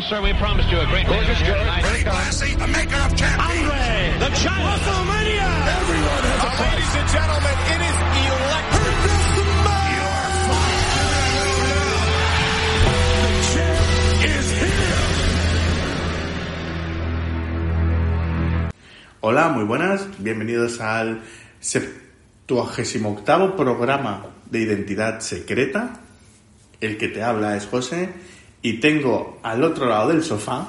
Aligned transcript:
Yes, 0.00 0.08
sir, 0.08 0.22
we 0.22 0.32
promised 0.32 0.70
you 0.70 0.80
a 0.80 0.86
great 0.86 1.06
Gorgeous 1.06 1.38
tonight. 1.40 1.84
Classy, 2.08 2.54
the 2.54 2.66
maker 2.68 2.96
of 3.04 3.14
champions. 3.20 3.68
Andre, 3.68 4.16
the 4.16 4.30
giant. 4.32 4.80
WrestleMania. 4.80 5.44
Everyone 5.76 6.24
has 6.24 6.40
a 6.40 6.48
price. 6.56 6.72
Ladies 6.72 6.94
and 6.96 7.08
gentlemen, 7.12 7.52
it 7.68 7.84
is 7.84 7.96
electric. 8.32 8.96
Hola, 19.20 19.48
muy 19.50 19.64
buenas. 19.64 20.08
Bienvenidos 20.16 20.80
al 20.80 21.20
78 21.60 23.54
programa 23.54 24.24
de 24.46 24.60
Identidad 24.60 25.20
Secreta. 25.20 26.00
El 26.80 26.96
que 26.96 27.08
te 27.08 27.22
habla 27.22 27.54
es 27.54 27.66
José 27.66 28.08
y 28.62 28.74
tengo 28.74 29.38
al 29.42 29.62
otro 29.62 29.86
lado 29.86 30.08
del 30.10 30.22
sofá 30.22 30.68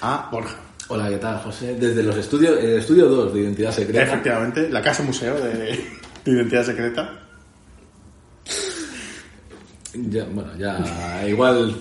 a 0.00 0.28
Borja. 0.30 0.56
Hola, 0.88 1.08
¿qué 1.08 1.16
tal, 1.16 1.38
José? 1.38 1.74
Desde 1.74 2.02
los 2.02 2.16
estudios, 2.16 2.58
el 2.58 2.78
estudio 2.78 3.08
2 3.08 3.32
de 3.32 3.40
Identidad 3.40 3.72
Secreta. 3.72 4.02
Efectivamente, 4.02 4.68
la 4.68 4.82
casa 4.82 5.02
museo 5.02 5.34
de, 5.40 5.52
de 6.24 6.30
Identidad 6.30 6.64
Secreta. 6.64 7.18
Ya, 9.94 10.24
bueno, 10.24 10.50
ya 10.58 11.22
igual 11.28 11.74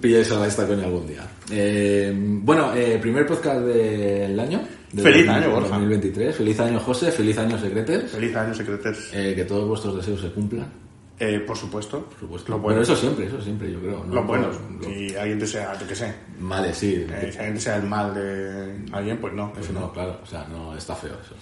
pilláis 0.00 0.30
a 0.32 0.46
esta 0.46 0.66
coña 0.66 0.84
algún 0.84 1.06
día. 1.06 1.26
Eh, 1.50 2.12
bueno, 2.16 2.74
eh, 2.74 2.98
primer 3.00 3.26
podcast 3.26 3.60
del 3.60 4.38
año. 4.38 4.60
Feliz 4.90 5.26
2000, 5.26 5.30
año, 5.30 5.50
Borja. 5.50 5.68
2023. 5.68 6.36
Feliz 6.36 6.60
año, 6.60 6.80
José. 6.80 7.12
Feliz 7.12 7.38
año, 7.38 7.58
Secretes. 7.58 8.10
Feliz 8.10 8.36
año, 8.36 8.54
secretes. 8.54 9.10
Eh, 9.12 9.34
que 9.36 9.44
todos 9.44 9.68
vuestros 9.68 9.96
deseos 9.96 10.20
se 10.20 10.30
cumplan. 10.30 10.83
Eh, 11.18 11.38
por 11.46 11.56
supuesto. 11.56 12.02
Por 12.06 12.18
supuesto. 12.20 12.52
Lo 12.52 12.58
Bueno, 12.58 12.82
eso 12.82 12.96
siempre, 12.96 13.26
eso 13.26 13.40
siempre, 13.40 13.70
yo 13.72 13.78
creo. 13.80 14.04
¿no? 14.04 14.14
Lo 14.14 14.22
bueno. 14.24 14.48
Lo- 14.48 14.84
Si 14.84 15.14
alguien 15.16 15.38
desea, 15.38 15.78
yo 15.78 15.86
qué 15.86 15.94
sé. 15.94 16.14
Vale, 16.40 16.74
sí. 16.74 17.06
eh, 17.08 17.28
si 17.30 17.38
alguien 17.38 17.54
desea 17.54 17.76
el 17.76 17.84
mal 17.84 18.12
de 18.14 18.84
alguien, 18.92 19.18
pues 19.18 19.32
no. 19.32 19.52
Pues 19.52 19.64
eso 19.64 19.72
no, 19.74 19.80
no. 19.80 19.92
claro, 19.92 20.18
o 20.22 20.26
sea, 20.26 20.44
no 20.48 20.76
está 20.76 20.94
feo 20.96 21.12
eso. 21.24 21.34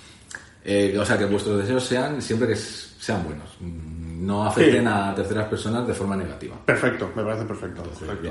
Eh, 0.64 0.96
o 0.98 1.04
sea, 1.04 1.16
que 1.18 1.24
vuestros 1.24 1.58
deseos 1.58 1.84
sean 1.84 2.20
siempre 2.22 2.48
que 2.48 2.56
sean 2.56 3.24
buenos. 3.24 3.48
Mm, 3.60 4.12
No 4.26 4.44
afecten 4.46 4.82
Sí. 4.84 4.88
a 4.88 5.12
terceras 5.16 5.48
personas 5.48 5.84
de 5.88 5.94
forma 5.94 6.14
negativa. 6.16 6.54
Perfecto, 6.64 7.10
me 7.16 7.24
parece 7.24 7.44
perfecto. 7.44 7.82
perfecto. 7.82 8.30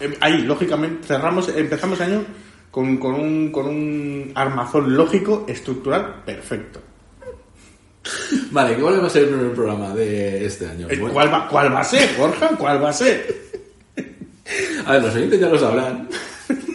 eh, 0.00 0.16
Ahí, 0.20 0.42
lógicamente, 0.42 1.04
cerramos, 1.08 1.48
empezamos 1.48 1.98
el 2.00 2.12
año 2.12 2.24
con, 2.70 2.98
con 2.98 3.14
un, 3.14 3.50
con 3.50 3.66
un 3.66 4.30
armazón 4.36 4.94
lógico, 4.94 5.44
estructural, 5.48 6.22
perfecto. 6.24 6.80
Vale, 8.50 8.74
¿cuál 8.74 9.02
va 9.02 9.06
a 9.06 9.10
ser 9.10 9.24
el 9.24 9.28
primer 9.30 9.52
programa 9.54 9.94
de 9.94 10.44
este 10.44 10.66
año? 10.66 10.88
Eh, 10.90 10.98
¿Cuál 10.98 11.32
va, 11.32 11.48
¿Cuál 11.48 11.72
va 11.72 11.80
a 11.80 11.84
ser, 11.84 12.08
Borja? 12.18 12.48
¿Cuál 12.58 12.82
va 12.82 12.90
a 12.90 12.92
ser? 12.92 13.42
A 14.86 14.92
ver, 14.92 15.02
los 15.02 15.14
oyentes 15.14 15.40
ya 15.40 15.48
lo 15.48 15.58
sabrán, 15.58 16.08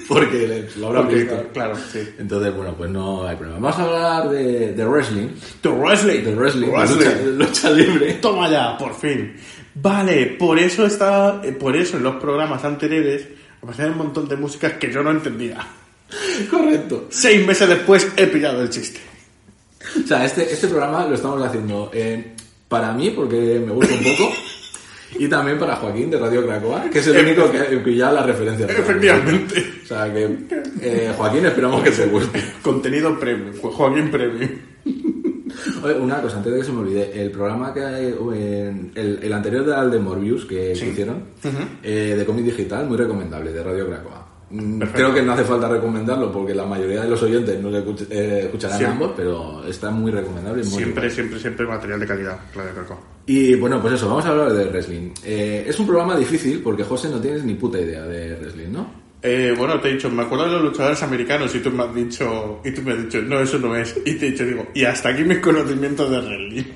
porque 0.07 0.67
lo 0.77 0.87
habrán 0.87 1.03
Porque, 1.03 1.19
visto. 1.19 1.47
claro, 1.53 1.75
sí. 1.91 1.99
Entonces, 2.17 2.55
bueno, 2.55 2.73
pues 2.75 2.89
no 2.89 3.27
hay 3.27 3.35
problema. 3.35 3.59
Vamos 3.59 3.77
a 3.79 3.83
hablar 3.83 4.29
de, 4.29 4.73
de 4.73 4.85
wrestling, 4.85 5.27
de 5.61 5.69
wrestling, 5.69 6.23
de 6.23 6.33
Wrestling. 6.35 6.67
lucha, 6.71 7.09
de 7.13 7.31
lucha 7.33 7.69
libre. 7.71 8.13
Toma 8.15 8.49
ya, 8.49 8.77
por 8.77 8.95
fin. 8.95 9.35
Vale, 9.75 10.37
por 10.39 10.57
eso 10.57 10.85
está, 10.87 11.41
eh, 11.43 11.51
por 11.51 11.75
eso 11.75 11.97
en 11.97 12.03
los 12.03 12.15
programas 12.15 12.63
anteriores 12.63 13.27
aparecían 13.61 13.91
un 13.91 13.97
montón 13.97 14.27
de 14.29 14.37
músicas 14.37 14.73
que 14.73 14.91
yo 14.91 15.03
no 15.03 15.11
entendía. 15.11 15.57
Correcto. 16.49 17.07
Seis 17.11 17.45
meses 17.45 17.67
después 17.67 18.07
he 18.15 18.27
pillado 18.27 18.61
el 18.61 18.69
chiste. 18.69 18.99
O 20.03 20.07
sea, 20.07 20.25
este, 20.25 20.43
este 20.51 20.67
programa 20.67 21.05
lo 21.07 21.15
estamos 21.15 21.41
haciendo 21.43 21.89
eh, 21.93 22.33
para 22.67 22.93
mí, 22.93 23.11
porque 23.11 23.61
me 23.65 23.71
gusta 23.71 23.93
un 23.93 24.03
poco, 24.03 24.33
y 25.19 25.27
también 25.27 25.57
para 25.57 25.75
Joaquín 25.77 26.09
de 26.11 26.19
Radio 26.19 26.45
Cracoa, 26.45 26.89
que 26.91 26.99
es 26.99 27.07
el 27.07 27.25
único 27.25 27.49
que, 27.51 27.81
que 27.81 27.95
ya 27.95 28.11
la 28.11 28.23
referencia. 28.23 28.65
Efectivamente. 28.65 29.63
O 29.83 29.87
sea, 29.87 30.13
que 30.13 30.37
eh, 30.81 31.13
Joaquín, 31.15 31.45
esperamos 31.45 31.81
que 31.83 31.91
te 31.91 32.05
guste. 32.07 32.43
Contenido 32.61 33.17
premium, 33.19 33.53
Joaquín 33.61 34.11
premium. 34.11 34.49
Oye, 35.83 35.95
una 35.95 36.21
cosa, 36.21 36.37
antes 36.37 36.53
de 36.53 36.59
que 36.59 36.65
se 36.65 36.71
me 36.71 36.79
olvide, 36.79 37.21
el 37.21 37.31
programa 37.31 37.73
que 37.73 37.83
hay, 37.83 38.15
el, 38.95 39.19
el 39.23 39.33
anterior 39.33 39.65
de 39.65 39.75
al 39.75 39.89
de 39.89 39.99
Morbius 39.99 40.45
que, 40.45 40.73
que 40.77 40.87
hicieron, 40.89 41.23
eh, 41.83 42.15
de 42.17 42.25
cómic 42.25 42.45
digital, 42.45 42.85
muy 42.85 42.97
recomendable, 42.97 43.51
de 43.51 43.63
Radio 43.63 43.87
Cracoa. 43.87 44.26
Mm, 44.49 44.79
Perfecto. 44.79 45.01
Creo 45.03 45.13
que 45.13 45.21
no 45.23 45.33
hace 45.33 45.43
falta 45.43 45.67
recomendarlo 45.67 46.31
porque 46.31 46.55
la 46.55 46.65
mayoría 46.65 47.01
de 47.01 47.09
los 47.09 47.21
oyentes 47.21 47.59
no 47.61 47.69
le 47.69 47.83
escuch- 47.85 48.07
eh, 48.09 48.43
escucharán 48.45 48.77
Siempre. 48.77 48.93
ambos, 49.05 49.13
pero 49.17 49.63
está 49.67 49.91
muy 49.91 50.09
recomendable. 50.11 50.61
y 50.63 50.65
Muy 50.69 50.77
Siempre, 50.83 51.09
siempre, 51.09 51.39
siempre 51.39 51.65
material 51.67 51.99
de 51.99 52.07
calidad, 52.07 52.39
claro, 52.53 52.69
claro. 52.73 52.99
Y 53.25 53.55
bueno, 53.55 53.81
pues 53.81 53.95
eso, 53.95 54.07
vamos 54.07 54.25
a 54.25 54.29
hablar 54.29 54.53
de 54.53 54.65
wrestling. 54.65 55.11
Eh, 55.25 55.65
es 55.67 55.77
un 55.79 55.85
programa 55.85 56.15
difícil 56.15 56.61
porque 56.63 56.83
José 56.85 57.09
no 57.09 57.19
tienes 57.19 57.43
ni 57.43 57.55
puta 57.55 57.77
idea 57.79 58.03
de 58.03 58.35
wrestling, 58.35 58.71
¿no? 58.71 59.05
Eh, 59.21 59.53
bueno, 59.57 59.81
te 59.81 59.89
he 59.89 59.93
dicho, 59.93 60.09
me 60.09 60.23
acuerdo 60.23 60.45
de 60.45 60.51
los 60.51 60.61
luchadores 60.63 61.03
americanos 61.03 61.53
y 61.53 61.59
tú 61.59 61.69
me 61.71 61.83
has 61.83 61.93
dicho, 61.93 62.61
y 62.63 62.71
tú 62.71 62.81
me 62.83 62.93
has 62.93 62.99
dicho, 63.03 63.21
no, 63.23 63.39
eso 63.41 63.57
no 63.59 63.75
es. 63.75 63.97
Y 64.05 64.13
te 64.13 64.27
he 64.27 64.31
dicho, 64.31 64.45
digo, 64.45 64.65
y 64.73 64.85
hasta 64.85 65.09
aquí 65.09 65.23
mis 65.25 65.39
conocimientos 65.39 66.09
de 66.09 66.19
wrestling. 66.21 66.63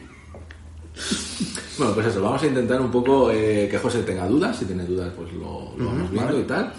Bueno, 1.77 1.95
pues 1.95 2.07
eso, 2.07 2.21
vamos 2.21 2.43
a 2.43 2.47
intentar 2.47 2.79
un 2.79 2.91
poco 2.91 3.31
eh, 3.31 3.67
que 3.71 3.77
José 3.79 4.03
tenga 4.03 4.27
dudas, 4.27 4.55
si 4.59 4.65
tiene 4.65 4.83
dudas 4.85 5.11
pues 5.15 5.31
lo, 5.33 5.73
lo 5.77 5.85
vamos 5.85 6.11
viendo 6.11 6.39
y 6.39 6.43
tal. 6.43 6.71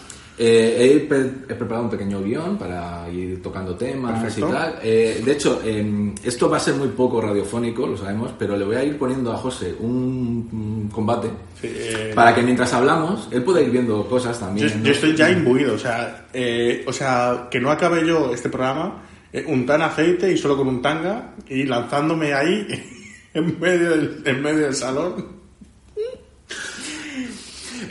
Eh, 0.44 0.97
he, 0.97 1.00
pre- 1.06 1.30
he 1.48 1.54
preparado 1.54 1.84
un 1.84 1.91
pequeño 1.91 2.20
guion 2.20 2.58
para 2.58 3.08
ir 3.10 3.41
tocando 3.41 3.76
temas 3.76 4.20
Perfecto. 4.22 4.48
y 4.48 4.53
tal. 4.53 4.75
Eh, 4.82 5.22
de 5.25 5.32
hecho, 5.32 5.60
em, 5.64 6.12
esto 6.25 6.50
va 6.50 6.56
a 6.56 6.60
ser 6.60 6.75
muy 6.75 6.88
poco 6.88 7.20
radiofónico, 7.20 7.86
lo 7.86 7.97
sabemos, 7.97 8.32
pero 8.36 8.56
le 8.56 8.64
voy 8.64 8.75
a 8.75 8.82
ir 8.82 8.98
poniendo 8.98 9.30
a 9.32 9.36
José 9.36 9.72
un, 9.78 10.48
un 10.53 10.88
combate 10.91 11.28
Sí, 11.60 11.69
eh, 11.70 12.10
para 12.12 12.34
que 12.34 12.42
mientras 12.42 12.72
hablamos, 12.72 13.28
él 13.30 13.44
pueda 13.44 13.60
ir 13.60 13.70
viendo 13.70 14.04
cosas 14.08 14.41
yo, 14.41 14.47
también. 14.47 14.80
¿no? 14.80 14.84
yo 14.86 14.91
estoy 14.92 15.14
ya 15.14 15.30
imbuido, 15.30 15.75
o 15.75 15.78
sea, 15.78 16.26
eh, 16.32 16.82
o 16.88 16.92
sea, 16.92 17.47
que 17.48 17.60
no 17.60 17.70
acabe 17.70 18.04
yo 18.04 18.34
este 18.34 18.48
programa 18.48 19.00
eh, 19.32 19.44
un 19.47 19.64
tan 19.64 19.80
aceite 19.82 20.32
y 20.32 20.36
solo 20.36 20.56
con 20.56 20.66
un 20.66 20.82
tanga 20.82 21.34
y 21.48 21.62
lanzándome 21.62 22.34
ahí 22.34 22.66
en 23.34 23.60
medio 23.60 23.91
del, 23.91 24.22
en 24.24 24.42
medio 24.42 24.59
del 24.64 24.74
salón. 24.74 25.24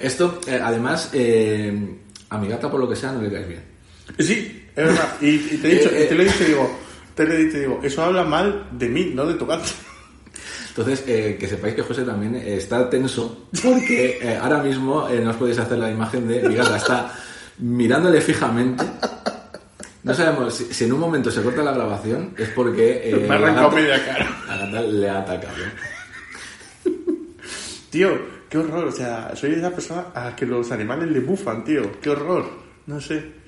Esto, 0.01 0.39
eh, 0.47 0.59
además, 0.61 1.11
eh, 1.13 1.97
a 2.31 2.37
mi 2.39 2.47
gata, 2.47 2.69
por 2.71 2.79
lo 2.79 2.89
que 2.89 2.95
sea, 2.95 3.11
no 3.11 3.21
le 3.21 3.31
caes 3.31 3.47
bien. 3.47 3.63
Sí, 4.17 4.65
es 4.75 4.83
verdad. 4.85 5.15
Y, 5.21 5.27
y 5.29 5.59
te 5.61 5.71
he 5.71 5.75
dicho, 5.75 5.89
Eh, 5.91 6.03
eh. 6.03 6.05
te 6.07 6.15
lo 6.15 6.21
he 6.23 6.25
dicho, 6.25 6.43
digo, 6.43 6.79
te 7.13 7.25
lo 7.25 7.33
he 7.33 7.37
dicho, 7.45 7.59
digo, 7.59 7.79
eso 7.83 8.03
habla 8.03 8.23
mal 8.23 8.67
de 8.71 8.89
mí, 8.89 9.11
no 9.13 9.25
de 9.27 9.35
tu 9.35 9.45
gato. 9.45 9.69
Entonces, 10.69 11.03
eh, 11.07 11.37
que 11.39 11.47
sepáis 11.47 11.75
que 11.75 11.81
José 11.81 12.03
también 12.03 12.35
eh, 12.35 12.55
está 12.55 12.89
tenso 12.89 13.47
porque 13.63 14.19
eh, 14.21 14.37
ahora 14.41 14.63
mismo 14.63 15.07
eh, 15.09 15.19
no 15.21 15.31
os 15.31 15.35
podéis 15.35 15.59
hacer 15.59 15.77
la 15.77 15.91
imagen 15.91 16.27
de 16.27 16.47
mi 16.47 16.55
gata 16.55 16.77
está 16.77 17.13
mirándole 17.59 18.21
fijamente. 18.21 18.83
No 20.03 20.13
sabemos 20.15 20.53
si, 20.55 20.73
si 20.73 20.85
en 20.85 20.93
un 20.93 20.99
momento 20.99 21.29
se 21.29 21.41
corta 21.43 21.61
la 21.61 21.73
grabación 21.73 22.33
es 22.37 22.49
porque 22.49 23.01
eh, 23.03 23.15
Me 23.27 23.35
ha 23.35 23.39
la 23.39 23.47
arrancado 23.47 23.69
gata- 23.69 23.81
media 23.81 24.05
cara. 24.05 24.43
la 24.47 24.57
gata 24.65 24.81
le 24.81 25.09
ha 25.09 25.19
atacado. 25.19 25.53
Tío, 27.89 28.09
qué 28.51 28.57
horror, 28.59 28.85
o 28.85 28.91
sea, 28.91 29.31
soy 29.35 29.53
esa 29.53 29.71
persona 29.71 30.05
a 30.13 30.25
la 30.25 30.35
que 30.35 30.45
los 30.45 30.71
animales 30.71 31.09
le 31.09 31.21
bufan, 31.21 31.63
tío, 31.63 31.99
qué 32.01 32.09
horror, 32.11 32.45
no 32.85 33.01
sé. 33.01 33.39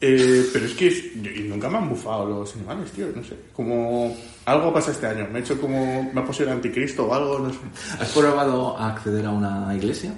Eh, 0.00 0.46
pero 0.52 0.66
es 0.66 0.74
que 0.74 0.88
es- 0.88 1.04
y 1.16 1.44
nunca 1.48 1.70
me 1.70 1.78
han 1.78 1.88
bufado 1.88 2.26
los 2.26 2.54
animales, 2.56 2.90
tío, 2.92 3.06
no 3.16 3.24
sé. 3.24 3.36
Como 3.54 4.14
algo 4.44 4.72
pasa 4.72 4.90
este 4.90 5.06
año, 5.06 5.26
me 5.32 5.38
he 5.38 5.42
hecho 5.42 5.58
como, 5.58 6.10
me 6.12 6.20
ha 6.20 6.24
puesto 6.24 6.42
el 6.42 6.50
anticristo 6.50 7.06
o 7.06 7.14
algo, 7.14 7.38
no 7.38 7.50
sé. 7.50 7.58
¿Has 7.98 8.12
probado 8.12 8.76
a 8.76 8.88
acceder 8.92 9.24
a 9.24 9.30
una 9.30 9.74
iglesia? 9.74 10.12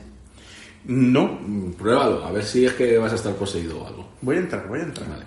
No, 0.87 1.39
Mm, 1.41 1.73
Pruébalo, 1.73 2.25
a 2.25 2.33
ver 2.33 2.45
si 2.45 2.65
es 2.67 2.73
que 2.75 2.99
vas 2.99 3.13
a 3.13 3.17
estar 3.17 3.35
poseído 3.35 3.81
o 3.81 3.87
algo. 3.87 4.09
voy 4.23 4.37
a 4.37 4.41
entrar, 4.41 4.67
voy 4.69 4.81
a 4.81 4.85
entrar. 4.85 5.09
Vale. 5.09 5.25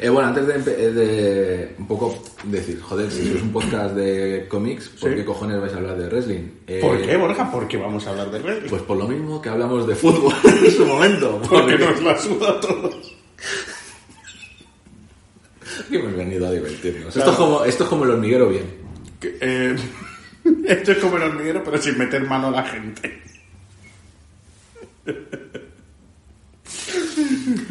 Eh, 0.00 0.08
bueno, 0.10 0.28
antes 0.28 0.46
de, 0.46 0.54
eh, 0.54 0.92
de 0.92 1.74
un 1.78 1.86
poco 1.88 2.22
decir, 2.44 2.80
joder, 2.80 3.10
si 3.10 3.34
es 3.36 3.42
un 3.42 3.50
podcast 3.52 3.94
de 3.94 4.46
cómics, 4.48 4.88
¿por 4.90 5.10
Sí. 5.10 5.16
qué 5.16 5.24
cojones 5.24 5.60
vais 5.60 5.72
a 5.72 5.76
hablar 5.78 5.96
de 5.98 6.08
wrestling? 6.08 6.44
Eh, 6.66 6.78
¿Por 6.80 7.00
qué, 7.00 7.16
Borja? 7.16 7.50
Porque 7.50 7.76
vamos 7.78 8.06
a 8.06 8.10
hablar 8.10 8.30
de 8.30 8.38
red. 8.38 8.66
Pues 8.68 8.82
por 8.82 8.96
lo 8.98 9.08
mismo 9.08 9.40
que 9.40 9.48
hablamos 9.48 9.86
de 9.86 9.94
fútbol 9.94 10.34
en 10.44 10.70
su 10.70 10.84
momento. 10.84 11.40
porque 11.48 11.78
nos 11.78 12.02
la 12.02 12.18
suda 12.18 12.50
a 12.50 12.60
todos. 12.60 13.14
hemos 15.90 16.14
venido 16.16 16.46
a 16.46 16.50
divertirnos. 16.52 17.14
Claro. 17.14 17.30
Esto, 17.30 17.30
es 17.30 17.36
como, 17.48 17.64
esto 17.64 17.84
es 17.84 17.88
como 17.90 18.04
el 18.04 18.10
hormiguero 18.10 18.48
bien. 18.50 18.66
Eh, 19.22 19.74
esto 20.66 20.92
es 20.92 20.98
como 20.98 21.16
el 21.16 21.22
hormiguero, 21.24 21.64
pero 21.64 21.80
sin 21.80 21.96
meter 21.98 22.24
mano 22.26 22.48
a 22.48 22.50
la 22.50 22.62
gente. 22.64 23.22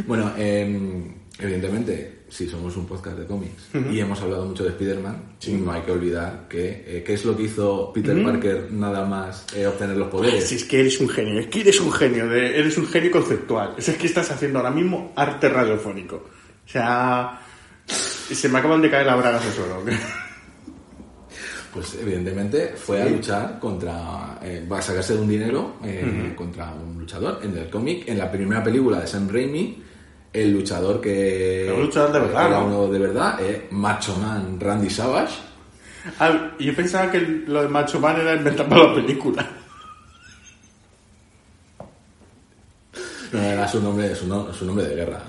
Bueno, 0.07 0.33
eh, 0.38 1.12
evidentemente, 1.39 2.24
si 2.30 2.48
somos 2.50 2.75
un 2.78 2.86
podcast 2.86 3.18
de 3.18 3.25
cómics 3.25 3.69
y 3.92 4.00
hemos 4.00 4.19
hablado 4.22 4.45
mucho 4.45 4.63
de 4.63 4.69
Spider-Man, 4.72 5.24
no 5.60 5.72
hay 5.72 5.81
que 5.81 5.92
olvidar 5.92 6.48
que 6.50 6.84
eh, 6.88 7.04
qué 7.06 7.13
es 7.13 7.24
lo 7.25 7.38
que 7.38 7.44
hizo 7.44 7.92
Peter 7.94 8.22
Parker 8.24 8.68
nada 8.72 9.06
más 9.06 9.45
eh, 9.56 9.66
obtener 9.68 9.95
los 9.98 10.10
poderes. 10.10 10.44
Si 10.48 10.56
es 10.56 10.63
que 10.66 10.80
eres 10.81 11.00
un 11.00 11.07
genio, 11.10 11.39
es 11.39 11.48
que 11.48 11.62
eres 11.62 11.80
un 11.80 11.92
genio, 11.92 12.28
de- 12.28 12.60
eres 12.60 12.78
un 12.78 12.88
genio 12.88 13.12
conceptual. 13.12 13.75
Es 13.78 13.89
que 13.89 14.07
estás 14.07 14.30
haciendo 14.31 14.60
ahora 14.60 14.72
mismo 14.72 15.13
arte 15.16 15.48
radiofónico. 15.50 16.16
O 16.66 16.69
sea, 16.69 17.40
se 17.86 18.50
me 18.50 18.60
acaban 18.60 18.81
de 18.81 18.90
caer 18.90 19.06
las 19.06 19.18
bragas 19.18 19.45
de 19.45 19.51
suelo. 19.51 19.81
pues 21.74 21.95
evidentemente 22.01 22.74
fue 22.75 23.01
a 23.01 23.06
luchar 23.07 23.60
contra, 23.60 24.40
eh, 24.42 24.66
va 24.69 24.80
a 24.80 24.81
sacarse 24.81 25.13
de 25.13 25.22
un 25.22 25.30
dinero 25.30 25.75
contra 26.36 26.74
un 26.74 26.98
luchador. 27.00 27.40
En 27.44 27.56
el 27.57 27.69
cómic, 27.69 28.07
en 28.07 28.18
la 28.18 28.31
primera 28.31 28.63
película 28.63 29.00
de 29.01 29.07
Sam 29.07 29.30
Raimi, 29.30 29.83
el 30.33 30.51
luchador 30.51 31.01
que 31.01 31.71
un 31.74 31.81
luchador 31.83 32.12
de 32.13 32.19
verdad, 32.19 32.47
era 32.47 32.59
¿no? 32.59 32.65
uno 32.68 32.88
de 32.94 33.00
verdad, 33.00 33.39
eh, 33.41 33.68
Macho 33.71 34.15
Man 34.18 34.59
Randy 34.59 34.89
Savage. 34.89 35.35
Ah, 36.19 36.51
yo 36.59 36.75
pensaba 36.75 37.12
que 37.12 37.19
lo 37.47 37.62
de 37.63 37.68
Macho 37.69 38.00
Man 38.00 38.19
era 38.19 38.35
inventado 38.35 38.69
para 38.69 38.83
la 38.88 38.94
película. 38.95 39.45
No 43.31 43.41
era 43.41 43.68
su 43.68 43.81
nombre, 43.81 44.15
su, 44.15 44.27
no- 44.27 44.53
su 44.53 44.65
nombre 44.65 44.85
de 44.88 44.95
guerra. 44.95 45.19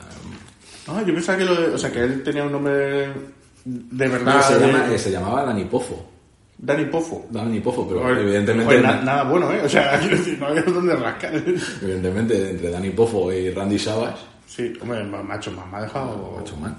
Ah, 0.86 1.02
yo 1.06 1.12
pensaba 1.12 1.36
que 1.38 1.44
lo 1.44 1.54
de, 1.54 1.74
o 1.74 1.78
sea, 1.78 1.90
que 1.90 2.00
él 2.04 2.22
tenía 2.22 2.44
un 2.44 2.52
nombre 2.52 3.08
de 3.64 4.08
verdad. 4.08 4.36
No, 4.36 4.42
se, 4.42 4.58
de- 4.58 4.66
llama- 4.72 4.94
eh, 4.94 4.98
se 4.98 5.10
llamaba 5.10 5.44
Danny 5.44 5.64
Pofo. 5.64 6.08
Danny 6.56 6.84
Pofo. 6.86 7.26
Danny 7.30 7.60
Pofo, 7.60 7.86
pero 7.88 8.08
evidentemente, 8.18 8.80
na- 8.80 9.02
nada 9.02 9.24
bueno, 9.24 9.52
¿eh? 9.52 9.62
O 9.64 9.68
sea, 9.68 9.98
quiero 10.00 10.16
decir, 10.16 10.38
no 10.38 10.46
había 10.46 10.62
dónde 10.62 10.94
rascar. 10.96 11.34
evidentemente 11.34 12.50
entre 12.50 12.70
Danny 12.70 12.90
Pofo 12.90 13.32
y 13.32 13.50
Randy 13.50 13.78
Savage, 13.78 14.16
Sí, 14.48 14.72
hombre, 14.80 15.04
ma- 15.04 15.22
Macho 15.22 15.52
Man 15.52 15.70
me 15.70 15.76
ha 15.76 15.82
dejado. 15.82 16.34
Macho 16.38 16.56
Man. 16.56 16.76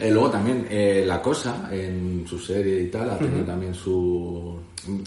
Eh, 0.00 0.10
luego 0.10 0.30
también 0.30 0.66
eh, 0.70 1.04
La 1.06 1.20
Cosa, 1.20 1.68
en 1.70 2.24
su 2.26 2.38
serie 2.38 2.80
y 2.82 2.86
tal, 2.90 3.10
ha 3.10 3.18
tenido 3.18 3.44
también 3.44 3.74
su... 3.74 4.58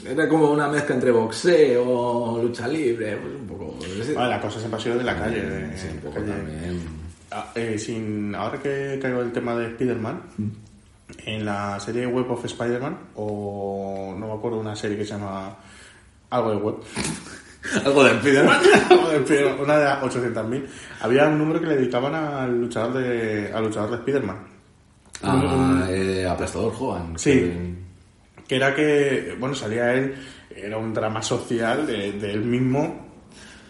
Era 0.08 0.30
como 0.30 0.52
una 0.52 0.68
mezcla 0.70 0.94
entre 0.96 1.10
boxeo, 1.12 2.40
lucha 2.42 2.68
libre, 2.68 3.18
pues 3.18 3.34
un 3.36 3.48
poco... 3.48 3.78
Vale, 4.16 4.30
la 4.30 4.40
cosa 4.40 4.60
siempre 4.60 4.80
ha 4.80 4.84
sido 4.84 4.98
de 5.00 5.04
la 5.04 5.18
calle. 5.18 5.42
de- 5.42 5.78
Sí, 5.78 5.88
un 5.92 6.00
poco 6.00 6.14
calle. 6.16 6.28
también. 6.32 6.82
Ah, 7.32 7.52
eh, 7.56 7.78
sin, 7.80 8.34
ahora 8.36 8.62
que 8.62 9.00
caigo 9.02 9.22
el 9.22 9.32
tema 9.34 9.56
de 9.56 9.66
Spider-Man, 9.72 10.22
en 11.26 11.44
la 11.46 11.80
serie 11.80 12.06
Web 12.06 12.30
of 12.32 12.46
Spider-Man, 12.46 12.98
o 13.16 14.16
no 14.18 14.28
me 14.28 14.34
acuerdo 14.34 14.60
una 14.60 14.76
serie 14.76 14.98
que 14.98 15.04
se 15.04 15.12
llama 15.16 15.58
algo 16.30 16.52
de 16.52 16.58
web, 16.58 16.76
Algo 17.86 18.04
de 18.04 18.12
Spiderman. 18.20 18.58
Algo 18.90 19.10
de 19.10 19.18
Spider-Man, 19.18 19.60
una 19.62 19.78
de 19.78 19.86
800.000, 20.08 20.66
había 21.02 21.28
un 21.28 21.38
número 21.38 21.60
que 21.62 21.68
le 21.68 21.76
dedicaban 21.78 22.14
al 22.16 22.60
luchador 22.62 22.94
de, 23.02 23.52
al 23.54 23.64
luchador 23.66 23.92
de 23.92 23.96
Spider-Man. 23.98 24.38
Ah, 25.24 25.88
eh, 25.90 26.26
aplastador. 26.30 26.74
Sí. 27.16 27.32
que- 27.32 27.76
Que 28.48 28.56
era 28.58 28.76
que, 28.76 29.36
bueno, 29.40 29.56
salía 29.56 29.94
él, 29.94 30.14
era 30.56 30.78
un 30.78 30.94
drama 30.94 31.22
social 31.22 31.88
de, 31.88 32.12
de 32.14 32.32
él 32.32 32.42
mismo 32.42 33.08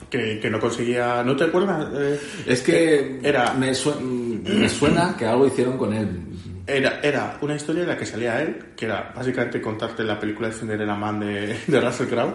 que, 0.09 0.39
que 0.39 0.49
no 0.49 0.59
conseguía. 0.59 1.23
¿No 1.23 1.35
te 1.35 1.45
acuerdas? 1.45 1.87
Eh, 1.93 2.19
Es 2.47 2.61
que 2.61 3.19
Era- 3.23 3.53
me, 3.53 3.73
sue- 3.73 3.99
me 4.01 4.67
suena 4.69 5.15
que 5.17 5.25
algo 5.25 5.47
hicieron 5.47 5.77
con 5.77 5.93
él. 5.93 6.09
Era, 6.67 6.99
era 7.01 7.37
una 7.41 7.55
historia 7.55 7.83
en 7.83 7.89
la 7.89 7.97
que 7.97 8.05
salía 8.07 8.41
él, 8.41 8.57
que 8.75 8.85
era 8.85 9.13
básicamente 9.15 9.61
contarte 9.61 10.03
la 10.03 10.19
película 10.19 10.47
de 10.49 10.55
Cinderella 10.55 10.95
Man 10.95 11.19
de, 11.19 11.59
de 11.67 11.79
Russell 11.79 12.07
Crowe. 12.07 12.33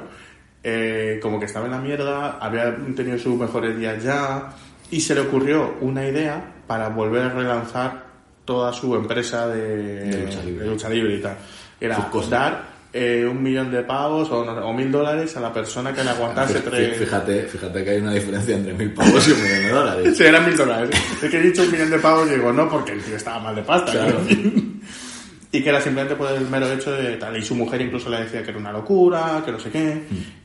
Eh, 0.63 1.19
como 1.23 1.41
que 1.41 1.47
estaba 1.47 1.65
en 1.67 1.73
la 1.73 1.79
mierda, 1.79 2.39
había 2.39 2.77
tenido 2.95 3.19
sus 3.19 3.39
mejores 3.39 3.79
días 3.79 4.03
ya, 4.03 4.51
y 4.91 5.01
se 5.01 5.15
le 5.15 5.23
ocurrió 5.23 5.77
una 5.81 6.07
idea 6.07 6.43
para 6.67 6.89
volver 6.91 7.23
a 7.23 7.29
relanzar 7.31 8.05
toda 8.45 8.73
su 8.73 8.95
empresa 8.95 9.47
de, 9.49 10.05
De 10.05 10.25
lucha 10.27 10.43
libre. 10.43 10.65
de 10.65 10.71
lucha 10.71 10.89
libre 10.91 11.15
y 11.17 11.21
tal. 11.21 11.37
Era 11.81 12.11
dar 12.29 12.63
eh, 12.93 13.25
un 13.31 13.43
millón 13.43 13.71
de 13.71 13.83
pavos 13.85 14.29
o, 14.31 14.41
o 14.41 14.73
mil 14.75 14.91
dólares 14.93 15.35
a 15.37 15.41
la 15.41 15.53
persona 15.53 15.95
que 15.95 16.03
le 16.05 16.11
aguantase 16.11 16.59
Fí- 16.59 16.65
tres. 16.69 16.97
Fíjate, 16.99 17.43
fíjate 17.45 17.85
que 17.85 17.91
hay 17.91 17.99
una 17.99 18.13
diferencia 18.13 18.57
entre 18.57 18.75
mil 18.75 18.93
pavos 18.93 19.27
y 19.29 19.31
un 19.33 19.43
millón 19.43 19.63
de 19.63 19.69
dólares. 19.71 20.15
Sí, 20.19 20.25
eran 20.25 20.45
mil 20.45 20.57
dólares. 20.57 20.91
Es 21.23 21.31
que 21.31 21.39
he 21.39 21.43
dicho 21.43 21.63
un 21.63 21.71
millón 21.73 21.91
de 21.91 21.99
pavos 22.01 22.29
y 22.31 22.35
digo, 22.35 22.53
no, 22.53 22.69
porque 22.69 22.93
el 22.93 23.01
tío 23.03 23.17
estaba 23.17 23.39
mal 23.39 23.55
de 23.55 23.63
pasta. 23.63 23.93
Claro. 23.93 24.21
Y 25.53 25.63
que 25.63 25.69
era 25.69 25.81
simplemente 25.81 26.15
por 26.15 26.31
el 26.31 26.49
mero 26.49 26.71
hecho 26.73 26.93
de 26.93 27.17
tal. 27.17 27.37
Y 27.37 27.43
su 27.43 27.55
mujer 27.55 27.81
incluso 27.81 28.09
le 28.09 28.21
decía 28.21 28.43
que 28.43 28.51
era 28.51 28.59
una 28.59 28.73
locura, 28.73 29.43
que 29.45 29.51
no 29.51 29.59
sé 29.59 29.71
qué. 29.71 30.03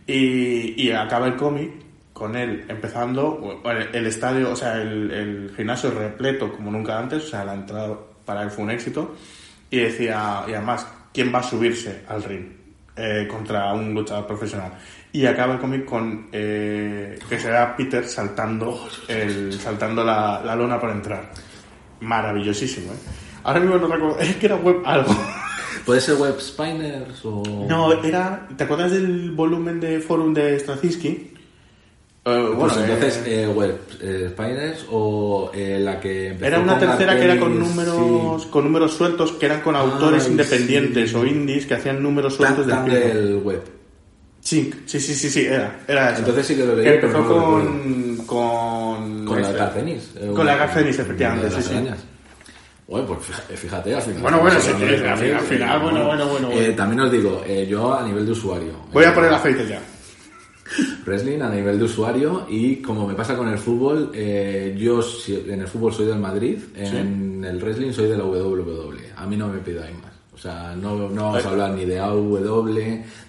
Y, 0.08 0.82
y 0.84 0.92
acaba 0.92 1.28
el 1.28 1.36
cómic 1.36 1.72
con 2.12 2.36
él 2.36 2.66
empezando, 2.70 3.62
el 3.94 4.06
estadio, 4.08 4.52
o 4.52 4.56
sea, 4.56 4.82
el, 4.82 5.12
el 5.12 5.54
gimnasio 5.56 5.92
repleto 5.92 6.52
como 6.54 6.72
nunca 6.72 6.98
antes, 6.98 7.26
o 7.26 7.28
sea, 7.28 7.44
la 7.44 7.54
entrada 7.54 7.98
para 8.26 8.44
él 8.44 8.50
fue 8.50 8.64
un 8.64 8.72
éxito. 8.72 9.16
Y 9.70 9.78
decía, 9.78 10.44
y 10.48 10.54
además, 10.54 10.88
¿quién 11.14 11.34
va 11.34 11.40
a 11.40 11.44
subirse 11.44 12.04
al 12.08 12.24
ring 12.24 12.46
eh, 12.96 13.28
contra 13.30 13.74
un 13.74 13.94
luchador 13.94 14.26
profesional? 14.26 14.72
Y 15.12 15.26
acaba 15.26 15.54
el 15.54 15.60
cómic 15.60 15.86
con 15.86 16.30
eh, 16.32 17.20
que 17.30 17.40
se 17.40 17.50
vea 17.50 17.64
a 17.64 17.76
Peter 17.76 18.06
saltando, 18.08 18.88
el, 19.08 19.54
saltando 19.54 20.04
la, 20.04 20.42
la 20.44 20.56
lona 20.56 20.80
para 20.80 20.94
entrar. 20.94 21.32
Maravillosísimo, 22.00 22.92
¿eh? 22.92 23.25
Ahora 23.46 23.60
mismo 23.62 23.78
no 23.78 23.88
recuerdo, 23.88 24.20
es 24.20 24.36
que 24.38 24.46
era 24.48 24.56
web 24.58 24.78
algo. 24.86 25.16
¿Puede 25.86 26.02
ser 26.02 26.16
Web 26.16 26.40
Spiners 26.42 27.24
o...? 27.24 27.44
No, 27.70 27.94
era. 28.04 28.48
¿Te 28.58 28.64
acuerdas 28.64 28.92
del 28.92 29.32
volumen 29.32 29.80
de 29.80 30.00
forum 30.00 30.34
de 30.34 30.60
Straczynski? 30.60 31.08
Eh, 31.08 31.32
Pues 32.24 32.56
bueno, 32.58 32.74
entonces, 32.82 33.22
eh, 33.28 33.44
eh, 33.44 33.48
Web 33.48 33.80
eh, 34.02 34.30
Spiners 34.32 34.86
o 34.90 35.52
eh, 35.54 35.78
la 35.80 36.00
que 36.00 36.30
empezó 36.30 36.46
era 36.48 36.60
una 36.60 36.80
con 36.80 36.88
tercera 36.88 37.16
que 37.16 37.24
era 37.26 37.40
con 37.40 37.60
números 37.60 38.42
sí. 38.44 38.50
con 38.50 38.64
números 38.64 38.94
sueltos 38.94 39.34
que 39.34 39.46
eran 39.46 39.62
con 39.62 39.76
autores 39.76 40.26
Ay, 40.26 40.32
independientes 40.32 41.12
sí. 41.12 41.16
o 41.16 41.24
indies 41.24 41.68
que 41.68 41.76
hacían 41.76 42.02
números 42.02 42.34
sueltos 42.34 42.66
del 42.66 42.84
del 42.90 43.36
Web. 43.44 43.62
Sí, 44.40 44.72
sí, 44.88 45.00
sí, 45.00 45.14
sí, 45.14 45.30
sí, 45.30 45.46
era, 45.46 45.82
era 45.88 46.10
eso. 46.12 46.20
Entonces 46.22 46.48
sí 46.48 46.56
que 46.56 46.66
lo 46.66 46.76
leí, 46.76 46.86
Que 46.86 46.96
empezó 46.96 47.20
no 47.22 47.28
lo 47.30 47.44
con, 47.46 48.18
con... 48.26 49.26
Con 49.26 49.42
la 49.42 49.48
este, 49.48 49.58
Carcenis. 49.60 50.12
eh, 50.16 50.32
Con 50.36 50.46
la 50.48 50.58
una 50.58 51.00
efectivamente, 51.00 51.50
sí, 51.52 51.62
sí. 51.62 51.74
arañas. 51.74 52.00
Bueno, 52.88 53.08
pues 53.08 53.20
fíjate, 53.22 53.58
fíjate, 53.58 53.96
al 53.96 54.02
final. 54.02 54.22
Bueno, 54.22 54.40
bueno, 54.42 54.58
hablando 54.60 54.86
de 54.86 54.92
al 54.94 54.98
final, 55.00 55.18
cómics, 55.18 55.34
al 55.36 55.42
final, 55.48 55.78
eh, 55.78 55.84
bueno, 55.84 56.06
bueno, 56.06 56.28
bueno, 56.28 56.52
Eh, 56.52 56.74
también 56.78 57.00
os 57.02 57.12
digo, 57.12 57.42
eh, 57.48 57.66
yo 57.68 57.94
a 57.94 58.04
nivel 58.08 58.26
de 58.26 58.32
usuario. 58.32 58.74
Voy 58.94 59.04
eh, 59.04 59.08
a 59.08 59.16
poner 59.16 59.34
aceite 59.34 59.68
ya. 59.68 59.82
Wrestling 61.06 61.42
a 61.42 61.50
nivel 61.50 61.78
de 61.78 61.86
usuario 61.86 62.46
y 62.50 62.78
como 62.78 63.08
me 63.08 63.14
pasa 63.14 63.36
con 63.38 63.48
el 63.50 63.58
fútbol, 63.58 64.12
eh, 64.14 64.76
yo 64.78 65.02
si- 65.02 65.46
en 65.48 65.62
el 65.62 65.68
fútbol 65.68 65.94
soy 65.94 66.08
del 66.08 66.20
Madrid, 66.20 66.58
en 66.76 67.44
el 67.46 67.60
wrestling 67.62 67.92
soy 67.92 68.08
de 68.08 68.18
la 68.18 68.24
WWE. 68.26 69.12
A 69.16 69.26
mí 69.28 69.38
no 69.38 69.48
me 69.48 69.60
pidáis 69.60 69.96
más. 70.02 70.12
O 70.34 70.38
sea, 70.38 70.76
no, 70.76 71.08
no 71.10 71.24
vamos 71.32 71.46
a 71.46 71.50
hablar 71.50 71.72
ni 71.72 71.86
de 71.86 71.98
AW, 72.00 72.66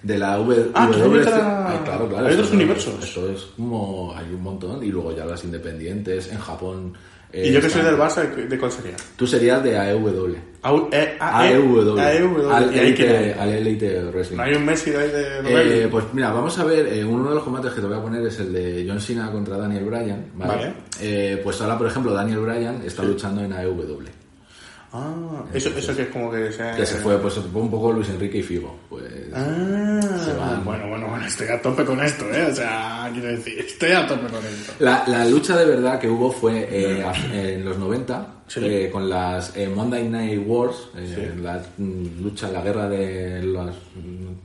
de 0.03 0.17
la 0.17 0.35
W. 0.37 0.71
Ah, 0.73 0.89
otra- 0.89 1.69
Ay, 1.71 1.79
claro, 1.85 2.09
claro. 2.09 2.27
hay 2.27 2.33
otros 2.33 2.51
universos. 2.51 2.95
Eso 3.03 3.29
es 3.29 3.41
como, 3.55 4.13
hay 4.15 4.25
un 4.33 4.43
montón. 4.43 4.83
Y 4.83 4.87
luego 4.91 5.15
ya 5.15 5.23
las 5.25 5.43
independientes, 5.43 6.31
en 6.31 6.39
Japón. 6.39 6.93
Eh, 7.31 7.47
Y 7.47 7.51
yo 7.51 7.61
que 7.61 7.69
soy 7.69 7.81
del 7.81 7.97
Barça, 7.97 8.23
¿de 8.23 8.57
cuál 8.57 8.71
sería? 8.71 8.95
Tú 9.15 9.27
serías 9.27 9.63
de 9.63 9.77
AEW. 9.77 10.35
AEW. 10.63 11.99
AEW. 11.99 12.51
Al 12.51 12.75
¿Y 12.75 12.79
ahí 12.79 12.93
quién 12.93 13.09
Elite, 13.11 14.03
Wrestling. 14.11 14.37
¿No 14.37 14.43
hay 14.43 14.55
un 14.55 14.65
Messi 14.65 14.91
de 14.91 14.97
ahí 14.97 15.09
de 15.09 15.83
Eh, 15.83 15.87
pues 15.89 16.05
mira, 16.13 16.31
vamos 16.31 16.57
a 16.59 16.63
ver, 16.63 16.87
eh, 16.87 17.03
uno 17.03 17.29
de 17.29 17.35
los 17.35 17.43
combates 17.43 17.73
que 17.73 17.81
te 17.81 17.87
voy 17.87 17.97
a 17.97 18.01
poner 18.01 18.25
es 18.25 18.39
el 18.39 18.53
de 18.53 18.85
John 18.87 18.99
Cena 18.99 19.31
contra 19.31 19.57
Daniel 19.57 19.85
Bryan, 19.85 20.25
¿vale? 20.35 20.53
Vale. 20.53 20.73
Eh, 21.01 21.39
pues 21.43 21.61
ahora, 21.61 21.77
por 21.77 21.87
ejemplo, 21.87 22.13
Daniel 22.13 22.39
Bryan 22.39 22.81
está 22.85 23.03
luchando 23.03 23.43
en 23.43 23.53
AEW, 23.53 24.05
Ah, 24.93 25.43
eso, 25.53 25.69
eso 25.77 25.95
que 25.95 26.03
es 26.03 26.07
como 26.09 26.31
que 26.31 26.51
se... 26.51 26.71
que 26.77 26.85
se 26.85 26.95
fue, 26.97 27.17
pues 27.19 27.33
se 27.33 27.41
fue 27.41 27.61
un 27.61 27.69
poco 27.69 27.91
Luis 27.91 28.07
Enrique 28.09 28.37
y 28.37 28.43
Figo, 28.43 28.73
pues... 28.89 29.03
Ah, 29.33 29.99
Se 30.23 30.33
van. 30.33 30.63
bueno, 30.63 30.87
bueno, 30.87 31.07
bueno, 31.09 31.25
estoy 31.25 31.49
a 31.49 31.61
tope 31.61 31.83
con 31.83 31.99
esto, 32.01 32.23
¿eh? 32.33 32.47
O 32.49 32.55
sea, 32.55 33.09
quiero 33.11 33.27
decir, 33.27 33.59
estoy 33.59 33.91
a 33.91 34.07
tope 34.07 34.27
con 34.27 34.45
esto. 34.45 34.73
La, 34.79 35.03
la 35.07 35.25
lucha 35.25 35.57
de 35.57 35.65
verdad 35.65 35.99
que 35.99 36.07
hubo 36.09 36.31
fue 36.31 36.67
eh, 36.71 37.03
en 37.33 37.65
los 37.65 37.77
90, 37.77 38.33
Sí. 38.47 38.61
eh, 38.63 38.89
con 38.89 39.09
las 39.09 39.57
eh, 39.57 39.67
Monday 39.67 40.07
Night 40.07 40.41
Wars, 40.47 40.87
eh, 40.95 41.33
la 41.41 41.61
mm, 41.77 42.23
lucha, 42.23 42.49
la 42.49 42.61
guerra 42.61 42.87
de 42.87 43.43
los, 43.43 43.75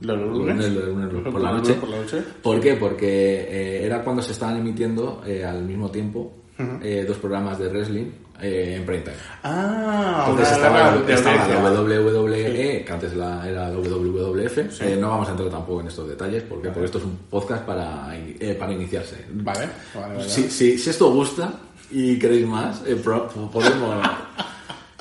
¿Los 0.01 0.19
lunes? 0.19 0.69
los 0.73 0.87
lunes 0.89 1.07
por 1.23 1.33
¿Los 1.35 1.41
la 1.41 1.51
lunes 1.51 1.67
noche. 1.69 1.79
por 1.79 1.89
la 1.89 1.97
noche? 1.99 2.17
¿Por 2.41 2.59
qué? 2.59 2.73
Porque 2.73 3.07
eh, 3.49 3.85
era 3.85 4.03
cuando 4.03 4.21
se 4.21 4.33
estaban 4.33 4.57
emitiendo 4.57 5.21
eh, 5.25 5.45
al 5.45 5.63
mismo 5.63 5.89
tiempo 5.89 6.33
eh, 6.81 7.05
dos 7.07 7.15
programas 7.15 7.57
de 7.59 7.69
wrestling 7.69 8.11
eh, 8.41 8.75
en 8.77 8.85
prime 8.85 9.01
time. 9.03 9.15
Ah, 9.43 10.25
Entonces 10.29 10.55
estaba, 10.55 10.91
la, 10.95 11.13
estaba 11.13 11.47
la. 11.47 11.81
WWE, 11.81 12.83
que 12.85 12.91
antes 12.91 13.13
la, 13.15 13.47
era 13.47 13.69
WWF. 13.71 14.57
Eh, 14.81 14.97
no 14.99 15.09
vamos 15.09 15.27
a 15.27 15.31
entrar 15.31 15.49
tampoco 15.49 15.81
en 15.81 15.87
estos 15.87 16.07
detalles, 16.07 16.43
porque, 16.43 16.69
porque 16.69 16.85
esto 16.85 16.97
es 16.97 17.03
un 17.05 17.17
podcast 17.29 17.63
para, 17.63 18.09
eh, 18.17 18.55
para 18.59 18.71
iniciarse. 18.73 19.25
Vale, 19.31 19.69
vale, 19.95 20.15
vale. 20.17 20.29
Si, 20.29 20.49
si, 20.49 20.77
si 20.77 20.89
esto 20.89 21.11
gusta 21.11 21.53
y 21.91 22.17
queréis 22.19 22.47
más, 22.47 22.81
eh, 22.85 22.95
pro- 22.95 23.27
podemos... 23.51 23.95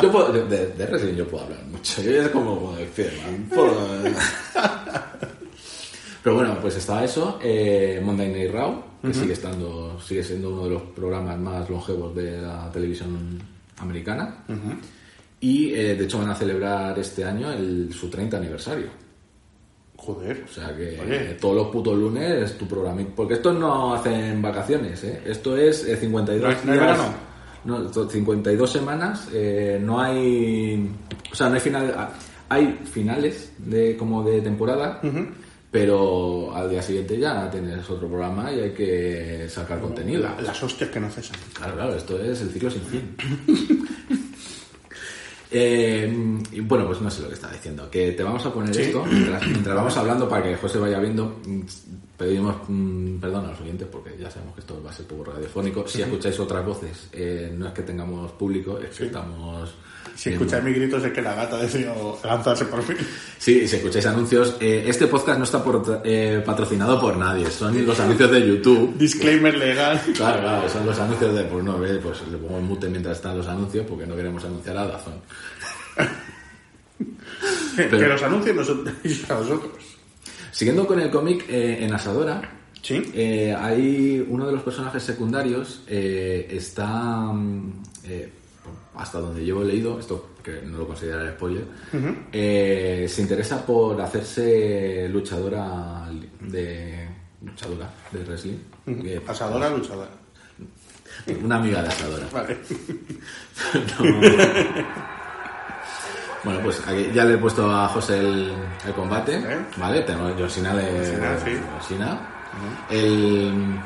Yo 0.00 0.10
puedo, 0.10 0.32
de, 0.32 0.66
de- 0.66 0.86
wrestling 0.86 1.14
yo 1.14 1.28
puedo 1.28 1.44
hablar 1.44 1.62
mucho. 1.64 2.02
Yo 2.02 2.22
es 2.22 2.28
como, 2.28 2.58
como 2.58 2.76
de 2.76 2.86
Spiderman, 2.86 3.44
puedo- 3.54 3.76
Pero 6.22 6.36
bueno, 6.36 6.56
pues 6.60 6.76
estaba 6.76 7.04
eso, 7.04 7.38
eh, 7.42 8.00
Monday 8.04 8.28
Night 8.32 8.52
Raw, 8.52 8.82
que 9.02 9.12
sigue 9.12 9.32
estando, 9.32 10.00
sigue 10.00 10.22
siendo 10.22 10.50
uno 10.50 10.64
de 10.64 10.70
los 10.70 10.82
programas 10.82 11.36
más 11.38 11.68
longevos 11.68 12.14
de 12.14 12.40
la 12.40 12.70
televisión 12.70 13.40
americana. 13.78 14.44
Y 15.40 15.74
eh, 15.74 15.96
de 15.96 16.04
hecho 16.04 16.18
van 16.18 16.30
a 16.30 16.34
celebrar 16.36 16.96
este 16.98 17.24
año 17.24 17.50
el, 17.50 17.92
su 17.92 18.08
30 18.08 18.36
aniversario. 18.36 18.86
Joder. 19.96 20.44
O 20.48 20.52
sea 20.52 20.68
que 20.76 21.00
Oye. 21.00 21.30
eh, 21.32 21.38
todos 21.40 21.56
los 21.56 21.66
putos 21.68 21.96
lunes 21.98 22.30
es 22.50 22.58
tu 22.58 22.66
programa. 22.66 23.02
Porque 23.14 23.34
estos 23.34 23.56
no 23.58 23.94
hacen 23.94 24.40
vacaciones, 24.42 25.02
¿eh? 25.04 25.20
Esto 25.26 25.56
es 25.56 25.84
eh, 25.86 25.96
52 25.96 26.42
¿No 26.64 26.72
hay- 26.72 26.78
no 26.78 26.84
días- 26.84 26.98
no, 27.64 27.86
esto- 27.86 28.08
52 28.08 28.70
semanas, 28.70 29.28
eh, 29.32 29.80
no 29.82 30.00
hay... 30.00 30.90
O 31.30 31.34
sea, 31.34 31.48
no 31.48 31.54
hay 31.54 31.60
final... 31.60 31.94
a- 31.96 32.10
hay 32.48 32.78
finales 32.84 33.52
de 33.58 33.96
como 33.96 34.22
de 34.22 34.42
temporada, 34.42 35.00
pero 35.72 36.54
al 36.54 36.68
día 36.70 36.82
siguiente 36.82 37.18
ya 37.18 37.50
tienes 37.50 37.88
otro 37.90 38.06
programa 38.06 38.52
y 38.52 38.60
hay 38.60 38.70
que 38.72 39.46
sacar 39.48 39.80
contenido. 39.80 40.20
La- 40.22 40.40
las 40.40 40.62
hostias 40.62 40.90
que 40.90 41.00
no 41.00 41.08
cesan. 41.10 41.36
Claro, 41.54 41.74
claro, 41.74 41.96
esto 41.96 42.22
es 42.22 42.40
el 42.42 42.50
ciclo 42.50 42.70
sin 42.70 42.82
fin. 42.82 43.16
Eh, 45.54 46.10
y 46.52 46.60
bueno, 46.60 46.86
pues 46.86 47.02
no 47.02 47.10
sé 47.10 47.20
lo 47.20 47.28
que 47.28 47.34
estaba 47.34 47.52
diciendo. 47.52 47.90
Que 47.90 48.12
te 48.12 48.22
vamos 48.22 48.44
a 48.46 48.50
poner 48.54 48.74
Sí. 48.74 48.82
esto 48.84 49.04
mientras, 49.04 49.46
mientras 49.46 49.76
vamos 49.76 49.94
hablando 49.98 50.26
para 50.26 50.42
que 50.44 50.56
José 50.56 50.78
vaya 50.78 50.98
viendo. 50.98 51.42
Pedimos 52.16 52.56
mm, 52.68 53.16
perdón 53.18 53.46
a 53.46 53.50
los 53.50 53.60
oyentes 53.60 53.88
porque 53.90 54.16
ya 54.20 54.30
sabemos 54.30 54.54
que 54.54 54.60
esto 54.60 54.80
va 54.84 54.90
a 54.90 54.94
ser 54.94 55.06
poco 55.06 55.24
radiofónico. 55.32 55.88
Si 55.88 56.02
escucháis 56.02 56.38
otras 56.38 56.64
voces, 56.64 57.08
eh, 57.12 57.52
no 57.56 57.66
es 57.68 57.72
que 57.72 57.82
tengamos 57.82 58.30
público, 58.32 58.78
es 58.78 58.96
que 58.96 59.06
estamos. 59.06 59.74
Si 60.14 60.28
viendo- 60.28 60.44
escucháis 60.44 60.64
mis 60.64 60.74
gritos 60.76 61.02
es 61.04 61.12
que 61.12 61.22
la 61.22 61.34
gata 61.34 61.56
decidió 61.56 62.18
lanzarse 62.22 62.66
por 62.66 62.82
fin. 62.82 62.96
Sí, 63.38 63.66
si 63.66 63.76
escucháis 63.76 64.04
anuncios, 64.06 64.56
eh, 64.60 64.84
este 64.86 65.06
podcast 65.06 65.38
no 65.38 65.44
está 65.44 65.64
por- 65.64 66.02
eh, 66.04 66.42
patrocinado 66.44 67.00
por 67.00 67.16
nadie, 67.16 67.50
son 67.50 67.84
los 67.86 67.98
anuncios 67.98 68.30
de 68.30 68.46
YouTube. 68.46 68.94
Disclaimer 68.98 69.56
legal. 69.56 70.00
Claro, 70.14 70.40
claro, 70.42 70.68
son 70.68 70.84
los 70.86 70.98
anuncios 70.98 71.34
de, 71.34 71.44
pues 71.44 71.64
no, 71.64 71.76
pues 71.78 72.22
le 72.30 72.36
pongo 72.38 72.58
el 72.58 72.64
mute 72.64 72.88
mientras 72.88 73.16
están 73.16 73.38
los 73.38 73.46
anuncios 73.48 73.86
porque 73.88 74.06
no 74.06 74.14
queremos 74.14 74.44
anunciar 74.44 74.76
a 74.76 74.86
Dazón. 74.86 75.14
Que 77.76 77.88
los 78.06 78.22
anuncios 78.22 78.54
nosotros 78.54 78.94
a 79.28 79.34
vosotros. 79.34 79.81
Siguiendo 80.52 80.86
con 80.86 81.00
el 81.00 81.10
cómic, 81.10 81.44
eh, 81.48 81.84
en 81.84 81.92
Asadora, 81.92 82.40
Sí. 82.80 83.02
eh, 83.14 83.54
hay 83.58 84.24
uno 84.28 84.46
de 84.46 84.52
los 84.52 84.62
personajes 84.62 85.02
secundarios, 85.02 85.82
eh, 85.88 86.46
está, 86.50 87.32
mm, 87.32 87.82
hasta 88.94 89.18
donde 89.18 89.44
yo 89.44 89.62
he 89.62 89.64
leído, 89.64 89.98
esto 89.98 90.30
que 90.42 90.60
no 90.62 90.78
lo 90.78 90.86
consideraré 90.88 91.32
spoiler, 91.32 91.64
eh, 92.32 93.06
se 93.08 93.22
interesa 93.22 93.64
por 93.64 94.00
hacerse 94.00 95.08
luchadora 95.08 96.08
de 96.40 97.08
luchadora 97.44 97.88
de 98.10 98.24
wrestling. 98.24 98.58
Eh, 98.86 99.20
Pasadora, 99.24 99.70
luchadora. 99.70 100.10
Una 101.44 101.56
amiga 101.56 101.82
de 101.82 101.88
Asadora. 101.88 102.26
Vale. 102.32 102.58
Bueno, 106.44 106.60
pues 106.62 106.82
aquí 106.86 107.10
ya 107.12 107.24
le 107.24 107.34
he 107.34 107.38
puesto 107.38 107.70
a 107.70 107.88
José 107.88 108.18
el, 108.18 108.52
el 108.86 108.92
combate, 108.94 109.36
¿Eh? 109.36 109.58
¿vale? 109.76 110.00
Tenemos 110.02 110.32
John 110.38 110.50
Cena 110.50 110.74
de 110.74 111.06
sí. 111.06 111.96
John. 111.98 112.18
El, 112.90 113.78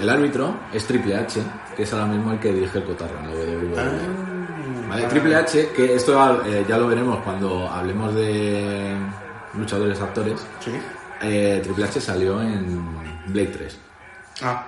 el 0.00 0.08
árbitro 0.08 0.54
es 0.72 0.86
Triple 0.86 1.16
H, 1.16 1.40
que 1.76 1.82
es 1.82 1.92
ahora 1.92 2.06
mismo 2.06 2.32
el 2.32 2.38
que 2.38 2.52
dirige 2.52 2.78
el 2.78 2.84
cotarro 2.84 3.18
en 3.20 3.26
la 3.26 3.32
WWE. 3.34 3.80
Ah, 3.80 4.88
Vale, 4.88 5.02
Triple 5.06 5.36
H, 5.36 5.70
que 5.76 5.94
esto 5.94 6.44
eh, 6.46 6.64
ya 6.66 6.78
lo 6.78 6.88
veremos 6.88 7.18
cuando 7.22 7.68
hablemos 7.68 8.14
de 8.14 8.96
luchadores 9.54 10.00
actores. 10.00 10.46
Sí. 10.60 10.72
Eh, 11.20 11.60
Triple 11.62 11.84
H 11.84 12.00
salió 12.00 12.40
en 12.40 12.86
Blade 13.26 13.48
3. 13.48 13.78
Ah. 14.42 14.64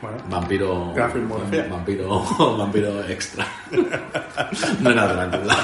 Bueno. 0.00 0.16
Vampiro. 0.28 0.94
Vampiro, 0.94 2.24
vampiro 2.58 3.04
extra. 3.04 3.46
no 4.80 4.90
era 4.90 5.06
Drácula. 5.06 5.56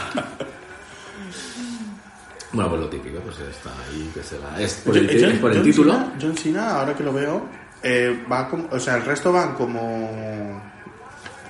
Bueno, 2.52 2.71
pues 2.71 2.80
lo 2.83 2.88
típico, 2.88 3.19
pues 3.21 3.38
está 3.40 3.71
ahí 3.88 4.11
que 4.12 4.23
se 4.23 4.38
va. 4.38 4.61
Es 4.61 4.75
por 4.85 4.97
el, 4.97 5.07
por 5.40 5.50
el 5.52 5.57
John 5.59 5.64
título. 5.64 5.92
Cena- 5.92 6.12
John 6.21 6.37
Cena, 6.37 6.71
ahora 6.80 6.95
que 6.97 7.04
lo 7.04 7.12
veo, 7.12 7.47
eh, 7.83 8.25
va 8.30 8.49
como, 8.49 8.69
o 8.71 8.80
sea, 8.80 8.97
el 8.97 9.04
resto 9.04 9.33
van 9.33 9.54
como 9.54 10.61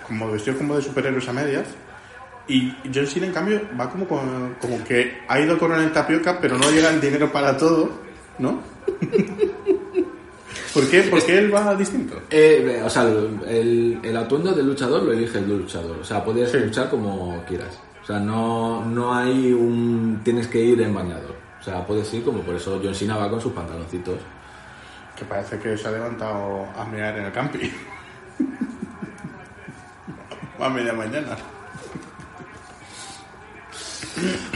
como 0.06 0.30
vestidos 0.32 0.58
como 0.58 0.76
de 0.76 0.82
superhéroes 0.82 1.28
a 1.28 1.32
medias. 1.32 1.66
Y 2.48 2.74
John 2.92 3.06
Cena, 3.06 3.26
en 3.26 3.32
cambio, 3.32 3.60
va 3.80 3.88
como, 3.88 4.06
con- 4.08 4.56
como 4.60 4.82
que 4.84 5.18
ha 5.28 5.40
ido 5.40 5.56
con 5.58 5.72
el 5.72 5.92
tapioca, 5.92 6.38
pero 6.40 6.58
no 6.58 6.70
llega 6.70 6.90
el 6.90 7.00
dinero 7.00 7.30
para 7.32 7.56
todo, 7.56 7.90
¿no? 8.38 8.60
¿Por 10.74 10.88
qué? 10.88 11.02
¿Por 11.04 11.24
qué 11.24 11.38
él 11.38 11.52
va 11.54 11.74
distinto? 11.74 12.20
Eh, 12.30 12.80
o 12.84 12.88
sea, 12.90 13.02
el, 13.02 13.98
el 14.02 14.16
atuendo 14.16 14.52
del 14.52 14.66
luchador 14.66 15.02
lo 15.02 15.12
elige 15.12 15.38
el 15.38 15.48
luchador. 15.48 15.98
O 16.00 16.04
sea, 16.04 16.24
puedes 16.24 16.50
Sí. 16.50 16.58
luchar 16.58 16.88
como 16.90 17.42
quieras. 17.46 17.76
O 18.02 18.06
sea, 18.06 18.18
no, 18.18 18.84
no 18.84 19.14
hay 19.14 19.52
un. 19.52 20.20
Tienes 20.24 20.46
que 20.48 20.60
ir 20.60 20.80
en 20.80 20.94
bañador. 20.94 21.36
O 21.60 21.62
sea, 21.62 21.86
puedes 21.86 22.12
ir 22.14 22.24
como 22.24 22.40
por 22.40 22.54
eso 22.54 22.80
John 22.82 22.94
Cena 22.94 23.16
va 23.16 23.28
con 23.30 23.40
sus 23.40 23.52
pantaloncitos. 23.52 24.16
Que 25.16 25.24
parece 25.26 25.58
que 25.58 25.76
se 25.76 25.88
ha 25.88 25.90
levantado 25.90 26.66
a 26.76 26.84
mirar 26.86 27.18
en 27.18 27.26
el 27.26 27.32
camping. 27.32 27.68
a 30.58 30.68
media 30.68 30.92
mañana. 30.92 31.36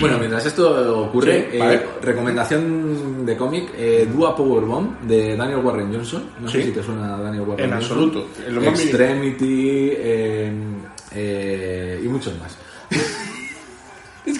Bueno, 0.00 0.18
mientras 0.18 0.44
esto 0.44 1.04
ocurre, 1.04 1.48
Sí, 1.50 1.58
eh, 1.58 1.86
recomendación 2.02 3.24
de 3.24 3.36
cómic, 3.36 3.70
eh, 3.76 4.06
Dua 4.12 4.36
Powerbomb 4.36 5.00
de 5.00 5.36
Daniel 5.36 5.60
Warren 5.64 5.92
Johnson. 5.94 6.24
No 6.40 6.48
sé 6.48 6.62
si 6.64 6.70
te 6.72 6.82
suena 6.82 7.16
Daniel 7.16 7.44
Warren 7.48 7.64
En 7.64 7.72
Johnson. 7.72 7.92
absoluto, 7.92 8.28
en 8.46 8.54
mínimo. 8.54 8.70
Extremity 8.70 9.90
eh, 9.96 10.52
eh, 11.12 12.02
y 12.04 12.08
muchos 12.08 12.38
más. 12.38 12.58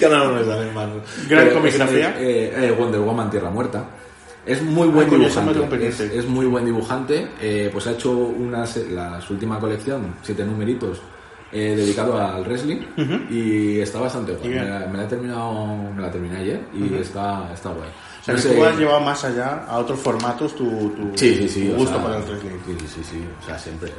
Que 0.09 0.15
ahora 0.15 0.29
no 0.29 0.33
me. 0.35 1.29
Gran 1.29 1.45
Pero 1.49 1.55
comigrafía. 1.55 2.11
es, 2.11 2.17
eh, 2.23 2.67
eh, 2.69 2.77
Wonder 2.79 3.01
Woman 3.01 3.31
Tierra 3.31 3.51
Muerta. 3.51 3.85
Es 4.47 4.61
muy 4.63 4.89
buen 4.89 5.07
Ah, 5.09 5.11
dibujante. 5.11 5.87
Es, 6.19 6.27
muy 6.29 6.47
buen 6.47 6.65
dibujante. 6.67 7.29
eh, 7.41 7.71
pues 7.73 7.87
ha 7.87 7.93
hecho 7.93 8.11
una, 8.13 8.65
la, 8.91 9.21
su 9.21 9.33
última 9.33 9.59
colección, 9.59 10.17
siete 10.23 10.45
numeritos, 10.45 11.01
eh, 11.51 11.75
dedicado 11.77 12.19
al 12.19 12.45
wrestling. 12.45 12.79
Y 13.31 13.79
está 13.81 14.01
bastante 14.01 14.33
guay. 14.35 14.51
Me, 14.51 14.65
la- 14.65 14.87
me 14.87 14.99
la 14.99 15.05
he 15.05 15.07
terminado, 15.07 15.67
me 15.97 16.03
la 16.03 16.11
terminé 16.11 16.37
ayer 16.39 16.61
y 16.75 16.95
está, 16.95 17.51
está 17.55 17.71
guay. 17.71 17.89
O 17.89 18.25
sea, 18.25 18.35
No 18.35 18.41
que 18.43 18.49
sé- 18.49 18.55
tú 18.55 18.65
has 18.65 18.77
llevado 18.79 19.01
más 19.01 19.25
allá 19.25 19.65
a 19.67 19.79
otros 19.79 19.99
formatos 20.01 20.55
tu, 20.57 20.65
tu, 20.91 21.13
Sí, 21.17 21.35
sí, 21.37 21.49
sí. 21.49 21.69
tu 21.69 21.75
o 21.75 21.77
gusto 21.77 21.95
sea, 21.95 22.03
por 22.03 22.13
el 22.13 22.23
wrestling. 22.23 22.51
Sí, 22.67 22.77
sí, 22.81 22.87
sí, 22.89 23.01
sí. 23.13 23.25
O 23.43 23.47
sea, 23.47 23.59
siempre. 23.59 23.93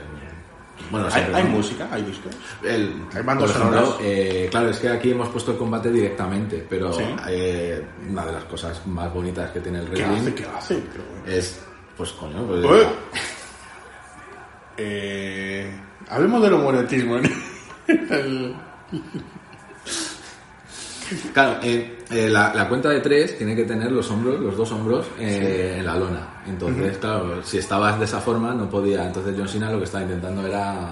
Bueno, 0.91 1.08
Hay, 1.34 1.44
música, 1.46 1.88
hay 1.91 2.03
discos. 2.03 2.34
El, 2.63 2.94
Hay 3.13 3.24
bandas 3.24 3.51
por 3.51 3.62
ejemplo, 3.62 3.79
sonoras. 3.86 4.00
eh, 4.03 4.48
claro, 4.51 4.70
es 4.70 4.77
que 4.79 4.89
aquí 4.89 5.12
hemos 5.12 5.29
puesto 5.29 5.51
el 5.53 5.58
combate 5.58 5.89
directamente, 5.91 6.65
pero 6.70 6.94
Sí. 6.94 7.03
eh, 7.29 7.84
una 8.10 8.25
de 8.25 8.32
las 8.34 8.44
cosas 8.44 8.86
más 8.86 9.12
bonitas 9.13 9.50
que 9.51 9.62
tiene 9.62 9.79
el 9.79 9.86
¿Qué 9.89 10.03
wrestling 10.05 10.17
hace? 10.20 10.34
¿Qué 10.36 10.46
hace? 10.46 10.75
Pero, 10.91 11.03
bueno. 11.10 11.25
es, 11.38 11.60
pues 11.98 12.12
coño, 12.12 12.46
pues, 12.46 12.65
Ué. 12.65 12.88
Eh, 14.77 15.72
hablemos 16.10 16.41
del 16.41 16.53
homoerotismo 16.53 17.17
en 17.17 17.25
el... 18.12 18.55
Claro, 21.34 21.60
eh, 21.64 22.00
eh, 22.10 22.30
la, 22.30 22.54
la 22.54 22.68
cuenta 22.68 22.90
de 22.90 23.00
tres 23.00 23.38
tiene 23.38 23.56
que 23.56 23.64
tener 23.64 23.92
los 23.92 24.10
hombros, 24.10 24.40
los 24.40 24.58
dos 24.58 24.72
hombros 24.72 25.06
eh, 25.20 25.76
en 25.80 25.86
la 25.86 25.96
lona. 25.98 26.42
Entonces, 26.48 26.98
claro, 26.98 27.44
si 27.44 27.58
estabas 27.58 28.00
de 28.00 28.06
esa 28.06 28.20
forma 28.20 28.54
no 28.54 28.70
podía. 28.70 29.06
Entonces 29.06 29.36
John 29.38 29.48
Cena 29.48 29.72
lo 29.72 29.78
que 29.80 29.86
estaba 29.86 30.04
intentando 30.04 30.46
era 30.48 30.92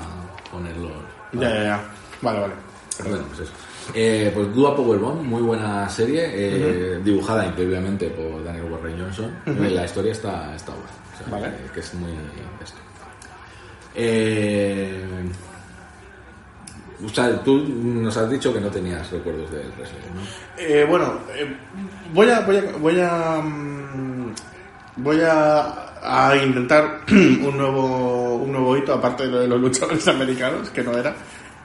ponerlos. 0.52 0.92
Ya, 1.34 1.50
ya, 1.50 1.64
ya. 1.64 1.84
Vale, 2.22 2.40
vale. 2.42 2.54
Bueno, 3.04 3.24
pues 3.30 3.40
eso. 3.42 3.52
Eh, 3.94 4.32
pues 4.34 4.54
Dua 4.54 4.76
Powerbomb, 4.76 5.22
muy 5.24 5.42
buena 5.42 5.90
serie, 5.90 6.24
eh, 6.32 7.02
dibujada 7.04 7.46
increíblemente 7.46 8.08
por 8.12 8.44
Daniel 8.44 8.72
Warren 8.72 8.98
Johnson. 9.00 9.36
Y 9.46 9.74
La 9.74 9.84
historia 9.86 10.12
está, 10.14 10.56
está 10.56 10.72
buena. 10.72 10.90
O 11.14 11.18
sea, 11.18 11.28
Vale. 11.30 11.58
que, 11.68 11.74
que 11.74 11.80
es 11.82 11.94
muy 11.96 12.12
esto. 12.64 12.78
Eh, 13.96 15.04
o 17.06 17.10
sea, 17.10 17.42
tú 17.44 17.60
nos 17.68 18.16
has 18.18 18.30
dicho 18.30 18.54
que 18.54 18.60
no 18.62 18.70
tenías 18.70 19.10
recuerdos 19.12 19.52
del 19.52 19.68
wrestling, 19.78 20.00
¿no? 20.16 20.22
Eh, 20.58 20.86
bueno, 20.88 21.20
eh, 21.36 21.56
voy 22.14 22.30
a 22.30 22.40
voy 22.42 22.58
a 22.58 22.62
voy 22.80 23.00
a 23.00 23.42
mm, 23.42 24.34
a, 26.02 26.36
intentar 26.44 27.02
un 27.12 27.58
nuevo 27.58 28.36
un 28.36 28.52
nuevo 28.52 28.78
hito 28.78 28.94
aparte 28.94 29.24
de 29.24 29.30
lo 29.32 29.40
de 29.40 29.48
los 29.48 29.60
luchadores 29.60 30.08
americanos 30.10 30.70
que 30.70 30.84
no 30.84 30.98
era 30.98 31.14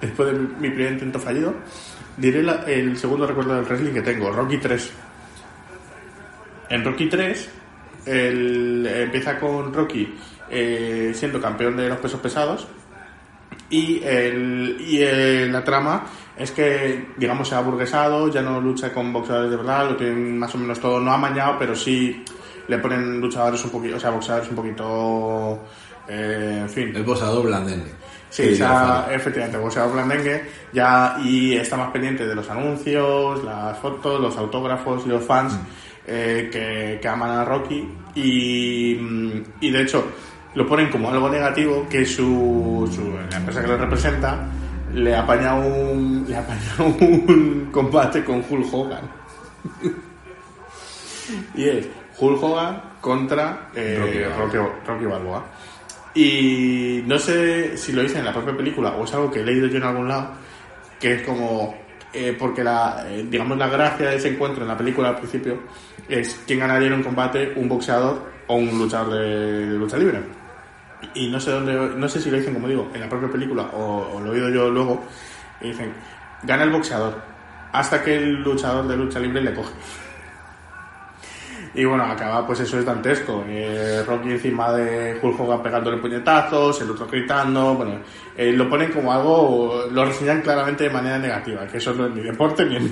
después 0.00 0.32
de 0.32 0.38
mi, 0.38 0.46
mi 0.60 0.70
primer 0.70 0.92
intento 0.92 1.18
fallido 1.18 1.54
diré 2.16 2.42
la- 2.42 2.62
el 2.66 2.96
segundo 2.96 3.26
recuerdo 3.26 3.54
del 3.54 3.64
wrestling 3.64 3.92
que 3.92 4.02
tengo 4.02 4.30
Rocky 4.30 4.58
3 4.58 4.90
en 6.70 6.84
Rocky 6.84 7.08
3 7.08 7.48
el- 8.06 8.86
empieza 8.86 9.38
con 9.38 9.72
Rocky 9.72 10.14
eh, 10.50 11.12
siendo 11.14 11.40
campeón 11.40 11.76
de 11.76 11.88
los 11.88 11.98
pesos 11.98 12.20
pesados 12.20 12.66
y, 13.70 14.00
el, 14.04 14.76
y 14.80 15.02
el- 15.02 15.52
la 15.52 15.62
trama 15.64 16.04
es 16.36 16.50
que, 16.52 17.08
digamos, 17.16 17.48
se 17.48 17.54
ha 17.54 17.60
burguesado, 17.60 18.28
ya 18.28 18.42
no 18.42 18.60
lucha 18.60 18.92
con 18.92 19.12
boxeadores 19.12 19.50
de 19.50 19.56
verdad, 19.56 19.90
lo 19.90 19.96
tienen 19.96 20.38
más 20.38 20.54
o 20.54 20.58
menos 20.58 20.78
todo, 20.80 21.00
no 21.00 21.12
amañado, 21.12 21.56
pero 21.58 21.74
sí 21.74 22.24
le 22.68 22.78
ponen 22.78 23.20
luchadores 23.20 23.64
un 23.64 23.70
poquito, 23.70 23.96
o 23.96 24.00
sea, 24.00 24.10
boxeadores 24.10 24.48
un 24.50 24.56
poquito, 24.56 25.64
eh, 26.08 26.58
en 26.62 26.68
fin. 26.68 26.94
El 26.94 27.02
boxeador 27.04 27.44
blandengue. 27.46 27.90
Sí, 28.30 28.54
Fabio. 28.56 29.10
efectivamente, 29.16 29.56
boxeador 29.58 29.94
blandengue, 29.94 30.44
ya, 30.72 31.16
y 31.24 31.54
está 31.56 31.76
más 31.78 31.90
pendiente 31.90 32.26
de 32.26 32.34
los 32.34 32.48
anuncios, 32.50 33.42
las 33.42 33.78
fotos, 33.78 34.20
los 34.20 34.36
autógrafos 34.36 35.04
y 35.06 35.08
los 35.08 35.24
fans 35.24 35.54
Mm. 35.54 35.58
eh, 36.10 36.48
que, 36.52 36.98
que 37.02 37.08
aman 37.08 37.30
a 37.30 37.44
Rocky. 37.44 37.88
Y, 38.14 38.96
mm, 39.00 39.42
y 39.60 39.70
de 39.70 39.82
hecho, 39.82 40.04
lo 40.58 40.66
ponen 40.66 40.90
como 40.90 41.08
algo 41.08 41.28
negativo 41.30 41.86
que 41.88 42.04
su, 42.04 42.90
su- 42.92 43.14
la 43.30 43.36
empresa 43.36 43.60
que 43.62 43.68
lo 43.68 43.76
representa 43.78 44.46
le 44.92 45.14
apaña 45.14 45.54
un, 45.54 46.24
le 46.28 46.36
apaña 46.36 46.60
un 46.78 47.68
combate 47.70 48.24
con 48.24 48.42
Hulk 48.48 48.66
Hogan. 48.72 49.02
y 51.54 51.64
es 51.68 51.88
Hulk 52.18 52.42
Hogan 52.42 52.82
contra 53.00 53.68
eh, 53.74 53.98
Rocky 54.36 54.56
Rocky, 54.58 54.70
Rocky 54.86 55.04
Balboa. 55.04 55.44
Y 56.14 57.02
no 57.06 57.18
sé 57.18 57.76
si 57.76 57.92
lo 57.92 58.02
hice 58.02 58.18
en 58.18 58.24
la 58.24 58.32
propia 58.32 58.56
película 58.56 58.90
o 58.90 59.04
es 59.04 59.14
algo 59.14 59.30
que 59.30 59.40
he 59.40 59.44
leído 59.44 59.66
yo 59.68 59.76
en 59.76 59.84
algún 59.84 60.08
lado, 60.08 60.30
que 60.98 61.14
es 61.14 61.22
como, 61.22 61.76
eh, 62.12 62.34
porque 62.36 62.64
la, 62.64 63.04
eh, 63.08 63.24
digamos, 63.30 63.56
la 63.56 63.68
gracia 63.68 64.08
de 64.10 64.16
ese 64.16 64.28
encuentro 64.30 64.62
en 64.62 64.68
la 64.68 64.76
película 64.76 65.10
al 65.10 65.16
principio 65.18 65.58
es 66.08 66.40
quién 66.46 66.58
ganaría 66.58 66.88
en 66.88 66.94
un 66.94 67.02
combate, 67.04 67.52
un 67.54 67.68
boxeador 67.68 68.32
o 68.48 68.56
un 68.56 68.78
luchador 68.78 69.12
de, 69.14 69.66
de 69.66 69.78
lucha 69.78 69.96
libre. 69.98 70.18
Y 71.14 71.28
no 71.28 71.38
sé 71.38 71.52
dónde, 71.52 71.74
no 71.74 72.08
sé 72.08 72.20
si 72.20 72.30
lo 72.30 72.38
dicen, 72.38 72.54
como 72.54 72.68
digo, 72.68 72.90
en 72.92 73.00
la 73.00 73.08
propia 73.08 73.28
película 73.28 73.70
o, 73.72 74.20
lo 74.20 74.34
he 74.34 74.36
oído 74.36 74.50
yo 74.50 74.70
luego, 74.70 75.04
y 75.60 75.68
dicen, 75.68 75.92
gana 76.42 76.64
el 76.64 76.70
boxeador, 76.70 77.20
hasta 77.72 78.02
que 78.02 78.16
el 78.16 78.42
luchador 78.42 78.86
de 78.88 78.96
lucha 78.96 79.20
libre 79.20 79.40
le 79.42 79.54
coge. 79.54 79.74
Y 81.74 81.84
bueno, 81.84 82.04
acaba, 82.04 82.46
pues 82.46 82.60
eso 82.60 82.78
es 82.78 82.84
dantesco. 82.84 83.44
Eh, 83.46 84.02
Rocky 84.04 84.30
encima 84.30 84.72
de 84.72 85.18
Hulk 85.22 85.38
Hogan 85.38 85.62
pegándole 85.62 85.98
puñetazos, 85.98 86.80
el 86.80 86.90
otro 86.90 87.06
gritando. 87.06 87.74
Bueno, 87.74 88.00
eh, 88.36 88.52
lo 88.52 88.68
ponen 88.68 88.90
como 88.90 89.12
algo, 89.12 89.84
lo 89.90 90.04
reseñan 90.04 90.40
claramente 90.40 90.84
de 90.84 90.90
manera 90.90 91.18
negativa, 91.18 91.66
que 91.66 91.76
eso 91.76 91.92
no 91.94 92.06
es 92.06 92.14
ni 92.14 92.22
deporte 92.22 92.64
ni 92.64 92.76
en 92.76 92.90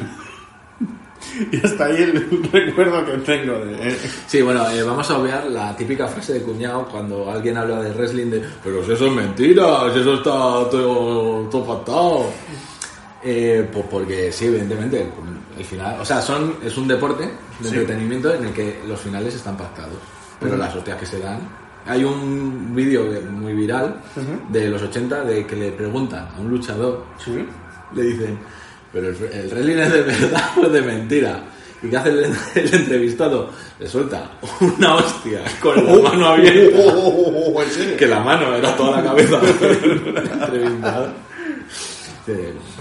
Y 1.52 1.64
hasta 1.64 1.85
ahí 1.87 2.02
el 2.02 2.49
recuerdo 2.52 3.04
que 3.04 3.12
tengo 3.18 3.59
de. 3.64 3.97
Sí, 4.26 4.40
bueno, 4.42 4.68
eh, 4.71 4.83
vamos 4.83 5.11
a 5.11 5.18
obviar 5.18 5.47
la 5.50 5.76
típica 5.76 6.06
frase 6.09 6.35
de 6.35 6.42
cuñado 6.42 6.87
cuando 6.90 7.30
alguien 7.30 7.56
habla 7.59 7.80
de 7.83 7.90
wrestling 7.92 8.30
de 8.30 8.42
pero 8.64 8.85
si 8.85 8.92
eso 8.92 9.06
es 9.06 9.12
mentira, 9.12 9.92
si 9.92 10.00
eso 10.00 10.14
está 10.14 10.30
todo, 10.30 11.49
todo 11.50 11.64
pactado. 11.64 12.26
Eh, 13.23 13.68
pues 13.73 13.85
porque 13.90 14.30
sí, 14.30 14.47
evidentemente, 14.47 15.00
el, 15.02 15.09
el 15.59 15.64
final, 15.64 16.00
o 16.00 16.04
sea, 16.04 16.23
son, 16.23 16.54
es 16.64 16.76
un 16.76 16.87
deporte 16.87 17.25
de 17.25 17.68
Sí. 17.68 17.75
entretenimiento 17.76 18.33
en 18.33 18.45
el 18.47 18.52
que 18.52 18.80
los 18.87 19.00
finales 19.00 19.35
están 19.35 19.56
pactados, 19.56 19.99
pero 20.38 20.56
las 20.56 20.75
hostias 20.75 20.97
que 20.99 21.06
se 21.06 21.18
dan. 21.18 21.40
Hay 21.87 22.02
un 22.04 22.75
vídeo 22.75 23.04
muy 23.30 23.52
viral 23.52 24.00
de 24.50 24.68
los 24.68 24.83
80 24.83 25.23
de 25.25 25.47
que 25.47 25.56
le 25.56 25.73
preguntan 25.73 26.28
a 26.37 26.40
un 26.40 26.50
luchador 26.50 27.04
Sí. 27.25 27.45
le 27.95 28.02
dicen, 28.02 28.38
pero 28.97 29.09
el, 29.11 29.17
el 29.31 29.50
wrestling 29.50 29.76
es 29.76 29.93
de 29.93 30.03
verdad 30.03 30.50
o 30.57 30.69
de 30.71 30.81
mentira. 30.81 31.45
¿Y 31.83 31.91
qué 31.91 31.97
hace 31.99 32.09
el, 32.09 32.25
el 32.55 32.75
entrevistado? 32.75 33.50
Le 33.79 33.87
suelta 33.87 34.31
una 34.61 34.95
hostia 34.95 35.43
con 35.61 35.85
la 35.85 36.00
mano 36.11 36.26
abierta, 36.29 36.79
Oh, 36.83 37.62
¿en 37.62 37.71
serio? 37.71 37.97
que 37.99 38.07
la 38.07 38.21
mano 38.21 38.55
era 38.57 38.75
toda 38.75 39.03
la 39.03 39.11
cabeza 39.11 39.38
del 39.38 40.00
entrevistado. 40.33 41.12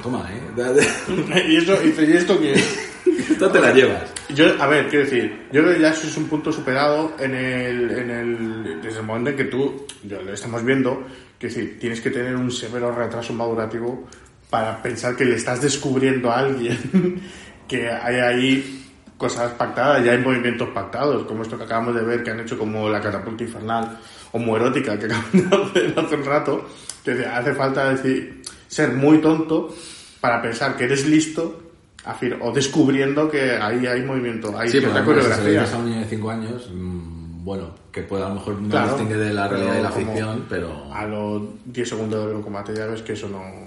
Toma, 0.02 0.30
¿eh? 0.32 1.46
Y 1.50 1.58
eso, 1.58 1.78
y 1.84 1.88
dice, 1.88 2.06
¿y 2.06 2.14
esto 2.14 2.40
qué 2.40 2.54
es? 2.54 2.90
Esta 3.32 3.52
te 3.52 3.60
la 3.60 3.74
llevas. 3.74 4.04
Yo, 4.30 4.46
a 4.58 4.68
ver, 4.68 4.88
quiero 4.88 5.04
decir, 5.04 5.48
yo 5.52 5.62
creo 5.64 5.76
que 5.76 5.82
ya 5.82 5.90
eso 5.90 6.08
es 6.08 6.16
un 6.16 6.28
punto 6.30 6.54
superado 6.54 7.12
en 7.20 7.36
el, 7.36 7.92
en 7.92 8.10
el, 8.10 8.82
desde 8.82 9.00
el 9.00 9.06
momento 9.06 9.32
en 9.32 9.36
que 9.36 9.44
tú, 9.46 9.86
yo 10.04 10.22
lo 10.22 10.34
estamos 10.34 10.64
viendo, 10.64 11.04
que 11.38 11.48
decir, 11.48 11.78
tienes 11.78 12.00
que 12.00 12.10
tener 12.10 12.38
un 12.38 12.50
severo 12.50 12.96
retraso 12.96 13.34
madurativo 13.34 14.08
para 14.56 14.82
pensar 14.82 15.18
que 15.18 15.26
le 15.26 15.36
estás 15.36 15.62
descubriendo 15.62 16.32
a 16.32 16.40
alguien 16.40 17.20
que 17.68 17.90
hay 17.90 18.16
ahí 18.16 18.86
cosas 19.18 19.52
pactadas, 19.52 20.02
ya 20.06 20.14
hay 20.14 20.20
movimientos 20.20 20.70
pactados, 20.70 21.24
como 21.26 21.42
esto 21.44 21.58
que 21.58 21.66
acabamos 21.66 21.94
de 21.94 22.04
ver 22.04 22.24
que 22.24 22.32
han 22.32 22.40
hecho 22.40 22.58
como 22.58 22.88
la 22.88 23.02
catapulta 23.02 23.44
infernal 23.44 23.98
homoerótica 24.32 24.98
que 24.98 25.06
acaban 25.12 25.26
de 25.34 25.56
hacer 25.58 25.94
hace 26.00 26.16
un 26.16 26.24
rato, 26.24 26.70
que 27.04 27.26
hace 27.26 27.54
falta 27.54 27.90
decir, 27.90 28.44
ser 28.70 28.94
muy 28.94 29.18
tonto 29.18 29.76
para 30.22 30.42
pensar 30.42 30.78
que 30.78 30.86
eres 30.86 31.06
listo 31.06 31.62
afir- 32.06 32.38
o 32.42 32.54
descubriendo 32.54 33.30
que 33.30 33.58
ahí 33.58 33.86
hay 33.86 34.04
movimiento, 34.04 34.58
hay 34.58 34.70
Sí, 34.70 34.80
pero 34.80 34.98
si 35.00 35.04
coreografía. 35.04 35.60
dices 35.62 35.74
a 35.74 35.78
un 35.80 35.86
niño 35.90 36.00
de 36.00 36.06
5 36.06 36.32
años, 36.32 36.70
mm, 36.74 37.44
bueno, 37.44 37.76
que 37.92 38.04
puede 38.04 38.24
a 38.24 38.30
lo 38.30 38.36
mejor 38.36 38.62
no 38.62 38.70
Claro, 38.70 38.88
distingue 38.90 39.18
de 39.18 39.34
la 39.34 39.50
realidad 39.50 39.80
y 39.80 39.84
la 39.84 39.92
ficción, 39.92 40.46
pero... 40.50 40.94
A 40.94 41.06
los 41.06 41.42
10 41.66 41.90
segundos 41.90 42.34
de 42.34 42.42
combate 42.42 42.74
ya 42.74 42.86
ves 42.86 43.02
que 43.02 43.14
eso 43.14 43.28
no... 43.28 43.65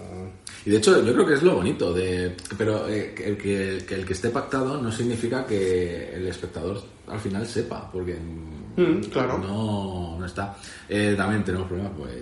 Y 0.66 0.70
de 0.70 0.76
hecho, 0.78 1.02
yo 1.04 1.12
creo 1.14 1.26
que 1.26 1.34
es 1.34 1.42
lo 1.42 1.54
bonito 1.54 1.92
de. 1.92 2.34
Pero 2.56 2.88
eh, 2.88 3.12
que 3.16 3.28
el, 3.28 3.36
que, 3.38 3.84
que 3.86 3.94
el 3.94 4.04
que 4.04 4.12
esté 4.12 4.28
pactado 4.30 4.80
no 4.80 4.90
significa 4.92 5.46
que 5.46 6.14
el 6.14 6.26
espectador 6.26 6.82
al 7.06 7.20
final 7.20 7.46
sepa, 7.46 7.90
porque. 7.90 8.16
Mm, 8.76 9.00
claro. 9.10 9.38
No, 9.38 10.16
no 10.20 10.26
está. 10.26 10.56
Eh, 10.88 11.14
también 11.16 11.42
tenemos 11.42 11.66
problemas, 11.66 11.92
pues. 11.98 12.12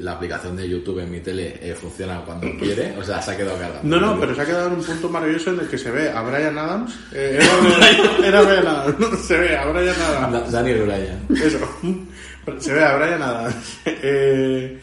La 0.00 0.12
aplicación 0.12 0.54
de 0.56 0.68
YouTube 0.68 0.98
en 1.00 1.10
mi 1.10 1.20
tele 1.20 1.58
eh, 1.62 1.74
funciona 1.74 2.20
cuando 2.26 2.46
quiere, 2.58 2.94
o 2.98 3.02
sea, 3.04 3.22
se 3.22 3.30
ha 3.30 3.36
quedado 3.36 3.58
cargada. 3.58 3.80
No, 3.82 3.98
no, 4.00 4.18
pero 4.20 4.34
se 4.34 4.40
ha 4.42 4.44
quedado 4.46 4.66
en 4.68 4.74
un 4.74 4.82
punto 4.84 5.08
maravilloso 5.08 5.50
en 5.50 5.60
el 5.60 5.68
que 5.68 5.78
se 5.78 5.90
ve 5.90 6.10
a 6.10 6.20
Brian 6.22 6.58
Adams. 6.58 6.94
eh, 7.12 7.38
era, 8.20 8.28
era 8.28 8.42
Brian 8.42 8.66
Adams, 8.66 9.18
se 9.24 9.38
ve 9.38 9.56
a 9.56 9.64
Brian 9.70 9.94
Adams. 10.00 10.32
Da- 10.32 10.58
Daniel 10.58 10.82
Bryan. 10.82 11.26
Eso. 11.30 11.58
Se 12.58 12.72
ve 12.72 12.82
a 12.84 12.96
Brian 12.96 13.22
Adams. 13.22 13.54
eh, 13.86 14.80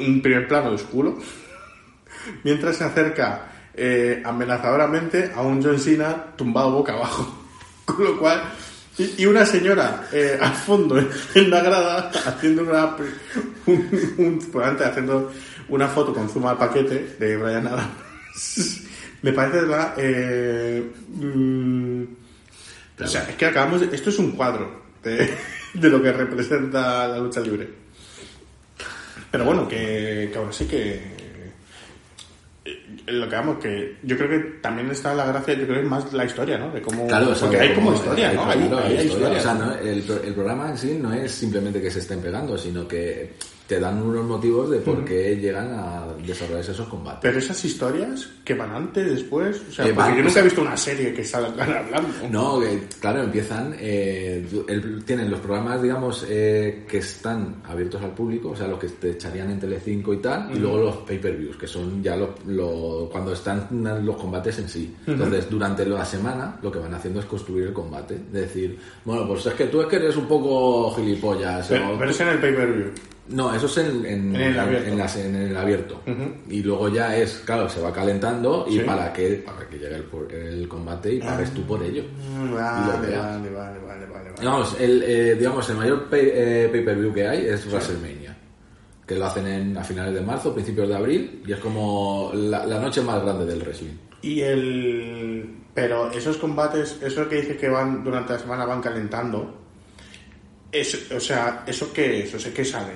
un 0.00 0.20
primer 0.22 0.46
plano 0.48 0.72
de 0.72 0.78
su 0.78 0.88
culo. 0.88 1.18
Mientras 2.44 2.76
se 2.76 2.84
acerca 2.84 3.48
eh, 3.74 4.22
amenazadoramente 4.24 5.32
a 5.34 5.42
un 5.42 5.62
John 5.62 5.78
Cena 5.78 6.26
tumbado 6.36 6.72
boca 6.72 6.92
abajo. 6.92 7.44
Con 7.84 8.04
lo 8.04 8.18
cual. 8.18 8.42
Y, 8.98 9.26
una 9.26 9.46
señora 9.46 10.08
eh, 10.12 10.36
al 10.40 10.52
fondo 10.54 10.98
en 11.34 11.50
la 11.50 11.60
grada 11.62 12.10
haciendo 12.26 12.62
una. 12.62 12.96
Un, 13.66 14.40
un- 14.52 14.82
haciendo 14.82 15.30
una 15.68 15.88
foto 15.88 16.14
con 16.14 16.26
zoom 16.30 16.46
al 16.46 16.56
paquete 16.56 17.16
de 17.20 17.36
Brian 17.36 17.66
Adams. 17.66 18.80
Me 19.20 19.32
parece 19.32 19.62
la. 19.66 19.92
Eh, 19.98 20.90
mm, 21.08 22.02
o 23.00 23.06
sea, 23.06 23.28
es 23.28 23.36
que 23.36 23.44
acabamos 23.46 23.82
Esto 23.82 24.08
es 24.08 24.18
un 24.18 24.32
cuadro 24.32 24.84
de, 25.02 25.34
de 25.74 25.88
lo 25.90 26.02
que 26.02 26.12
representa 26.12 27.06
la 27.08 27.18
lucha 27.18 27.40
libre. 27.40 27.68
Pero 29.30 29.44
bueno, 29.44 29.68
que, 29.68 30.30
que 30.32 30.38
aún 30.38 30.48
así 30.48 30.64
que... 30.66 30.94
eh, 32.64 32.82
Lo 33.08 33.28
que 33.28 33.36
vamos, 33.36 33.58
que 33.58 33.96
yo 34.02 34.16
creo 34.16 34.28
que 34.28 34.38
también 34.60 34.90
está 34.90 35.14
la 35.14 35.26
gracia, 35.26 35.54
yo 35.54 35.64
creo 35.64 35.76
que 35.76 35.82
es 35.82 35.88
más 35.88 36.12
la 36.12 36.24
historia, 36.24 36.58
¿no? 36.58 36.70
De 36.70 36.80
cómo, 36.82 37.06
Claro, 37.06 37.30
o 37.30 37.34
sea, 37.34 37.48
porque 37.48 37.60
hay 37.62 37.74
como 37.74 37.94
historia, 37.94 38.32
¿no? 38.32 38.44
Hay, 38.46 38.58
hay 38.58 38.62
hay 38.62 38.68
historia. 38.68 39.02
historia. 39.04 39.38
O 39.38 39.40
sea, 39.40 39.54
no, 39.54 39.74
el, 39.74 40.04
el 40.24 40.34
programa 40.34 40.70
en 40.70 40.78
sí 40.78 40.98
no 41.00 41.12
es 41.12 41.30
simplemente 41.32 41.80
que 41.80 41.90
se 41.90 41.98
estén 42.00 42.20
pegando, 42.20 42.56
sino 42.58 42.86
que 42.88 43.34
te 43.68 43.78
dan 43.78 44.00
unos 44.02 44.24
motivos 44.24 44.70
de 44.70 44.78
por 44.78 45.04
qué 45.04 45.36
llegan 45.36 45.68
a 45.78 46.06
desarrollarse 46.26 46.72
esos 46.72 46.88
combates. 46.88 47.20
Pero 47.20 47.38
esas 47.38 47.62
historias 47.66 48.26
que 48.42 48.54
van 48.54 48.70
antes, 48.70 49.06
después, 49.10 49.60
o 49.68 49.70
sea, 49.72 49.84
Eh, 49.84 49.88
porque 49.92 50.08
van, 50.08 50.16
yo 50.16 50.24
nunca 50.24 50.40
he 50.40 50.42
visto 50.44 50.62
una 50.62 50.76
serie 50.76 51.12
que 51.12 51.22
salgan 51.22 51.70
hablando. 51.76 52.08
No, 52.30 52.60
claro, 52.98 53.22
empiezan, 53.24 53.74
eh, 53.78 54.46
el- 54.68 55.04
tienen 55.04 55.30
los 55.30 55.40
programas, 55.40 55.82
digamos, 55.82 56.24
eh, 56.30 56.86
que 56.88 56.96
están 56.98 57.56
abiertos 57.68 58.02
al 58.02 58.12
público, 58.12 58.52
o 58.52 58.56
sea, 58.56 58.66
los 58.68 58.78
que 58.78 58.88
te 58.88 59.10
echarían 59.10 59.50
en 59.50 59.60
Telecinco 59.60 60.14
y 60.14 60.16
tal, 60.18 60.50
y 60.56 60.58
luego 60.58 60.78
los 60.78 60.96
pay-per-views, 60.98 61.58
que 61.58 61.66
son 61.66 62.02
ya 62.02 62.16
lo, 62.16 62.36
lo- 62.46 63.10
cuando 63.12 63.34
están 63.34 63.68
los 64.02 64.16
combates 64.16 64.58
en 64.60 64.68
sí. 64.70 64.96
Entonces, 65.06 65.48
durante 65.50 65.84
la 65.84 66.06
semana, 66.06 66.58
lo 66.62 66.72
que 66.72 66.78
van 66.78 66.94
haciendo 66.94 67.20
es 67.20 67.26
construir 67.26 67.66
el 67.66 67.72
combate, 67.74 68.18
de 68.32 68.40
decir, 68.40 68.78
bueno, 69.04 69.28
pues 69.28 69.44
es 69.44 69.52
que 69.52 69.66
tú 69.66 69.82
es 69.82 69.88
que 69.88 69.96
eres 69.96 70.16
un 70.16 70.26
poco 70.26 70.90
gilipollas. 70.96 71.66
Pero, 71.68 71.94
o- 71.94 71.98
pero 71.98 72.10
es 72.10 72.20
en 72.20 72.28
el 72.28 72.38
pay-per-view. 72.38 72.86
No, 73.30 73.54
eso 73.54 73.66
es 73.66 73.76
en, 73.78 74.04
en- 74.06 74.34
En 74.36 74.40
el 74.40 74.58
abierto. 74.58 74.88
en 74.90 74.98
las- 74.98 75.16
en 75.16 75.34
el 75.36 75.56
abierto. 75.56 76.02
Y 76.48 76.62
luego 76.62 76.88
ya 76.88 77.16
es, 77.16 77.42
claro, 77.44 77.68
se 77.68 77.80
va 77.80 77.92
calentando 77.92 78.66
y 78.68 78.74
Sí. 78.78 78.80
para 78.80 79.12
que 79.12 79.42
para 79.44 79.68
que 79.68 79.78
llegue 79.78 79.96
el, 79.96 80.34
el 80.60 80.68
combate 80.68 81.14
y 81.14 81.18
pagues 81.20 81.50
tú 81.52 81.62
por 81.66 81.82
ello. 81.82 82.04
Mm, 82.34 82.54
Vale, 82.54 83.16
vale, 83.16 83.16
vale, 83.16 83.50
vale, 83.50 83.78
vale. 83.80 84.06
vale. 84.06 84.30
Digamos, 84.38 84.80
el, 84.80 85.02
eh, 85.02 85.34
digamos, 85.36 85.68
el 85.70 85.76
mayor 85.76 86.04
pay, 86.08 86.30
eh, 86.32 86.68
pay-per-view 86.72 87.12
que 87.12 87.26
hay 87.28 87.46
es 87.46 87.66
WrestleMania. 87.66 88.36
Que 89.06 89.14
lo 89.14 89.24
hacen 89.24 89.46
en, 89.46 89.76
a 89.76 89.82
finales 89.84 90.12
de 90.14 90.20
marzo, 90.20 90.52
principios 90.52 90.86
de 90.88 90.94
abril, 90.96 91.42
y 91.46 91.52
es 91.52 91.58
como 91.60 92.30
la, 92.34 92.66
la 92.66 92.78
noche 92.78 93.00
más 93.00 93.22
grande 93.22 93.46
del 93.46 93.60
wrestling. 93.62 93.94
Y 94.20 94.40
el. 94.42 95.54
Pero 95.74 96.10
esos 96.10 96.36
combates, 96.36 96.98
eso 97.02 97.26
que 97.28 97.36
dice 97.36 97.56
que 97.56 97.68
van 97.68 98.02
durante 98.04 98.32
la 98.34 98.38
semana 98.38 98.66
van 98.66 98.80
calentando. 98.82 99.56
Es, 100.70 101.10
o 101.12 101.20
sea, 101.20 101.64
¿eso 101.66 101.90
qué 101.92 102.24
es? 102.24 102.34
O 102.34 102.38
sea, 102.38 102.52
¿qué 102.52 102.64
sale? 102.64 102.92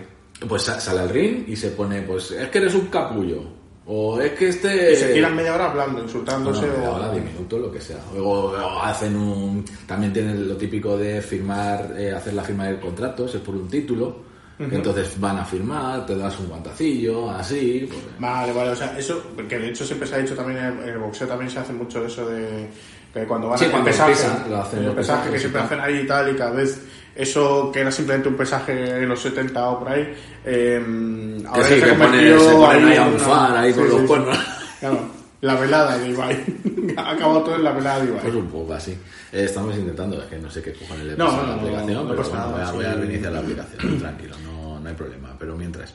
Pues 0.49 0.63
sa- 0.63 0.81
sale 0.81 1.01
al 1.01 1.09
ring 1.09 1.45
y 1.47 1.57
se 1.57 1.71
pone, 1.71 2.03
pues, 2.03 2.31
es 2.33 2.49
que 2.49 2.59
eres 2.59 2.75
un 2.75 2.87
capullo. 2.87 3.43
O 3.87 4.21
es 4.21 4.33
que 4.33 4.49
este... 4.49 4.93
Y 4.93 4.97
se 4.97 5.13
tiran 5.13 5.35
media 5.35 5.55
hora 5.55 5.71
hablando, 5.71 6.01
insultándose 6.03 6.67
media 6.67 6.91
o. 6.91 6.95
hora, 6.97 7.11
10 7.11 7.25
minutos, 7.25 7.61
lo 7.61 7.73
que 7.73 7.81
sea. 7.81 7.99
Luego, 8.13 8.55
hacen 8.81 9.17
un... 9.17 9.65
También 9.87 10.13
tienen 10.13 10.49
lo 10.49 10.57
típico 10.57 10.97
de 10.97 11.21
firmar, 11.21 11.95
eh, 11.99 12.13
hacer 12.13 12.35
la 12.35 12.45
firma 12.45 12.67
del 12.67 12.79
contrato, 12.79 13.27
es 13.27 13.33
por 13.37 13.55
un 13.57 13.69
título. 13.69 14.32
Entonces 14.71 15.19
van 15.19 15.39
a 15.39 15.45
firmar, 15.45 16.05
te 16.07 16.17
das 16.17 16.39
un 16.39 16.49
guantacillo, 16.49 17.31
así. 17.31 17.87
pues, 17.89 18.01
Vale, 18.19 18.53
vale, 18.53 18.71
o 18.71 18.77
sea, 18.77 18.97
eso, 18.99 19.23
que 19.49 19.59
de 19.59 19.69
hecho 19.71 19.85
siempre 19.85 20.07
se 20.09 20.15
ha 20.15 20.19
dicho 20.19 20.35
también 20.35 20.59
en 20.59 20.79
el, 20.81 20.89
el 20.91 20.99
boxeo, 20.99 21.27
también 21.27 21.51
se 21.51 21.59
hace 21.59 21.73
mucho 21.73 22.01
de 22.01 22.07
eso 22.07 22.27
de 22.29 22.69
que 23.13 23.25
cuando 23.25 23.49
van 23.49 23.59
Sí, 23.59 23.65
a 23.65 23.69
hacer 23.69 23.71
cuando 23.73 23.91
pesaje, 23.91 24.13
pesan, 24.13 24.45
lo 24.51 24.57
hacen 24.63 24.79
el 24.81 24.85
los 24.87 24.95
pesaje 24.95 25.31
que 25.31 25.39
siempre 25.39 25.61
hacen 25.61 25.81
ahí 25.81 25.97
y 25.99 26.07
tal, 26.07 26.31
y 26.33 26.37
cada 26.37 26.51
vez 26.53 26.81
eso 27.15 27.71
que 27.73 27.81
era 27.81 27.91
simplemente 27.91 28.29
un 28.31 28.37
pesaje 28.37 28.73
en 29.03 29.09
los 29.09 29.21
70 29.21 29.69
o 29.69 29.79
por 29.81 29.89
ahí, 29.91 30.15
eh, 30.47 31.43
ahora 31.47 31.65
sí, 31.69 31.75
se 31.81 31.87
que 31.87 31.93
pone- 31.93 32.39
se 32.39 32.53
ponen 32.55 32.85
ahí 32.89 32.97
a 32.97 33.03
una- 33.03 33.11
bufar 33.13 33.57
ahí 33.59 33.73
con 33.75 33.89
los 33.89 34.01
cuernos. 34.03 34.39
Claro. 34.81 35.22
La 35.43 35.57
velada 35.57 35.99
de 35.99 36.09
Ibai. 36.11 36.45
ha 36.97 37.11
acabado 37.11 37.43
todo 37.43 37.57
en 37.57 37.65
la 37.65 37.73
velada 37.73 37.99
de 38.01 38.11
Ibai. 38.11 38.21
Pues 38.23 38.35
un 38.35 38.47
poco 38.47 38.75
así. 38.75 38.93
Eh, 39.33 39.45
estamos 39.45 39.77
intentando, 39.77 40.23
es 40.23 40.29
que 40.29 40.39
no 40.39 40.49
sé 40.49 40.63
qué 40.63 40.73
cojones 40.73 41.05
le 41.05 41.17
No, 41.17 41.27
pasa 41.27 41.39
a 41.39 41.43
no, 41.43 41.47
la 41.49 41.57
no, 41.57 41.61
aplicación, 41.63 41.95
no 41.95 42.09
pero 42.15 42.23
bueno, 42.23 42.39
nada, 42.39 42.53
voy, 42.53 42.63
a, 42.63 42.73
voy 42.73 42.85
a 42.85 42.95
reiniciar 42.95 43.33
la 43.33 43.39
aplicación, 43.41 43.99
tranquilo, 43.99 44.37
no, 44.45 44.79
no 44.79 44.89
hay 44.89 44.95
problema. 44.95 45.35
Pero 45.39 45.57
mientras. 45.57 45.93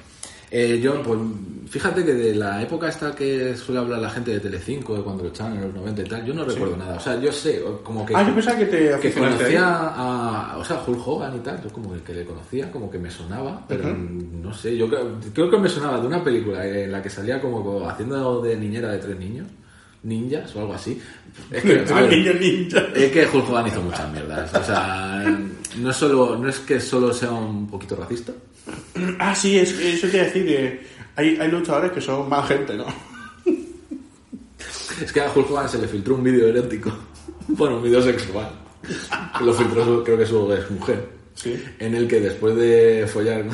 Eh, 0.49 0.79
yo, 0.81 1.01
pues, 1.03 1.19
fíjate 1.69 2.05
que 2.05 2.13
de 2.13 2.35
la 2.35 2.61
época 2.61 2.87
esta 2.87 3.13
que 3.13 3.55
suele 3.57 3.81
hablar 3.81 3.99
la 3.99 4.09
gente 4.09 4.31
de 4.31 4.39
Telecinco, 4.39 4.95
de 4.95 5.03
cuando 5.03 5.23
lo 5.23 5.29
echaban 5.29 5.57
en 5.57 5.63
los 5.63 5.73
90 5.73 6.01
y 6.01 6.05
tal, 6.05 6.25
yo 6.25 6.33
no 6.33 6.45
recuerdo 6.45 6.77
nada. 6.77 6.95
O 6.95 6.99
sea, 6.99 7.19
yo 7.19 7.31
sé, 7.31 7.61
como 7.83 8.05
que. 8.05 8.15
Ah, 8.15 8.25
yo 8.25 8.33
pensaba 8.33 8.57
que 8.57 8.65
te 8.65 8.99
que 8.99 9.13
conocía 9.13 9.65
a, 9.65 10.57
o 10.57 10.63
sea, 10.63 10.81
Hulk 10.85 11.07
Hogan 11.07 11.35
y 11.35 11.39
tal, 11.39 11.61
yo 11.61 11.69
como 11.69 12.01
que 12.01 12.13
le 12.13 12.25
conocía, 12.25 12.71
como 12.71 12.89
que 12.89 12.97
me 12.97 13.11
sonaba, 13.11 13.65
pero 13.67 13.93
no 13.93 14.53
sé, 14.53 14.77
yo 14.77 14.87
creo, 14.87 15.19
creo 15.33 15.51
que 15.51 15.57
me 15.57 15.69
sonaba 15.69 15.99
de 15.99 16.07
una 16.07 16.23
película 16.23 16.65
en 16.65 16.91
la 16.91 17.01
que 17.01 17.09
salía 17.09 17.41
como 17.41 17.87
haciendo 17.87 18.41
de 18.41 18.55
niñera 18.55 18.91
de 18.91 18.99
tres 18.99 19.19
niños, 19.19 19.47
ninjas 20.03 20.55
o 20.55 20.61
algo 20.61 20.73
así. 20.73 21.01
Es 21.51 21.61
que, 21.63 21.75
ver, 21.93 22.41
ninja. 22.41 22.87
es 22.95 23.11
que 23.11 23.25
Hulk 23.27 23.49
Hogan 23.49 23.67
hizo 23.67 23.81
muchas 23.81 24.11
mierdas, 24.11 24.53
o 24.53 24.63
sea, 24.63 25.37
no 25.77 25.89
es, 25.91 25.95
solo, 25.95 26.37
no 26.37 26.49
es 26.49 26.59
que 26.59 26.79
solo 26.79 27.13
sea 27.13 27.31
un 27.31 27.67
poquito 27.67 27.95
racista, 27.95 28.31
Ah, 29.19 29.33
sí, 29.35 29.57
es, 29.57 29.71
eso 29.79 30.07
a 30.07 30.09
decir. 30.09 30.45
eh, 30.49 30.81
hay, 31.15 31.37
hay 31.39 31.49
luchadores 31.49 31.91
que 31.91 32.01
son 32.01 32.27
más 32.27 32.47
gente, 32.47 32.75
¿no? 32.75 32.85
es 35.01 35.11
que 35.13 35.21
a 35.21 35.31
Hulk 35.33 35.51
Hogan 35.51 35.69
se 35.69 35.77
le 35.79 35.87
filtró 35.87 36.15
un 36.15 36.23
vídeo 36.23 36.47
erótico, 36.47 36.91
bueno, 37.49 37.77
un 37.77 37.83
vídeo 37.83 38.01
sexual, 38.01 38.49
que 39.37 39.43
lo 39.45 39.53
filtró 39.53 40.03
creo 40.03 40.17
que 40.17 40.25
su 40.25 40.51
ex 40.53 40.71
mujer, 40.71 41.07
Sí. 41.35 41.55
en 41.79 41.93
el 41.93 42.07
que 42.07 42.19
después 42.19 42.55
de 42.55 43.05
follar 43.11 43.45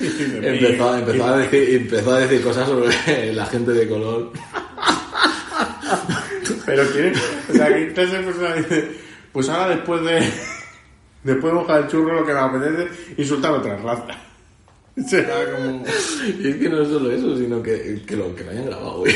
Empezó, 0.00 0.96
empezó 0.96 1.26
a 1.26 1.38
decir, 1.38 1.74
empezó 1.74 2.14
a 2.14 2.20
decir 2.20 2.40
cosas 2.42 2.68
sobre 2.68 3.32
la 3.32 3.44
gente 3.46 3.72
de 3.72 3.88
color. 3.88 4.30
Pero 6.68 6.90
quiere. 6.90 7.12
O 7.50 7.52
sea, 7.52 7.68
que 7.68 7.84
persona 7.86 8.54
dice. 8.54 8.90
Pues 9.32 9.48
ahora 9.48 9.68
después 9.76 10.02
de. 10.04 10.30
Después 11.24 11.52
de 11.52 11.58
mojar 11.60 11.80
el 11.82 11.88
churro, 11.88 12.14
lo 12.14 12.24
que 12.24 12.32
me 12.32 12.38
apetece 12.38 12.88
insultar 13.20 13.52
a 13.52 13.56
otras 13.58 13.82
razas. 13.82 14.16
Será 15.08 15.34
como. 15.52 15.84
Y 16.40 16.48
es 16.48 16.56
que 16.56 16.68
no 16.68 16.80
es 16.82 16.88
solo 16.88 17.10
eso, 17.10 17.36
sino 17.36 17.60
que, 17.60 18.02
que 18.06 18.16
lo, 18.16 18.34
que 18.36 18.44
lo 18.44 18.50
hayan 18.52 18.66
grabado, 18.66 18.98
güey. 19.00 19.14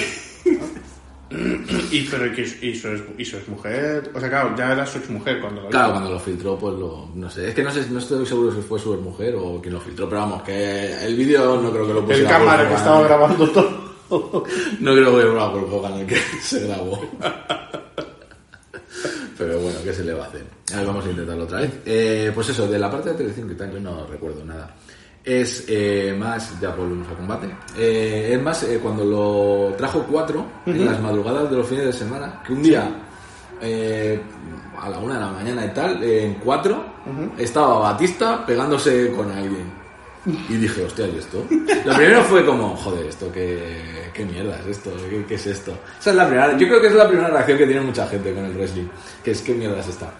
Y, 1.90 2.02
pero 2.10 2.30
que 2.34 2.42
y 2.42 2.74
su, 2.74 2.88
ex- 2.88 3.02
y 3.16 3.24
su 3.24 3.36
ex 3.38 3.48
mujer. 3.48 4.10
O 4.12 4.20
sea, 4.20 4.28
claro, 4.28 4.54
ya 4.56 4.72
era 4.72 4.84
su 4.84 4.98
ex 4.98 5.08
mujer 5.08 5.40
cuando 5.40 5.62
lo 5.62 5.68
Claro, 5.70 5.86
hizo. 5.86 5.92
cuando 5.94 6.10
lo 6.10 6.20
filtró, 6.20 6.58
pues 6.58 6.74
lo. 6.78 7.08
No 7.14 7.30
sé, 7.30 7.48
es 7.48 7.54
que 7.54 7.62
no 7.62 7.70
sé, 7.70 7.86
no 7.88 8.00
estoy 8.00 8.26
seguro 8.26 8.52
si 8.52 8.60
fue 8.60 8.78
su 8.78 8.92
mujer 9.00 9.34
o 9.38 9.60
quien 9.62 9.72
lo 9.74 9.80
filtró, 9.80 10.08
pero 10.08 10.20
vamos, 10.22 10.42
que 10.42 11.04
el 11.06 11.16
vídeo 11.16 11.58
no 11.62 11.70
creo 11.70 11.86
que 11.86 11.92
lo 11.94 12.00
El 12.00 12.04
pusiera. 12.04 12.30
cámara 12.30 12.62
Hulk 12.62 12.68
que 12.68 12.74
estaba 12.74 13.02
grabando 13.04 13.48
todo. 13.50 13.91
No 14.80 14.92
creo 14.92 15.16
que 15.16 15.22
fuera 15.22 15.48
Hulk 15.48 15.72
Hogan 15.72 15.94
el 15.94 16.06
que 16.06 16.16
se 16.40 16.66
grabó. 16.66 17.00
Pero 19.38 19.58
bueno, 19.58 19.78
¿qué 19.82 19.92
se 19.92 20.04
le 20.04 20.14
va 20.14 20.24
a 20.24 20.28
hacer? 20.28 20.44
A 20.72 20.76
ver, 20.76 20.86
vamos 20.86 21.04
a 21.04 21.10
intentarlo 21.10 21.44
otra 21.44 21.60
vez. 21.60 21.72
Eh, 21.84 22.30
pues 22.34 22.48
eso, 22.50 22.68
de 22.68 22.78
la 22.78 22.90
parte 22.90 23.10
de 23.10 23.16
Telecinco 23.16 23.52
y 23.52 23.56
tal, 23.56 23.72
yo 23.72 23.80
no 23.80 24.06
recuerdo 24.06 24.44
nada. 24.44 24.74
Es 25.24 25.64
eh, 25.68 26.14
más, 26.18 26.60
ya 26.60 26.70
volvemos 26.70 27.08
a 27.08 27.14
combate. 27.14 27.48
Eh, 27.76 28.30
es 28.32 28.42
más, 28.42 28.62
eh, 28.64 28.78
cuando 28.82 29.04
lo 29.04 29.74
trajo 29.76 30.04
4 30.10 30.46
en 30.66 30.84
las 30.84 31.00
madrugadas 31.00 31.50
de 31.50 31.56
los 31.56 31.66
fines 31.66 31.86
de 31.86 31.92
semana, 31.92 32.42
que 32.46 32.52
un 32.52 32.62
día 32.62 32.90
eh, 33.60 34.20
a 34.80 34.88
la 34.90 34.98
una 34.98 35.14
de 35.14 35.20
la 35.20 35.30
mañana 35.30 35.64
y 35.64 35.70
tal, 35.70 36.02
en 36.02 36.34
4 36.34 36.84
estaba 37.38 37.78
Batista 37.78 38.44
pegándose 38.44 39.12
con 39.12 39.30
alguien. 39.30 39.81
Y 40.48 40.54
dije, 40.54 40.84
hostia, 40.84 41.06
¿y 41.08 41.18
esto? 41.18 41.44
Lo 41.84 41.94
primero 41.96 42.22
fue 42.22 42.44
como, 42.46 42.76
joder, 42.76 43.06
esto, 43.06 43.30
¿qué, 43.32 44.10
qué 44.14 44.24
mierda 44.24 44.56
es 44.60 44.76
esto? 44.76 44.92
¿Qué, 45.10 45.24
qué 45.26 45.34
es 45.34 45.46
esto? 45.46 45.76
Esa 46.00 46.10
es 46.10 46.16
la 46.16 46.26
primera, 46.26 46.56
yo 46.56 46.68
creo 46.68 46.80
que 46.80 46.86
es 46.86 46.94
la 46.94 47.08
primera 47.08 47.28
reacción 47.28 47.58
que 47.58 47.66
tiene 47.66 47.80
mucha 47.80 48.06
gente 48.06 48.32
con 48.32 48.44
el 48.44 48.52
wrestling, 48.52 48.86
que 49.24 49.32
es, 49.32 49.40
¿qué 49.42 49.52
mierda 49.52 49.80
es 49.80 49.88
esta? 49.88 50.12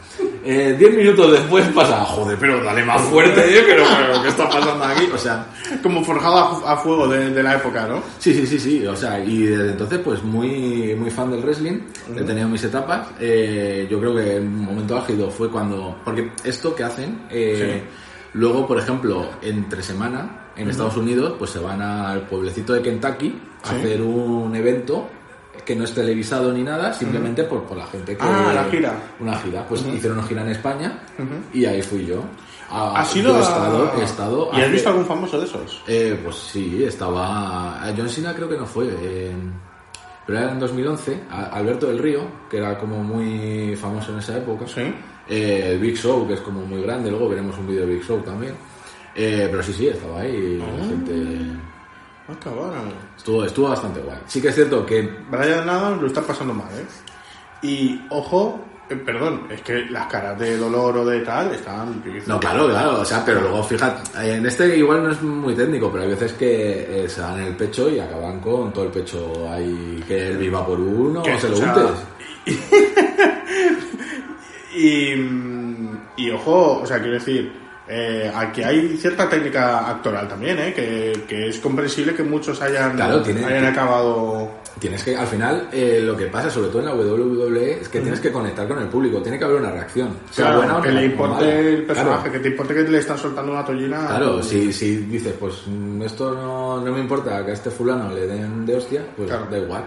Eh, 0.44 0.74
diez 0.76 0.96
minutos 0.96 1.30
después 1.30 1.68
pasa, 1.68 2.04
joder, 2.04 2.36
pero 2.40 2.62
dale 2.64 2.84
más 2.84 3.00
fuerte, 3.02 3.40
¿eh? 3.42 3.62
pero, 3.64 3.84
pero, 3.96 4.22
¿qué 4.22 4.28
está 4.28 4.48
pasando 4.48 4.84
aquí? 4.84 5.08
O 5.14 5.18
sea, 5.18 5.46
Como 5.84 6.04
forjado 6.04 6.66
a, 6.66 6.76
fuego 6.78 7.06
de, 7.06 7.30
de 7.30 7.42
la 7.44 7.54
época, 7.54 7.86
¿no? 7.86 8.02
Sí, 8.18 8.34
sí, 8.34 8.44
sí, 8.44 8.58
sí. 8.58 8.84
O 8.84 8.96
sea, 8.96 9.20
y 9.24 9.44
desde 9.44 9.70
entonces, 9.70 10.00
pues 10.00 10.20
muy, 10.24 10.96
muy 10.96 11.10
fan 11.10 11.30
del 11.30 11.42
wrestling. 11.42 11.78
He 12.16 12.22
tenido 12.24 12.48
mis 12.48 12.64
etapas. 12.64 13.06
Eh, 13.20 13.86
yo 13.88 14.00
creo 14.00 14.16
que 14.16 14.40
un 14.40 14.64
momento 14.64 14.96
álgido 14.96 15.30
fue 15.30 15.48
cuando. 15.48 15.96
Porque 16.04 16.32
esto 16.42 16.74
que 16.74 16.82
hacen. 16.82 17.22
eh, 17.30 17.82
Luego, 18.35 18.66
por 18.66 18.79
ejemplo, 18.79 19.27
entre 19.42 19.83
semana, 19.83 20.49
en 20.57 20.68
Estados 20.71 20.97
Unidos, 20.97 21.35
pues 21.38 21.51
se 21.51 21.59
van 21.59 21.81
al 21.83 22.23
pueblecito 22.23 22.73
de 22.73 22.83
Kentucky 22.83 23.38
a 23.64 23.68
Sí. 23.71 23.75
hacer 23.77 24.03
un 24.03 24.55
evento 24.57 25.09
que 25.66 25.77
no 25.77 25.85
es 25.85 25.92
televisado 25.95 26.51
ni 26.53 26.62
nada, 26.62 26.92
simplemente 26.95 27.45
por, 27.45 27.62
por 27.64 27.77
la 27.77 27.87
gente 27.87 28.16
que... 28.16 28.23
Ah, 28.25 28.53
la 28.55 28.64
gira. 28.64 28.95
Una 29.21 29.37
gira. 29.38 29.66
Pues 29.68 29.83
hicieron 29.87 30.18
una 30.18 30.27
gira 30.27 30.42
en 30.42 30.49
España 30.49 30.99
y 31.53 31.64
ahí 31.66 31.83
fui 31.83 32.07
yo. 32.07 32.23
Ah, 32.71 32.95
¿Has 32.97 33.14
ido 33.14 33.33
yo 33.35 33.38
he 33.38 33.42
estado, 33.42 33.92
he 34.01 34.03
estado 34.05 34.49
¿Y 34.53 34.57
has 34.57 34.62
hace- 34.62 34.73
visto 34.73 34.88
algún 34.88 35.05
famoso 35.07 35.38
de 35.38 35.45
esos? 35.45 35.83
eh, 35.87 36.18
pues 36.25 36.37
sí, 36.37 36.83
estaba. 36.83 37.83
a 37.87 37.92
John 37.95 38.09
Cena 38.09 38.35
creo 38.35 38.49
que 38.49 38.57
no 38.57 38.64
fue. 38.64 38.87
eh, 38.88 39.31
pero 40.27 40.38
era 40.38 40.53
en 40.53 40.59
2011. 40.59 41.21
a- 41.31 41.45
Alberto 41.57 41.87
del 41.88 41.99
Río, 41.99 42.23
que 42.51 42.57
era 42.57 42.79
como 42.79 43.03
muy 43.05 43.77
famoso 43.77 44.12
en 44.12 44.18
esa 44.21 44.38
época. 44.38 44.66
Sí. 44.66 44.83
Eh, 45.28 45.72
el 45.72 45.78
Big 45.78 45.96
Show, 45.96 46.26
que 46.26 46.35
es 46.35 46.40
como 46.40 46.64
muy 46.64 46.82
grande. 46.82 47.11
Luego 47.11 47.28
veremos 47.28 47.56
un 47.58 47.66
vídeo 47.66 47.87
de 47.87 47.94
Big 47.94 48.04
Show 48.04 48.20
también. 48.22 48.54
Eh, 49.14 49.48
pero 49.50 49.62
sí, 49.62 49.72
sí, 49.72 49.88
estaba 49.88 50.20
ahí. 50.20 50.35
y 50.35 50.58
La 50.58 50.85
gente. 50.85 51.12
Ah, 52.28 52.35
cabrón. 52.42 52.92
Estuvo, 53.16 53.44
estuvo 53.44 53.68
bastante 53.68 54.00
guay. 54.00 54.18
Sí 54.26 54.40
que 54.40 54.48
es 54.48 54.54
cierto 54.54 54.85
que. 54.87 55.02
Brian 55.30 55.68
Adams 55.68 56.00
lo 56.00 56.06
está 56.06 56.22
pasando 56.22 56.54
mal, 56.54 56.68
¿eh? 56.72 56.87
Y, 57.62 58.00
ojo, 58.11 58.61
eh, 58.92 58.96
perdón, 58.96 59.46
es 59.50 59.62
que 59.62 59.87
las 59.87 60.06
caras 60.06 60.38
de 60.38 60.56
dolor 60.56 60.96
o 60.98 61.04
de 61.04 61.20
tal 61.20 61.52
están... 61.54 62.02
No, 62.26 62.40
claro, 62.40 62.68
claro. 62.68 63.00
O 63.00 63.04
sea, 63.04 63.24
pero 63.24 63.40
luego 63.40 63.62
fíjate. 63.62 64.35
En 64.37 64.44
este 64.44 64.76
igual 64.76 65.04
no 65.04 65.11
es 65.12 65.22
muy 65.22 65.54
técnico, 65.54 65.90
pero 65.90 66.02
hay 66.04 66.11
veces 66.11 66.32
que 66.35 67.04
eh, 67.04 67.08
se 67.08 67.20
dan 67.20 67.40
el 67.40 67.56
pecho 67.56 67.88
y 67.88 68.00
acaban 68.00 68.40
con 68.40 68.72
todo 68.72 68.85
el 68.87 68.90
pecho 68.90 69.48
ahí. 69.50 70.02
Que 70.06 70.28
él 70.28 70.37
viva 70.37 70.66
por 70.66 70.78
uno 70.80 71.22
o 71.22 71.38
se 71.38 71.48
lo 71.48 71.58
untes. 71.58 71.90
Y, 74.74 75.12
y 76.16 76.30
ojo, 76.30 76.80
o 76.82 76.87
sea, 76.87 76.98
quiero 76.98 77.14
decir, 77.14 77.52
eh, 77.88 78.30
aquí 78.35 78.62
hay 78.62 78.96
cierta 78.96 79.28
técnica 79.28 79.88
actoral 79.90 80.26
también, 80.28 80.58
¿eh? 80.58 80.72
Que, 80.74 81.24
que 81.28 81.48
es 81.48 81.58
comprensible 81.58 82.14
que 82.14 82.22
muchos 82.22 82.61
hayan, 82.62 82.94
Claro, 82.96 83.22
tiene- 83.22 83.44
hayan 83.44 83.66
acabado... 83.66 84.62
Tienes 84.78 85.04
que, 85.04 85.14
al 85.14 85.26
final, 85.26 85.68
eh, 85.70 86.00
lo 86.02 86.16
que 86.16 86.26
pasa, 86.26 86.48
sobre 86.50 86.68
todo 86.68 86.78
en 86.80 86.87
la 86.87 86.94
WWE, 86.94 87.82
es 87.82 87.88
que 87.90 88.00
tienes 88.00 88.18
que 88.20 88.32
conectar 88.32 88.66
con 88.66 88.78
el 88.80 88.88
público, 88.88 89.20
tiene 89.20 89.38
que 89.38 89.44
haber 89.44 89.58
una 89.61 89.70
reacción. 89.70 90.16
Claro, 90.35 90.58
buena 90.58 90.78
o 90.78 90.82
que 90.82 90.88
no- 90.88 90.94
le 91.00 91.04
importe 91.06 91.58
el 91.74 91.82
personaje, 91.85 92.16
Claro, 92.22 92.32
que 92.32 92.38
te 92.38 92.48
importe 92.48 92.74
que 92.74 92.82
le 92.85 92.98
están 92.98 93.18
soltando 93.18 93.52
una 93.52 93.64
tollina. 93.64 94.06
Claro, 94.06 94.42
si, 94.42 94.72
si 94.72 94.96
dices, 94.96 95.35
pues 95.38 95.64
mm, 95.66 96.02
esto 96.02 96.35
no, 96.35 96.80
no 96.80 96.90
me 96.92 97.00
importa 97.00 97.44
que 97.44 97.50
a 97.50 97.54
este 97.54 97.70
fulano 97.70 98.11
le 98.14 98.26
den 98.26 98.64
de 98.64 98.76
hostia, 98.76 99.02
pues 99.14 99.28
da 99.28 99.58
igual. 99.58 99.85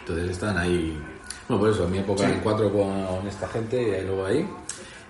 Entonces 0.00 0.30
están 0.30 0.56
ahí. 0.56 0.98
Bueno, 1.48 1.60
por 1.60 1.70
eso, 1.70 1.84
en 1.84 1.90
mi 1.92 1.98
época 1.98 2.24
Sí. 2.26 2.32
en 2.32 2.40
cuatro 2.40 2.72
con 2.72 3.26
esta 3.28 3.46
gente 3.48 4.00
y 4.02 4.04
luego 4.06 4.26
ahí. 4.26 4.48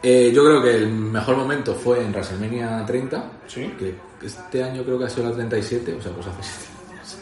Eh, 0.02 0.30
yo 0.34 0.44
creo 0.44 0.62
que 0.62 0.74
el 0.74 0.88
mejor 0.88 1.36
momento 1.36 1.74
fue 1.74 2.00
en 2.04 2.12
WrestleMania 2.12 2.84
30, 2.86 3.24
Sí. 3.46 3.72
que 3.78 3.94
este 4.24 4.62
año 4.62 4.82
creo 4.84 4.98
que 4.98 5.06
ha 5.06 5.08
sido 5.10 5.28
la 5.30 5.34
37, 5.34 5.94
o 5.98 6.02
sea, 6.02 6.12
pues 6.12 6.26
hace 6.26 6.42
7 6.42 6.92
años. 6.92 7.18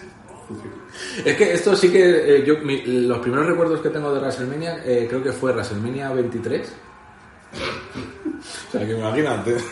Es 1.24 1.36
que 1.36 1.52
esto 1.54 1.74
sí 1.76 1.90
que 1.90 2.36
eh, 2.38 2.44
yo 2.44 2.58
mi- 2.58 2.82
los 2.82 3.18
primeros 3.18 3.46
recuerdos 3.46 3.80
que 3.80 3.88
tengo 3.90 4.12
de 4.12 4.20
WrestleMania 4.20 4.82
eh, 4.84 5.06
creo 5.08 5.22
que 5.22 5.32
fue 5.32 5.52
WrestleMania 5.52 6.10
23. 6.12 6.72
o 8.68 8.72
sea, 8.72 8.86
que 8.86 8.92
imagínate. 8.92 9.56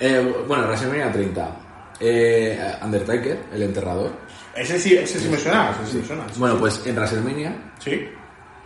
Eh, 0.00 0.44
bueno, 0.46 0.64
WrestleMania 0.66 1.10
30. 1.12 1.56
Eh, 2.00 2.74
Undertaker, 2.82 3.38
el 3.54 3.62
enterrador. 3.62 4.10
Ese 4.56 4.78
sí, 4.78 4.94
ese 4.96 5.18
sí 5.18 5.28
me 5.28 5.36
suena, 5.36 5.70
ese 5.70 5.92
sí 5.92 5.98
me 5.98 6.04
suena. 6.04 6.24
Bueno, 6.36 6.56
pues 6.58 6.84
en 6.86 6.94
WrestleMania, 6.96 7.52
Sí. 7.78 8.08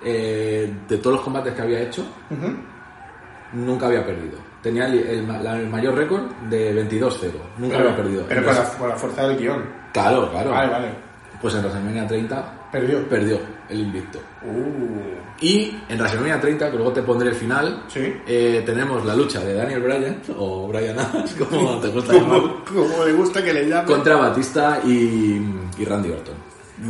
eh, 0.04 0.72
de 0.88 0.96
todos 0.98 1.16
los 1.16 1.24
combates 1.24 1.54
que 1.54 1.62
había 1.62 1.80
hecho, 1.80 2.06
nunca 3.52 3.86
había 3.86 4.04
perdido. 4.04 4.38
Tenía 4.62 4.86
el, 4.86 4.98
el 4.98 5.26
ma- 5.26 5.38
la- 5.38 5.58
el 5.58 5.68
mayor 5.68 5.94
récord 5.94 6.22
de 6.50 6.72
22-0. 6.74 7.32
Nunca 7.58 7.76
Pero, 7.76 7.88
había 7.90 7.96
perdido. 8.02 8.24
pero 8.28 8.44
con 8.44 8.54
la, 8.54 8.64
con 8.70 8.88
la 8.88 8.96
fuerza 8.96 9.28
del 9.28 9.38
guion. 9.38 9.64
Claro, 9.92 10.30
claro. 10.30 10.50
Vale, 10.50 10.70
vale. 10.70 10.88
Pues 11.40 11.54
en 11.54 11.60
WrestleMania 11.60 12.06
30 12.06 12.52
Perdió. 12.72 13.08
perdió 13.08 13.38
el 13.68 13.80
invicto. 13.80 14.18
Uh, 14.42 15.14
Y 15.40 15.76
en 15.88 15.98
WrestleMania 15.98 16.40
30, 16.40 16.70
que 16.70 16.76
luego 16.76 16.92
te 16.92 17.02
pondré 17.02 17.28
el 17.30 17.34
final, 17.36 17.84
Sí. 17.88 18.12
eh, 18.26 18.62
tenemos 18.66 19.04
la 19.04 19.14
lucha 19.14 19.38
de 19.40 19.54
Daniel 19.54 19.80
Bryan, 19.82 20.20
o 20.36 20.66
Bryan 20.68 20.98
Adams, 20.98 21.34
como 21.38 21.78
te 21.78 21.88
gusta 21.88 22.12
llamar, 22.14 22.40
como, 22.40 22.64
como 22.88 23.04
le 23.04 23.12
gusta 23.12 23.42
que 23.44 23.52
le 23.52 23.68
llamen. 23.68 23.86
contra 23.86 24.16
Batista 24.16 24.80
y, 24.84 25.40
y 25.78 25.84
Randy 25.84 26.10
Orton. 26.10 26.34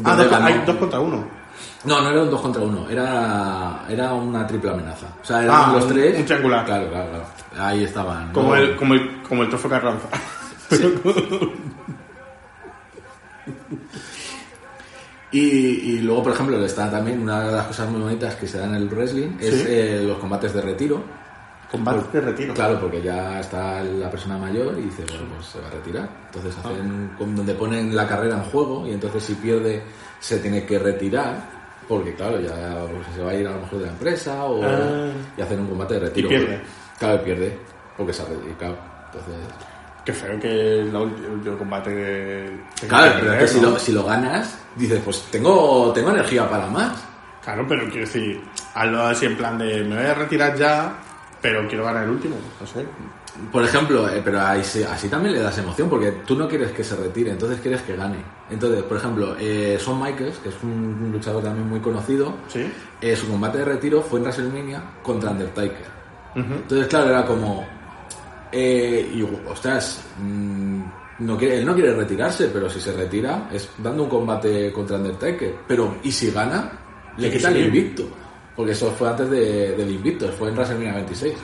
Ah, 0.04 0.16
dos- 0.16 0.30
ganó- 0.30 0.46
hay 0.46 0.62
dos 0.66 0.76
contra 0.76 0.98
uno. 1.00 1.38
No, 1.84 2.00
no 2.00 2.10
era 2.10 2.22
un 2.22 2.30
2 2.30 2.40
contra 2.40 2.62
1, 2.62 2.88
era, 2.90 3.84
era 3.88 4.12
una 4.12 4.44
triple 4.46 4.70
amenaza. 4.72 5.06
O 5.22 5.24
sea, 5.24 5.42
eran 5.44 5.56
Ah, 5.56 5.72
los 5.74 5.86
tres. 5.86 6.18
un 6.18 6.24
triangular. 6.24 6.64
Claro, 6.64 6.88
claro, 6.90 7.08
claro. 7.10 7.24
Ahí 7.66 7.84
estaban. 7.84 8.32
Como, 8.32 8.48
¿no? 8.48 8.56
el, 8.56 8.76
como, 8.76 8.94
el, 8.94 9.22
como 9.22 9.42
el 9.44 9.48
trofeo 9.48 9.70
Carranza. 9.70 10.08
Y, 15.30 15.38
y 15.40 15.98
luego, 16.00 16.22
por 16.24 16.32
ejemplo, 16.32 16.64
está 16.64 16.90
también 16.90 17.20
una 17.20 17.44
de 17.46 17.52
las 17.52 17.66
cosas 17.66 17.90
muy 17.90 18.00
bonitas 18.00 18.34
que 18.36 18.46
se 18.46 18.58
dan 18.58 18.70
en 18.70 18.76
el 18.82 18.88
wrestling 18.88 19.36
es 19.40 19.54
Sí. 19.54 19.64
eh, 19.68 20.02
los 20.06 20.18
combates 20.18 20.54
de 20.54 20.60
retiro. 20.62 21.02
Combate 21.70 22.18
de 22.18 22.24
retiro. 22.24 22.54
Claro, 22.54 22.80
porque 22.80 23.02
ya 23.02 23.40
está 23.40 23.82
la 23.84 24.10
persona 24.10 24.38
mayor 24.38 24.74
y 24.78 24.84
dice, 24.84 25.04
bueno, 25.06 25.34
pues 25.36 25.48
se 25.48 25.60
va 25.60 25.66
a 25.68 25.70
retirar. 25.70 26.08
Entonces 26.26 26.54
Ah. 26.64 26.68
hacen 26.70 27.10
donde 27.18 27.52
ponen 27.54 27.94
la 27.94 28.08
carrera 28.08 28.36
en 28.36 28.44
juego 28.44 28.86
y 28.86 28.92
entonces 28.92 29.22
si 29.22 29.34
pierde 29.34 29.82
se 30.18 30.38
tiene 30.38 30.64
que 30.64 30.78
retirar 30.78 31.58
porque 31.86 32.14
claro, 32.14 32.40
ya 32.40 32.84
pues, 32.90 33.14
se 33.14 33.22
va 33.22 33.30
a 33.32 33.34
ir 33.34 33.46
a 33.46 33.50
lo 33.50 33.60
mejor 33.60 33.78
de 33.80 33.84
la 33.86 33.92
empresa 33.92 34.44
o 34.46 34.62
Ah. 34.64 35.10
y 35.36 35.42
hacen 35.42 35.60
un 35.60 35.66
combate 35.68 35.94
de 35.94 36.00
retiro. 36.00 36.28
Y 36.28 36.30
pierde. 36.38 36.60
Claro, 36.98 37.22
pierde 37.22 37.58
porque 37.98 38.12
se 38.14 38.22
ha 38.22 38.24
retirado. 38.26 38.76
Entonces, 39.12 39.34
Qué 40.08 40.14
feo 40.14 40.40
que 40.40 40.80
el 40.80 40.96
último 40.96 41.58
combate 41.58 41.90
que 41.90 42.86
claro, 42.86 43.12
pero 43.20 43.34
es 43.34 43.40
que 43.40 43.48
si 43.48 43.60
lo, 43.60 43.78
si 43.78 43.92
lo 43.92 44.04
ganas, 44.04 44.58
dices, 44.74 45.02
pues 45.04 45.26
tengo, 45.30 45.92
tengo 45.92 46.08
energía 46.08 46.48
para 46.48 46.66
más. 46.68 47.04
Claro, 47.44 47.66
pero 47.68 47.84
quiero 47.90 48.06
decir, 48.06 48.40
hazlo 48.72 49.02
así 49.02 49.26
en 49.26 49.36
plan 49.36 49.58
de 49.58 49.84
me 49.84 49.96
voy 49.96 50.06
a 50.06 50.14
retirar 50.14 50.56
ya, 50.56 50.96
pero 51.42 51.68
quiero 51.68 51.84
ganar 51.84 52.04
el 52.04 52.08
último, 52.12 52.36
no 52.58 52.66
sé. 52.66 52.86
Por 53.52 53.62
ejemplo, 53.62 54.08
eh, 54.08 54.22
pero 54.24 54.40
así 54.40 55.10
también 55.10 55.34
le 55.34 55.40
das 55.42 55.58
emoción, 55.58 55.90
porque 55.90 56.10
tú 56.26 56.36
no 56.36 56.48
quieres 56.48 56.72
que 56.72 56.82
se 56.82 56.96
retire, 56.96 57.32
entonces 57.32 57.60
quieres 57.60 57.82
que 57.82 57.94
gane. 57.94 58.24
Entonces, 58.48 58.82
por 58.84 58.96
ejemplo, 58.96 59.36
eh, 59.38 59.78
Shawn 59.78 60.02
Michaels, 60.02 60.38
que 60.38 60.48
es 60.48 60.54
un, 60.62 61.10
luchador 61.12 61.42
también 61.42 61.68
muy 61.68 61.80
conocido, 61.80 62.32
¿Sí? 62.48 62.66
eh, 63.02 63.14
su 63.14 63.28
combate 63.28 63.58
de 63.58 63.66
retiro 63.66 64.00
fue 64.00 64.20
en 64.20 64.24
WrestleMania 64.24 64.82
contra 65.02 65.32
Undertaker. 65.32 65.98
Entonces, 66.34 66.86
claro, 66.86 67.10
era 67.10 67.26
como... 67.26 67.77
Eh, 68.52 69.12
y, 69.14 69.22
ostras, 69.48 70.04
mm, 70.22 70.80
no 71.20 71.36
quiere, 71.36 71.58
él 71.58 71.66
no 71.66 71.74
quiere 71.74 71.94
retirarse, 71.94 72.48
pero 72.48 72.68
si 72.70 72.80
se 72.80 72.92
retira 72.92 73.48
es 73.52 73.68
dando 73.78 74.04
un 74.04 74.08
combate 74.08 74.72
contra 74.72 74.96
Undertaker. 74.96 75.54
Pero, 75.66 75.96
¿y 76.02 76.12
si 76.12 76.30
gana? 76.30 76.70
Le 77.16 77.24
Sí 77.26 77.30
que 77.32 77.36
quita 77.38 77.50
el 77.50 77.66
invicto. 77.66 78.08
Porque 78.56 78.72
eso 78.72 78.90
fue 78.92 79.08
antes 79.08 79.30
de- 79.30 79.76
del 79.76 79.90
invicto, 79.90 80.28
fue 80.32 80.48
en 80.48 80.54
WrestleMania 80.56 80.94
26. 80.94 81.34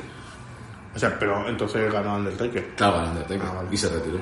O 0.95 0.99
sea, 0.99 1.17
pero 1.19 1.49
entonces 1.49 1.93
ganó 1.93 2.17
Undertaker. 2.17 2.69
Claro, 2.77 2.99
ganó 2.99 3.09
Undertaker. 3.11 3.43
Ah, 3.49 3.53
vale. 3.57 3.69
Y 3.73 3.77
se 3.77 3.89
retiró. 3.89 4.19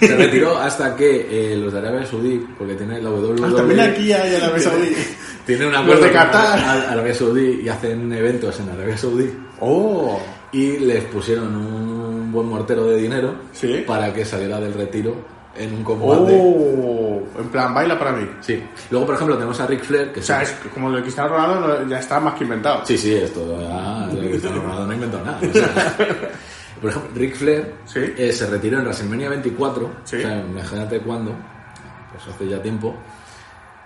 Se 0.00 0.16
retiró 0.16 0.56
hasta 0.56 0.94
que 0.96 1.52
eh, 1.52 1.56
los 1.56 1.72
de 1.72 1.78
Arabia 1.80 2.06
Saudí, 2.06 2.46
porque 2.56 2.74
tiene 2.74 3.02
la 3.02 3.10
WWE... 3.10 3.46
Ah, 3.48 3.56
también 3.56 3.80
aquí 3.80 4.12
hay 4.12 4.36
Arabia 4.36 4.60
Saudí. 4.60 4.94
Tiene 5.46 5.66
un 5.66 5.72
Los 5.72 5.82
acuerdo 5.82 6.04
de 6.04 6.12
Qatar. 6.12 6.58
Ar- 6.60 6.86
Arabia 6.92 7.14
Saudí 7.14 7.60
y 7.64 7.68
hacen 7.68 8.12
eventos 8.12 8.58
en 8.60 8.68
Arabia 8.70 8.96
Saudí 8.96 9.32
¡Oh! 9.58 10.20
y 10.52 10.78
les 10.78 11.02
pusieron 11.04 11.56
un 11.56 12.11
buen 12.32 12.48
mortero 12.48 12.86
de 12.86 12.96
dinero 12.96 13.34
Sí. 13.52 13.84
para 13.86 14.12
que 14.12 14.24
saliera 14.24 14.58
del 14.60 14.74
retiro 14.74 15.14
en 15.56 15.74
un 15.74 15.84
combate. 15.84 16.38
¡Oh! 16.40 17.22
En 17.38 17.48
plan, 17.48 17.72
baila 17.74 17.98
para 17.98 18.12
mí. 18.12 18.26
Sí. 18.40 18.62
Luego, 18.90 19.06
por 19.06 19.14
ejemplo, 19.16 19.34
tenemos 19.36 19.60
a 19.60 19.66
Ric 19.66 19.82
Flair, 19.84 20.12
que 20.12 20.20
O 20.20 20.22
sea, 20.22 20.42
es 20.42 20.50
como 20.72 20.88
lo 20.88 20.96
de 20.96 21.02
Cristiano 21.02 21.28
Ronaldo 21.30 21.86
ya 21.86 21.98
está 21.98 22.18
más 22.20 22.34
que 22.34 22.44
inventado. 22.44 22.84
Sí, 22.86 22.96
sí, 22.98 23.14
esto 23.14 23.60
ya, 23.60 24.08
Cristiano 24.18 24.62
Ronaldo 24.62 24.86
no 24.86 24.92
inventó 24.94 25.18
nada. 25.24 25.38
o 25.48 25.52
sea. 25.52 25.96
por 26.80 26.90
ejemplo, 26.90 27.10
Ric 27.14 27.36
Flair 27.36 27.74
Sí. 27.84 28.00
eh, 28.16 28.32
se 28.32 28.46
retiró 28.46 28.78
en 28.78 28.84
WrestleMania 28.84 29.28
24, 29.28 29.90
Sí. 30.04 30.16
o 30.16 30.20
sea, 30.20 30.38
imagínate 30.40 31.00
cuándo, 31.00 31.32
pues 32.12 32.34
hace 32.34 32.48
ya 32.48 32.60
tiempo. 32.62 32.96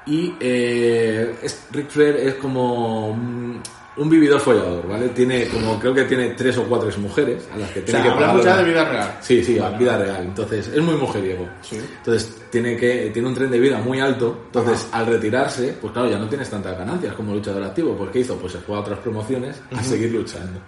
Y 0.07 0.35
eh, 0.39 1.37
es, 1.43 1.67
Ric 1.73 1.89
Flair 1.91 2.17
es 2.17 2.35
como 2.37 3.09
un, 3.09 3.61
un 3.99 4.11
vividor 4.11 4.41
follador, 4.41 4.87
¿vale? 4.89 5.09
Tiene 5.11 5.47
como, 5.49 5.79
creo 5.79 5.95
que 5.95 6.05
tiene 6.05 6.29
tres 6.31 6.57
o 6.59 6.65
cuatro 6.65 6.91
mujeres 6.99 7.49
a 7.53 7.57
las 7.57 7.71
que 7.71 7.81
O 7.81 7.83
tiene 7.85 8.01
sea, 8.03 8.13
que 8.13 8.19
pagar 8.21 8.45
la- 8.45 8.57
de 8.59 8.65
vida 8.65 8.85
real. 8.85 9.19
Sí, 9.21 9.43
sí, 9.45 9.59
vida 9.79 9.97
real. 9.99 10.23
Entonces, 10.25 10.69
es 10.69 10.83
muy 10.83 10.95
mujeriego. 10.97 11.49
Sí. 11.63 11.77
Entonces, 11.99 12.37
tiene 12.51 12.77
que 12.77 13.11
tiene 13.13 13.29
un 13.29 13.35
tren 13.35 13.51
de 13.51 13.59
vida 13.59 13.79
muy 13.79 13.99
alto. 14.01 14.39
Entonces, 14.47 14.89
al 14.93 15.07
retirarse, 15.07 15.77
pues 15.81 15.93
claro, 15.93 16.11
ya 16.11 16.19
no 16.19 16.29
tienes 16.29 16.49
tantas 16.51 16.77
ganancias 16.79 17.15
como 17.15 17.33
luchador 17.35 17.63
activo. 17.63 17.95
Pues, 17.97 18.11
¿qué 18.11 18.19
hizo? 18.21 18.37
Pues 18.37 18.53
se 18.53 18.59
fue 18.59 18.77
a 18.77 18.81
otras 18.81 18.99
promociones 18.99 19.61
a 19.75 19.83
seguir 19.83 20.13
luchando. 20.13 20.61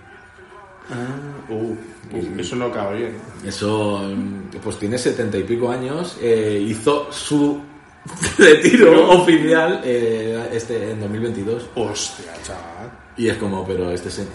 Uh, 1.50 1.72
uh, 1.72 2.40
eso 2.40 2.56
no 2.56 2.66
acaba 2.66 2.92
bien. 2.92 3.12
Eso, 3.44 4.00
mm, 4.08 4.56
pues 4.62 4.78
tiene 4.78 4.96
setenta 4.96 5.36
y 5.36 5.42
pico 5.42 5.70
años. 5.70 6.16
eh, 6.22 6.64
hizo 6.66 7.12
su 7.12 7.60
retiro 8.38 9.10
oficial 9.10 9.80
eh, 9.84 10.48
este 10.52 10.90
en 10.92 11.00
2022. 11.00 11.68
Hostia, 11.74 12.32
chaval. 12.42 12.90
Y 13.16 13.28
es 13.28 13.36
como, 13.36 13.66
pero 13.66 13.90
este 13.90 14.10
se- 14.10 14.26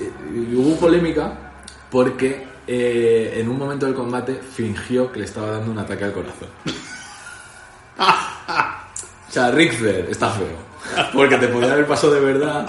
hubo 0.56 0.76
polémica 0.76 1.52
porque 1.90 2.46
eh, 2.68 3.34
en 3.38 3.48
un 3.50 3.58
momento 3.58 3.86
del 3.86 3.96
combate 3.96 4.36
fingió 4.54 5.12
que 5.12 5.20
le 5.20 5.26
estaba 5.26 5.52
dando 5.52 5.72
un 5.72 5.80
ataque 5.80 6.04
al 6.06 6.14
corazón. 6.14 6.50
o 8.00 9.32
sea, 9.32 9.52
Ric 9.52 9.74
Flair 9.74 10.08
está 10.10 10.30
feo. 10.32 10.74
Porque 11.14 11.38
te 11.38 11.48
podía 11.48 11.74
haber 11.74 11.88
pasado 11.88 12.14
de 12.14 12.20
verdad. 12.20 12.66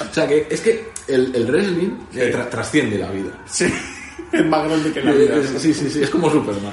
O 0.00 0.14
sea, 0.14 0.26
que 0.26 0.46
es 0.50 0.60
que 0.62 0.90
el, 1.08 1.34
el 1.34 1.46
wrestling 1.46 1.90
eh, 2.14 2.32
tra- 2.34 2.48
trasciende 2.48 2.98
la 2.98 3.10
vida. 3.10 3.30
Sí, 3.46 3.66
es 4.32 4.46
más 4.46 4.64
grande 4.66 4.92
que 4.92 5.02
la 5.02 5.12
vida. 5.12 5.34
Sí, 5.58 5.74
sí, 5.74 5.90
sí, 5.90 6.02
es 6.02 6.10
como 6.10 6.30
Superman. 6.30 6.72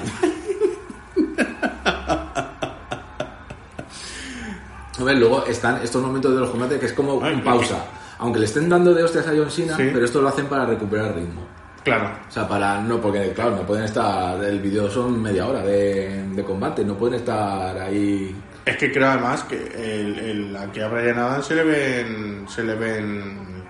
A 4.98 5.04
ver, 5.04 5.16
luego 5.18 5.44
están 5.46 5.80
estos 5.82 6.02
momentos 6.02 6.32
de 6.34 6.40
los 6.40 6.50
combates 6.50 6.78
que 6.78 6.86
es 6.86 6.92
como 6.92 7.22
Ay, 7.22 7.34
un 7.34 7.42
pausa. 7.42 7.84
Aunque 8.18 8.38
le 8.38 8.44
estén 8.46 8.68
dando 8.68 8.94
de 8.94 9.02
hostias 9.02 9.26
a 9.26 9.30
John 9.36 9.50
Cena, 9.50 9.76
Sí. 9.76 9.90
pero 9.92 10.04
esto 10.04 10.22
lo 10.22 10.28
hacen 10.28 10.46
para 10.46 10.64
recuperar 10.66 11.14
ritmo. 11.16 11.46
Claro. 11.82 12.10
O 12.28 12.30
sea, 12.30 12.48
para. 12.48 12.80
No, 12.80 12.98
porque 13.00 13.32
claro, 13.32 13.56
no 13.56 13.62
pueden 13.66 13.84
estar. 13.84 14.42
El 14.42 14.60
vídeo 14.60 14.88
son 14.90 15.20
media 15.20 15.46
hora 15.46 15.60
de, 15.62 16.24
de 16.30 16.44
combate, 16.44 16.84
no 16.84 16.94
pueden 16.94 17.16
estar 17.20 17.76
ahí. 17.78 18.34
Es 18.64 18.76
que 18.78 18.90
creo 18.90 19.10
además 19.10 19.42
que 19.44 19.56
el, 19.56 20.18
el, 20.18 20.56
aquí 20.56 20.80
a 20.80 20.88
Brian 20.88 21.18
Adams 21.18 21.44
se 21.44 21.54
le 21.56 21.64
ven, 21.64 22.46
se 22.48 22.62
le 22.62 22.74
ven 22.74 23.62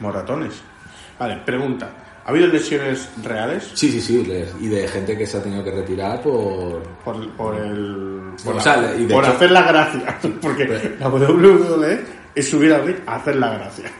moratones. 0.00 0.62
Vale, 1.18 1.36
pregunta. 1.44 1.88
¿Ha 2.24 2.30
habido 2.30 2.46
lesiones 2.46 3.08
reales 3.22 3.70
Sí, 3.74 3.90
sí, 3.90 4.00
sí, 4.00 4.24
y 4.60 4.68
de 4.68 4.86
gente 4.86 5.18
que 5.18 5.26
se 5.26 5.38
ha 5.38 5.42
tenido 5.42 5.64
que 5.64 5.72
retirar 5.72 6.22
por. 6.22 6.82
por, 7.04 7.28
por 7.36 7.54
el 7.56 8.32
por, 8.44 8.54
O 8.54 8.56
la- 8.56 8.62
sea, 8.62 8.94
y 8.96 9.04
de 9.06 9.14
por 9.14 9.24
hecho- 9.24 9.32
hacer 9.32 9.50
la 9.50 9.62
gracia? 9.62 10.18
Porque 10.40 10.64
Pero- 10.66 10.96
la 11.00 11.08
WWE 11.08 12.00
es 12.34 12.48
subir 12.48 12.72
al 12.72 12.86
ring 12.86 12.96
a 13.06 13.16
hacer 13.16 13.36
la 13.36 13.54
gracia. 13.54 13.90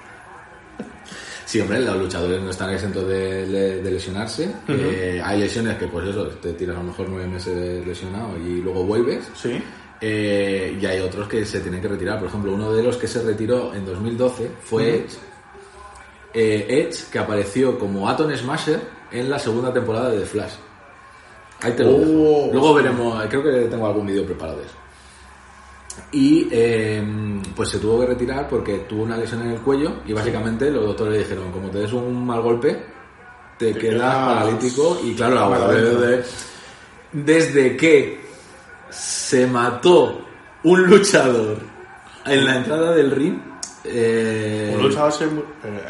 Sí, 1.45 1.61
hombre, 1.61 1.81
los 1.81 1.99
luchadores 1.99 2.41
no 2.41 2.49
están 2.51 2.71
exentos 2.71 3.07
de, 3.07 3.81
lesionarse. 3.85 4.51
Eh, 4.69 5.21
hay 5.23 5.41
lesiones 5.41 5.77
que, 5.77 5.87
pues 5.87 6.09
eso, 6.09 6.25
te 6.29 6.55
tiras 6.55 6.77
a 6.77 6.79
lo 6.81 6.87
mejor 6.87 7.09
nueve 7.11 7.27
meses 7.27 7.87
lesionado 7.87 8.39
y 8.39 8.63
luego 8.63 8.85
vuelves. 8.85 9.29
Sí. 9.35 9.63
Eh, 10.01 10.79
y 10.81 10.87
hay 10.87 11.01
otros 11.01 11.29
que 11.29 11.45
se 11.45 11.61
tienen 11.61 11.83
que 11.83 11.89
retirar. 11.89 12.19
Por 12.19 12.29
ejemplo, 12.29 12.53
uno 12.55 12.73
de 12.73 12.83
los 12.83 12.97
que 12.97 13.07
se 13.07 13.23
retiró 13.23 13.75
en 13.75 13.85
2012 13.85 14.51
fue. 14.63 15.05
Eh, 16.35 16.66
Edge, 16.88 17.11
que 17.11 17.18
apareció 17.18 17.79
como 17.79 18.09
Atom 18.09 18.31
Smasher 18.35 18.81
en 19.11 19.29
la 19.29 19.38
segunda 19.38 19.73
temporada 19.73 20.11
de 20.11 20.21
The 20.21 20.27
Flash. 20.27 20.53
Ahí 21.61 21.73
te 21.73 21.85
lo 21.85 21.90
Oh, 21.90 21.99
dejo. 21.99 22.49
Luego 22.53 22.75
veremos, 22.75 23.23
creo 23.29 23.42
que 23.42 23.51
tengo 23.68 23.87
algún 23.87 24.07
vídeo 24.07 24.25
preparado 24.25 24.59
de 24.59 24.64
eso. 24.64 24.75
Y 26.11 26.49
eh, 26.51 27.03
pues 27.55 27.68
se 27.68 27.79
tuvo 27.79 28.01
que 28.01 28.07
retirar 28.07 28.49
porque 28.49 28.79
tuvo 28.88 29.03
una 29.03 29.16
lesión 29.16 29.42
en 29.42 29.51
el 29.51 29.61
cuello 29.61 29.97
y 30.07 30.12
básicamente 30.14 30.71
los 30.71 30.87
doctores 30.87 31.12
le 31.12 31.18
dijeron, 31.21 31.53
como 31.53 31.68
te 31.68 31.79
des 31.81 31.92
un 31.92 32.25
mal 32.27 32.40
golpe, 32.40 32.83
te, 33.59 33.75
Te 33.75 33.79
quedas 33.79 34.14
quedas 34.14 34.16
paralítico 34.16 34.99
y 35.05 35.14
claro, 35.14 35.35
la 35.35 35.49
WWE, 35.49 36.07
adentro. 36.07 36.31
desde 37.12 37.77
que 37.77 38.21
se 38.88 39.47
mató 39.47 40.23
un 40.64 40.83
luchador 40.87 41.59
en 42.25 42.45
la 42.47 42.57
entrada 42.57 42.92
del 42.95 43.11
ring, 43.11 43.38
eh, 43.85 44.77
¿Un 44.79 45.12
se 45.12 45.25
eh, 45.25 45.29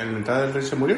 en 0.00 0.12
la 0.12 0.18
entrada 0.18 0.42
del 0.42 0.54
ring 0.54 0.64
se 0.64 0.76
murió? 0.76 0.96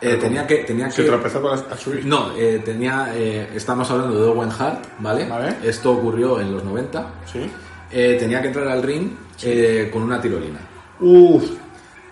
eh, 0.00 0.16
tenía 0.20 0.46
que 0.46 0.56
tenía 0.58 0.90
Se 0.90 1.02
que 1.02 1.08
tropezó 1.08 1.40
con 1.40 1.52
las, 1.52 1.62
a 1.70 1.76
subir. 1.76 2.04
no 2.04 2.32
eh, 2.36 2.60
tenía 2.64 3.12
eh, 3.14 3.48
estamos 3.54 3.88
hablando 3.90 4.20
de 4.20 4.26
Owen 4.28 4.50
Hart 4.50 4.84
vale 4.98 5.26
Vale. 5.28 5.56
esto 5.62 5.92
ocurrió 5.92 6.40
en 6.40 6.52
los 6.52 6.64
90 6.64 7.06
Sí. 7.32 7.48
eh, 7.90 8.16
tenía 8.18 8.40
que 8.42 8.48
entrar 8.48 8.66
al 8.68 8.82
ring 8.82 9.10
eh, 9.44 9.88
con 9.92 10.02
una 10.02 10.20
tirolina 10.20 10.58
Uf. 11.00 11.44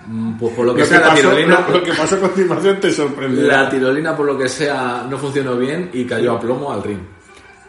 Mm, 0.07 0.39
pues 0.39 0.55
por 0.55 0.65
lo 0.67 0.73
Lo 0.73 0.77
que 0.77 0.83
que, 0.83 0.89
sea 0.89 1.01
la 1.01 1.09
pasó, 1.09 1.17
tirolina 1.21 1.67
lo, 1.69 1.79
lo 1.79 1.83
que 1.85 1.93
pasó 1.93 2.15
a 2.17 2.21
continuación 2.21 2.81
te 2.81 2.93
sorprendió. 2.93 3.47
la 3.47 3.69
tirolina 3.69 4.17
por 4.17 4.27
lo 4.27 4.39
que 4.39 4.49
sea 4.49 5.05
no 5.11 5.19
funcionó 5.19 5.57
bien 5.57 5.91
y 5.93 6.05
cayó 6.07 6.37
a 6.37 6.41
plomo 6.41 6.73
al 6.73 6.83
ring 6.85 7.01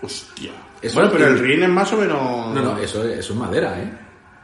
Hostia. 0.04 0.52
Eso 0.82 0.96
bueno, 0.96 1.12
pero 1.12 1.28
el 1.28 1.40
ring 1.40 1.62
es 1.64 1.70
más 1.70 1.92
o 1.94 1.98
menos. 1.98 2.54
no 2.54 2.62
no 2.62 2.78
eso 2.78 3.04
es, 3.04 3.20
eso 3.20 3.34
es 3.34 3.40
madera 3.40 3.80
eh 3.82 3.92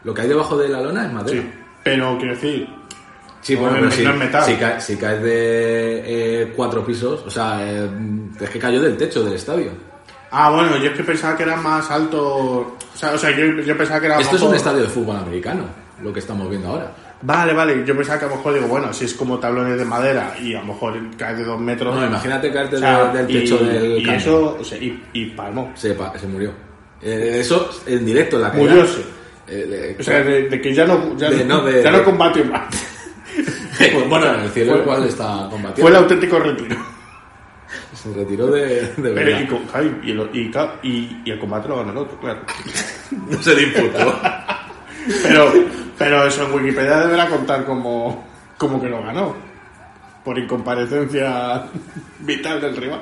lo 0.03 0.13
que 0.13 0.21
hay 0.21 0.27
debajo 0.27 0.57
de 0.57 0.69
la 0.69 0.81
lona 0.81 1.05
es 1.07 1.13
madera 1.13 1.41
Sí. 1.41 1.49
Pero 1.89 2.17
quiero 2.17 2.33
decir. 2.35 2.67
Sí, 3.41 3.55
bueno, 3.55 3.77
pero 3.79 3.91
si, 3.91 4.03
si, 4.51 4.55
ca- 4.57 4.79
si 4.81 4.97
caes 4.97 5.21
de 5.23 6.41
eh, 6.43 6.53
cuatro 6.55 6.85
pisos, 6.85 7.23
o 7.25 7.29
sea, 7.29 7.59
eh, 7.61 7.89
es 8.41 8.49
que 8.49 8.59
cayó 8.59 8.81
del 8.81 8.97
techo 8.97 9.23
del 9.23 9.33
estadio. 9.35 9.71
Ah, 10.31 10.49
bueno, 10.51 10.75
yo 10.77 10.89
es 10.91 10.97
que 10.97 11.03
pensaba 11.03 11.37
que 11.37 11.43
era 11.43 11.55
más 11.55 11.89
alto. 11.89 12.21
O 12.25 12.77
sea, 12.93 13.11
o 13.13 13.17
sea 13.17 13.31
yo, 13.31 13.45
yo 13.61 13.77
pensaba 13.77 13.99
que 14.01 14.07
era. 14.07 14.19
Esto 14.19 14.35
es 14.35 14.41
un 14.41 14.55
estadio 14.55 14.81
de 14.83 14.89
fútbol 14.89 15.15
americano, 15.15 15.63
lo 16.03 16.11
que 16.11 16.19
estamos 16.19 16.49
viendo 16.49 16.67
ahora. 16.67 16.91
Vale, 17.21 17.53
vale. 17.53 17.83
Yo 17.85 17.95
pensaba 17.95 18.19
que 18.19 18.25
a 18.25 18.27
lo 18.27 18.35
mejor 18.35 18.53
digo, 18.55 18.67
bueno, 18.67 18.91
si 18.91 19.05
es 19.05 19.13
como 19.13 19.39
tablones 19.39 19.77
de 19.79 19.85
madera 19.85 20.35
y 20.41 20.53
a 20.53 20.59
lo 20.59 20.67
mejor 20.67 20.95
cae 21.17 21.35
de 21.35 21.43
dos 21.45 21.59
metros. 21.59 21.95
No, 21.95 22.05
imagínate 22.05 22.51
caerte 22.51 22.75
o 22.75 22.79
sea, 22.79 23.05
de- 23.13 23.17
del 23.23 23.27
techo 23.27 23.59
y, 23.61 23.65
del 23.67 23.97
y 23.99 24.03
campo. 24.03 24.17
eso, 24.19 24.57
o 24.59 24.63
sea, 24.63 24.77
y, 24.77 25.03
y 25.13 25.25
palmo. 25.27 25.71
Se, 25.75 25.93
pa- 25.93 26.17
se 26.19 26.27
murió. 26.27 26.51
Eh, 27.01 27.37
eso 27.39 27.69
en 27.85 28.05
directo 28.05 28.35
en 28.35 28.41
la 28.41 28.51
caída. 28.51 28.69
Murióse. 28.71 29.01
Eh, 29.47 29.65
de- 29.65 29.97
O 29.99 30.03
sea, 30.03 30.21
de, 30.23 30.49
de 30.49 30.61
que 30.61 30.73
ya 30.73 30.85
no, 30.85 31.15
ya 31.17 31.29
De- 31.29 31.45
no, 31.45 31.69
ya 31.69 31.91
no 31.91 32.03
combatió 32.03 32.43
más. 32.45 32.63
pues 33.77 34.09
bueno, 34.09 34.33
en 34.33 34.39
el 34.41 34.49
cielo 34.51 34.73
Fue- 34.73 34.81
igual 34.81 35.03
está 35.05 35.25
combatiendo. 35.49 35.81
Fue 35.81 35.89
el 35.91 35.95
auténtico 35.97 36.39
retiro. 36.39 36.75
Se 37.93 38.13
retiró 38.13 38.47
de, 38.47 38.93
de 38.95 39.11
Pero, 39.11 39.31
y, 39.31 40.07
y, 40.07 40.11
el, 40.11 40.29
y, 40.33 40.51
ca- 40.51 40.75
y- 40.83 41.21
y 41.25 41.31
el 41.31 41.39
combate 41.39 41.67
lo 41.67 41.77
ganó 41.77 41.91
el 41.91 41.97
otro, 41.97 42.19
claro. 42.19 42.41
No 43.11 43.41
se 43.41 43.55
le 43.55 43.63
imputó. 43.63 44.19
Pero, 45.23 45.53
pero 45.97 46.27
eso 46.27 46.43
en 46.45 46.53
Wikipedia 46.53 46.97
deberá 46.99 47.27
contar 47.29 47.63
como, 47.63 48.27
como 48.57 48.81
que 48.81 48.89
lo 48.89 49.01
ganó. 49.01 49.33
Por 50.25 50.37
incomparecencia 50.37 51.63
vital 52.19 52.59
del 52.59 52.75
rival. 52.75 52.99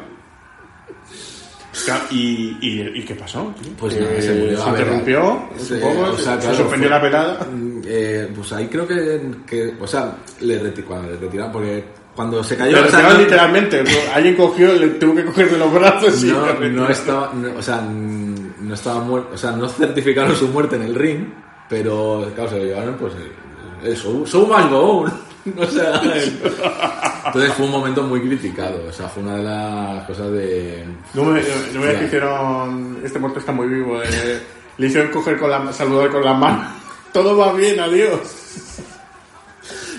¿Y, 2.11 2.57
y, 2.61 2.91
y 2.95 3.03
qué 3.05 3.15
pasó? 3.15 3.53
tío? 3.61 3.71
Pues 3.77 3.99
nada, 3.99 4.21
se 4.21 4.33
murió. 4.35 4.63
Se 4.63 4.69
interrumpió, 4.69 5.49
se- 5.57 5.83
o 5.83 6.17
sea, 6.17 6.33
se 6.35 6.39
claro, 6.41 6.55
suspendió 6.55 6.88
fue- 6.89 6.97
la 6.97 7.01
pelada. 7.01 7.47
Mm, 7.51 7.81
eh, 7.85 8.29
pues 8.35 8.53
ahí 8.53 8.67
creo 8.67 8.88
que, 8.88 9.21
que 9.45 9.73
o 9.79 9.85
sea, 9.88 10.15
le 10.41 10.57
cuando 10.83 11.11
le 11.11 11.17
retiraron, 11.17 11.51
porque 11.51 11.83
cuando 12.15 12.41
se 12.43 12.55
cayó, 12.55 12.75
Pero 12.77 12.88
o 12.88 12.89
sea, 12.89 12.99
retiraron 12.99 13.17
no- 13.17 13.23
literalmente. 13.23 13.83
Alguien 14.13 14.35
cogió, 14.35 14.73
le 14.73 14.88
tuvo 14.91 15.15
que 15.15 15.25
coger 15.25 15.51
de 15.51 15.57
los 15.57 15.73
brazos 15.73 16.23
y 16.23 16.27
no, 16.27 16.53
no 16.69 16.89
estaba, 16.89 17.33
no, 17.33 17.57
o 17.57 17.61
sea, 17.61 17.77
mm, 17.81 18.67
no 18.67 18.73
estaba 18.73 19.01
muerto, 19.01 19.31
o 19.33 19.38
sea, 19.38 19.51
no 19.51 19.67
certificaron 19.67 20.35
su 20.35 20.47
muerte 20.47 20.77
en 20.77 20.83
el 20.83 20.95
ring, 20.95 21.25
pero 21.69 22.31
claro, 22.35 22.49
se 22.51 22.57
lo 22.59 22.63
llevaron, 22.63 22.95
pues, 22.95 23.13
el, 23.15 23.89
el 23.91 23.97
show, 23.97 24.25
show 24.25 24.47
must 24.47 24.69
go 24.69 25.05
entonces 27.27 27.53
fue 27.53 27.65
un 27.65 27.71
momento 27.71 28.03
muy 28.03 28.21
criticado, 28.21 28.84
o 28.89 28.91
sea, 28.91 29.08
fue 29.08 29.23
una 29.23 29.36
de 29.38 29.43
las 29.43 30.05
cosas 30.08 30.31
de... 30.31 30.84
No 31.13 31.23
me, 31.23 31.41
no 31.73 31.79
me 31.81 31.93
Ya. 31.93 31.99
que 31.99 32.05
hicieron. 32.05 32.99
Este 33.03 33.19
muerto 33.19 33.39
está 33.39 33.51
muy 33.51 33.67
vivo. 33.67 34.01
eh, 34.01 34.41
le 34.77 34.88
hicieron 34.88 35.12
coger 35.12 35.38
con 35.39 35.49
la, 35.51 35.71
saludar 35.71 36.10
con 36.10 36.23
la 36.23 36.34
mano. 36.34 36.67
Todo 37.13 37.38
va 37.38 37.53
bien, 37.53 37.79
adiós. 37.79 38.19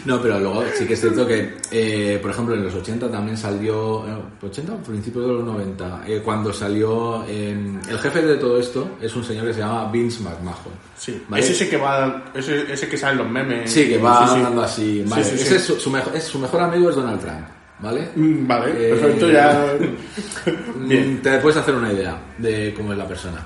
No, 0.06 0.22
pero 0.22 0.38
luego 0.40 0.62
sí 0.74 0.86
que 0.86 0.94
es 0.94 1.00
cierto 1.00 1.26
que, 1.26 1.56
eh, 1.70 2.18
por 2.22 2.30
ejemplo, 2.30 2.54
en 2.54 2.64
los 2.64 2.74
80 2.74 3.10
también 3.10 3.36
salió, 3.36 4.06
eh, 4.06 4.16
80 4.42 4.72
o 4.74 4.76
principios 4.78 5.26
de 5.26 5.32
los 5.32 5.44
90, 5.44 6.02
eh, 6.06 6.22
cuando 6.24 6.52
salió, 6.52 7.24
eh, 7.28 7.56
el 7.88 7.98
jefe 7.98 8.22
de 8.22 8.36
todo 8.36 8.58
esto 8.58 8.90
es 9.00 9.14
un 9.16 9.24
señor 9.24 9.46
que 9.46 9.54
se 9.54 9.60
llama 9.60 9.90
Vince 9.90 10.22
McMahon. 10.22 10.56
Sí, 10.96 11.22
¿vale? 11.28 11.42
es 11.44 11.50
ese 11.50 11.68
que 11.68 11.76
va. 11.76 12.24
Ese, 12.34 12.72
ese 12.72 12.88
que 12.88 12.96
sale 12.96 13.12
en 13.12 13.18
los 13.18 13.28
memes. 13.30 13.70
Sí, 13.70 13.88
que 13.88 13.98
va 13.98 14.20
Sí, 14.26 14.32
sí. 14.32 14.36
andando 14.38 14.62
así. 14.62 15.04
Vale, 15.06 15.24
sí, 15.24 15.34
ese 15.34 15.56
Es 15.56 15.62
su, 15.64 15.76
su 15.80 15.90
mejor, 15.90 16.16
es- 16.16 16.24
su 16.24 16.38
mejor 16.38 16.60
amigo 16.62 16.88
es 16.90 16.96
Donald 16.96 17.20
Trump, 17.20 17.46
¿vale? 17.80 18.08
Mm, 18.14 18.46
Vale, 18.46 18.70
Eh, 18.70 18.90
perfecto, 18.94 19.30
ya. 19.30 19.72
Bien. 20.86 21.20
Te 21.22 21.38
puedes 21.38 21.56
hacer 21.58 21.74
una 21.74 21.92
idea 21.92 22.16
de 22.38 22.72
cómo 22.76 22.92
es 22.92 22.98
la 22.98 23.06
persona. 23.08 23.38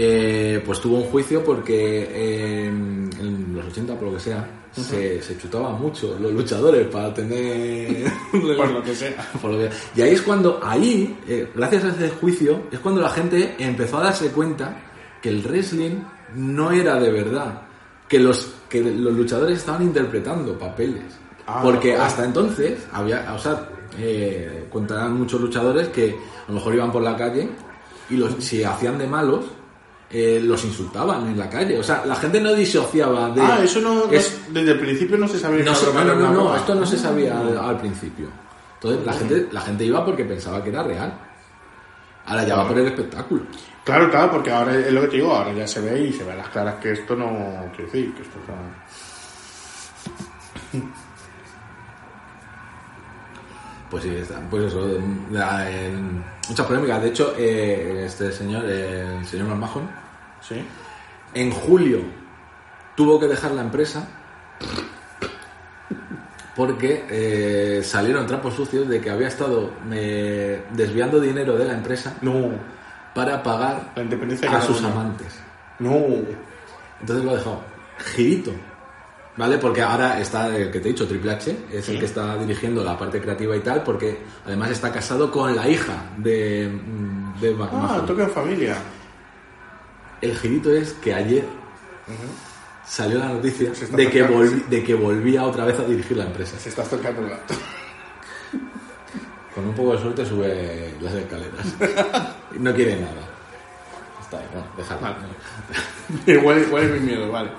Eh, 0.00 0.62
pues 0.64 0.80
tuvo 0.80 0.98
un 0.98 1.04
juicio 1.10 1.42
porque 1.42 2.08
eh, 2.08 2.66
en 2.68 3.52
los 3.52 3.66
80, 3.66 3.94
por 3.96 4.04
lo 4.08 4.14
que 4.14 4.20
sea, 4.20 4.48
se, 4.70 5.20
se 5.20 5.36
chutaba 5.36 5.70
mucho 5.70 6.16
los 6.20 6.32
luchadores 6.32 6.86
para 6.86 7.12
tener... 7.12 8.04
Por 8.30 8.70
lo 8.70 8.80
que 8.80 8.94
sea. 8.94 9.16
Por 9.42 9.50
lo 9.50 9.58
que- 9.58 9.70
Y 9.96 10.02
ahí 10.02 10.10
es 10.14 10.22
cuando, 10.22 10.60
ahí, 10.62 11.18
eh, 11.26 11.50
gracias 11.52 11.82
a 11.82 11.88
ese 11.88 12.10
juicio, 12.10 12.62
es 12.70 12.78
cuando 12.78 13.00
la 13.00 13.08
gente 13.10 13.56
empezó 13.58 13.98
a 13.98 14.04
darse 14.04 14.28
cuenta 14.30 14.76
que 15.20 15.30
el 15.30 15.42
wrestling 15.42 15.96
no 16.36 16.70
era 16.70 17.00
de 17.00 17.10
verdad, 17.10 17.62
que 18.06 18.20
los, 18.20 18.52
que 18.68 18.80
los 18.80 19.14
luchadores 19.14 19.58
estaban 19.58 19.82
interpretando 19.82 20.56
papeles. 20.56 21.02
Ah, 21.44 21.58
Porque 21.60 21.96
hasta 21.96 22.24
entonces 22.24 22.78
había, 22.92 23.32
o 23.34 23.38
sea, 23.40 23.68
eh, 23.98 24.66
contarán 24.70 25.18
muchos 25.18 25.40
luchadores 25.40 25.88
que 25.88 26.10
a 26.46 26.48
lo 26.52 26.54
mejor 26.54 26.74
iban 26.76 26.92
por 26.92 27.02
la 27.02 27.16
calle 27.16 27.48
y 28.10 28.16
los, 28.16 28.32
si 28.44 28.62
hacían 28.62 28.96
de 28.96 29.08
malos, 29.08 29.46
eh, 30.10 30.40
los 30.42 30.64
insultaban 30.64 31.26
en 31.28 31.38
la 31.38 31.48
calle. 31.50 31.78
O 31.78 31.82
sea, 31.82 32.04
la 32.06 32.16
gente 32.16 32.40
no 32.40 32.54
disociaba 32.54 33.30
de... 33.30 33.40
Ah, 33.42 33.58
eso 33.62 33.80
no. 33.80 33.94
no- 34.06 34.10
es- 34.12 34.40
desde 34.52 34.72
el 34.72 34.78
principio 34.78 35.16
no 35.18 35.28
se 35.28 35.38
sabía 35.38 35.64
no, 35.64 35.74
se- 35.74 35.92
no, 35.92 36.14
no, 36.32 36.56
esto 36.56 36.74
no 36.74 36.86
se 36.86 36.96
sabía 36.98 37.38
al, 37.38 37.58
al 37.58 37.78
principio. 37.78 38.28
Entonces 38.74 39.04
la 39.04 39.12
gente, 39.12 39.48
la 39.52 39.60
gente 39.60 39.84
iba 39.84 40.04
porque 40.04 40.24
pensaba 40.24 40.62
que 40.62 40.70
era 40.70 40.82
real. 40.82 41.12
Ahora 42.26 42.44
ya 42.46 42.56
va 42.56 42.68
por 42.68 42.78
el 42.78 42.86
espectáculo. 42.86 43.42
Claro, 43.84 44.10
claro, 44.10 44.30
porque 44.30 44.50
ahora 44.50 44.74
es 44.76 44.92
lo 44.92 45.00
que 45.02 45.08
te 45.08 45.16
digo, 45.16 45.34
ahora 45.34 45.52
ya 45.52 45.66
se 45.66 45.80
ve 45.80 45.98
y 46.08 46.12
se 46.12 46.22
ve 46.24 46.32
a 46.32 46.36
las 46.36 46.48
claras 46.48 46.74
que 46.76 46.92
esto 46.92 47.16
no 47.16 47.70
quiere 47.74 47.90
decir, 47.90 48.14
que 48.14 48.22
esto 48.22 48.38
está... 48.40 48.54
Pues 53.90 54.02
sí, 54.02 54.10
está- 54.14 54.40
pues 54.50 54.64
eso, 54.64 54.86
la- 55.30 55.70
en- 55.70 56.22
muchas 56.48 56.66
polémicas. 56.66 57.02
De 57.02 57.08
hecho, 57.08 57.34
eh, 57.38 58.02
este 58.06 58.30
señor, 58.32 58.64
el 58.66 59.24
señor 59.26 59.46
McMahon, 59.48 59.88
Sí. 60.40 60.62
en 61.34 61.50
julio 61.50 62.00
tuvo 62.96 63.18
que 63.18 63.26
dejar 63.26 63.52
la 63.52 63.62
empresa 63.62 64.06
porque 66.56 67.04
eh, 67.08 67.82
salieron 67.84 68.26
trapos 68.26 68.54
sucios 68.54 68.88
de 68.88 69.00
que 69.00 69.10
había 69.10 69.28
estado 69.28 69.70
eh, 69.92 70.64
desviando 70.72 71.20
dinero 71.20 71.56
de 71.56 71.64
la 71.64 71.74
empresa 71.74 72.16
No, 72.20 72.50
para 73.14 73.42
pagar 73.42 73.92
la 73.94 74.02
independencia 74.02 74.50
de 74.50 74.56
a 74.56 74.60
sus 74.60 74.82
amantes. 74.82 75.38
No. 75.78 75.92
Entonces 77.00 77.24
lo 77.24 77.30
ha 77.30 77.34
dejado 77.36 77.60
girito. 78.14 78.50
¿Vale? 79.38 79.56
Porque 79.58 79.80
ahora 79.82 80.18
está 80.20 80.48
el 80.54 80.70
que 80.70 80.80
te 80.80 80.88
he 80.88 80.92
dicho, 80.92 81.06
Triple 81.06 81.30
H, 81.32 81.56
es 81.72 81.84
Sí. 81.84 81.92
el 81.92 82.00
que 82.00 82.06
está 82.06 82.36
dirigiendo 82.36 82.82
la 82.82 82.98
parte 82.98 83.20
creativa 83.20 83.56
y 83.56 83.60
tal, 83.60 83.84
porque 83.84 84.18
además 84.44 84.70
está 84.72 84.90
casado 84.92 85.30
con 85.30 85.54
la 85.54 85.68
hija 85.68 86.10
de, 86.16 86.68
mm, 86.68 87.40
de 87.40 87.56
Ah, 87.72 88.02
toque 88.06 88.22
en 88.24 88.30
familia. 88.30 88.76
El 90.20 90.36
girito 90.36 90.72
es 90.74 90.92
que 90.94 91.14
ayer 91.14 91.44
salió 92.84 93.18
la 93.20 93.28
noticia 93.28 93.70
de 93.70 94.10
que, 94.10 94.26
volvi- 94.28 94.64
de 94.66 94.82
que 94.82 94.94
volvía 94.94 95.44
otra 95.44 95.64
vez 95.64 95.78
a 95.78 95.84
dirigir 95.84 96.16
la 96.16 96.24
empresa. 96.24 96.58
Se 96.58 96.70
está 96.70 96.82
tocando 96.82 97.22
el 97.22 97.30
gato. 97.30 97.54
Con 99.54 99.68
un 99.68 99.74
poco 99.74 99.92
de 99.92 99.98
suerte 100.02 100.26
sube 100.26 100.94
las 101.00 101.14
escaleras. 101.14 102.34
No 102.58 102.74
quiere 102.74 102.96
nada. 102.96 103.12
Está 104.20 104.38
bien, 104.38 104.48
bueno, 104.52 104.66
déjalo. 104.76 105.00
Vale. 105.00 106.40
huele, 106.44 106.66
huele 106.72 106.98
mi 106.98 107.06
miedo, 107.06 107.30
vale. 107.30 107.50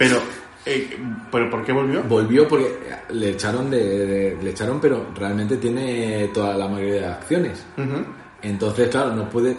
Pero, 0.00 0.16
eh, 0.64 0.96
¿pero 1.30 1.50
por 1.50 1.62
qué 1.62 1.72
volvió? 1.72 2.02
Volvió 2.04 2.48
porque 2.48 2.74
le 3.10 3.30
echaron 3.30 3.70
de, 3.70 3.78
de- 4.06 4.38
le 4.42 4.50
echaron, 4.50 4.80
pero 4.80 5.06
realmente 5.14 5.58
tiene 5.58 6.28
toda 6.32 6.54
la 6.54 6.66
mayoría 6.66 7.00
de 7.02 7.06
acciones. 7.06 7.64
Ujú. 7.76 8.02
Entonces, 8.42 8.88
claro, 8.88 9.14
no 9.14 9.28
puede. 9.28 9.56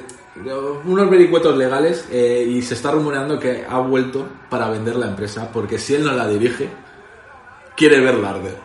Unos 0.85 1.09
vericuetos 1.09 1.55
legales 1.57 2.05
eh, 2.11 2.43
y 2.49 2.61
se 2.63 2.73
está 2.73 2.89
rumoreando 2.91 3.37
que 3.39 3.63
ha 3.69 3.77
vuelto 3.79 4.27
para 4.49 4.69
vender 4.69 4.95
la 4.95 5.07
empresa 5.07 5.51
porque 5.51 5.77
si 5.77 5.93
él 5.93 6.03
no 6.05 6.13
la 6.13 6.27
dirige, 6.27 6.69
quiere 7.75 7.99
verla 7.99 8.31
arder. 8.31 8.55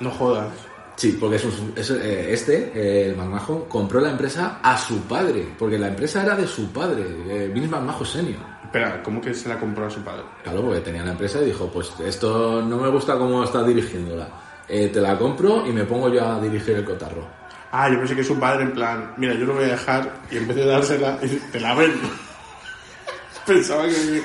No 0.00 0.10
jodas. 0.10 0.48
Sí, 0.96 1.16
porque 1.20 1.36
es 1.36 1.44
un- 1.44 1.72
es, 1.76 1.90
eh, 1.90 2.32
este, 2.32 2.72
eh, 2.74 3.10
el 3.10 3.16
McMahon, 3.16 3.66
compró 3.68 4.00
la 4.00 4.10
empresa 4.10 4.58
a 4.62 4.76
su 4.78 5.00
padre, 5.02 5.46
porque 5.58 5.78
la 5.78 5.88
empresa 5.88 6.22
era 6.22 6.34
de 6.34 6.46
su 6.46 6.72
padre, 6.72 7.04
eh, 7.28 7.50
Vince 7.52 7.68
McMahon 7.68 8.06
Senior. 8.06 8.55
Espera, 8.76 9.02
¿cómo 9.02 9.20
que 9.22 9.32
se 9.32 9.48
la 9.48 9.58
compró 9.58 9.86
a 9.86 9.90
su 9.90 10.02
padre? 10.02 10.22
Claro, 10.42 10.60
porque 10.62 10.80
tenía 10.80 11.02
la 11.02 11.12
empresa 11.12 11.40
y 11.40 11.46
dijo, 11.46 11.66
pues 11.72 11.90
esto 12.04 12.60
no 12.60 12.76
me 12.76 12.88
gusta 12.90 13.16
cómo 13.16 13.42
estás 13.42 13.66
dirigiéndola. 13.66 14.28
Eh, 14.68 14.88
te 14.92 15.00
la 15.00 15.16
compro 15.16 15.66
y 15.66 15.72
me 15.72 15.84
pongo 15.84 16.10
yo 16.12 16.22
a 16.28 16.38
dirigir 16.40 16.76
el 16.76 16.84
cotarro. 16.84 17.26
Ah, 17.72 17.88
yo 17.88 17.98
pensé 17.98 18.14
que 18.14 18.22
su 18.22 18.38
padre 18.38 18.64
en 18.64 18.72
plan, 18.72 19.14
mira, 19.16 19.32
yo 19.32 19.46
lo 19.46 19.54
voy 19.54 19.64
a 19.64 19.68
dejar 19.68 20.12
y 20.30 20.36
en 20.36 20.46
vez 20.48 20.56
de 20.58 20.66
dársela, 20.66 21.18
te 21.52 21.58
la 21.60 21.74
vendo. 21.74 22.06
Pensaba 23.46 23.84
que... 23.86 24.22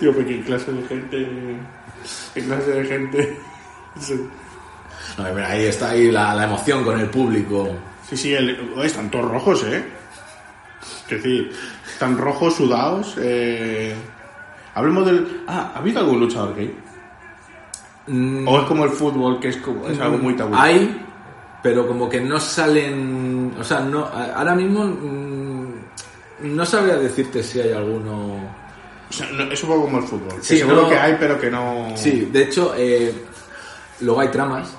Digo, 0.00 0.12
pero 0.14 0.26
¿qué 0.26 0.42
clase 0.42 0.72
de 0.72 0.82
gente... 0.88 1.28
¿Qué 2.32 2.44
clase 2.44 2.70
de 2.70 2.84
gente? 2.86 3.38
Sí, 4.00 4.14
No, 5.18 5.24
ahí 5.46 5.64
está 5.66 5.90
ahí 5.90 6.10
la, 6.10 6.34
la 6.34 6.44
emoción 6.44 6.82
con 6.84 6.98
el 7.00 7.08
público. 7.10 7.74
sí, 8.08 8.16
sí, 8.16 8.32
el- 8.34 8.72
están 8.82 9.10
todos 9.10 9.30
rojos, 9.30 9.64
¿eh? 9.64 9.84
Es 11.08 11.22
decir, 11.22 11.50
están 11.96 12.18
rojos, 12.18 12.54
sudados. 12.56 13.14
Eh... 13.18 13.94
Hablemos 14.74 15.06
del... 15.06 15.44
Ah, 15.48 15.72
¿ha 15.74 15.78
habido 15.78 16.00
algún 16.00 16.20
luchador 16.20 16.54
gay? 16.54 16.76
Mm, 18.08 18.46
¿O 18.46 18.60
es 18.60 18.66
como 18.66 18.84
el 18.84 18.90
fútbol, 18.90 19.40
que 19.40 19.48
es, 19.48 19.56
como, 19.56 19.88
es 19.88 19.98
algo 19.98 20.18
muy 20.18 20.36
tabú? 20.36 20.54
Hay, 20.54 21.02
pero 21.62 21.88
como 21.88 22.06
que 22.08 22.20
no 22.20 22.38
salen... 22.38 23.54
O 23.58 23.64
sea, 23.64 23.80
no 23.80 24.04
ahora 24.04 24.54
mismo 24.54 24.84
mm, 24.84 25.72
no 26.42 26.66
sabría 26.66 26.96
decirte 26.96 27.42
si 27.42 27.60
hay 27.60 27.72
alguno... 27.72 28.34
O 29.08 29.12
sea, 29.12 29.30
no, 29.30 29.44
es 29.44 29.62
un 29.62 29.68
poco 29.70 29.82
como 29.84 29.98
el 29.98 30.04
fútbol. 30.04 30.36
que 30.36 30.42
Sí, 30.42 30.58
seguro 30.58 30.82
no- 30.82 30.88
que 30.90 30.98
hay, 30.98 31.16
pero 31.18 31.40
que 31.40 31.50
no... 31.50 31.92
Sí, 31.96 32.28
de 32.30 32.42
hecho, 32.42 32.74
eh, 32.76 33.14
luego 34.00 34.20
hay 34.20 34.28
tramas 34.28 34.76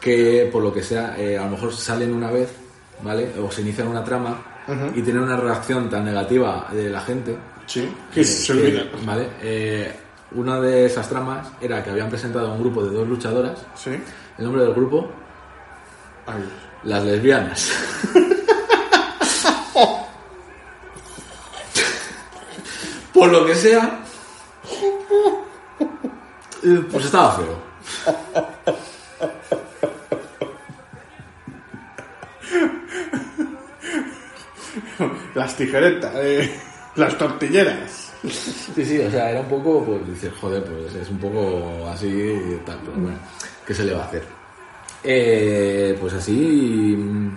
que 0.00 0.48
por 0.52 0.62
lo 0.62 0.72
que 0.72 0.82
sea, 0.82 1.14
eh, 1.18 1.38
a 1.38 1.44
lo 1.44 1.52
mejor 1.52 1.72
salen 1.72 2.12
una 2.12 2.30
vez, 2.30 2.50
¿vale? 3.02 3.30
O 3.42 3.50
se 3.50 3.62
inician 3.62 3.88
una 3.88 4.04
trama 4.04 4.36
Y 4.94 5.02
tienen 5.02 5.22
una 5.22 5.36
reacción 5.36 5.90
tan 5.90 6.04
negativa 6.04 6.68
de 6.72 6.88
la 6.88 7.00
gente. 7.00 7.36
Sí, 7.66 7.88
que 8.12 8.22
eh, 8.22 8.24
se 8.24 8.52
olvida. 8.52 8.84
¿Vale? 9.04 9.28
Eh, 9.42 9.92
una 10.32 10.60
de 10.60 10.86
esas 10.86 11.08
tramas 11.08 11.48
era 11.60 11.82
que 11.82 11.90
habían 11.90 12.08
presentado 12.08 12.48
a 12.48 12.52
un 12.52 12.60
grupo 12.60 12.82
de 12.84 12.90
dos 12.96 13.06
luchadoras. 13.06 13.58
Sí. 13.74 13.90
El 14.38 14.44
nombre 14.44 14.62
del 14.62 14.74
grupo, 14.74 15.08
Ay, 16.26 16.42
Las 16.84 17.04
Lesbianas. 17.04 17.70
por 23.12 23.30
lo 23.30 23.46
que 23.46 23.54
sea, 23.54 24.00
eh, 26.62 26.84
pues 26.90 27.04
estaba 27.04 27.32
feo. 27.36 27.62
Las 35.34 35.56
tijeretas, 35.56 36.12
eh, 36.16 36.50
las 36.96 37.16
tortilleras. 37.18 38.12
Sí, 38.22 38.84
sí, 38.84 38.98
o 39.00 39.10
sea, 39.10 39.30
era 39.30 39.40
un 39.40 39.48
poco, 39.48 39.84
pues 39.84 40.06
dices, 40.08 40.32
joder, 40.40 40.64
pues 40.64 40.94
es 40.94 41.10
un 41.10 41.18
poco 41.18 41.86
así 41.92 42.06
y 42.08 42.56
tal, 42.64 42.78
pero 42.84 42.92
bueno, 42.96 43.18
¿qué 43.66 43.74
se 43.74 43.84
le 43.84 43.92
va 43.94 44.02
a 44.04 44.06
hacer? 44.06 44.22
Eh, 45.02 45.96
pues 46.00 46.14
así, 46.14 46.32
mm, 46.96 47.28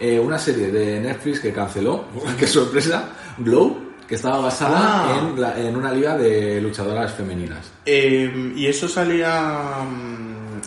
eh, 0.00 0.18
una 0.18 0.38
serie 0.38 0.72
de 0.72 1.00
Netflix 1.00 1.38
que 1.40 1.52
canceló, 1.52 2.06
qué 2.38 2.46
sorpresa, 2.46 3.10
Glow, 3.38 3.78
que 4.08 4.14
estaba 4.16 4.40
basada 4.40 4.78
Ah. 4.80 5.18
en, 5.20 5.40
la- 5.40 5.58
en 5.60 5.76
una 5.76 5.92
liga 5.92 6.16
de 6.16 6.60
luchadoras 6.60 7.12
femeninas. 7.14 7.70
Eh, 7.86 8.52
y 8.56 8.66
eso 8.66 8.88
salía. 8.88 9.60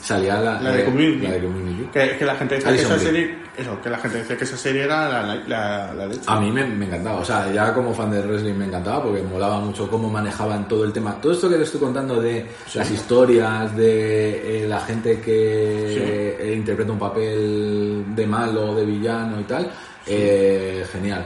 Salía 0.01 0.39
la, 0.41 0.59
La 0.61 0.71
de 0.71 0.85
Community. 0.85 1.27
la 1.27 1.33
de 1.33 1.41
Community. 1.41 1.89
Que, 1.93 2.17
que 2.17 2.25
la 2.25 2.35
gente 2.35 2.55
decía 2.55 2.71
que 2.71 2.81
esa 2.81 2.95
Brie. 2.95 3.05
serie. 3.05 3.35
Eso, 3.57 3.81
que 3.81 3.89
la 3.89 3.97
gente 3.97 4.17
decía 4.19 4.37
que 4.37 4.43
esa 4.45 4.57
serie 4.57 4.83
era 4.83 5.07
la, 5.09 5.35
la, 5.47 5.93
la, 5.93 6.05
leche. 6.07 6.21
A 6.25 6.39
mí 6.39 6.49
me, 6.51 6.65
me 6.65 6.85
encantaba, 6.85 7.19
o 7.19 7.25
sea, 7.25 7.51
ya 7.51 7.73
como 7.73 7.93
fan 7.93 8.09
de 8.09 8.21
wrestling 8.21 8.53
me 8.55 8.65
encantaba 8.65 9.03
porque 9.03 9.21
molaba 9.21 9.59
mucho 9.59 9.87
cómo 9.89 10.09
manejaban 10.09 10.67
todo 10.67 10.85
el 10.85 10.93
tema. 10.93 11.19
Todo 11.21 11.33
esto 11.33 11.49
que 11.49 11.55
te 11.57 11.63
estoy 11.63 11.79
contando 11.81 12.19
de 12.19 12.45
las 12.73 12.89
historias, 12.89 13.75
de 13.75 14.63
eh, 14.63 14.67
la 14.67 14.79
gente 14.79 15.19
que 15.19 16.37
eh, 16.39 16.55
interpreta 16.55 16.91
un 16.91 16.99
papel 16.99 18.05
de 18.15 18.25
malo, 18.25 18.73
de 18.73 18.85
villano 18.85 19.39
y 19.39 19.43
tal, 19.43 19.69
eh, 20.07 20.83
genial. 20.91 21.25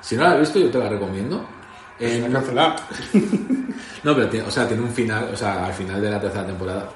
Si 0.00 0.16
no 0.16 0.22
la 0.22 0.32
has 0.32 0.40
visto, 0.40 0.58
yo 0.58 0.70
te 0.70 0.78
la 0.78 0.88
recomiendo. 0.88 1.46
En- 1.98 2.30
cancelada. 2.32 2.76
no, 4.04 4.14
pero 4.14 4.28
tiene, 4.28 4.46
o 4.46 4.50
sea, 4.50 4.68
tiene 4.68 4.82
un 4.82 4.90
final, 4.90 5.30
o 5.32 5.36
sea, 5.36 5.66
al 5.66 5.72
final 5.72 6.00
de 6.00 6.10
la 6.10 6.20
tercera 6.20 6.46
temporada. 6.46 6.88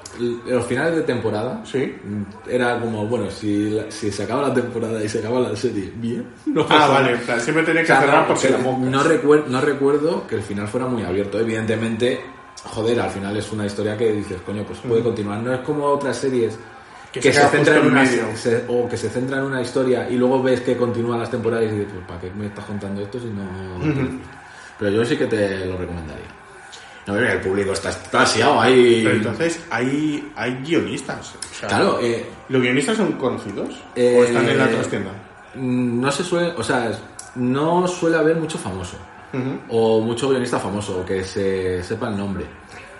Los 0.45 0.65
finales 0.65 0.95
de 0.95 1.01
temporada 1.01 1.61
Sí. 1.65 1.95
mm, 2.03 2.49
era 2.49 2.79
como, 2.79 3.05
bueno, 3.07 3.29
si, 3.31 3.71
la- 3.71 3.89
si 3.89 4.11
se 4.11 4.23
acaba 4.23 4.47
la 4.49 4.53
temporada 4.53 5.03
y 5.03 5.09
se 5.09 5.19
acaba 5.19 5.39
la 5.39 5.55
serie 5.55 5.91
bien, 5.95 6.25
no 6.47 6.65
Ah, 6.69 6.87
vale, 6.87 7.13
en 7.13 7.19
plan, 7.21 7.39
siempre 7.41 7.63
tenía 7.63 7.81
O 7.81 7.83
que 7.83 7.87
sea, 7.87 7.99
cerrar 8.01 8.21
no, 8.21 8.27
por 8.27 8.37
si 8.37 8.47
que 8.47 8.53
la 8.53 8.59
no, 8.59 9.03
recuer- 9.03 9.45
no 9.47 9.61
recuerdo 9.61 10.27
que 10.27 10.35
el 10.35 10.41
final 10.43 10.67
fuera 10.67 10.85
muy 10.87 11.03
abierto. 11.03 11.39
Evidentemente, 11.39 12.21
joder, 12.63 12.99
al 13.01 13.09
final 13.09 13.35
es 13.35 13.51
una 13.51 13.65
historia 13.65 13.97
que 13.97 14.11
dices, 14.13 14.39
coño, 14.45 14.63
pues 14.63 14.79
puede 14.79 15.01
continuar. 15.01 15.39
No 15.39 15.53
es 15.53 15.61
como 15.61 15.85
otras 15.85 16.15
series 16.17 16.57
Que 17.11 17.19
que, 17.19 17.33
se 17.33 17.41
se, 17.41 17.47
centra 17.49 17.77
en 17.77 17.87
una 17.87 18.03
medio. 18.03 18.23
se- 18.35 18.63
o 18.69 18.87
que 18.87 18.95
se 18.97 19.09
centra 19.09 19.39
en 19.39 19.43
una 19.45 19.61
historia 19.61 20.07
y 20.09 20.15
luego 20.15 20.41
ves 20.43 20.61
que 20.61 20.77
continúan 20.77 21.19
las 21.19 21.29
temporadas 21.31 21.65
y 21.65 21.69
dices, 21.71 21.87
pues 21.93 22.05
¿para 22.07 22.21
qué 22.21 22.31
me 22.37 22.45
estás 22.45 22.63
contando 22.65 23.01
esto 23.01 23.19
si 23.19 23.25
no? 23.27 23.41
Pero 24.81 24.93
yo 24.93 25.05
sí 25.05 25.15
que 25.15 25.27
te 25.27 25.63
lo 25.67 25.77
recomendaría. 25.77 26.25
No, 27.05 27.13
mira, 27.13 27.33
el 27.33 27.39
público 27.39 27.71
está 27.71 27.91
extasiado 27.91 28.59
ahí. 28.59 29.01
Pero 29.03 29.17
entonces, 29.17 29.63
hay, 29.69 30.31
hay 30.35 30.55
guionistas. 30.65 31.35
O 31.35 31.53
sea, 31.53 31.69
Claro, 31.69 31.99
eh, 32.01 32.25
¿Los 32.49 32.63
guionistas 32.63 32.97
son 32.97 33.11
conocidos? 33.11 33.79
Eh, 33.95 34.17
¿O 34.19 34.23
están 34.23 34.49
en 34.49 34.57
la 34.57 34.67
trastienda? 34.67 35.11
No 35.53 36.11
se 36.11 36.23
suele, 36.23 36.53
o 36.57 36.63
sea, 36.63 36.91
no 37.35 37.87
suele 37.87 38.17
haber 38.17 38.37
mucho 38.37 38.57
famoso 38.57 38.97
o 39.69 40.01
mucho 40.01 40.29
guionista 40.29 40.59
famoso 40.59 41.01
o 41.01 41.05
que 41.05 41.23
se 41.23 41.83
sepa 41.83 42.09
el 42.09 42.17
nombre. 42.17 42.45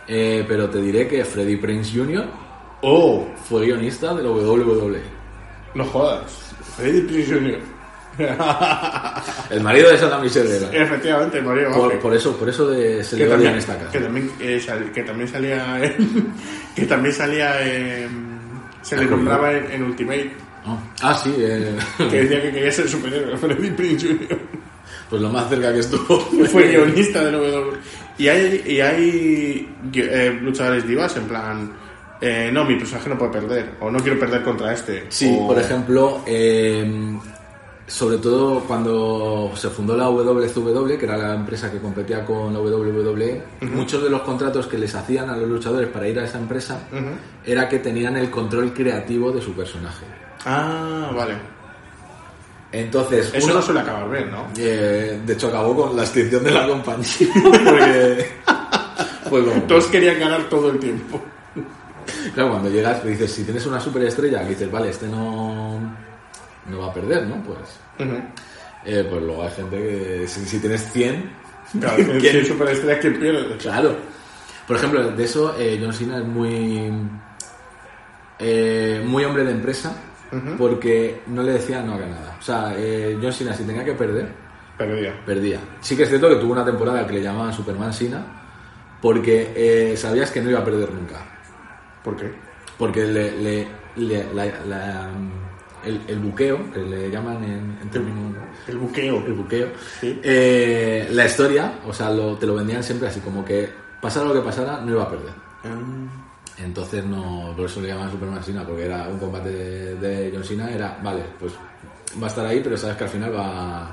Eh, 0.08 0.46
pero 0.48 0.70
te 0.70 0.80
diré 0.82 1.08
que 1.08 1.26
Freddie 1.26 1.58
Prince 1.58 1.98
Jr. 1.98 2.26
¡Oh! 2.84 3.28
fue 3.50 3.66
guionista 3.66 4.14
de 4.14 4.22
la 4.24 4.30
WWE. 4.30 5.02
No 5.74 5.84
jodas. 5.86 6.54
Freddy 6.78 7.02
Prinze 7.02 7.34
Jr. 7.34 7.60
El 9.50 9.62
marido 9.62 9.90
de 9.92 9.98
Santa 9.98 10.20
Michelle. 10.20 10.58
Efectivamente, 10.72 11.42
Mario 11.42 11.72
Por, 11.72 11.88
Baje. 11.90 11.98
por 12.02 12.14
eso, 12.14 12.36
por 12.38 12.50
eso 12.50 12.68
de- 12.70 13.04
se 13.04 13.18
que, 13.18 13.24
le 13.24 13.28
odia 13.28 13.34
también, 13.36 13.54
en 13.54 13.60
esta 13.60 13.78
casa. 13.78 13.92
que, 13.92 14.00
también, 14.00 14.32
eh, 14.40 14.60
sal- 14.66 14.92
que 14.94 15.04
también 15.04 15.28
salía 15.30 15.84
en- 15.84 16.34
que 16.76 16.86
también 16.86 17.14
salía 17.14 17.62
en- 17.62 18.32
se 18.82 18.98
le 18.98 19.04
Ah, 19.04 19.08
nombraba 19.10 19.52
en, 19.54 19.72
en 19.72 19.84
Ultimate 19.84 20.32
Ah, 20.66 20.78
ah, 21.02 21.14
sí, 21.22 21.34
eh, 21.38 21.76
que 22.10 22.22
decía 22.24 22.42
que 22.42 22.52
quería 22.52 22.72
ser 22.72 22.88
superhéroe 22.88 23.38
Freddy 23.38 23.72
Prinze 23.72 24.08
Jr. 24.08 24.40
pues 25.10 25.22
lo 25.22 25.30
más 25.30 25.50
cerca 25.50 25.74
que 25.74 25.80
estuvo 25.80 26.20
fue 26.48 26.68
guionista 26.70 27.24
del 27.26 27.36
WWE 27.36 27.78
y 28.18 28.28
hay, 28.28 28.64
y 28.68 28.80
hay 28.82 29.70
eh, 29.96 30.38
luchadores 30.42 30.88
divas 30.88 31.16
en 31.18 31.24
plan 31.26 31.72
eh, 32.22 32.52
no 32.54 32.64
mi 32.66 32.76
personaje 32.76 33.10
no 33.10 33.18
puede 33.18 33.32
perder 33.32 33.72
o 33.80 33.90
no 33.90 34.00
quiero 34.00 34.20
perder 34.20 34.44
contra 34.44 34.72
este 34.74 35.06
Sí, 35.10 35.36
o- 35.40 35.48
por 35.48 35.60
ejemplo, 35.60 36.22
eh, 36.28 37.18
sobre 37.88 38.18
todo 38.20 38.62
cuando 38.62 39.52
se 39.56 39.70
fundó 39.70 39.98
la 39.98 40.06
WCW, 40.10 40.98
que 40.98 41.06
era 41.06 41.18
la 41.18 41.34
empresa 41.36 41.70
que 41.72 41.80
competía 41.80 42.26
con 42.26 42.54
la 42.54 42.60
WWE, 42.60 43.42
muchos 43.74 44.02
de 44.04 44.10
los 44.10 44.22
contratos 44.22 44.68
que 44.68 44.78
les 44.78 44.94
hacían 44.96 45.30
a 45.30 45.36
los 45.36 45.50
luchadores 45.50 45.90
para 45.90 46.08
ir 46.08 46.18
a 46.20 46.24
esa 46.26 46.38
empresa 46.38 46.80
era 47.46 47.68
que 47.68 47.80
tenían 47.80 48.16
el 48.18 48.30
control 48.30 48.74
creativo 48.74 49.32
de 49.32 49.42
su 49.42 49.54
personaje. 49.54 50.06
ah 50.46 51.12
vale 51.16 51.34
Entonces, 52.72 53.32
eso 53.34 53.46
uno- 53.48 53.56
no 53.56 53.62
suele 53.62 53.82
acabar 53.82 54.10
bien 54.10 54.32
¿no? 54.32 54.48
eh, 54.58 55.20
de 55.26 55.34
hecho 55.34 55.48
acabó 55.50 55.76
con 55.76 55.96
la 55.96 56.04
extinción 56.04 56.44
de 56.44 56.52
la 56.52 56.68
compañía 56.68 57.06
porque 57.44 58.28
fue 59.30 59.44
como- 59.46 59.62
todos 59.64 59.88
querían 59.88 60.20
ganar 60.20 60.44
todo 60.50 60.70
el 60.72 60.80
tiempo 60.80 61.22
Claro, 62.34 62.52
cuando 62.52 62.70
llegas, 62.70 63.04
dices, 63.06 63.32
si 63.32 63.44
tienes 63.44 63.66
una 63.66 63.80
superestrella, 63.80 64.44
dices, 64.44 64.70
vale, 64.72 64.90
este 64.90 65.08
no, 65.08 65.80
no 66.68 66.80
va 66.80 66.88
a 66.88 66.93
perder, 66.93 67.28
¿no? 67.28 67.41
Pues, 67.43 67.59
eh, 68.86 69.05
pues 69.09 69.22
luego 69.24 69.43
hay 69.43 69.51
gente 69.51 69.78
que, 69.78 70.28
si, 70.28 70.45
si 70.45 70.59
tienes 70.59 70.91
100, 70.91 71.32
claro 71.80 71.97
que 71.97 72.18
¿Quién? 72.20 72.32
si 72.34 72.38
es 72.39 72.47
superestrella 72.47 72.99
¿quién 72.99 73.20
pierde? 73.20 73.57
claro. 73.57 73.95
Por 74.68 74.76
ejemplo, 74.78 75.12
de 75.12 75.24
eso, 75.24 75.55
eh, 75.59 75.80
John 75.82 75.91
Cena 75.93 76.18
es 76.20 76.26
muy, 76.26 76.91
eh, 78.39 79.01
muy 79.05 79.24
hombre 79.26 79.43
de 79.43 79.51
empresa, 79.51 79.95
porque 80.57 81.22
no 81.28 81.43
le 81.43 81.53
decía 81.53 81.82
no 81.82 81.95
haga 81.95 82.05
nada. 82.07 82.38
O 82.39 82.41
sea, 82.41 82.74
eh, 82.78 83.18
John 83.22 83.34
Cena, 83.34 83.53
si 83.53 83.64
tenía 83.64 83.84
que 83.84 83.93
perder, 83.93 84.30
perdía 84.78 85.14
perdía. 85.26 85.59
Sí 85.82 85.95
que 85.97 86.03
es 86.03 86.09
cierto 86.09 86.30
que 86.30 86.36
tuvo 86.36 86.53
una 86.53 86.64
temporada 86.66 87.05
que 87.05 87.14
le 87.14 87.22
llamaban 87.22 87.53
Superman 87.53 87.91
Cena, 87.93 88.26
porque 89.01 89.93
sabías 89.97 90.32
que 90.32 90.41
no 90.41 90.49
iba 90.51 90.59
a 90.59 90.66
perder 90.66 90.91
nunca. 90.93 91.18
¿por 92.03 92.16
qué? 92.16 92.32
Porque 92.78 93.03
le, 93.05 93.32
le- 93.38 93.68
le- 93.97 94.34
la- 94.34 94.45
la- 94.66 95.09
el, 95.86 96.02
el 96.08 96.20
buqueo, 96.20 96.72
que 96.72 96.80
le 96.80 97.10
llaman 97.10 97.44
en, 97.44 97.78
en 97.82 97.90
términos... 97.90 98.36
el 98.68 98.78
buqueo 98.78 99.18
El 99.26 99.34
buqueo. 99.34 99.68
Sí. 100.00 100.20
eh, 100.24 101.08
la 101.12 101.26
historia, 101.26 101.80
o 101.86 101.94
sea, 101.94 102.10
lo- 102.12 102.38
te 102.38 102.46
lo 102.46 102.56
vendían 102.56 102.84
siempre 102.84 103.08
así, 103.08 103.20
como 103.20 103.44
que 103.46 103.70
pasara 104.02 104.26
lo 104.28 104.34
que 104.34 104.42
pasara, 104.42 104.82
no 104.82 104.92
iba 104.92 105.04
a 105.04 105.10
perder. 105.10 105.34
Entonces 106.58 107.04
no, 107.06 107.54
por 107.56 107.66
eso 107.66 107.82
le 107.82 107.88
llamaban 107.90 108.12
Superman 108.12 108.44
Cena, 108.44 108.64
porque 108.66 108.86
era 108.86 109.08
un 109.08 109.18
combate 109.18 109.50
de, 109.50 109.96
de 109.96 110.32
John 110.34 110.44
Cena, 110.44 110.70
era, 110.72 110.98
vale, 111.04 111.24
pues 111.40 111.54
va 112.22 112.28
a 112.28 112.30
estar 112.30 112.46
ahí, 112.46 112.60
pero 112.64 112.78
sabes 112.78 112.98
que 112.98 113.04
al 113.06 113.10
final 113.10 113.36
va 113.36 113.82
a 113.88 113.92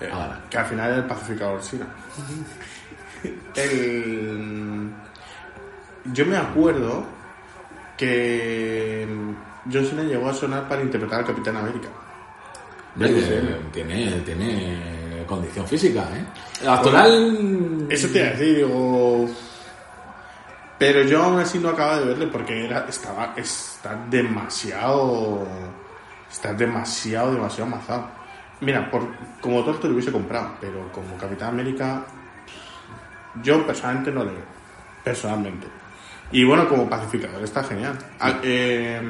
ganar. 0.00 0.40
que 0.50 0.58
al 0.58 0.66
final 0.66 0.88
era 0.88 0.96
el 0.98 1.04
pacificador 1.06 1.62
Sina. 1.62 1.86
el... 3.54 4.90
Yo 6.12 6.26
me 6.26 6.36
acuerdo 6.36 7.04
que 7.96 9.06
John 9.70 9.86
Cena 9.86 10.02
llegó 10.02 10.28
a 10.28 10.34
sonar 10.34 10.68
para 10.68 10.82
interpretar 10.82 11.20
al 11.20 11.26
Capitán 11.26 11.56
América. 11.56 11.88
Tiene, 13.72 14.20
tiene 14.24 15.24
condición 15.26 15.66
física, 15.66 16.04
¿eh? 16.14 16.66
Actoral... 16.68 17.86
Eso 17.88 18.08
te 18.08 18.18
iba 18.18 18.28
a 18.28 18.30
decir, 18.30 18.56
digo... 18.56 19.28
Pero 20.78 21.02
yo 21.02 21.22
aún 21.22 21.38
así 21.38 21.58
no 21.58 21.68
acaba 21.68 21.98
de 21.98 22.06
verle 22.06 22.26
porque 22.26 22.64
era, 22.64 22.86
estaba, 22.88 23.34
está 23.36 23.94
demasiado... 24.08 25.46
Está 26.30 26.54
demasiado, 26.54 27.32
demasiado 27.32 27.70
mazado. 27.70 28.06
Mira, 28.60 28.90
por, 28.90 29.02
como 29.40 29.64
te 29.64 29.88
lo 29.88 29.94
hubiese 29.94 30.12
comprado, 30.12 30.56
pero 30.60 30.90
como 30.92 31.16
Capitán 31.16 31.50
América, 31.50 32.04
yo 33.42 33.66
personalmente 33.66 34.12
no 34.12 34.24
le 34.24 34.32
veo. 34.32 34.44
Personalmente. 35.02 35.66
Y 36.32 36.44
bueno, 36.44 36.68
como 36.68 36.88
pacificador 36.88 37.42
está 37.42 37.62
genial. 37.64 37.98
Ah, 38.20 38.38
eh, 38.42 39.00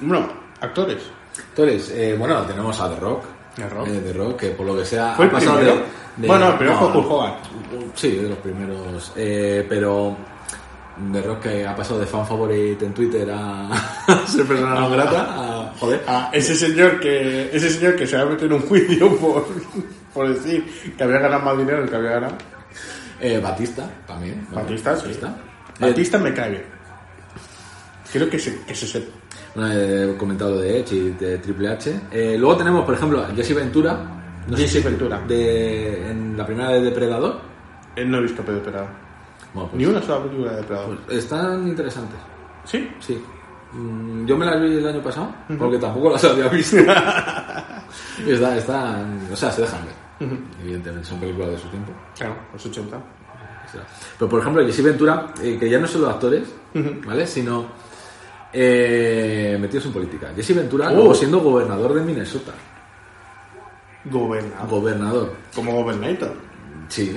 bueno, 0.00 0.28
actores. 0.60 1.02
Actores, 1.38 1.90
eh, 1.94 2.16
bueno, 2.18 2.42
tenemos 2.42 2.80
a 2.80 2.88
The 2.90 2.96
Rock. 3.00 3.24
The 3.56 3.68
Rock. 3.68 3.88
Eh, 3.88 4.00
The 4.04 4.12
Rock, 4.12 4.36
que 4.40 4.48
por 4.50 4.66
lo 4.66 4.76
que 4.76 4.84
sea. 4.84 5.14
¿Fue 5.14 5.26
ha 5.26 5.28
el 5.28 5.32
pasado 5.34 5.58
de- 5.58 5.64
de- 6.16 6.26
Bueno, 6.26 6.48
el 6.48 6.54
primero 6.56 6.80
no, 6.80 6.88
fue 6.90 7.00
Hulk 7.00 7.10
Hogan. 7.10 7.34
Sí, 7.94 8.10
de 8.16 8.28
los 8.28 8.38
primeros. 8.38 9.12
Eh, 9.16 9.64
pero. 9.68 10.16
The 11.12 11.20
Rock 11.20 11.40
que 11.40 11.66
ha 11.66 11.76
pasado 11.76 12.00
de 12.00 12.06
fan 12.06 12.26
favorite 12.26 12.86
en 12.86 12.94
Twitter 12.94 13.28
a 13.30 13.68
ser 14.26 14.46
persona 14.46 14.74
no 14.80 14.88
grata 14.88 15.26
a. 15.28 15.72
Joder. 15.78 16.02
Ah, 16.08 16.30
ese 16.32 16.56
señor 16.56 16.98
que 17.00 17.54
ese 17.54 17.68
señor 17.68 17.96
que 17.96 18.06
se 18.06 18.16
va 18.16 18.22
a 18.22 18.26
meter 18.26 18.46
en 18.46 18.54
un 18.54 18.60
juicio 18.62 19.14
por, 19.20 19.46
por 20.14 20.28
decir 20.34 20.94
que 20.96 21.04
había 21.04 21.18
ganado 21.18 21.42
más 21.44 21.58
dinero 21.58 21.80
del 21.82 21.90
que 21.90 21.96
había 21.96 22.10
ganado. 22.12 22.34
Eh, 23.20 23.38
Batista 23.42 23.86
también. 24.06 24.46
Batista, 24.50 24.96
sí. 24.96 25.02
Batista. 25.08 25.36
Batista 25.80 26.18
me 26.18 26.32
cae 26.34 26.50
bien. 26.50 26.62
Quiero 28.10 28.30
que 28.30 28.38
se, 28.38 28.62
que 28.64 28.74
se 28.74 28.86
sepa. 28.86 29.12
Bueno, 29.54 29.72
he 29.72 30.16
comentado 30.16 30.58
de 30.58 30.80
Edge 30.80 30.92
y 30.94 31.10
de 31.10 31.38
Triple 31.38 31.68
H. 31.70 32.00
Eh, 32.10 32.36
luego 32.38 32.56
tenemos, 32.56 32.84
por 32.84 32.94
ejemplo, 32.94 33.20
a 33.22 33.28
Jesse 33.34 33.54
Ventura. 33.54 33.98
No 34.46 34.56
sé 34.56 34.62
Jesse 34.62 34.72
si- 34.82 34.88
Ventura. 34.88 35.20
De, 35.26 36.10
en 36.10 36.36
la 36.36 36.46
primera 36.46 36.70
de 36.70 36.80
Depredador. 36.82 37.40
Eh, 37.96 38.04
no 38.04 38.18
he 38.18 38.22
visto 38.22 38.42
Pedro 38.42 38.56
Depredador. 38.58 38.88
Bueno, 39.54 39.70
pues, 39.70 39.78
Ni 39.80 39.86
una 39.86 40.02
sola 40.02 40.24
película 40.24 40.50
de 40.52 40.56
Depredador. 40.58 40.98
pues 41.06 41.18
están 41.18 41.66
interesantes. 41.68 42.18
¿Sí? 42.64 42.90
Sí. 43.00 43.22
Mm, 43.72 44.26
Yo 44.26 44.36
me 44.36 44.46
las 44.46 44.60
vi 44.60 44.76
el 44.76 44.86
año 44.86 45.02
pasado, 45.02 45.34
porque 45.58 45.78
tampoco 45.78 46.10
las 46.10 46.24
había 46.24 46.48
visto. 46.48 46.76
y 46.76 46.80
está, 48.30 48.56
están, 48.56 49.28
o 49.32 49.36
sea, 49.36 49.50
se 49.50 49.62
dejan 49.62 49.80
ver. 49.84 50.38
Evidentemente, 50.62 51.06
son 51.08 51.18
películas 51.20 51.50
de 51.50 51.58
su 51.58 51.68
tiempo. 51.68 51.92
Claro, 52.16 52.36
los 52.52 52.64
80. 52.66 52.96
Pero 54.18 54.28
por 54.28 54.40
ejemplo, 54.40 54.64
Jesse 54.66 54.82
Ventura, 54.82 55.28
eh, 55.42 55.56
que 55.58 55.68
ya 55.68 55.78
no 55.78 55.86
son 55.86 56.02
los 56.02 56.10
actores, 56.10 56.44
¿vale? 57.06 57.26
Sino 57.26 57.66
eh, 58.52 59.56
metidos 59.60 59.86
en 59.86 59.92
política. 59.92 60.32
Jesse 60.34 60.54
Ventura, 60.54 60.88
Oh. 60.90 60.94
luego 60.94 61.14
siendo 61.14 61.40
gobernador 61.40 61.94
de 61.94 62.00
Minnesota. 62.02 62.52
Gobernador. 64.04 64.68
Gobernador. 64.68 65.34
Como 65.54 65.72
Gobernator. 65.72 66.32
Sí. 66.88 67.16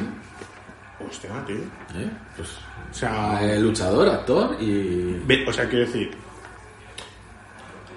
Hostia, 1.08 1.30
tío. 1.46 1.56
¿eh? 1.56 2.10
Pues, 2.36 2.50
O 2.92 2.94
sea, 2.94 3.40
eh, 3.44 3.60
luchador, 3.60 4.10
actor 4.10 4.58
y. 4.62 5.22
o 5.48 5.54
sea, 5.54 5.70
quiero 5.70 5.86
decir. 5.86 6.12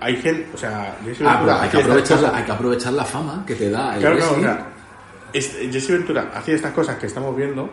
Hay 0.01 0.17
gente. 0.17 0.49
O 0.55 0.59
sea, 0.59 0.97
Jesse 1.05 1.23
Ah, 1.25 1.35
Ventura 1.37 1.63
hay 1.63 1.69
que, 1.71 1.77
aprovechar 1.79 2.21
la, 2.21 2.37
hay 2.37 2.45
que 2.45 2.53
aprovechar 2.53 2.93
la 2.93 3.05
fama 3.05 3.45
que 3.47 3.55
te 3.55 3.71
da 3.71 3.95
el 3.95 4.01
Claro, 4.01 4.17
claro, 4.17 4.33
o 4.37 4.41
sea, 4.41 4.67
Jesse 5.33 5.89
Ventura 5.91 6.31
hacía 6.35 6.55
estas 6.57 6.73
cosas 6.73 6.97
que 6.99 7.07
estamos 7.07 7.35
viendo. 7.37 7.71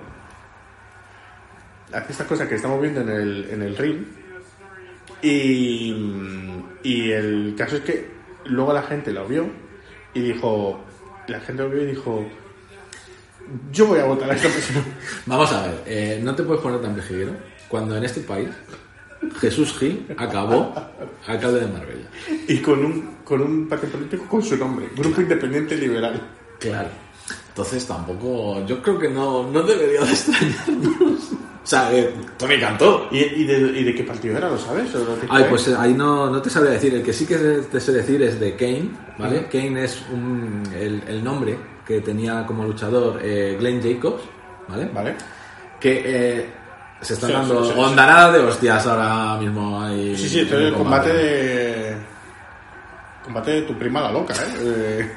Hacía 1.91 2.09
estas 2.09 2.27
cosas 2.27 2.47
que 2.47 2.55
estamos 2.55 2.81
viendo 2.81 3.01
en 3.01 3.09
el, 3.09 3.49
en 3.49 3.61
el 3.61 3.77
ring. 3.77 4.03
Y, 5.21 5.93
y 6.83 7.11
el 7.11 7.55
caso 7.57 7.77
es 7.77 7.83
que 7.83 8.07
luego 8.45 8.73
la 8.73 8.83
gente 8.83 9.11
lo 9.11 9.27
vio 9.27 9.47
y 10.13 10.21
dijo. 10.21 10.83
La 11.27 11.39
gente 11.39 11.63
lo 11.63 11.69
vio 11.69 11.83
y 11.83 11.87
dijo. 11.87 12.25
Yo 13.71 13.87
voy 13.87 13.99
a 13.99 14.05
votar 14.05 14.29
a 14.29 14.35
esta 14.35 14.49
persona. 14.49 14.83
Vamos 15.25 15.51
a 15.51 15.67
ver, 15.67 15.83
eh, 15.87 16.19
no 16.23 16.35
te 16.35 16.43
puedes 16.43 16.61
poner 16.61 16.81
tan 16.81 16.95
pejiguero 16.95 17.31
cuando 17.67 17.97
en 17.97 18.03
este 18.03 18.21
país 18.21 18.49
Jesús 19.39 19.75
Gil 19.77 20.05
acabó 20.17 20.73
alcalde 21.27 21.61
de 21.61 21.67
Marbella. 21.67 22.09
Y 22.47 22.59
con 22.59 22.85
un, 22.85 23.15
con 23.23 23.41
un 23.41 23.67
partido 23.67 23.93
político 23.93 24.25
con 24.27 24.43
su 24.43 24.55
nombre. 24.57 24.89
Grupo 24.95 25.21
Independiente 25.21 25.75
Liberal. 25.75 26.21
Claro. 26.59 26.89
Entonces 27.59 27.85
tampoco, 27.85 28.65
yo 28.65 28.81
creo 28.81 28.97
que 28.97 29.09
no, 29.09 29.43
no 29.51 29.61
debería 29.63 29.99
de 29.99 30.11
extrañarnos. 30.11 31.33
O 31.61 31.67
sea, 31.67 31.93
eh, 31.93 32.13
Tony 32.37 32.57
cantó. 32.57 33.09
¿Y, 33.11 33.17
y, 33.19 33.43
de, 33.43 33.77
¿Y 33.77 33.83
de 33.83 33.93
qué 33.93 34.03
partido 34.05 34.37
era? 34.37 34.47
¿Lo 34.47 34.57
sabes? 34.57 34.95
¿O 34.95 34.99
lo 34.99 35.05
tienes 35.15 35.29
Ay, 35.29 35.45
pues 35.49 35.67
eh, 35.67 35.75
ahí 35.77 35.93
no, 35.93 36.29
no 36.29 36.41
te 36.41 36.49
sabría 36.49 36.71
decir. 36.71 36.93
El 36.93 37.03
que 37.03 37.11
sí 37.11 37.25
que 37.25 37.35
te 37.37 37.81
sé 37.81 37.91
decir 37.91 38.21
es 38.21 38.39
de 38.39 38.55
Kane, 38.55 38.91
¿vale? 39.17 39.47
Kane 39.51 39.83
es 39.83 40.01
un, 40.09 40.63
el, 40.73 41.03
el 41.05 41.21
nombre 41.21 41.59
que 41.85 41.99
tenía 41.99 42.45
como 42.45 42.63
luchador 42.63 43.19
eh, 43.21 43.57
Glenn 43.59 43.81
Jacobs, 43.83 44.23
¿vale? 44.69 44.89
Vale. 44.93 45.15
Que 45.81 46.01
eh, 46.05 46.49
se 47.01 47.15
están 47.15 47.29
Sí, 47.29 47.35
dando 47.35 47.65
sí, 47.65 47.71
sí, 47.73 47.77
ondanada 47.77 48.31
de 48.31 48.39
hostias 48.39 48.87
ahora 48.87 49.35
mismo 49.37 49.81
ahí. 49.81 50.15
Sí, 50.15 50.29
sí, 50.29 50.39
en 50.39 50.45
esto 50.45 50.55
es 50.55 50.61
el 50.61 50.67
el 50.69 50.73
combate 50.75 51.11
de. 51.11 51.97
Combate 53.25 53.51
de 53.51 53.61
tu 53.63 53.77
prima 53.77 53.99
la 53.99 54.13
loca, 54.13 54.33
¿eh? 54.33 55.11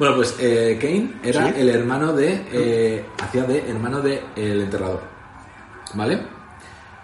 Bueno, 0.00 0.16
pues 0.16 0.34
eh, 0.40 0.78
Kane 0.80 1.12
era 1.22 1.48
Sí. 1.48 1.54
el 1.60 1.68
hermano 1.68 2.12
de. 2.14 2.42
eh, 2.52 3.04
hacía 3.20 3.44
de 3.44 3.58
hermano 3.70 4.00
de 4.00 4.20
El 4.34 4.62
Enterrador. 4.62 5.02
¿Vale? 5.94 6.18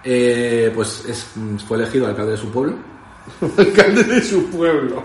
Eh, 0.02 0.72
pues 0.74 1.04
es- 1.08 1.26
fue 1.68 1.76
elegido 1.76 2.06
alcalde 2.06 2.32
de 2.32 2.38
su 2.38 2.50
pueblo. 2.50 2.74
alcalde 3.58 4.02
de 4.02 4.22
su 4.22 4.46
pueblo. 4.50 5.04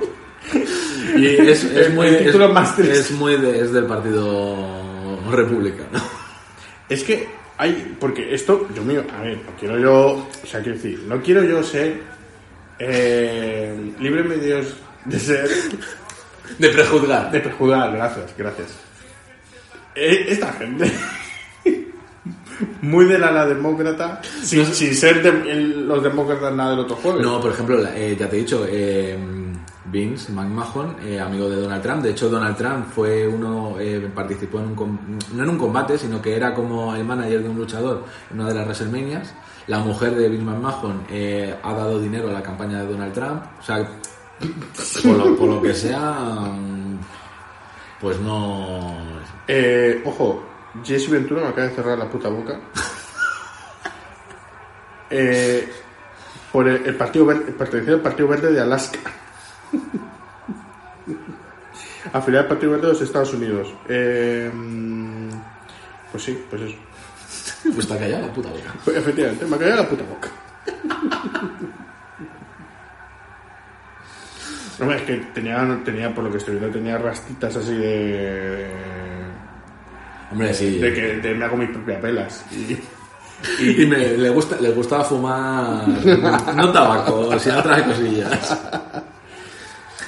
Y 1.17 1.25
es, 1.27 1.63
es 1.65 1.65
El- 1.87 1.93
muy. 1.93 2.07
título 2.15 2.45
es, 2.47 2.53
más 2.53 2.75
triste. 2.77 2.97
es 2.99 3.11
muy 3.11 3.35
de- 3.35 3.59
es 3.59 3.71
del 3.73 3.85
partido 3.85 5.19
republicano. 5.29 5.99
Es 6.87 7.03
que 7.03 7.27
hay. 7.57 7.95
Porque 7.99 8.33
esto, 8.33 8.67
yo 8.75 8.83
mío, 8.83 9.03
a 9.17 9.21
ver, 9.21 9.37
no 9.37 9.51
quiero 9.59 9.77
yo. 9.79 10.27
O 10.43 10.45
sea, 10.47 10.61
quiero 10.61 10.77
decir, 10.77 11.03
no 11.07 11.21
quiero 11.21 11.43
yo 11.43 11.61
ser. 11.61 12.01
Eh, 12.79 13.93
libre 13.99 14.23
medios 14.23 14.75
de 15.05 15.19
ser. 15.19 15.49
De 16.57 16.69
prejuzgar. 16.69 17.31
De 17.31 17.39
prejuzgar, 17.39 17.91
gracias, 17.93 18.33
gracias. 18.37 18.67
Eh, 19.95 20.25
esta 20.29 20.51
gente. 20.53 20.91
Muy 22.81 23.05
del 23.05 23.23
ala 23.23 23.45
demócrata, 23.47 24.21
sin, 24.43 24.65
sin 24.67 24.93
ser 24.95 25.23
de- 25.23 25.55
los 25.65 26.03
demócratas 26.03 26.53
nada 26.53 26.71
del 26.71 26.79
otro 26.81 26.95
jueves. 26.95 27.21
No, 27.23 27.39
por 27.41 27.51
ejemplo, 27.51 27.77
la- 27.77 27.95
eh, 27.97 28.15
ya 28.15 28.29
te 28.29 28.35
he 28.35 28.39
dicho, 28.39 28.65
eh, 28.69 29.17
Vince 29.85 30.31
McMahon, 30.31 30.95
eh, 31.03 31.19
amigo 31.19 31.49
de 31.49 31.55
Donald 31.59 31.81
Trump. 31.81 32.03
De 32.03 32.11
hecho, 32.11 32.29
Donald 32.29 32.55
Trump 32.55 32.85
fue 32.93 33.27
uno, 33.27 33.77
eh, 33.79 34.07
participó 34.13 34.59
en 34.59 34.65
un, 34.77 35.19
no 35.33 35.43
en 35.43 35.49
un 35.49 35.57
combate, 35.57 35.97
sino 35.97 36.21
que 36.21 36.35
era 36.35 36.53
como 36.53 36.95
el 36.95 37.03
manager 37.03 37.41
de 37.41 37.49
un 37.49 37.57
luchador 37.57 38.03
en 38.31 38.39
una 38.39 38.49
de 38.49 38.55
las 38.55 38.65
WrestleManias. 38.65 39.33
La 39.67 39.79
mujer 39.79 40.15
de 40.15 40.29
Vince 40.29 40.43
McMahon 40.45 41.03
eh, 41.09 41.55
ha 41.63 41.73
dado 41.73 41.99
dinero 41.99 42.29
a 42.29 42.33
la 42.33 42.43
campaña 42.43 42.79
de 42.83 42.91
Donald 42.91 43.13
Trump. 43.13 43.43
O 43.59 43.63
sea, 43.63 43.87
por 45.03 45.17
lo, 45.17 45.35
por 45.35 45.49
lo 45.49 45.61
que 45.61 45.73
sea, 45.73 46.53
pues 47.99 48.19
no. 48.19 48.97
Eh, 49.47 50.01
ojo, 50.05 50.43
Jesse 50.83 51.09
Ventura 51.09 51.41
me 51.41 51.47
acaba 51.49 51.67
de 51.67 51.75
cerrar 51.75 51.97
la 51.97 52.09
puta 52.09 52.29
boca. 52.29 52.59
Eh, 55.13 55.69
por 56.53 56.69
el, 56.69 56.85
el 56.85 56.95
Partido 56.95 57.25
Verde, 57.25 57.53
al 57.93 58.01
Partido 58.01 58.29
Verde 58.29 58.53
de 58.53 58.61
Alaska. 58.61 58.99
Afiliado 62.13 62.43
al 62.43 62.49
Partido 62.49 62.71
Verde 62.71 62.87
de 62.87 62.93
los 62.93 63.01
Estados 63.01 63.33
Unidos. 63.33 63.73
Eh, 63.89 64.49
pues 66.11 66.23
sí, 66.23 66.45
pues 66.49 66.61
eso. 66.61 66.77
Pues 67.63 67.79
está 67.79 67.97
callada 67.97 68.27
la 68.27 68.33
puta 68.33 68.49
boca. 68.49 68.73
Pues 68.83 68.97
efectivamente, 68.97 69.45
me 69.45 69.55
ha 69.55 69.59
caído 69.59 69.75
la 69.75 69.89
puta 69.89 70.03
boca. 70.03 70.29
Hombre, 74.81 74.97
es 74.97 75.03
que 75.03 75.15
tenía, 75.33 75.79
tenía, 75.85 76.13
por 76.13 76.23
lo 76.23 76.31
que 76.31 76.37
estoy 76.37 76.55
viendo, 76.55 76.73
tenía 76.77 76.97
rastitas 76.97 77.55
así 77.55 77.73
de... 77.75 78.67
Hombre, 80.31 80.53
sí. 80.53 80.79
De 80.79 80.93
que 80.93 81.01
de 81.17 81.35
me 81.35 81.45
hago 81.45 81.57
mis 81.57 81.69
propias 81.69 82.01
velas. 82.01 82.45
Y, 82.51 82.77
Y 83.81 83.85
me- 83.85 84.17
le, 84.17 84.29
gusta, 84.29 84.57
le 84.59 84.71
gustaba 84.71 85.03
fumar, 85.03 85.87
no 86.55 86.71
tabaco, 86.71 87.37
sino 87.39 87.59
otras 87.59 87.81
cosillas. 87.83 88.49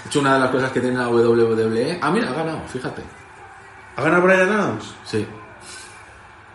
De 0.03 0.07
hecho, 0.09 0.19
una 0.19 0.35
de 0.35 0.39
las 0.41 0.49
cosas 0.51 0.71
que 0.71 0.79
tiene 0.81 0.97
la 0.97 1.09
WWE. 1.09 1.97
Ah, 2.01 2.11
mira, 2.11 2.29
ha 2.29 2.33
ganado, 2.33 2.61
fíjate. 2.67 3.01
¿Ha 3.95 4.01
ganado 4.03 4.21
Brian 4.23 4.49
Adams? 4.49 4.93
Sí. 5.05 5.25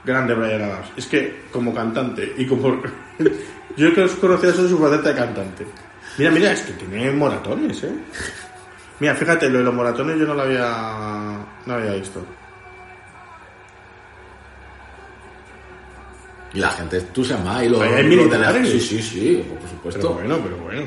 Grande 0.04 0.34
Brian 0.34 0.62
Adams. 0.62 0.88
Es 0.96 1.06
que 1.06 1.46
como 1.52 1.74
cantante 1.74 2.32
y 2.38 2.46
como... 2.46 2.80
Yo 3.76 3.94
que 3.94 4.02
os 4.02 4.12
conocía 4.12 4.52
solo 4.52 4.68
su 4.68 4.78
faceta 4.78 5.08
de 5.10 5.14
cantante. 5.14 5.66
Mira, 6.18 6.30
mira, 6.32 6.52
es 6.52 6.62
que 6.62 6.72
tiene 6.72 7.10
moratones, 7.12 7.82
¿eh? 7.84 7.92
Mira, 9.00 9.14
fíjate, 9.14 9.48
lo 9.48 9.58
de 9.58 9.64
los 9.64 9.74
moratones 9.74 10.18
yo 10.18 10.26
no 10.26 10.34
lo 10.34 10.42
había, 10.42 11.38
no 11.64 11.74
había 11.74 11.92
visto. 11.92 12.24
Y 16.54 16.58
la 16.58 16.70
gente 16.70 16.96
entusiasmada 16.98 17.64
y 17.64 17.68
lo. 17.68 17.80
Ahí 17.82 17.92
hay 17.92 18.02
lo 18.04 18.08
militares. 18.08 18.68
Sí, 18.70 18.80
sí, 18.80 19.02
sí, 19.02 19.44
por 19.48 19.58
Pero 19.58 19.68
supuesto. 19.70 20.12
bueno, 20.14 20.38
pero 20.42 20.56
bueno. 20.56 20.82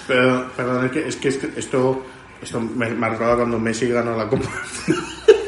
Pero, 0.08 0.50
perdón, 0.56 0.86
es 0.86 0.92
que, 0.92 1.08
es 1.08 1.16
que, 1.16 1.28
es 1.30 1.38
que 1.38 1.60
esto, 1.60 2.06
esto 2.42 2.60
me, 2.60 2.90
me 2.90 3.06
ha 3.08 3.10
recordado 3.10 3.38
cuando 3.38 3.60
Messi 3.60 3.88
ganó 3.90 4.16
la 4.16 4.28
Copa. 4.28 4.50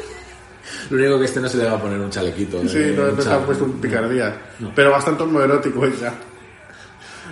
Lo 0.90 0.96
único 0.98 1.18
que 1.18 1.24
este 1.24 1.40
no 1.40 1.48
se 1.48 1.58
le 1.58 1.64
va 1.64 1.72
a 1.72 1.80
poner 1.80 1.98
un 1.98 2.10
chalequito. 2.10 2.66
Sí, 2.68 2.78
eh, 2.78 2.94
no, 2.96 3.04
un 3.04 3.16
no 3.16 3.22
se 3.22 3.32
ha 3.32 3.44
puesto 3.44 3.64
un 3.64 3.80
picardía. 3.80 4.36
Pero 4.74 4.90
bastante 4.90 5.22
homoerótico 5.24 5.84
ella. 5.84 6.14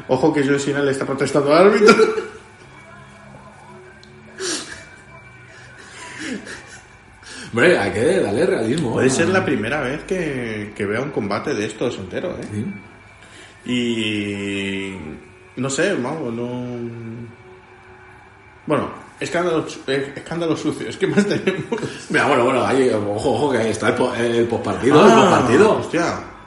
Ojo 0.09 0.33
que 0.33 0.47
John 0.47 0.59
Cena 0.59 0.81
le 0.81 0.91
está 0.91 1.07
protestando 1.07 1.55
al 1.55 1.69
árbitro. 1.69 1.95
Hombre, 7.53 7.79
hay 7.79 7.93
que 7.93 8.21
darle 8.21 8.47
realismo. 8.47 8.95
Puede 8.95 9.11
ser 9.11 9.29
la 9.29 9.45
primera 9.45 9.81
vez 9.81 10.03
que, 10.05 10.73
que 10.75 10.87
vea 10.87 11.01
un 11.01 11.13
combate 11.13 11.55
de 11.55 11.67
estos 11.67 11.97
entero, 11.99 12.37
¿eh? 12.37 12.45
Sí. 12.53 12.67
Y. 13.71 14.99
No 15.57 15.71
sé, 15.71 15.95
vamos, 15.95 16.35
no. 16.35 16.67
Bueno, 18.67 19.04
escándalo, 19.25 19.67
eh, 19.89 20.13
escándalo 20.17 20.57
sucio. 20.57 20.89
Es 20.89 20.97
que 20.97 21.07
más 21.07 21.27
tenemos. 21.27 21.65
Mira, 22.11 22.27
bueno, 22.29 22.45
bueno, 22.45 22.65
ahí, 22.65 22.89
ojo, 22.91 23.33
ojo, 23.35 23.51
que 23.53 23.59
ahí 23.59 23.71
está 23.71 23.89
el, 23.89 23.95
po- 23.95 24.15
el 24.15 24.47
postpartido, 24.47 25.05
el 25.05 25.11
Ah, 25.13 25.15
postpartido. 25.17 25.79
Hostia. 25.79 26.05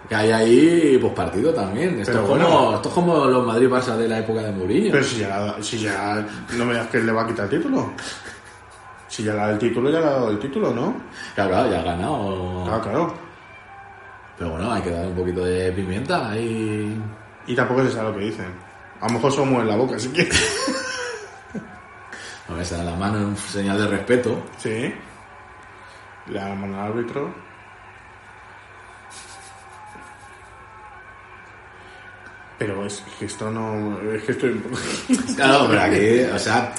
Que 0.08 0.16
hay 0.16 0.32
ahí 0.32 0.98
postpartido 1.02 1.54
también. 1.54 2.00
Esto, 2.00 2.12
Pero 2.14 2.24
es 2.24 2.30
como, 2.30 2.58
bueno. 2.62 2.76
esto 2.76 2.88
es 2.90 2.96
como 2.96 3.26
los 3.26 3.46
Madrid-Barça 3.46 3.98
de 3.98 4.08
la 4.08 4.20
época 4.20 4.42
de 4.42 4.52
Mourinho. 4.54 4.92
Pero 4.92 5.04
si 5.04 5.18
ya, 5.20 5.56
si 5.62 5.78
ya. 5.80 6.26
No 6.58 6.64
me 6.66 6.72
digas 6.74 6.88
que 6.88 7.00
le 7.00 7.12
va 7.12 7.24
a 7.24 7.28
quitar 7.28 7.44
el 7.46 7.52
título. 7.60 7.92
Si 9.10 9.24
ya 9.24 9.34
le 9.34 9.38
dado 9.40 9.52
el 9.52 9.58
título, 9.60 9.90
ya 9.90 10.00
le 10.00 10.06
ha 10.06 10.10
dado 10.12 10.30
el 10.32 10.40
título, 10.40 10.74
¿no? 10.74 10.96
Claro, 11.36 11.50
claro, 11.52 11.72
ya 11.72 11.80
ha 11.80 11.84
ganado. 11.84 12.64
Claro, 12.66 12.82
claro. 12.84 13.14
Pero 14.38 14.52
bueno, 14.52 14.72
hay 14.72 14.82
que 14.82 14.92
dar 14.92 15.08
un 15.08 15.16
poquito 15.16 15.44
de 15.44 15.72
pimienta 15.72 16.30
ahí. 16.30 16.96
Y 17.48 17.56
tampoco 17.56 17.84
se 17.84 17.92
sabe 17.92 18.12
lo 18.12 18.18
que 18.18 18.26
dicen. 18.26 18.46
A 19.02 19.08
lo 19.08 19.14
mejor 19.14 19.32
somos 19.32 19.62
en 19.62 19.68
la 19.68 19.76
boca, 19.76 19.96
así 19.96 20.10
que. 20.10 20.30
Ahora 22.50 22.64
se 22.64 22.78
da 22.78 22.84
la 22.84 22.96
mano 22.96 23.18
en 23.20 23.38
señal 23.38 23.78
de 23.78 23.88
respeto. 23.88 24.44
Sí. 24.58 24.94
Le 26.28 26.40
da 26.40 26.50
la 26.50 26.56
mano 26.56 26.82
al 26.82 26.88
árbitro. 26.92 27.34
Pero 32.60 32.86
es 32.88 33.04
que 33.20 33.26
esto 33.26 33.52
no. 33.52 34.00
Es 34.14 34.24
que 34.24 34.32
estoy. 34.32 34.60
Claro, 35.36 35.68
pero 35.70 35.82
aquí, 35.82 36.22
o 36.34 36.40
sea, 36.40 36.74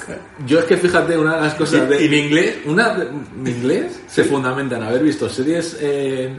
yo 0.45 0.59
es 0.59 0.65
que 0.65 0.75
fíjate, 0.75 1.17
una 1.17 1.35
de 1.37 1.41
las 1.43 1.53
cosas 1.55 1.87
de, 1.87 2.05
en 2.05 2.13
inglés, 2.13 2.57
una 2.65 2.93
de- 2.95 3.07
en 3.07 3.47
inglés 3.47 4.01
se 4.07 4.25
fundamenta 4.25 4.75
en 4.75 4.83
haber 4.83 5.01
visto 5.01 5.29
series 5.29 5.77
eh, 5.79 6.37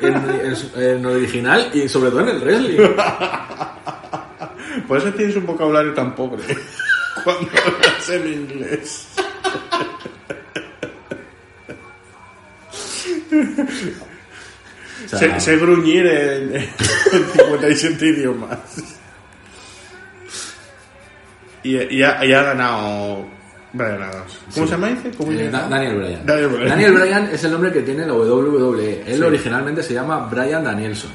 en, 0.00 0.14
en- 0.14 0.56
en 0.82 1.04
original 1.04 1.68
y 1.74 1.86
sobre 1.86 2.08
todo 2.10 2.20
en 2.20 2.28
el 2.30 2.40
wrestling. 2.40 2.78
Por 4.88 4.96
eso 4.96 5.12
tienes 5.12 5.36
un 5.36 5.44
vocabulario 5.44 5.92
tan 5.92 6.14
pobre. 6.14 6.42
Cuando 7.24 7.50
hablas 7.66 8.08
en 8.10 8.32
inglés. 8.32 9.08
O 15.04 15.08
sea, 15.16 15.40
sé 15.40 15.56
gruñir 15.56 16.06
en, 16.06 16.56
en 16.56 16.68
57 17.34 18.06
idiomas. 18.06 18.58
Y, 21.62 21.76
y 21.96 22.02
ha, 22.02 22.24
y 22.24 22.32
ha 22.32 22.42
ganado 22.42 23.26
Brian 23.72 24.02
Adams. 24.02 24.38
¿Cómo 24.54 24.66
se 24.66 24.72
llama? 24.72 24.88
Dice? 24.88 25.10
¿Cómo 25.16 25.32
eh, 25.32 25.36
se? 25.38 25.50
Daniel 25.50 25.96
Bryan. 25.96 26.26
Daniel 26.26 26.48
Bryan. 26.48 26.68
Daniel 26.68 26.92
Bryan 26.92 27.28
es 27.32 27.44
el 27.44 27.52
nombre 27.52 27.72
que 27.72 27.80
tiene 27.82 28.06
la 28.06 28.12
WWE. 28.14 29.02
Él 29.06 29.16
Sí. 29.18 29.22
originalmente 29.22 29.82
se 29.82 29.94
llama 29.94 30.26
Bryan 30.28 30.64
Danielson. 30.64 31.10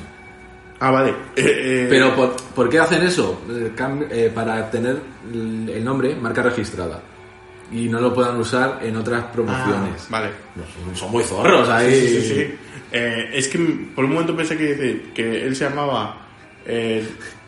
Ah, 0.86 0.92
vale. 0.92 1.12
Eh, 1.12 1.16
eh, 1.38 1.88
Pero 1.90 2.14
¿por, 2.14 2.36
por 2.54 2.70
qué 2.70 2.78
hacen 2.80 3.04
eso? 3.04 3.42
Eh, 3.50 4.30
para 4.36 4.70
tener 4.70 4.98
el 5.34 5.82
nombre 5.82 6.14
marca 6.16 6.44
registrada. 6.44 7.00
Y 7.72 7.88
no 7.88 8.02
lo 8.02 8.14
puedan 8.14 8.38
usar 8.38 8.80
en 8.84 8.98
otras 8.98 9.24
ah, 9.24 9.32
promociones. 9.32 10.08
vale. 10.10 10.32
No, 10.58 10.64
son- 10.94 11.10
muy 11.10 11.24
zorros 11.24 11.70
ahí. 11.70 11.90
Sí, 11.96 12.08
sí, 12.08 12.22
sí, 12.22 12.36
sí. 12.36 12.56
Eh, 12.92 13.30
es 13.34 13.48
que 13.48 13.58
por 13.96 14.04
un 14.04 14.12
momento 14.12 14.36
pensé 14.36 14.58
que, 14.58 15.12
que 15.16 15.46
él 15.46 15.56
se 15.56 15.64
llamaba. 15.70 16.18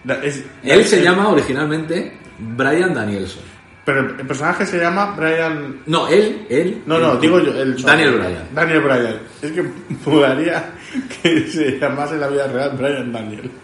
da- 0.03 0.23
es- 0.23 0.43
Él 0.63 0.85
se 0.85 1.01
llama 1.03 1.27
originalmente 1.27 2.13
Brian 2.39 2.93
Danielson. 2.93 3.43
Pero 3.83 3.99
el 3.99 4.25
personaje 4.25 4.65
se 4.65 4.79
llama 4.79 5.13
Brian. 5.15 5.81
No, 5.87 6.07
él, 6.07 6.47
él. 6.49 6.81
No, 6.87 6.97
no, 6.99 7.13
él- 7.13 7.19
digo 7.19 7.39
yo. 7.41 7.53
El 7.53 7.75
Daniel 7.83 8.13
Bryan. 8.13 8.47
Daniel 8.55 8.79
Bryan. 8.81 9.19
Es 9.41 9.51
que 9.51 9.63
molaría 10.09 10.71
que 11.21 11.47
se 11.47 11.79
llamase 11.79 12.15
en 12.15 12.21
la 12.21 12.27
vida 12.27 12.47
real 12.47 12.75
Brian 12.77 13.11
Daniel. 13.11 13.51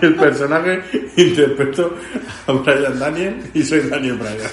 El 0.00 0.14
personaje 0.16 0.82
interpreto 1.16 1.94
a 2.46 2.52
Brian 2.52 2.98
Daniel 2.98 3.50
y 3.54 3.62
soy 3.62 3.80
Daniel 3.80 4.14
Bryan. 4.16 4.38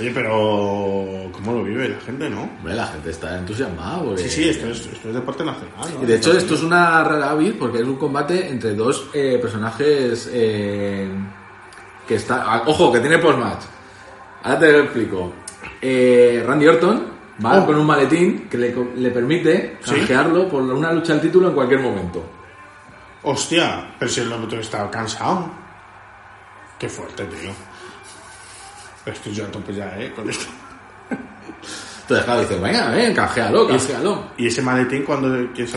Oye, 0.00 0.10
pero 0.12 1.30
¿cómo 1.32 1.52
lo 1.52 1.62
vive 1.62 1.88
la 1.88 2.00
gente, 2.00 2.28
no? 2.28 2.42
Hombre, 2.42 2.74
la 2.74 2.86
gente 2.88 3.10
está 3.10 3.38
entusiasmada. 3.38 4.02
porque- 4.02 4.22
Sí, 4.24 4.28
sí, 4.28 4.48
esto 4.48 4.66
es, 4.68 4.80
esto 4.86 5.08
es 5.08 5.14
deporte 5.14 5.44
nacional. 5.44 5.88
¿no? 5.96 6.02
Y 6.02 6.06
de 6.06 6.16
hecho, 6.16 6.36
esto 6.36 6.54
es 6.54 6.62
una 6.62 7.04
rara 7.04 7.30
avis 7.30 7.52
porque 7.56 7.78
es 7.78 7.84
un 7.84 7.96
combate 7.96 8.48
entre 8.48 8.74
dos 8.74 9.08
eh, 9.14 9.38
personajes 9.40 10.28
eh, 10.32 11.08
que 12.08 12.16
está. 12.16 12.42
ah, 12.44 12.62
Ojo, 12.66 12.92
que 12.92 12.98
tiene 13.00 13.18
post-match. 13.18 13.62
Ahora 14.44 14.58
te 14.60 14.72
lo 14.72 14.78
explico. 14.80 15.32
Eh, 15.80 16.42
Randy 16.46 16.66
Orton 16.68 17.06
va 17.44 17.62
Oh. 17.62 17.66
con 17.66 17.76
un 17.76 17.86
maletín 17.86 18.48
que 18.48 18.56
le, 18.58 19.10
permite 19.10 19.78
¿Sí? 19.82 19.90
canjearlo 19.96 20.48
por 20.48 20.62
una 20.62 20.92
lucha 20.92 21.14
al 21.14 21.20
título 21.20 21.48
en 21.48 21.54
cualquier 21.54 21.80
momento. 21.80 22.24
Hostia, 23.22 23.94
pero 23.98 24.10
si 24.10 24.20
el 24.20 24.32
otro 24.32 24.60
estaba 24.60 24.90
cansado. 24.90 25.48
Qué 26.78 26.88
fuerte, 26.88 27.24
tío. 27.24 27.50
Estoy 29.06 29.32
yo 29.34 29.44
a 29.44 29.48
tope 29.48 29.72
ya, 29.74 29.98
¿eh? 29.98 30.12
Con 30.14 30.28
esto. 30.28 30.46
Entonces, 32.02 32.24
claro, 32.26 32.40
dice, 32.42 32.58
venga, 32.60 32.90
ven, 32.90 33.14
canjealo, 33.14 33.66
canjealo. 33.66 34.24
Y 34.36 34.46
ese 34.48 34.60
maletín 34.60 35.04
cuando 35.04 35.28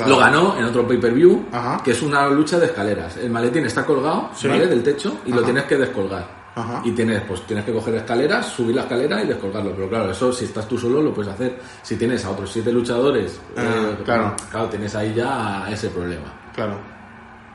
Lo 0.08 0.18
ganó 0.18 0.58
en 0.58 0.66
otro 0.66 0.86
pay-per-view, 0.86 1.46
que 1.86 1.92
es 1.92 2.02
una 2.02 2.28
lucha 2.28 2.60
de 2.60 2.66
escaleras. 2.66 3.16
El 3.16 3.30
maletín 3.30 3.66
está 3.66 3.86
colgado, 3.86 4.32
Sí. 4.36 4.50
¿vale? 4.50 4.68
Del 4.68 4.84
techo 4.84 5.22
y 5.26 5.32
lo 5.32 5.42
tienes 5.44 5.64
que 5.64 5.78
descolgar. 5.78 6.37
Ajá. 6.60 6.82
Y 6.84 6.92
tienes, 6.92 7.22
pues 7.22 7.42
tienes 7.46 7.64
que 7.66 7.72
coger 7.72 7.96
escaleras, 7.96 8.48
subir 8.48 8.76
la 8.76 8.82
escalera 8.82 9.24
y 9.24 9.28
descolgarlo. 9.28 9.72
Pero 9.76 9.90
claro, 9.90 10.12
eso 10.12 10.34
si 10.34 10.46
estás 10.46 10.68
tú 10.68 10.78
solo 10.78 11.02
lo 11.02 11.14
puedes 11.14 11.32
hacer. 11.32 11.60
Si 11.84 11.96
tienes 11.98 12.26
a 12.26 12.32
otros 12.32 12.52
siete 12.52 12.72
luchadores, 12.72 13.40
Ah, 13.56 13.62
eh, 13.92 13.98
claro. 14.04 14.36
claro, 14.50 14.68
tienes 14.68 14.96
ahí 14.96 15.14
ya 15.14 15.68
ese 15.70 15.90
problema. 15.90 16.34
Claro. 16.56 16.80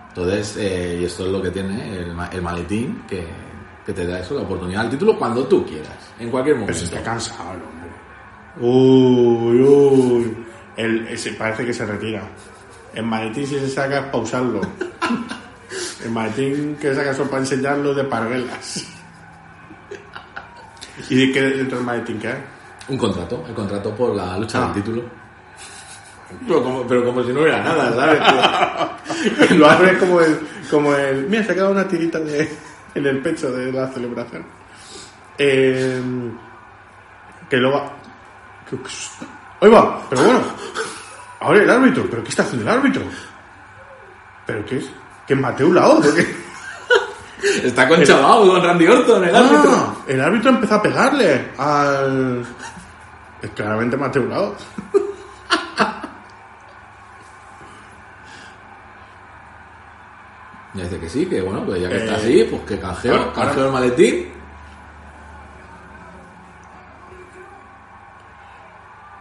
Entonces, 0.09 0.57
eh, 0.59 0.99
y 1.01 1.05
esto 1.05 1.25
es 1.27 1.33
lo 1.33 1.43
que 1.43 1.51
tiene 1.51 1.97
el, 1.99 2.15
ma- 2.15 2.29
el 2.29 2.43
maletín, 2.43 3.03
que, 3.09 3.27
que 3.85 3.93
te 3.93 4.07
da 4.07 4.21
eso, 4.21 4.35
la 4.35 4.43
oportunidad 4.43 4.83
al 4.83 4.91
título 4.91 5.19
cuando 5.19 5.45
tú 5.47 5.65
quieras, 5.67 5.97
en 6.21 6.31
cualquier 6.31 6.55
Pero 6.57 6.67
momento. 6.67 6.79
se 6.79 6.85
está 6.85 7.03
cansado 7.03 7.55
el 7.55 7.63
hombre. 7.63 7.91
Uy, 8.61 9.63
uy. 9.63 10.37
El, 10.77 11.09
ese 11.09 11.33
parece 11.33 11.65
que 11.67 11.73
se 11.73 11.85
retira. 11.87 12.23
El 12.95 13.05
maletín 13.07 13.47
si 13.47 13.59
se 13.59 13.69
saca 13.69 13.99
es 14.01 14.05
para 14.07 14.19
usarlo. 14.19 14.61
El 16.05 16.11
maletín 16.11 16.77
que 16.81 16.95
saca 16.95 17.15
son 17.15 17.29
para 17.29 17.41
enseñarlo 17.43 17.95
de 17.95 18.05
parguelas. 18.05 18.87
¿Y 21.09 21.15
de 21.27 21.33
qué 21.33 21.41
dentro 21.43 21.79
del 21.79 21.87
maletín 21.87 22.19
qué 22.19 22.29
hay? 22.29 22.43
Un 22.89 22.99
contrato, 22.99 23.45
el 23.49 23.55
contrato 23.55 23.95
por 23.95 24.15
la 24.15 24.37
lucha 24.39 24.59
Ah. 24.63 24.65
del 24.73 24.83
título. 24.83 25.03
Pero 26.47 26.63
como, 26.63 26.87
pero 26.87 27.05
como 27.05 27.23
si 27.23 27.33
no 27.33 27.41
hubiera 27.43 27.63
nada, 27.63 27.93
¿sabes? 27.95 29.51
Lo 29.59 29.69
abre 29.71 29.99
como 29.99 30.21
el, 30.21 30.39
como 30.71 30.95
el. 30.95 31.27
Mira, 31.29 31.45
se 31.45 31.53
ha 31.53 31.55
quedado 31.55 31.73
una 31.73 31.87
tirita 31.87 32.19
de, 32.21 32.51
en 32.95 33.07
el 33.07 33.21
pecho 33.21 33.53
de 33.53 33.71
la 33.71 33.87
celebración. 33.89 34.45
Eh, 35.39 36.01
que 37.51 37.57
luego. 37.59 37.93
que- 38.69 38.79
¡Ahí 39.61 39.71
va! 39.71 40.01
Pero 40.09 40.23
bueno. 40.23 40.41
Ahora 41.41 41.63
el 41.63 41.71
árbitro. 41.71 42.07
¿Pero 42.11 42.23
qué 42.25 42.31
está 42.31 42.43
haciendo 42.45 42.69
el 42.71 42.79
árbitro? 42.79 43.03
¿Pero 44.47 44.65
qué 44.65 44.79
es? 44.79 44.91
¿Que 45.33 45.37
es 45.37 45.41
Mateo 45.41 45.73
Lao? 45.73 45.99
¿Por 45.99 46.15
qué? 46.15 46.27
Está 47.67 47.89
conchavado 47.89 48.47
con 48.49 48.63
Randy 48.63 48.87
Orton, 48.87 49.25
el 49.25 49.35
árbitro. 49.35 49.71
Ah, 49.75 49.95
el 50.07 50.21
árbitro 50.21 50.51
empezó 50.51 50.75
a 50.75 50.83
pegarle 50.83 51.53
al. 51.57 52.45
Es 53.41 53.51
claramente 53.53 53.97
Mateo 53.97 54.25
Lao. 54.27 54.55
Y 60.75 60.81
dice 60.81 60.99
que 60.99 61.09
sí, 61.09 61.27
que 61.27 61.41
bueno, 61.43 61.65
pues 61.67 61.83
ya 61.83 61.89
que 61.89 61.97
Eh, 61.97 62.05
está 62.05 62.15
así, 62.17 62.47
pues 62.51 62.63
que 62.63 62.79
canjeo, 62.79 63.15
ahora- 63.15 63.33
canjeo 63.33 63.65
ahora- 63.65 63.67
el 63.67 63.73
maletín. 63.73 64.33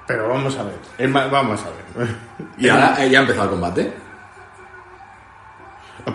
Pero 0.07 0.29
vamos 0.29 0.57
a 0.57 0.63
ver. 0.63 0.79
El 0.97 1.11
vamos 1.13 1.61
a 1.61 1.69
ver. 1.99 2.15
Y 2.57 2.69
ahora 2.69 2.95
eh, 3.03 3.09
ya 3.09 3.19
ha 3.19 3.21
empezado 3.21 3.45
el 3.45 3.51
combate. 3.51 3.93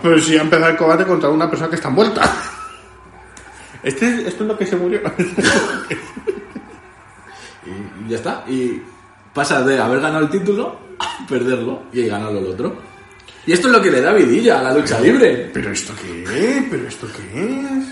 Pero 0.01 0.19
si 0.19 0.37
ha 0.37 0.41
empezado 0.41 0.71
el 0.71 0.77
combate 0.77 1.05
contra 1.05 1.29
una 1.29 1.49
persona 1.49 1.69
que 1.69 1.75
está 1.75 1.89
envuelta. 1.89 2.21
Este, 3.83 4.27
esto 4.27 4.43
es 4.43 4.47
lo 4.47 4.57
que 4.57 4.65
se 4.65 4.75
murió. 4.75 5.01
Y, 7.67 8.09
ya 8.09 8.15
está. 8.15 8.45
Y 8.47 8.81
pasa 9.33 9.61
de 9.61 9.77
haber 9.77 9.99
ganado 9.99 10.23
el 10.23 10.29
título 10.29 10.79
a 10.99 11.27
perderlo 11.27 11.83
y 11.91 12.07
ganarlo 12.07 12.39
el 12.39 12.47
otro. 12.47 12.77
Y 13.45 13.51
esto 13.51 13.67
es 13.67 13.73
lo 13.73 13.81
que 13.81 13.91
le 13.91 13.99
da 13.99 14.13
vidilla 14.13 14.59
a 14.59 14.63
la 14.63 14.73
lucha 14.73 15.01
libre. 15.01 15.49
¿Pero 15.53 15.71
esto 15.71 15.93
qué 16.01 16.23
es? 16.23 16.63
¿Pero 16.71 16.87
esto 16.87 17.07
qué 17.07 17.59
es? 17.59 17.85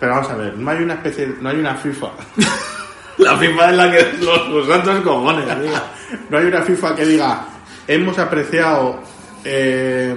Pero 0.00 0.12
vamos 0.16 0.30
a 0.30 0.36
ver, 0.36 0.56
no 0.56 0.70
hay 0.70 0.82
una 0.82 0.94
especie, 0.94 1.36
no 1.40 1.48
hay 1.48 1.56
una 1.56 1.76
FIFA. 1.76 2.10
La 3.18 3.36
FIFA 3.36 3.70
es 3.70 3.76
la 3.76 3.90
que 3.92 4.12
los, 4.20 4.48
los 4.48 4.66
santos 4.66 5.00
cojones. 5.02 5.46
No 6.30 6.38
hay 6.38 6.44
una 6.46 6.62
FIFA 6.62 6.94
que 6.94 7.06
diga, 7.06 7.46
hemos 7.88 8.18
apreciado 8.18 9.02
eh, 9.44 10.14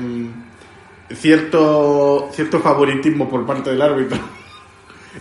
cierto, 1.13 2.30
cierto 2.34 2.59
favoritismo 2.59 3.30
por 3.30 3.45
parte 3.45 3.69
del 3.71 3.82
árbitro. 3.82 4.17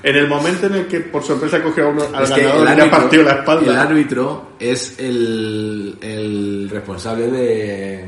En 0.03 0.15
el 0.15 0.29
momento 0.29 0.67
en 0.67 0.75
el 0.75 0.87
que 0.87 1.01
por 1.01 1.23
sorpresa 1.23 1.63
coge 1.63 1.81
a 1.81 1.87
uno, 1.87 2.03
al 2.13 2.25
Es 2.25 2.31
que 2.31 2.43
ganador 2.43 2.67
el 2.69 2.73
y 2.73 2.77
le 2.77 2.83
ha 2.83 2.91
partido 2.91 3.23
la 3.23 3.31
El 3.33 3.39
espalda. 3.39 3.83
árbitro 3.83 4.51
es 4.59 4.99
el, 4.99 5.97
el 6.03 6.69
responsable 6.71 7.29
de, 7.31 8.05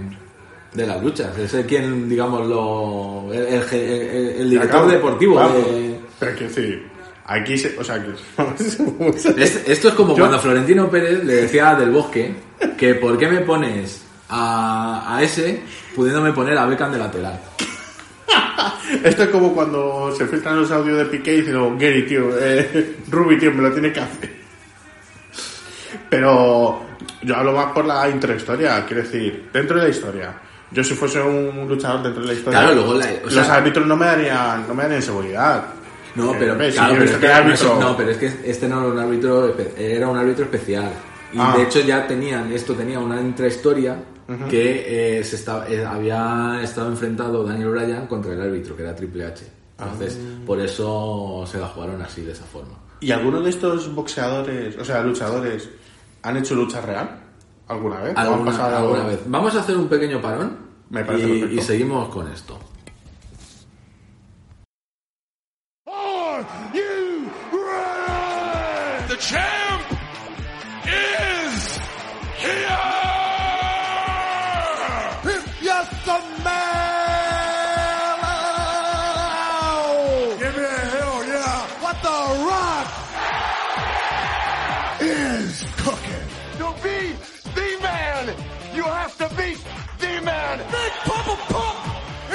de 0.74 0.86
las 0.86 1.02
luchas. 1.02 1.36
Es 1.38 1.54
el 1.54 1.64
quien, 1.64 2.06
digamos, 2.08 2.46
lo, 2.46 3.32
el, 3.32 3.46
el- 3.46 3.72
el- 3.72 4.40
el 4.40 4.50
director 4.50 4.86
deportivo. 4.90 5.34
Claro. 5.36 5.54
de- 5.54 5.98
Pero 6.18 6.32
quiero 6.36 6.48
decir, 6.54 6.86
aquí 7.24 7.56
se, 7.56 7.78
o 7.78 7.82
sea, 7.84 8.02
que... 8.04 8.10
Es- 9.42 9.62
esto 9.66 9.88
es 9.88 9.94
como 9.94 10.12
Yo- 10.14 10.18
cuando 10.18 10.38
Florentino 10.40 10.90
Pérez 10.90 11.24
le 11.24 11.34
decía 11.36 11.70
a 11.70 11.74
Del 11.76 11.90
Bosque 11.90 12.34
que 12.76 12.96
¿por 12.96 13.16
qué 13.16 13.28
me 13.28 13.40
pones 13.40 14.04
a, 14.30 15.16
a 15.16 15.22
ese 15.22 15.62
pudiéndome 15.94 16.32
poner 16.32 16.56
a 16.58 16.66
Beckham 16.66 16.92
de 16.92 16.98
lateral? 16.98 17.40
Esto 19.04 19.22
es 19.24 19.28
como 19.28 19.52
cuando 19.54 20.12
se 20.16 20.26
filtran 20.26 20.60
los 20.60 20.70
audios 20.70 20.98
de 20.98 21.04
Piqué 21.06 21.34
y 21.34 21.40
dicen, 21.40 21.56
"Oh, 21.56 21.76
Gary, 21.78 22.06
tío, 22.06 22.30
eh, 22.38 22.96
Ruby, 23.10 23.38
tío, 23.38 23.52
me 23.52 23.62
lo 23.62 23.72
tiene 23.72 23.92
que 23.92 24.00
hacer. 24.00 24.38
Pero 26.08 26.80
yo 27.22 27.36
hablo 27.36 27.52
más 27.52 27.72
por 27.72 27.84
la 27.84 28.08
intrahistoria, 28.08 28.84
quiero 28.86 29.02
decir, 29.02 29.48
dentro 29.52 29.76
de 29.78 29.84
la 29.84 29.88
historia. 29.90 30.34
Yo 30.70 30.84
si 30.84 30.94
fuese 30.94 31.20
un 31.22 31.66
luchador 31.68 32.02
dentro 32.02 32.22
de 32.22 32.28
la 32.28 32.34
historia, 32.34 32.58
Claro, 32.60 32.74
luego 32.74 32.94
la- 32.94 33.06
o 33.06 33.24
los 33.24 33.32
sea- 33.34 33.54
árbitros 33.54 33.86
no 33.86 33.96
me 33.96 34.06
darían, 34.06 34.66
no 34.68 34.74
me 34.74 34.82
darían 34.82 35.02
seguridad. 35.02 35.64
No, 36.14 36.32
Eh, 36.34 36.36
pero, 36.38 36.56
claro, 36.56 36.72
si 36.72 36.78
no 36.78 37.04
es- 37.04 37.22
árbitro- 37.24 37.78
no, 37.80 37.96
pero 37.96 38.10
es 38.10 38.16
que 38.18 38.26
este 38.44 38.68
no 38.68 38.80
era 38.80 38.88
un 38.88 38.98
árbitro, 38.98 39.54
era 39.78 40.08
un 40.08 40.18
árbitro 40.18 40.44
especial. 40.44 40.90
Y 41.32 41.38
Ah. 41.38 41.54
de 41.56 41.62
hecho 41.64 41.80
ya 41.80 42.06
tenían, 42.06 42.50
esto 42.52 42.74
tenía 42.74 42.98
una 42.98 43.20
intrahistoria 43.20 43.96
que 44.50 45.18
eh, 45.20 45.24
se 45.24 45.36
eh, 45.70 45.84
había 45.86 46.60
estado 46.62 46.88
enfrentado 46.88 47.44
Daniel 47.44 47.70
Bryan 47.70 48.06
contra 48.06 48.32
el 48.34 48.40
árbitro, 48.42 48.76
que 48.76 48.82
era 48.82 48.94
Triple 48.94 49.24
H. 49.24 49.46
Entonces, 49.78 50.18
Ah. 50.20 50.42
por 50.44 50.60
eso 50.60 51.44
se 51.50 51.58
la 51.58 51.66
jugaron 51.68 52.02
así, 52.02 52.22
de 52.22 52.32
esa 52.32 52.44
forma. 52.44 52.74
¿Y 53.00 53.10
alguno 53.12 53.40
de 53.40 53.48
estos 53.50 53.94
boxeadores, 53.94 54.76
o 54.76 54.84
sea, 54.84 55.02
luchadores, 55.02 55.68
han 56.22 56.36
hecho 56.36 56.54
lucha 56.56 56.80
real 56.80 57.20
alguna 57.68 58.00
vez? 58.00 58.14
¿O 58.16 58.18
han 58.20 58.26
Alguna, 58.26 58.50
pasado- 58.50 58.76
alguna 58.76 59.04
vez. 59.04 59.20
Vamos 59.26 59.54
a 59.54 59.60
hacer 59.60 59.76
un 59.76 59.88
pequeño 59.88 60.20
parón 60.20 60.58
Me 60.90 61.04
parece 61.04 61.28
y, 61.28 61.40
perfecto. 61.40 61.54
y 61.62 61.64
seguimos 61.64 62.08
con 62.08 62.28
esto. 62.32 62.58
Are 65.86 66.44
you 66.74 67.30
ready? 67.52 69.08
The 69.08 69.16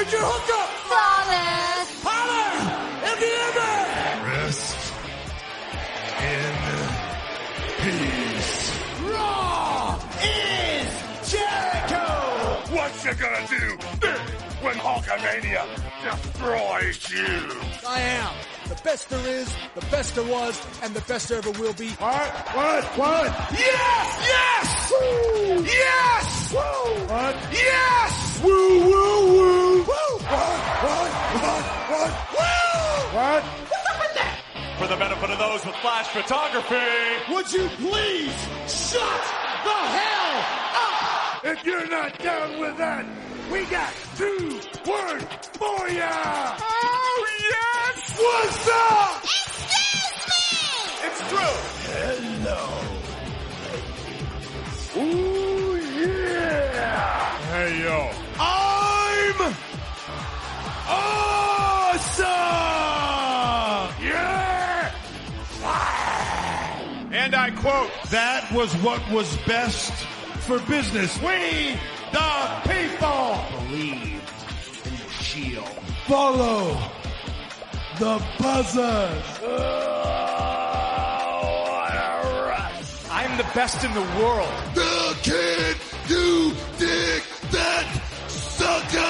It's 0.04 0.12
your 0.12 0.20
hookup! 0.22 0.68
Flawless. 0.84 1.88
Holler! 2.04 2.52
In 3.08 3.16
the 3.24 3.32
image! 3.48 4.28
Rest 4.28 4.76
in 6.20 6.52
peace. 7.80 8.60
Raw 9.00 9.96
is 10.20 10.92
Jericho! 11.32 12.04
What 12.76 12.92
you 13.02 13.14
gonna 13.14 13.48
do 13.48 13.64
when 14.60 14.76
Hulkamania 14.76 15.64
destroys 16.02 17.00
you? 17.10 17.40
I 17.88 18.00
am. 18.00 18.53
The 18.68 18.80
best 18.82 19.10
there 19.10 19.26
is, 19.26 19.54
the 19.74 19.86
best 19.90 20.14
there 20.14 20.24
was, 20.24 20.66
and 20.82 20.94
the 20.94 21.02
best 21.02 21.28
there 21.28 21.38
ever 21.38 21.50
will 21.52 21.74
be. 21.74 21.90
What? 21.90 22.30
What? 22.56 22.84
What? 22.96 23.26
Yes! 23.52 24.08
Yes! 24.26 24.90
Woo! 24.90 25.64
Yes! 25.64 26.52
Woo! 26.52 27.06
What? 27.06 27.36
Yes! 27.52 28.40
Woo! 28.42 28.84
Woo! 28.84 29.26
Woo! 29.28 29.84
Woo! 29.84 29.84
What? 29.84 30.60
What? 30.84 31.10
What? 31.44 31.64
What? 31.90 32.12
Woo! 32.32 33.18
What? 33.18 33.44
For 34.78 34.88
the 34.88 34.96
benefit 34.96 35.30
of 35.30 35.38
those 35.38 35.64
with 35.64 35.76
flash 35.76 36.08
photography. 36.08 37.32
Would 37.32 37.52
you 37.52 37.68
please 37.76 38.34
shut 38.66 39.24
the 39.62 39.80
hell 39.96 40.44
up? 40.74 41.44
If 41.44 41.64
you're 41.64 41.86
not 41.88 42.18
down 42.18 42.58
with 42.58 42.76
that, 42.78 43.06
we 43.52 43.64
got 43.66 43.92
two 44.16 44.60
words 44.86 45.48
for 45.52 45.88
ya! 45.90 46.56
Oh, 46.60 47.26
yes! 47.40 47.83
What's 48.16 48.68
up? 48.68 49.24
Excuse 49.24 50.14
me. 50.30 50.46
It's 51.02 51.20
true. 51.28 51.56
Hello. 51.90 52.62
Ooh, 54.96 55.74
yeah. 56.00 57.38
Hey, 57.50 57.82
yo. 57.82 57.98
I'm 58.38 59.54
awesome. 60.88 62.24
Yeah. 64.04 64.94
And 67.10 67.34
I 67.34 67.50
quote, 67.50 67.90
that 68.10 68.52
was 68.52 68.72
what 68.76 69.00
was 69.10 69.36
best 69.38 69.92
for 70.46 70.60
business. 70.60 71.18
We, 71.20 71.76
the 72.12 72.60
people, 72.62 73.38
believe 73.58 74.22
in 74.84 74.92
the 74.92 75.10
shield. 75.20 75.68
Follow 76.06 76.78
the 77.98 78.22
buzzers. 78.38 79.24
I'm 83.10 83.36
the 83.38 83.46
best 83.54 83.84
in 83.84 83.92
the 83.94 84.06
world. 84.18 84.52
The 84.74 85.16
kid 85.22 85.76
you 86.08 86.52
dig 86.78 87.22
that 87.50 87.86
sucker! 88.28 89.00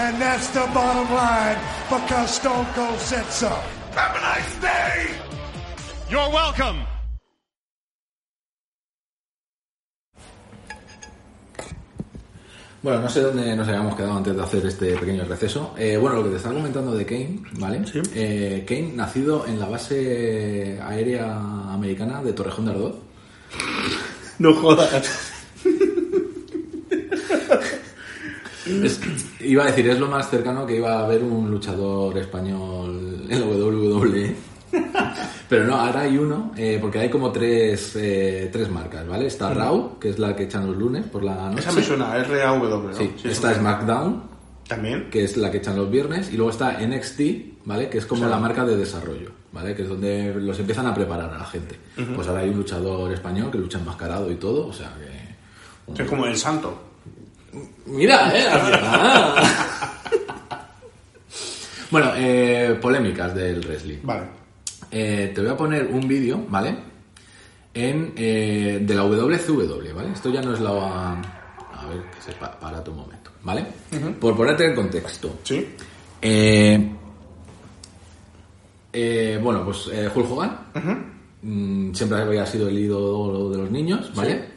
And 0.00 0.20
that's 0.20 0.48
the 0.48 0.68
bottom 0.72 1.12
line 1.12 1.58
because 1.88 2.34
Stone 2.34 2.66
Cold 2.74 2.98
said 2.98 3.26
so. 3.26 3.48
Have 3.48 4.16
a 4.16 4.20
nice 4.20 4.60
day! 4.60 5.14
You're 6.10 6.30
welcome. 6.30 6.91
Bueno, 12.82 13.00
no 13.00 13.08
sé 13.08 13.20
dónde 13.20 13.54
nos 13.54 13.68
habíamos 13.68 13.94
quedado 13.94 14.14
antes 14.16 14.34
de 14.34 14.42
hacer 14.42 14.66
este 14.66 14.96
pequeño 14.96 15.24
receso. 15.24 15.72
Eh, 15.78 15.96
bueno, 15.96 16.16
lo 16.16 16.24
que 16.24 16.30
te 16.30 16.36
estaba 16.36 16.54
comentando 16.56 16.92
de 16.92 17.06
Kane, 17.06 17.40
¿vale? 17.58 17.86
Sí. 17.86 18.00
Eh, 18.14 18.64
Kane, 18.66 18.92
nacido 18.96 19.46
en 19.46 19.60
la 19.60 19.66
base 19.68 20.80
aérea 20.82 21.36
americana 21.72 22.20
de 22.22 22.32
Torrejón 22.32 22.64
de 22.64 22.70
Ardoz. 22.72 22.96
No 24.40 24.54
jodas. 24.56 24.90
Es- 28.66 29.00
iba 29.40 29.64
a 29.64 29.66
decir, 29.66 29.88
es 29.88 29.98
lo 29.98 30.08
más 30.08 30.30
cercano 30.30 30.66
que 30.66 30.76
iba 30.76 30.94
a 31.00 31.04
haber 31.04 31.22
un 31.22 31.50
luchador 31.50 32.16
español 32.18 33.26
en 33.28 33.40
la 33.40 33.46
WWE. 33.46 34.34
Pero 35.48 35.64
no, 35.66 35.76
ahora 35.76 36.02
hay 36.02 36.16
uno, 36.16 36.52
eh, 36.56 36.78
porque 36.80 36.98
hay 36.98 37.10
como 37.10 37.30
tres, 37.30 37.94
eh, 37.96 38.48
tres 38.52 38.70
marcas, 38.70 39.06
¿vale? 39.06 39.26
Está 39.26 39.52
Raw, 39.52 39.98
que 39.98 40.10
es 40.10 40.18
la 40.18 40.34
que 40.34 40.44
echan 40.44 40.66
los 40.66 40.76
lunes 40.76 41.04
por 41.04 41.22
la 41.22 41.48
noche. 41.50 41.60
Esa 41.60 41.72
me 41.72 41.82
suena, 41.82 42.16
es 42.16 42.28
RAW, 42.28 42.64
¿no? 42.64 42.94
Sí, 42.94 43.12
Sí, 43.20 43.28
está 43.28 43.54
SmackDown, 43.54 44.22
También. 44.66 45.10
que 45.10 45.24
es 45.24 45.36
la 45.36 45.50
que 45.50 45.58
echan 45.58 45.76
los 45.76 45.90
viernes, 45.90 46.32
y 46.32 46.36
luego 46.36 46.50
está 46.50 46.78
NXT, 46.80 47.20
¿vale? 47.66 47.88
Que 47.90 47.98
es 47.98 48.06
como 48.06 48.26
la 48.26 48.38
marca 48.38 48.64
de 48.64 48.76
desarrollo, 48.76 49.30
¿vale? 49.52 49.74
Que 49.74 49.82
es 49.82 49.88
donde 49.88 50.34
los 50.34 50.58
empiezan 50.58 50.86
a 50.86 50.94
preparar 50.94 51.30
a 51.34 51.38
la 51.38 51.44
gente. 51.44 51.78
Pues 52.14 52.26
ahora 52.28 52.40
hay 52.40 52.48
un 52.48 52.56
luchador 52.56 53.12
español 53.12 53.50
que 53.50 53.58
lucha 53.58 53.78
enmascarado 53.78 54.30
y 54.30 54.36
todo, 54.36 54.66
o 54.66 54.72
sea 54.72 54.94
que... 54.98 56.02
Es 56.02 56.08
como 56.08 56.24
el 56.24 56.36
santo. 56.36 56.80
Mira, 57.86 58.32
eh, 58.34 58.46
bueno, 61.90 62.12
eh, 62.16 62.78
polémicas 62.80 63.34
del 63.34 63.60
wrestling. 63.60 63.98
Vale. 64.02 64.41
Eh, 64.92 65.32
te 65.34 65.40
voy 65.40 65.50
a 65.50 65.56
poner 65.56 65.86
un 65.86 66.06
vídeo, 66.06 66.44
¿vale? 66.48 66.76
En, 67.74 68.12
eh, 68.16 68.78
de 68.82 68.94
la 68.94 69.02
WCW, 69.04 69.94
¿vale? 69.94 70.12
Esto 70.12 70.30
ya 70.30 70.42
no 70.42 70.52
es 70.52 70.60
la... 70.60 71.12
A 71.12 71.86
ver, 71.88 72.02
que 72.14 72.20
se 72.20 72.32
pa- 72.38 72.58
para 72.60 72.84
tu 72.84 72.92
momento, 72.92 73.30
¿vale? 73.42 73.64
Por 74.20 74.36
ponerte 74.36 74.66
en 74.66 74.74
contexto. 74.74 75.38
Sí. 75.42 75.66
Eh, 76.20 76.90
eh, 78.92 79.40
bueno, 79.42 79.64
pues 79.64 79.86
Hulk 80.14 80.30
Hogan 80.30 80.58
mm, 81.42 81.94
siempre 81.94 82.18
había 82.20 82.44
sido 82.46 82.68
el 82.68 82.78
ídolo 82.78 83.50
de 83.50 83.58
los 83.58 83.70
niños, 83.70 84.14
¿vale? 84.14 84.52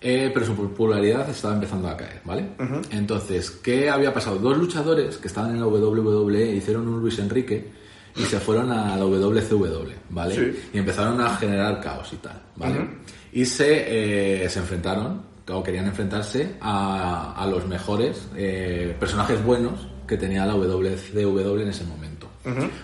Eh, 0.00 0.30
pero 0.34 0.44
su 0.44 0.54
popularidad 0.54 1.28
estaba 1.30 1.54
empezando 1.54 1.88
a 1.88 1.96
caer, 1.96 2.20
¿vale? 2.24 2.48
Entonces, 2.90 3.50
¿qué 3.50 3.88
había 3.88 4.12
pasado? 4.12 4.36
Dos 4.36 4.58
luchadores 4.58 5.16
que 5.16 5.28
estaban 5.28 5.52
en 5.52 5.60
la 5.60 5.66
WWE 5.66 6.52
hicieron 6.56 6.88
un 6.88 7.00
Luis 7.00 7.18
Enrique 7.20 7.72
y 8.16 8.22
se 8.24 8.38
fueron 8.40 8.70
a 8.70 8.96
la 8.96 9.04
WCW, 9.04 9.90
¿vale? 10.10 10.34
Sí. 10.34 10.60
Y 10.74 10.78
empezaron 10.78 11.20
a 11.20 11.36
generar 11.36 11.80
caos 11.80 12.12
y 12.12 12.16
tal, 12.16 12.40
¿vale? 12.56 12.88
Y 13.32 13.44
se, 13.44 14.44
eh, 14.44 14.48
se 14.50 14.58
enfrentaron, 14.58 15.22
o 15.48 15.62
querían 15.62 15.86
enfrentarse 15.86 16.56
a, 16.60 17.34
a 17.36 17.46
los 17.46 17.66
mejores 17.66 18.28
eh, 18.36 18.94
personajes 19.00 19.42
buenos 19.44 19.88
que 20.06 20.16
tenía 20.16 20.44
la 20.46 20.54
WCW 20.54 21.58
en 21.60 21.68
ese 21.68 21.84
momento. 21.84 22.28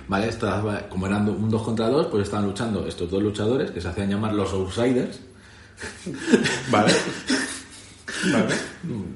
¿Vale? 0.07 0.29
Estaba- 0.29 0.89
como 0.89 1.07
eran 1.09 1.29
un 1.29 1.51
2 1.51 1.63
contra 1.63 1.89
2, 1.89 2.07
pues 2.07 2.23
estaban 2.25 2.47
luchando 2.47 2.87
estos 2.87 3.11
dos 3.11 3.21
luchadores 3.23 3.71
que 3.73 3.81
se 3.81 3.89
hacían 3.89 4.09
llamar 4.11 4.33
los 4.33 4.53
Outsiders. 4.53 5.19
Vale. 6.71 6.93
vale. 8.33 8.55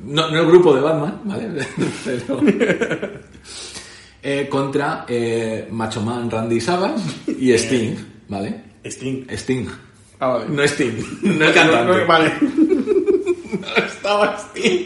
No, 0.04 0.28
no 0.30 0.38
el 0.40 0.46
grupo 0.46 0.74
de 0.74 0.80
Batman, 0.80 1.20
¿vale? 1.24 1.66
Pero, 2.04 2.40
eh, 4.22 4.48
contra 4.48 5.04
eh, 5.08 5.66
Macho 5.70 6.00
Man 6.02 6.30
Randy 6.30 6.60
Savage 6.60 7.00
y 7.38 7.52
Sting, 7.52 7.94
¿vale? 8.28 8.62
Sting. 8.84 9.26
Sting. 9.30 9.66
Ah, 10.20 10.28
vale. 10.28 10.46
No 10.48 10.62
Sting, 10.62 10.92
no 11.22 11.44
el 11.46 11.52
cantante. 11.54 11.92
No, 11.92 11.98
no, 11.98 12.06
vale. 12.06 12.32
No 12.40 13.84
estaba 13.84 14.36
Sting. 14.38 14.84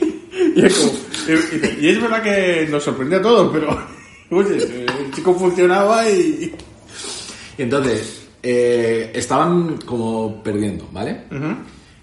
Y 0.57 0.65
es, 0.65 0.75
como- 0.75 0.93
y- 1.29 1.87
y 1.87 1.89
es 1.91 2.01
verdad 2.01 2.23
que 2.23 2.67
nos 2.71 2.83
sorprende 2.83 3.17
a 3.17 3.23
todos, 3.23 3.51
pero. 3.53 3.79
Oye, 4.31 4.57
el 4.57 5.13
chico 5.15 5.35
funcionaba 5.35 6.09
y. 6.11 6.53
Y 7.59 7.63
entonces, 7.63 8.27
eh, 8.43 9.11
estaban 9.15 9.79
como 9.79 10.43
perdiendo, 10.43 10.89
¿vale? 10.93 11.23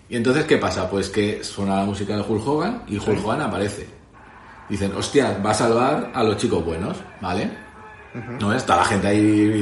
Y 0.10 0.16
entonces, 0.16 0.46
¿qué 0.46 0.58
pasa? 0.58 0.90
Pues 0.90 1.10
que 1.10 1.44
suena 1.44 1.78
la 1.78 1.86
música 1.86 2.16
de 2.16 2.22
Hulk 2.22 2.48
Hogan 2.48 2.84
y 2.88 2.98
Hulk 2.98 3.24
Hogan 3.26 3.42
aparece. 3.42 3.88
Dicen, 4.74 4.92
hostia, 4.96 5.40
va 5.46 5.52
a 5.52 5.54
salvar 5.54 6.12
a 6.16 6.24
los 6.24 6.36
chicos 6.38 6.66
buenos, 6.66 6.98
¿vale? 7.22 7.48
¿No? 8.40 8.52
Está 8.52 8.76
la 8.76 8.84
gente 8.86 9.06
ahí 9.08 9.22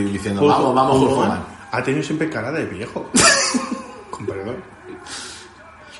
diciendo, 0.09 0.41
Hulk- 0.41 0.47
vamos, 0.47 0.73
vamos, 0.73 1.17
Hulk. 1.17 1.31
Ha 1.73 1.83
tenido 1.83 2.01
siempre 2.01 2.29
cara 2.29 2.49
de 2.49 2.63
viejo. 2.63 3.09
Con 4.09 4.25
perdón. 4.25 4.55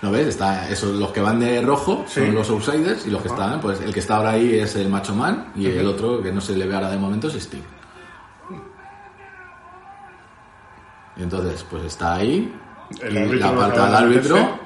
¿No 0.01 0.12
ves? 0.12 0.28
Está 0.28 0.70
eso, 0.70 0.93
los 0.93 1.12
que 1.12 1.20
van 1.20 1.41
de 1.41 1.62
rojo 1.62 2.05
Sí. 2.07 2.22
son 2.22 2.36
los 2.36 2.49
outsiders 2.51 3.05
y 3.05 3.09
los 3.09 3.22
que 3.22 3.28
están, 3.28 3.59
pues 3.59 3.82
el 3.82 3.93
que 3.93 3.99
está 3.99 4.16
ahora 4.16 4.30
ahí 4.32 4.57
es 4.59 4.78
el 4.78 4.88
Macho 4.88 5.14
Man 5.14 5.51
y 5.57 5.66
el 5.66 5.86
otro 5.88 6.22
que 6.22 6.32
no 6.32 6.39
se 6.39 6.55
le 6.55 6.66
ve 6.66 6.74
ahora 6.74 6.89
de 6.89 6.97
momento 6.97 7.28
es 7.28 7.36
Sting. 7.36 7.64
Y 11.18 11.24
entonces, 11.24 11.66
pues 11.70 11.84
está 11.84 12.16
ahí 12.16 12.49
El 13.01 13.18
y 13.36 13.39
la 13.39 13.47
sabe 13.49 13.64
al 13.78 13.95
árbitro 13.95 14.36
meterse. 14.38 14.59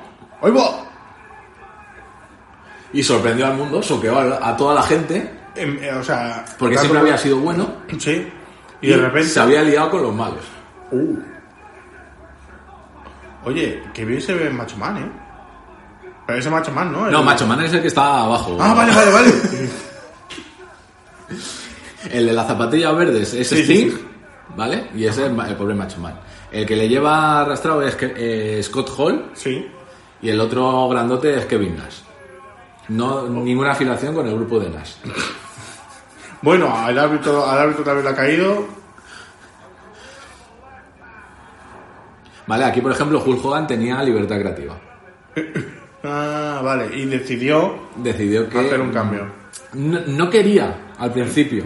Y 2.95 3.03
sorprendió 3.03 3.45
al 3.45 3.57
mundo, 3.57 3.83
soqueó 3.83 4.17
a, 4.17 4.49
a 4.49 4.57
toda 4.57 4.73
la 4.73 4.83
gente 4.83 5.45
Em, 5.55 5.81
eh, 5.81 5.93
o 5.93 6.03
sea... 6.03 6.45
porque 6.59 6.77
siempre 6.77 6.99
había 6.99 7.17
sido 7.17 7.37
bueno 7.39 7.75
Sí. 7.97 8.27
Y, 8.81 8.87
y, 8.87 8.89
de 8.89 8.97
repente... 8.97 9.29
se 9.29 9.39
había 9.39 9.63
liado 9.63 9.89
con 9.89 10.03
los 10.03 10.13
malos. 10.13 10.43
Uh. 10.91 11.17
Oye, 13.45 13.81
que 13.93 14.03
bien 14.05 14.21
se 14.21 14.33
ve 14.33 14.49
Macho 14.49 14.75
Man, 14.77 14.97
¿eh? 14.97 15.09
Pero 16.27 16.39
ese 16.39 16.49
Macho 16.49 16.71
Man, 16.71 16.91
¿no? 16.91 17.09
No, 17.09 17.23
Macho 17.23 17.47
Man 17.47 17.61
es 17.61 17.71
el 17.73 17.81
que 17.81 17.87
está 17.87 18.23
abajo. 18.23 18.57
Ah, 18.59 18.73
vale, 18.73 18.93
vale, 18.93 19.11
vale. 19.11 19.31
El 22.11 22.27
de 22.27 22.33
las 22.33 22.45
zapatillas 22.45 22.95
verdes 22.95 23.33
es 23.33 23.47
Sí, 23.47 23.63
Sting, 23.63 23.89
sí. 23.89 24.05
¿vale? 24.55 24.89
Y 24.95 25.05
ese 25.05 25.25
es 25.25 25.31
el 25.31 25.55
pobre 25.55 25.73
Macho 25.73 25.99
Man. 25.99 26.19
El 26.51 26.63
que 26.65 26.75
le 26.75 26.87
lleva 26.87 27.41
arrastrado 27.41 27.81
es 27.81 27.97
eh, 27.99 28.61
Scott 28.63 28.91
Hall 28.95 29.31
sí. 29.33 29.67
y 30.21 30.29
el 30.29 30.39
otro 30.39 30.87
grandote 30.87 31.35
es 31.35 31.45
Kevin 31.45 31.75
Nash. 31.77 32.04
No, 32.89 33.27
ninguna 33.27 33.71
afiliación 33.71 34.13
con 34.13 34.27
el 34.27 34.36
grupo 34.36 34.59
de 34.59 34.69
Nash. 34.69 34.93
Bueno, 36.41 36.73
al 36.75 36.97
árbitro, 36.99 37.45
al 37.45 37.57
árbitro 37.59 37.83
también 37.83 38.05
le 38.05 38.11
ha 38.11 38.15
caído. 38.15 38.65
Vale, 42.47 42.65
aquí 42.65 42.81
por 42.81 42.91
ejemplo 42.91 43.23
Hulk 43.25 43.43
Hogan 43.43 43.67
tenía 43.67 44.01
libertad 44.03 44.39
creativa. 44.39 44.75
Ah, 46.07 46.61
vale. 46.63 46.95
Y 46.95 47.05
decidió 47.05 47.79
Decidió 47.95 48.47
que 48.47 48.59
hacer 48.59 48.79
un 48.79 48.91
cambio. 48.91 49.25
no, 49.73 50.01
no 50.05 50.29
quería 50.29 50.93
al 50.99 51.11
principio. 51.11 51.65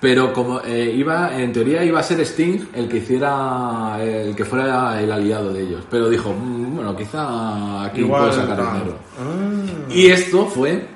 Pero 0.00 0.32
como 0.32 0.60
eh, 0.62 0.92
iba, 0.96 1.36
en 1.38 1.52
teoría 1.52 1.84
iba 1.84 2.00
a 2.00 2.02
ser 2.02 2.20
Sting 2.20 2.68
el 2.72 2.88
que 2.88 2.98
hiciera, 2.98 3.98
el 4.00 4.34
que 4.34 4.44
fuera 4.44 5.00
el 5.00 5.12
aliado 5.12 5.52
de 5.52 5.62
ellos. 5.62 5.84
Pero 5.90 6.08
dijo, 6.08 6.32
"Mm, 6.32 6.76
bueno, 6.76 6.96
quizá 6.96 7.84
aquí 7.84 8.04
puedo 8.04 8.32
sacar 8.32 8.56
dinero. 8.56 8.96
Ah. 9.18 9.90
Y 9.90 10.06
esto 10.06 10.46
fue 10.46 10.86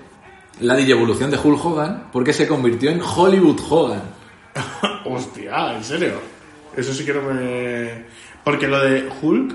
la 0.61 0.79
evolución 0.79 1.31
de 1.31 1.39
Hulk 1.39 1.65
Hogan 1.65 2.05
porque 2.13 2.33
se 2.33 2.47
convirtió 2.47 2.91
en 2.91 3.01
Hollywood 3.03 3.61
Hogan. 3.69 4.03
Hostia, 5.05 5.77
¿en 5.77 5.85
serio? 5.85 6.15
Eso 6.77 6.93
sí 6.93 7.05
que 7.05 7.13
no 7.13 7.23
me... 7.23 8.05
Porque 8.43 8.67
lo 8.67 8.81
de 8.81 9.09
Hulk... 9.21 9.55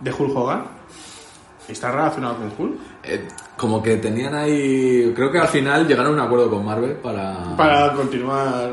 De 0.00 0.12
Hulk 0.12 0.36
Hogan... 0.36 0.64
¿Está 1.68 1.90
relacionado 1.90 2.36
con 2.36 2.52
Hulk? 2.56 2.80
Eh, 3.02 3.26
como 3.56 3.82
que 3.82 3.96
tenían 3.96 4.34
ahí. 4.34 5.12
Creo 5.14 5.30
que 5.30 5.38
al 5.38 5.48
final 5.48 5.86
llegaron 5.86 6.12
a 6.12 6.22
un 6.22 6.26
acuerdo 6.26 6.50
con 6.50 6.64
Marvel 6.64 6.92
para. 6.96 7.56
Para 7.56 7.92
continuar... 7.92 8.70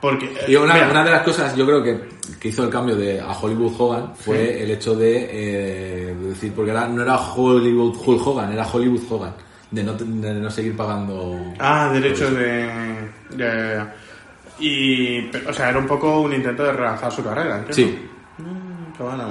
Porque... 0.00 0.26
eh, 0.26 0.44
Y 0.48 0.54
una, 0.56 0.74
mira, 0.74 0.90
una 0.90 1.04
de 1.04 1.10
las 1.10 1.22
cosas, 1.22 1.56
yo 1.56 1.66
creo 1.66 1.82
que, 1.82 2.08
que 2.38 2.48
hizo 2.48 2.62
el 2.62 2.70
cambio 2.70 2.94
de 2.94 3.20
a 3.20 3.32
Hollywood 3.32 3.72
Hogan 3.78 4.14
fue 4.14 4.62
el 4.62 4.70
hecho 4.70 4.94
de, 4.94 5.28
eh, 5.30 6.14
de 6.14 6.28
decir, 6.28 6.52
porque 6.54 6.70
era, 6.70 6.86
no 6.86 7.02
era 7.02 7.16
Hollywood 7.16 7.96
Hulk 8.06 8.24
Hogan, 8.26 8.52
era 8.52 8.64
Hollywood 8.64 9.02
Hogan, 9.10 9.34
de 9.72 9.82
no, 9.82 9.94
de 9.94 10.34
no 10.34 10.50
seguir 10.50 10.76
pagando. 10.76 11.36
Ah, 11.58 11.90
derechos 11.92 12.30
de, 12.30 13.10
de- 13.30 13.84
Y... 14.60 15.28
O 15.48 15.52
sea, 15.52 15.70
era 15.70 15.78
un 15.80 15.86
poco 15.88 16.20
un 16.20 16.32
intento 16.32 16.62
de 16.62 16.72
relanzar 16.72 17.10
su 17.10 17.24
carrera, 17.24 17.58
¿entiendes? 17.58 17.76
Sí. 17.76 18.08
Mm, 18.40 18.92
qué 18.96 19.02
bueno. 19.02 19.24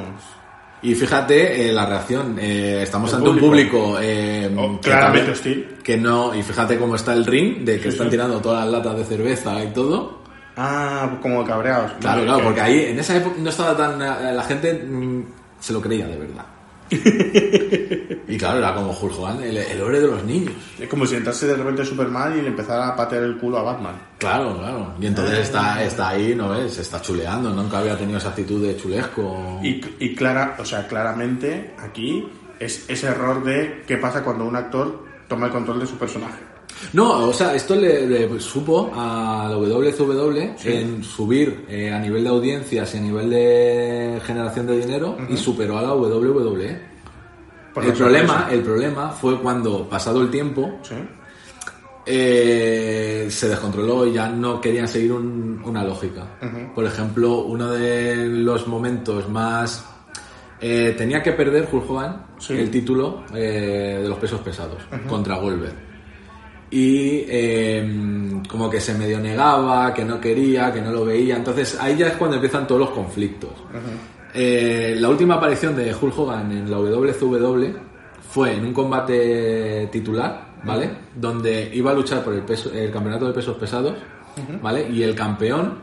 Y 0.82 0.94
fíjate 0.96 1.70
eh, 1.70 1.74
la 1.74 1.86
reacción, 1.88 2.38
eh, 2.40 2.82
estamos 2.84 3.10
El 3.12 3.18
ante 3.18 3.30
un 3.32 3.40
público. 3.40 3.98
eh, 4.02 4.54
Oh, 4.58 4.80
claramente 4.80 5.32
hostil. 5.32 5.78
que 5.84 5.98
no, 5.98 6.36
y 6.36 6.44
fíjate 6.44 6.78
cómo 6.78 6.96
está 6.96 7.14
el 7.14 7.26
ring, 7.26 7.66
de 7.66 7.78
que 7.78 7.84
Sí, 7.84 7.90
están 7.90 8.08
sí. 8.08 8.12
tirando 8.12 8.40
todas 8.40 8.64
las 8.66 8.74
latas 8.84 8.98
de 8.98 9.04
cerveza 9.06 9.64
y 9.64 9.68
todo. 9.74 10.22
Ah, 10.56 11.18
como 11.22 11.44
cabreados. 11.46 11.92
Claro, 12.00 12.24
claro, 12.24 12.38
que- 12.40 12.44
porque 12.44 12.62
ahí 12.62 12.86
en 12.90 13.00
esa 13.00 13.16
época 13.18 13.36
no 13.40 13.50
estaba 13.50 13.76
tan. 13.78 14.02
eh, 14.02 14.34
La 14.34 14.44
gente 14.44 14.74
mm, 14.74 15.24
se 15.60 15.74
lo 15.74 15.82
creía 15.82 16.08
de 16.08 16.18
verdad. 16.18 16.46
y 18.28 18.38
claro, 18.38 18.60
era 18.60 18.74
como 18.74 18.92
Hulk 18.92 19.20
Hogan, 19.20 19.42
el, 19.42 19.58
el 19.58 19.78
héroe 19.78 20.00
de 20.00 20.08
los 20.08 20.24
niños. 20.24 20.54
Es 20.80 20.88
como 20.88 21.06
si 21.06 21.16
entrase 21.16 21.48
de 21.48 21.56
repente 21.56 21.86
Superman 21.86 22.38
y 22.38 22.42
le 22.42 22.48
empezara 22.48 22.90
a 22.90 22.96
patear 22.96 23.24
el 23.24 23.38
culo 23.38 23.60
a 23.60 23.64
Batman. 23.64 23.96
Claro, 24.18 24.58
claro. 24.58 24.94
Y 25.00 25.06
entonces 25.08 25.40
está, 25.40 25.84
está 25.84 26.10
ahí, 26.10 26.36
¿no 26.36 26.50
ves? 26.50 26.74
Se 26.74 26.82
está 26.82 27.02
chuleando. 27.02 27.52
Nunca 27.52 27.80
había 27.80 27.98
tenido 27.98 28.18
esa 28.18 28.30
actitud 28.30 28.66
de 28.66 28.78
chulesco. 28.78 29.60
Y, 29.64 29.82
y 30.00 30.16
clara, 30.16 30.56
o 30.60 30.66
sea, 30.66 30.88
claramente 30.88 31.74
aquí 31.80 32.28
es 32.60 32.90
ese 32.90 33.08
error 33.08 33.44
de 33.44 33.84
qué 33.88 33.98
pasa 33.98 34.24
cuando 34.24 34.46
un 34.46 34.56
actor 34.56 35.06
toma 35.28 35.48
el 35.48 35.52
control 35.52 35.80
de 35.80 35.88
su 35.88 35.98
personaje. 35.98 36.57
No, 36.94 37.28
o 37.28 37.34
sea, 37.34 37.56
esto 37.56 37.76
le, 37.76 38.06
le 38.08 38.40
supo 38.40 38.92
a 38.96 39.48
la 39.50 39.56
WCW 39.58 40.56
en 40.64 41.04
subir 41.04 41.66
eh, 41.70 41.92
a 41.92 42.00
nivel 42.00 42.24
de 42.24 42.30
audiencias 42.30 42.94
y 42.94 42.98
a 42.98 43.02
nivel 43.02 43.30
de 43.30 44.22
generación 44.26 44.68
de 44.68 44.78
dinero 44.80 45.18
y 45.30 45.38
superó 45.38 45.78
a 45.78 45.82
la 45.82 45.94
WWE. 45.94 46.80
Por 47.74 47.84
el 47.86 47.94
problema, 47.94 48.48
el 48.52 48.62
problema 48.62 49.10
fue 49.10 49.40
cuando, 49.40 49.88
pasado 49.90 50.22
el 50.22 50.30
tiempo, 50.32 50.80
Sí. 50.84 50.96
eh, 52.06 53.28
se 53.30 53.50
descontroló 53.50 54.06
y 54.08 54.14
ya 54.14 54.30
no 54.30 54.60
querían 54.62 54.88
seguir 54.88 55.12
un- 55.12 55.62
una 55.66 55.84
lógica. 55.84 56.26
Por 56.74 56.86
ejemplo, 56.86 57.40
uno 57.42 57.72
de 57.72 58.28
los 58.28 58.68
momentos 58.68 59.28
más... 59.30 59.86
eh, 60.60 60.96
tenía 60.98 61.22
que 61.22 61.34
perder 61.34 61.68
Hulk 61.72 61.88
Hogan 61.92 62.26
Sí. 62.40 62.54
el 62.54 62.72
título 62.72 63.24
eh, 63.36 64.00
de 64.02 64.10
los 64.10 64.18
pesos 64.18 64.40
pesados 64.42 64.80
contra 65.08 65.36
Goldberg. 65.38 65.87
Y 66.70 67.24
eh, 67.28 68.42
como 68.50 68.70
que 68.70 68.82
se 68.82 68.94
medio 68.94 69.20
negaba, 69.20 69.94
que 69.94 70.04
no 70.04 70.20
quería, 70.20 70.72
que 70.72 70.82
no 70.82 70.92
lo 70.92 71.06
veía. 71.06 71.38
Entonces 71.38 71.78
ahí 71.80 71.98
ya 71.98 72.08
es 72.08 72.18
cuando 72.18 72.36
empiezan 72.36 72.68
todos 72.68 72.82
los 72.82 72.90
conflictos. 72.90 73.52
Eh, 74.34 74.96
la 75.00 75.10
última 75.10 75.36
aparición 75.36 75.76
de 75.76 75.94
Hulk 75.94 76.18
Hogan 76.18 76.52
en 76.52 76.70
la 76.70 76.78
WCW 76.78 77.66
fue 78.30 78.56
en 78.56 78.66
un 78.66 78.74
combate 78.74 79.88
titular, 79.92 80.56
¿vale? 80.64 80.90
Donde 81.16 81.72
iba 81.74 81.92
a 81.92 81.94
luchar 81.94 82.24
por 82.24 82.34
el, 82.34 82.42
peso, 82.42 82.72
el 82.74 82.92
campeonato 82.92 83.28
de 83.28 83.34
pesos 83.34 83.58
pesados, 83.58 83.96
¿vale? 84.62 84.90
Y 84.92 85.04
el 85.04 85.16
campeón 85.16 85.80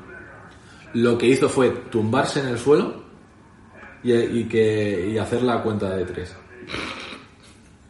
lo 0.93 1.19
que 1.19 1.27
hizo 1.27 1.49
fue 1.49 1.71
tumbarse 1.91 2.41
en 2.41 2.49
el 2.49 2.59
suelo 2.59 3.03
y, 4.03 4.13
y 4.13 4.45
que, 4.45 5.11
y 5.13 5.19
hacer 5.19 5.43
la 5.43 5.63
cuenta 5.63 5.91
de 5.97 6.05
tres. 6.05 6.37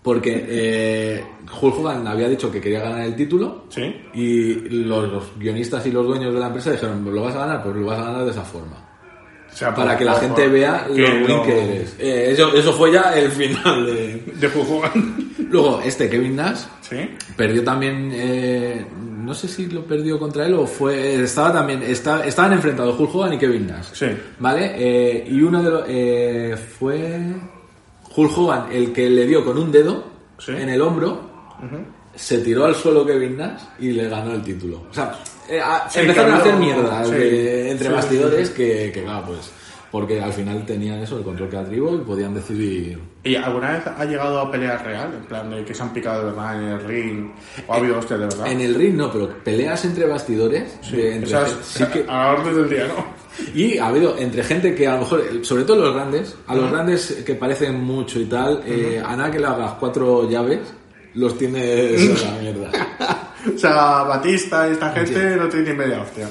Porque 0.05 0.45
eh, 0.47 1.25
Hulk 1.61 1.79
Hogan 1.79 2.07
había 2.07 2.29
dicho 2.29 2.53
que 2.53 2.61
quería 2.61 2.81
ganar 2.81 3.01
el 3.07 3.17
título 3.17 3.65
Sí. 3.71 3.83
y 4.13 4.55
los, 4.69 5.11
los 5.11 5.25
guionistas 5.39 5.87
y 5.87 5.91
los 5.91 6.07
dueños 6.07 6.35
de 6.35 6.39
la 6.41 6.49
empresa 6.49 6.73
dijeron, 6.73 7.03
¿lo 7.13 7.23
vas 7.23 7.35
a 7.35 7.39
ganar? 7.39 7.63
Pues 7.63 7.75
lo 7.75 7.87
vas 7.87 7.99
a 8.01 8.05
ganar 8.05 8.25
de 8.27 8.31
esa 8.31 8.43
forma 8.43 8.77
O 9.51 9.57
sea, 9.57 9.75
para 9.75 9.93
por- 9.93 9.99
que 9.99 10.05
la 10.05 10.13
por- 10.13 10.21
gente 10.21 10.43
por- 10.43 10.53
vea 10.53 10.87
lo 10.95 11.27
lo- 11.27 11.43
que 11.43 11.59
eres. 11.65 11.97
Eh, 11.99 12.29
eso, 12.33 12.55
eso 12.55 12.73
fue 12.75 12.93
ya 12.93 13.15
el 13.19 13.31
final 13.31 13.87
de... 13.87 14.23
De 14.35 14.47
Hulk 14.47 14.71
Hogan. 14.71 15.29
Luego, 15.51 15.81
este 15.83 16.11
Kevin 16.11 16.37
Nash 16.37 16.61
Sí. 16.83 16.97
perdió 17.35 17.65
también... 17.65 18.11
eh, 18.13 18.85
no 19.25 19.33
sé 19.33 19.49
si 19.49 19.69
lo 19.69 19.87
perdió 19.87 20.19
contra 20.19 20.45
él 20.45 20.53
o 20.53 20.67
fue... 20.67 21.23
Estaba 21.23 21.51
también... 21.51 21.83
está- 21.83 22.27
estaban 22.27 22.53
enfrentados 22.53 23.01
Hulk 23.01 23.15
Hogan 23.15 23.33
y 23.33 23.39
Kevin 23.39 23.69
Nash. 23.69 23.87
Sí. 23.95 24.07
¿Vale? 24.39 25.25
Y 25.31 25.41
uno 25.41 25.63
de 25.63 25.71
los... 26.51 26.61
fue... 26.61 27.21
Hulk 28.17 28.39
Hogan 28.39 28.67
el 28.73 28.93
que 28.93 29.09
le 29.11 29.27
dio 29.27 29.45
con 29.45 29.59
un 29.59 29.71
dedo 29.73 30.05
Sí. 30.39 30.53
en 30.53 30.69
el 30.69 30.81
hombro. 30.83 31.21
Se 32.15 32.39
tiró 32.39 32.67
al 32.67 32.75
suelo 32.75 33.05
Kevin 33.05 33.37
Nash 33.37 33.61
y 33.81 33.91
le 33.93 34.09
ganó 34.09 34.33
el 34.35 34.43
título. 34.43 34.83
O 34.91 34.95
sea, 34.95 35.19
eh, 35.49 35.61
a- 35.61 35.89
Sí, 35.91 36.01
empezaron 36.01 36.33
a 36.35 36.37
hacer 36.37 36.55
mierda 36.57 37.05
sí. 37.05 37.11
de- 37.13 37.71
entre 37.71 37.89
bastidores 37.89 38.51
que, 38.51 38.91
que, 38.93 39.03
claro, 39.03 39.27
pues... 39.29 39.51
Porque 39.91 40.21
al 40.21 40.33
final 40.33 40.67
tenían 40.67 40.99
eso, 40.99 41.19
el 41.19 41.23
control 41.23 41.49
creativo 41.49 41.95
y 41.95 41.99
podían 41.99 42.35
decidir... 42.35 42.99
¿Y 43.23 43.37
alguna 43.37 43.75
vez 43.75 43.87
ha 43.87 44.05
llegado 44.05 44.41
a 44.41 44.51
pelear 44.51 44.85
real? 44.85 45.15
En 45.15 45.25
plan 45.25 45.49
de 45.49 45.65
que 45.65 45.73
se 45.73 45.85
han 45.85 45.93
picado 45.93 46.19
de 46.19 46.25
verdad 46.33 46.61
en 46.61 46.69
el 46.69 46.81
ring. 46.85 47.31
¿O 47.69 47.73
ha 47.75 47.77
habido 47.77 47.99
hostia 48.01 48.17
de 48.19 48.25
verdad? 48.25 48.47
En 48.49 48.61
el 48.61 48.75
ring 48.75 48.97
no, 48.97 49.09
pero 49.13 49.29
peleas 49.45 49.85
entre 49.85 50.07
bastidores. 50.07 50.77
Sí, 50.83 50.97
de- 50.97 51.15
entre 51.15 51.29
esas- 51.31 51.57
sí 51.63 51.85
que- 51.93 52.05
a 52.09 52.13
la 52.25 52.31
orden 52.33 52.55
del 52.57 52.69
día, 52.71 52.89
¿no? 52.89 53.14
Y 53.55 53.79
ha 53.79 53.87
habido 53.89 54.17
entre 54.19 54.43
gente 54.45 54.75
que 54.75 54.87
a 54.87 54.95
lo 54.95 55.01
mejor, 55.01 55.25
sobre 55.45 55.65
todo 55.65 55.77
los 55.85 55.95
grandes, 55.95 56.37
a 56.47 56.55
los 56.55 56.71
grandes 56.71 57.23
que 57.27 57.35
parecen 57.35 57.81
mucho 57.83 58.21
y 58.21 58.27
tal, 58.27 58.63
eh, 58.67 59.03
a 59.05 59.17
nada 59.17 59.31
que 59.31 59.39
le 59.41 59.47
hagas 59.47 59.73
cuatro 59.81 60.29
llaves, 60.29 60.61
los 61.15 61.37
tienes 61.39 62.25
a 62.27 62.33
la 62.33 62.39
mierda. 62.41 62.71
O 63.55 63.59
sea, 63.59 64.03
Batista 64.05 64.69
y 64.69 64.73
esta 64.73 64.91
gente 64.93 65.37
no 65.37 65.49
tiene 65.49 65.71
ni 65.73 65.77
media 65.79 66.01
hostia. 66.03 66.29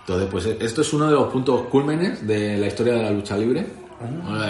Entonces, 0.00 0.28
pues 0.30 0.46
esto 0.46 0.82
es 0.82 0.92
uno 0.92 1.06
de 1.06 1.12
los 1.12 1.32
puntos 1.32 1.62
cúlmenes 1.66 2.24
de 2.26 2.56
la 2.56 2.66
historia 2.68 2.94
de 2.94 3.02
la 3.02 3.10
lucha 3.10 3.36
libre. 3.36 3.66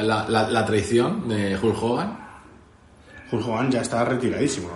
La, 0.02 0.24
la- 0.28 0.48
la 0.50 0.66
traición 0.66 1.28
de 1.28 1.56
Hulk 1.56 1.82
Hogan. 1.82 2.18
Hulk 3.32 3.46
Hogan 3.48 3.70
ya 3.70 3.80
está 3.80 4.04
retiradísimo. 4.04 4.68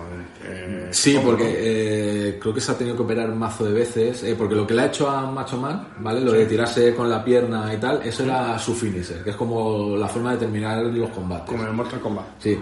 Eh, 0.51 0.87
Sí, 0.91 1.15
¿cómo 1.15 1.27
porque 1.29 1.55
eh, 1.57 2.37
creo 2.41 2.53
que 2.53 2.61
se 2.61 2.71
ha 2.71 2.77
tenido 2.77 2.95
que 2.95 3.03
operar 3.03 3.29
un 3.29 3.37
mazo 3.39 3.65
de 3.65 3.73
veces. 3.73 4.23
eh, 4.23 4.35
porque 4.37 4.55
lo 4.55 4.67
que 4.67 4.73
le 4.73 4.81
ha 4.83 4.85
hecho 4.87 5.09
a 5.09 5.29
Macho 5.31 5.57
Man, 5.57 5.87
¿vale? 5.99 6.19
Lo 6.21 6.31
de 6.33 6.45
tirarse 6.45 6.93
con 6.93 7.09
la 7.09 7.23
pierna 7.23 7.73
y 7.73 7.77
tal, 7.77 8.01
eso 8.03 8.23
era 8.23 8.57
su 8.59 8.73
finisher, 8.75 9.23
que 9.23 9.29
es 9.31 9.35
como 9.35 9.95
la 9.97 10.07
forma 10.07 10.31
de 10.33 10.37
terminar 10.39 10.83
los 10.85 11.09
combates. 11.11 11.47
Como 11.49 11.63
el 11.63 11.73
Mortal 11.73 11.99
Kombat. 12.01 12.25
Sí. 12.39 12.59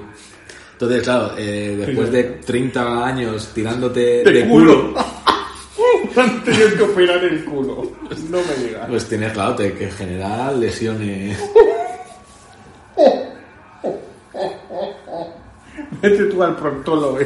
Entonces, 0.73 1.03
claro, 1.03 1.31
eh, 1.37 1.75
después 1.77 2.11
de 2.11 2.23
30 2.45 3.05
años 3.05 3.49
tirándote 3.53 4.23
De 4.23 4.31
de, 4.31 4.47
culo. 4.47 4.93
culo, 4.93 5.05
Han 6.15 6.43
tenido 6.43 6.69
que 6.75 6.83
operar 6.83 7.23
el 7.23 7.43
culo. 7.45 7.91
No 8.29 8.37
me 8.37 8.63
digas. 8.65 8.85
pues 8.89 9.07
tienes, 9.07 9.31
claro, 9.33 9.55
te- 9.55 9.73
que 9.73 9.91
generar 9.91 10.55
lesiones. 10.55 11.37
Vete 16.01 16.25
tú 16.25 16.41
al 16.43 16.55
proctólogo. 16.55 17.19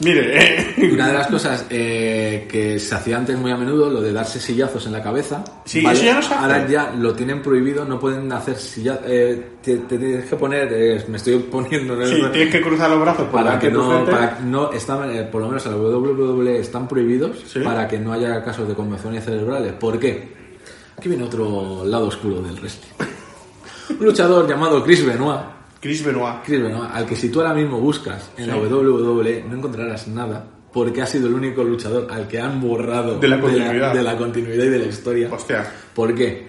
Eh. 0.00 0.04
Mire, 0.04 0.76
eh. 0.80 0.90
Una 0.92 1.06
de 1.08 1.12
las 1.12 1.26
cosas 1.28 1.66
eh, 1.70 2.46
que 2.50 2.78
se 2.78 2.94
hacía 2.94 3.16
antes 3.16 3.38
muy 3.38 3.50
a 3.52 3.56
menudo, 3.56 3.88
lo 3.90 4.00
de 4.00 4.12
darse 4.12 4.40
sillazos 4.40 4.86
en 4.86 4.92
la 4.92 5.02
cabeza. 5.02 5.44
Sí, 5.64 5.84
eso 5.86 6.02
ya 6.04 6.14
no 6.14 6.22
se 6.22 6.34
hace. 6.34 6.42
Ahora 6.42 6.66
ya 6.68 6.92
lo 6.98 7.14
tienen 7.14 7.40
prohibido, 7.42 7.84
no 7.84 7.98
pueden 8.00 8.30
hacer 8.32 8.56
sillazos. 8.56 9.04
te, 9.06 9.44
te 9.62 9.98
tienes 9.98 10.24
que 10.26 10.36
poner, 10.36 10.68
eh, 10.72 11.04
me 11.08 11.16
estoy 11.16 11.38
poniendo 11.38 12.00
en 12.00 12.08
Sí, 12.08 12.22
tienes 12.32 12.52
que 12.52 12.60
cruzar 12.60 12.90
los 12.90 13.00
brazos 13.00 13.28
por 13.28 13.42
para 13.44 13.58
que 13.58 13.70
no, 13.70 14.04
para 14.04 14.40
no 14.40 14.72
están, 14.72 15.10
eh, 15.14 15.22
por 15.22 15.40
lo 15.42 15.48
menos 15.48 15.64
en 15.66 15.72
la 15.72 15.78
WWE 15.78 16.58
están 16.58 16.88
prohibidos 16.88 17.38
Sí. 17.46 17.60
para 17.60 17.86
que 17.88 17.98
no 17.98 18.12
haya 18.12 18.42
casos 18.42 18.66
de 18.68 18.74
conmociones 18.74 19.24
cerebrales. 19.24 19.72
¿Por 19.74 19.98
qué? 19.98 20.34
Aquí 20.98 21.08
viene 21.08 21.24
otro 21.24 21.84
lado 21.84 22.08
oscuro 22.08 22.40
del 22.42 22.56
wrestling. 22.56 22.90
Un 24.00 24.06
luchador 24.06 24.48
llamado 24.48 24.82
Chris 24.82 25.04
Benoit 25.04 25.53
Chris 25.84 26.02
Benoit. 26.02 26.36
Chris 26.44 26.62
Benoit, 26.62 26.90
al 26.94 27.04
que 27.04 27.14
si 27.14 27.28
tú 27.28 27.40
ahora 27.42 27.52
mismo 27.54 27.78
buscas 27.78 28.30
en 28.38 28.48
la 28.48 28.56
WWE 28.56 29.44
no 29.48 29.56
encontrarás 29.58 30.08
nada 30.08 30.46
porque 30.72 31.02
ha 31.02 31.06
sido 31.06 31.28
el 31.28 31.34
único 31.34 31.62
luchador 31.62 32.08
al 32.10 32.26
que 32.26 32.40
han 32.40 32.58
borrado 32.60 33.18
De 33.20 33.28
la 33.28 33.38
continuidad. 33.38 33.92
de 33.94 34.02
la 34.02 34.16
continuidad 34.16 34.64
y 34.64 34.68
de 34.70 34.78
la 34.78 34.86
historia. 34.86 35.28
Hostia. 35.30 35.70
¿Por 35.94 36.14
qué? 36.14 36.48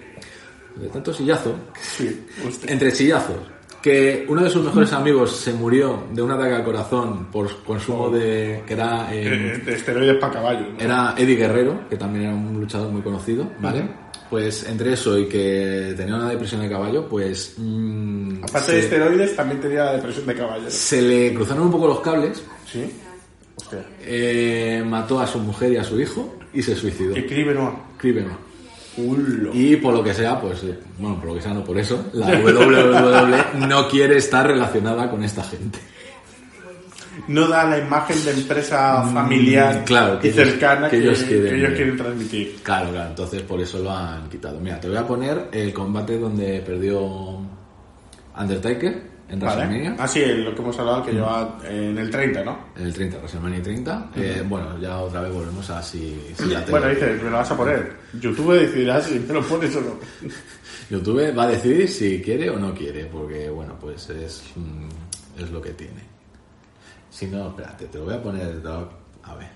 De 0.78 0.88
tanto 0.88 1.14
sillazo, 1.14 1.54
Sí, 1.82 2.26
hostia. 2.48 2.72
entre 2.72 2.92
sillazos, 2.92 3.36
que 3.82 4.26
uno 4.30 4.42
de 4.44 4.50
sus 4.50 4.64
mejores 4.66 4.92
amigos 4.94 5.32
se 5.36 5.54
murió 5.54 6.06
de 6.12 6.22
un 6.22 6.32
ataque 6.32 6.54
al 6.56 6.64
corazón 6.64 7.28
por 7.32 7.64
consumo 7.64 8.10
de... 8.10 8.64
que 8.66 8.74
era... 8.74 9.14
eh, 9.14 9.26
Eh, 9.58 9.62
De 9.66 9.74
esteroides 9.76 10.18
para 10.18 10.34
caballos. 10.34 10.68
¿no? 10.74 10.80
era 10.80 11.14
Eddie 11.18 11.36
Guerrero, 11.36 11.88
que 11.90 11.98
también 11.98 12.26
era 12.26 12.34
un 12.34 12.60
luchador 12.60 12.90
muy 12.92 13.02
conocido, 13.04 13.48
¿vale? 13.60 13.88
Pues 14.30 14.66
entre 14.68 14.94
eso 14.94 15.18
y 15.18 15.28
que 15.28 15.94
tenía 15.96 16.16
una 16.16 16.30
depresión 16.30 16.62
de 16.62 16.70
caballo, 16.70 17.08
pues... 17.08 17.54
mm, 17.58 18.38
Aparte 18.44 18.60
se- 18.68 18.72
de 18.74 18.80
esteroides, 18.80 19.36
también 19.36 19.62
tenía 19.62 19.92
depresión 19.92 20.26
de 20.26 20.34
caballos. 20.36 20.74
se 20.74 21.02
le 21.02 21.34
cruzaron 21.34 21.64
un 21.66 21.72
poco 21.72 21.88
los 21.88 22.00
cables, 22.02 22.42
Sí. 22.72 22.92
Hostia. 23.58 23.86
eh, 24.02 24.84
mató 24.86 25.20
a 25.20 25.28
su 25.28 25.40
mujer 25.40 25.72
y 25.74 25.78
a 25.78 25.84
su 25.84 26.00
hijo 26.00 26.36
y 26.54 26.62
se 26.62 26.76
suicidó. 26.76 27.16
Benoit. 28.14 28.38
Ulo. 28.98 29.52
Y 29.54 29.76
por 29.76 29.94
lo 29.94 30.04
que 30.04 30.14
sea, 30.14 30.40
pues, 30.40 30.64
eh, 30.64 30.78
bueno, 30.98 31.18
por 31.20 31.28
lo 31.30 31.36
que 31.36 31.42
sea, 31.42 31.54
no 31.54 31.64
por 31.64 31.78
eso, 31.78 32.06
la 32.14 32.28
WWE 32.40 33.68
no 33.68 33.88
quiere 33.90 34.18
estar 34.18 34.48
relacionada 34.48 35.10
con 35.10 35.24
esta 35.24 35.44
gente. 35.44 35.80
No 37.28 37.48
da 37.48 37.64
la 37.66 37.78
imagen 37.80 38.24
de 38.26 38.32
empresa 38.32 39.04
familiar 39.14 39.82
Mm, 39.82 39.84
claro, 39.86 40.20
que 40.20 40.28
y 40.28 40.32
cercana 40.32 40.90
que 40.90 40.98
que, 40.98 41.04
ellos 41.04 41.20
quieren 41.24 41.44
que 41.44 41.56
ellos 41.56 41.68
ver. 41.70 41.76
quieren 41.76 41.98
transmitir. 41.98 42.56
Claro, 42.64 42.92
claro, 42.92 43.10
entonces 43.10 43.42
por 43.44 43.60
eso 43.62 43.80
lo 43.80 43.92
han 43.92 44.30
quitado. 44.30 44.60
Mira, 44.60 44.80
te 44.80 44.88
voy 44.88 44.98
a 44.98 45.08
poner 45.08 45.48
el 45.52 45.74
combate 45.74 46.18
donde 46.20 46.62
perdió 46.62 47.40
Undertaker 48.38 49.16
en 49.28 49.40
¿Vale? 49.40 49.56
WrestleMania. 49.56 49.96
Ah, 49.98 50.08
sí, 50.08 50.24
lo 50.26 50.54
que 50.54 50.62
hemos 50.62 50.78
hablado 50.78 51.04
que 51.04 51.12
lleva 51.14 51.58
en 51.68 51.98
el 51.98 52.10
30, 52.12 52.44
¿no? 52.44 52.58
En 52.76 52.86
el 52.86 52.94
30, 52.94 53.18
WrestleMania 53.18 53.64
30. 53.64 54.10
Eh, 54.16 54.44
bueno, 54.48 54.78
ya 54.80 55.00
otra 55.00 55.22
vez 55.22 55.34
volvemos 55.34 55.68
a 55.70 55.82
si, 55.82 56.22
si 56.38 56.50
ya 56.50 56.64
te 56.64 56.72
Bueno, 56.72 56.88
dices, 56.90 57.24
me 57.24 57.30
lo 57.30 57.38
vas 57.38 57.50
a 57.52 57.58
poner. 57.58 57.94
YouTube 58.20 58.54
decidirá 58.60 59.02
si 59.02 59.20
me 59.20 59.34
lo 59.34 59.42
pones 59.42 59.76
o 59.76 59.82
no. 59.82 60.00
YouTube 60.90 61.36
va 61.36 61.44
a 61.44 61.48
decidir 61.48 61.88
si 61.90 62.22
quiere 62.22 62.50
o 62.50 62.60
no 62.60 62.74
quiere, 62.76 63.06
porque 63.06 63.50
bueno, 63.50 63.76
pues 63.80 64.08
es, 64.12 64.44
mm, 64.56 65.42
es 65.44 65.50
lo 65.50 65.60
que 65.62 65.72
tiene. 65.72 66.15
Si 67.16 67.28
no, 67.28 67.48
espérate, 67.48 67.86
te 67.86 67.98
lo 67.98 68.04
voy 68.04 68.14
a 68.14 68.22
poner. 68.22 68.62
A 69.24 69.36
ver. 69.36 69.48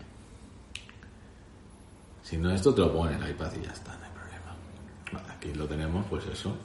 Si 2.23 2.37
no, 2.37 2.49
esto 2.51 2.73
te 2.73 2.79
lo 2.79 2.93
pongo 2.93 3.09
en 3.09 3.21
el 3.21 3.31
iPad 3.31 3.51
y 3.59 3.65
ya 3.65 3.71
está, 3.73 3.91
no 3.97 4.05
hay 4.05 4.11
problema. 4.11 4.55
Vale, 5.11 5.33
aquí 5.33 5.53
lo 5.53 5.65
tenemos, 5.65 6.05
pues 6.09 6.23
eso. 6.27 6.55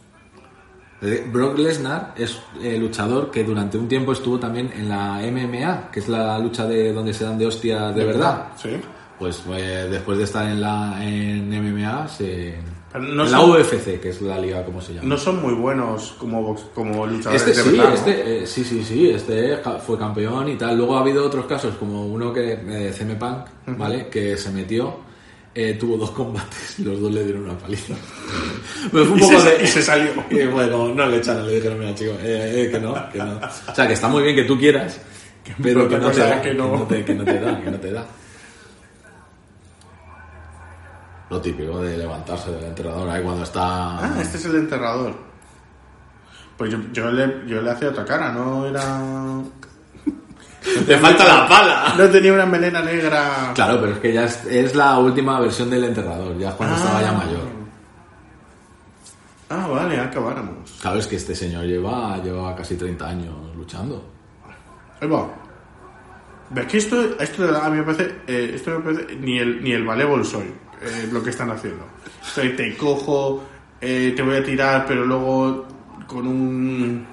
Eh, 1.03 1.29
Brock 1.33 1.59
Lesnar 1.59 2.15
es 2.17 2.39
eh, 2.63 2.79
luchador 2.79 3.33
que 3.33 3.43
durante 3.43 3.77
un 3.77 3.89
tiempo 3.89 4.13
estuvo 4.13 4.39
también 4.39 4.73
en 4.73 4.89
la 4.89 5.19
MMA, 5.19 5.91
que 5.91 5.99
es 5.99 6.09
la 6.09 6.39
lucha 6.39 6.65
de 6.65 6.93
donde 6.93 7.13
se 7.13 7.25
dan 7.25 7.39
de 7.39 7.47
hostias 7.49 7.93
de, 7.93 8.05
verdad. 8.05 8.53
Sí. 8.57 8.81
Pues 9.19 9.43
eh, 9.49 9.89
después 9.91 10.17
de 10.17 10.25
estar 10.25 10.47
en 10.47 10.61
la 10.61 11.05
en 11.05 11.49
MMA, 11.49 12.07
se, 12.07 12.55
no 12.99 13.25
la 13.25 13.31
son- 13.39 13.51
UFC, 13.51 14.01
que 14.01 14.11
es 14.11 14.21
la 14.23 14.39
liga, 14.39 14.65
como 14.65 14.81
se 14.81 14.95
llama. 14.95 15.09
No 15.09 15.17
son 15.19 15.43
muy 15.43 15.55
buenos 15.55 16.15
como, 16.19 16.43
box- 16.43 16.67
como 16.75 17.07
luchadores 17.07 17.43
Este 17.47 17.55
de 17.57 17.63
sí, 17.63 17.71
verdad, 17.77 17.89
¿no? 17.89 17.95
este, 17.95 18.43
eh, 18.43 18.47
sí, 18.47 18.65
sí, 18.65 18.85
sí, 18.85 19.11
este 19.11 19.59
fue 19.85 19.99
campeón 19.99 20.49
y 20.49 20.57
tal. 20.57 20.77
Luego 20.77 20.97
ha 20.97 21.01
habido 21.01 21.25
otros 21.27 21.47
casos, 21.47 21.75
como 21.77 22.07
uno 22.07 22.33
que, 22.33 22.53
eh, 22.53 22.93
CM 22.97 23.17
Punk, 23.17 23.47
¿vale? 23.79 24.09
Que 24.09 24.37
se 24.37 24.51
metió, 24.51 24.97
eh, 25.55 25.77
tuvo 25.79 25.97
dos 25.97 26.11
combates 26.11 26.79
y 26.79 26.85
los 26.85 27.01
dos 27.01 27.13
le 27.13 27.25
dieron 27.25 27.45
una 27.45 27.59
paliza. 27.59 27.95
Pero 28.93 29.05
fue 29.07 29.13
un 29.15 29.19
Y 29.19 29.23
poco 29.23 29.41
se- 29.41 29.51
de... 29.59 29.65
y 29.65 29.67
se 29.67 29.83
salió. 29.83 30.11
Y 30.31 30.47
bueno, 30.47 30.95
no 30.95 31.07
le 31.07 31.17
echaron, 31.19 31.47
le 31.47 31.55
dijeron, 31.57 31.79
mira, 31.79 31.95
chico, 31.95 32.13
eh, 32.23 32.65
eh, 32.67 32.71
que 32.71 32.79
no, 32.81 32.95
que 33.11 33.19
no. 33.19 33.41
O 33.71 33.75
sea, 33.75 33.87
que 33.87 33.95
está 33.95 34.09
muy 34.09 34.23
bien 34.23 34.37
que 34.37 34.45
tú 34.45 34.57
quieras, 34.59 35.01
pero 35.63 35.89
que 35.89 35.99
no, 35.99 36.11
te 36.11 36.21
da, 36.21 36.41
que 36.43 36.55
no 36.55 36.87
te 36.87 37.01
da, 37.41 37.61
que 37.61 37.71
no 37.71 37.79
te 37.81 37.91
da. 37.91 38.07
Lo 41.35 41.41
típico 41.41 41.81
de 41.81 41.99
levantarse 41.99 42.53
del 42.53 42.63
enterrador 42.67 43.09
ahí 43.11 43.21
cuando 43.21 43.43
está... 43.43 43.99
Ah, 43.99 44.19
este 44.23 44.37
es 44.37 44.45
el 44.45 44.55
enterrador. 44.55 45.17
Pues 46.57 46.71
yo, 46.71 46.79
yo, 46.93 47.11
le, 47.11 47.43
yo 47.49 47.61
le 47.61 47.73
hacía 47.73 47.89
otra 47.89 48.05
cara, 48.05 48.31
no 48.31 48.65
era... 48.67 49.01
¡Te 50.87 50.97
falta 50.97 51.25
la 51.25 51.49
pala! 51.49 51.95
No 51.99 52.09
tenía 52.09 52.33
una 52.33 52.47
melena 52.47 52.83
negra. 52.83 53.51
Claro, 53.53 53.81
pero 53.81 53.95
es 53.95 53.99
que 53.99 54.13
ya 54.13 54.27
es, 54.27 54.45
es 54.45 54.77
la 54.77 54.97
última 55.01 55.41
versión 55.41 55.69
del 55.71 55.83
enterrador, 55.83 56.39
ya 56.39 56.51
es 56.51 56.55
cuando 56.55 56.77
Ah. 56.77 56.79
estaba 56.79 57.03
ya 57.03 57.13
mayor. 57.13 57.49
Ah, 59.51 59.67
vale, 59.67 59.99
acabáramos. 59.99 60.71
Claro, 60.81 60.99
es 61.01 61.09
que 61.09 61.17
este 61.17 61.35
señor 61.35 61.65
lleva, 61.65 62.17
lleva 62.23 62.55
casi 62.55 62.77
30 62.77 63.09
años 63.09 63.35
luchando. 63.57 64.09
Ahí 65.01 65.09
va. 65.09 65.27
¿Ves 66.51 66.67
que 66.67 66.79
esto, 66.79 67.19
esto 67.19 67.57
a 67.61 67.69
mí 67.71 67.79
me 67.79 67.83
parece, 67.83 68.21
eh, 68.29 68.53
esto 68.55 68.79
me 68.79 68.93
parece 68.93 69.17
ni 69.17 69.39
el, 69.41 69.65
ni 69.65 69.73
el 69.73 69.83
voleibol 69.85 70.25
soy, 70.25 70.55
eh, 70.85 71.09
lo 71.11 71.23
que 71.23 71.31
están 71.31 71.51
haciendo. 71.51 71.85
O 71.85 72.27
sea, 72.27 72.57
te 72.57 72.77
cojo, 72.77 73.43
eh, 73.81 74.13
te 74.15 74.23
voy 74.23 74.37
a 74.37 74.45
tirar, 74.45 74.85
pero 74.87 75.05
luego 75.05 75.67
con 76.07 76.27
un 76.27 77.07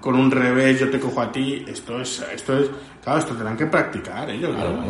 con 0.00 0.14
un 0.14 0.30
revés 0.30 0.80
yo 0.80 0.90
te 0.90 1.00
cojo 1.00 1.20
a 1.20 1.32
ti. 1.32 1.64
Esto 1.66 2.00
es, 2.00 2.24
esto 2.32 2.58
es, 2.58 2.70
claro, 3.02 3.18
esto 3.18 3.34
tendrán 3.34 3.56
que 3.56 3.66
practicar 3.66 4.28
ellos. 4.30 4.54
Claro, 4.54 4.72
¿no? 4.72 4.82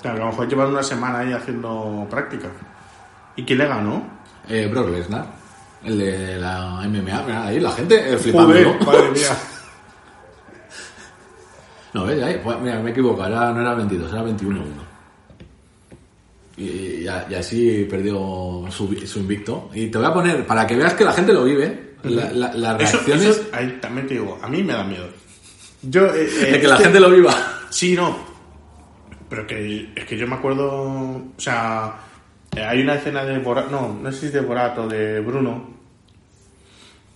claro. 0.00 0.16
A 0.16 0.20
lo 0.20 0.30
mejor 0.30 0.48
llevan 0.48 0.68
una 0.68 0.82
semana 0.82 1.18
ahí 1.20 1.32
haciendo 1.32 2.06
práctica. 2.08 2.48
¿Y 3.36 3.44
quién 3.44 3.58
le 3.58 3.66
ganó? 3.66 4.02
Eh, 4.48 4.68
Brock 4.70 4.88
Lesnar, 4.88 5.26
el 5.84 5.98
de 5.98 6.36
la 6.38 6.82
MMA, 6.86 7.22
mira 7.22 7.46
ahí 7.46 7.60
la 7.60 7.72
gente 7.72 8.12
eh, 8.12 8.16
flipando. 8.16 8.52
Joder, 8.52 8.66
¿no? 8.66 8.86
madre 8.86 9.10
mía. 9.10 9.30
No, 11.92 12.04
ves, 12.04 12.22
ahí, 12.22 12.40
pues, 12.40 12.56
mira, 12.60 12.78
me 12.78 12.90
equivoco, 12.92 13.24
era, 13.26 13.52
no 13.52 13.60
era 13.62 13.74
22, 13.74 14.12
era 14.12 14.22
21-1. 14.22 14.62
Y, 16.56 16.62
y, 16.64 17.04
y 17.04 17.34
así 17.34 17.86
perdió 17.88 18.64
su, 18.70 18.94
su 19.06 19.18
invicto. 19.20 19.70
Y 19.74 19.86
te 19.88 19.98
voy 19.98 20.06
a 20.06 20.12
poner, 20.12 20.46
para 20.46 20.66
que 20.66 20.76
veas 20.76 20.94
que 20.94 21.04
la 21.04 21.12
gente 21.12 21.32
lo 21.32 21.44
vive, 21.44 21.94
la- 22.02 22.30
la- 22.32 22.52
las 22.54 22.76
reacciones 22.78 23.24
eso, 23.26 23.48
ahí 23.52 23.78
también 23.80 24.06
te 24.06 24.14
digo, 24.14 24.38
a 24.42 24.48
mí 24.48 24.62
me 24.62 24.72
da 24.72 24.84
miedo. 24.84 25.08
Yo, 25.82 26.06
eh, 26.14 26.28
eh, 26.46 26.52
de 26.52 26.60
que 26.60 26.66
la 26.68 26.74
este- 26.74 26.84
gente 26.84 27.00
lo 27.00 27.10
viva. 27.10 27.34
Sí, 27.70 27.94
no. 27.94 28.16
Pero 29.28 29.46
que 29.46 29.90
es 29.94 30.04
que 30.06 30.18
yo 30.18 30.26
me 30.26 30.34
acuerdo. 30.34 30.66
O 30.72 31.32
sea, 31.38 31.94
hay 32.56 32.82
una 32.82 32.94
escena 32.96 33.24
de 33.24 33.38
Borat. 33.38 33.70
No, 33.70 33.96
no 34.02 34.10
sé 34.12 34.18
si 34.18 34.26
es 34.26 34.32
de 34.32 34.40
Borat 34.40 34.76
o 34.78 34.88
de 34.88 35.20
Bruno. 35.20 35.70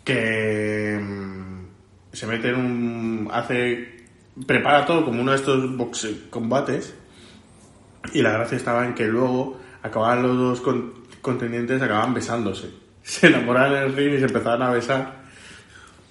Que 0.05 0.99
mm, 1.03 1.67
se 2.13 2.27
mete 2.27 2.51
en 2.51 2.55
un. 2.55 3.29
Hace. 3.33 3.93
Prepara 4.47 4.85
todo 4.87 5.05
como 5.05 5.21
uno 5.23 5.31
de 5.33 5.39
estos 5.39 5.77
boxe 5.77 6.23
combates. 6.31 6.95
Y 8.13 8.23
la 8.23 8.33
gracia 8.33 8.57
estaba 8.57 8.85
en 8.85 8.95
que 8.95 9.07
luego 9.07 9.61
acababan 9.83 10.23
los 10.23 10.37
dos 10.37 10.61
con- 10.61 10.95
contendientes, 11.21 11.81
acababan 11.83 12.15
besándose. 12.15 12.69
Se 13.03 13.27
enamoraban 13.29 13.73
en 13.77 13.83
el 13.85 13.97
ring 13.97 14.15
y 14.15 14.19
se 14.19 14.25
empezaban 14.27 14.63
a 14.63 14.71
besar. 14.71 15.25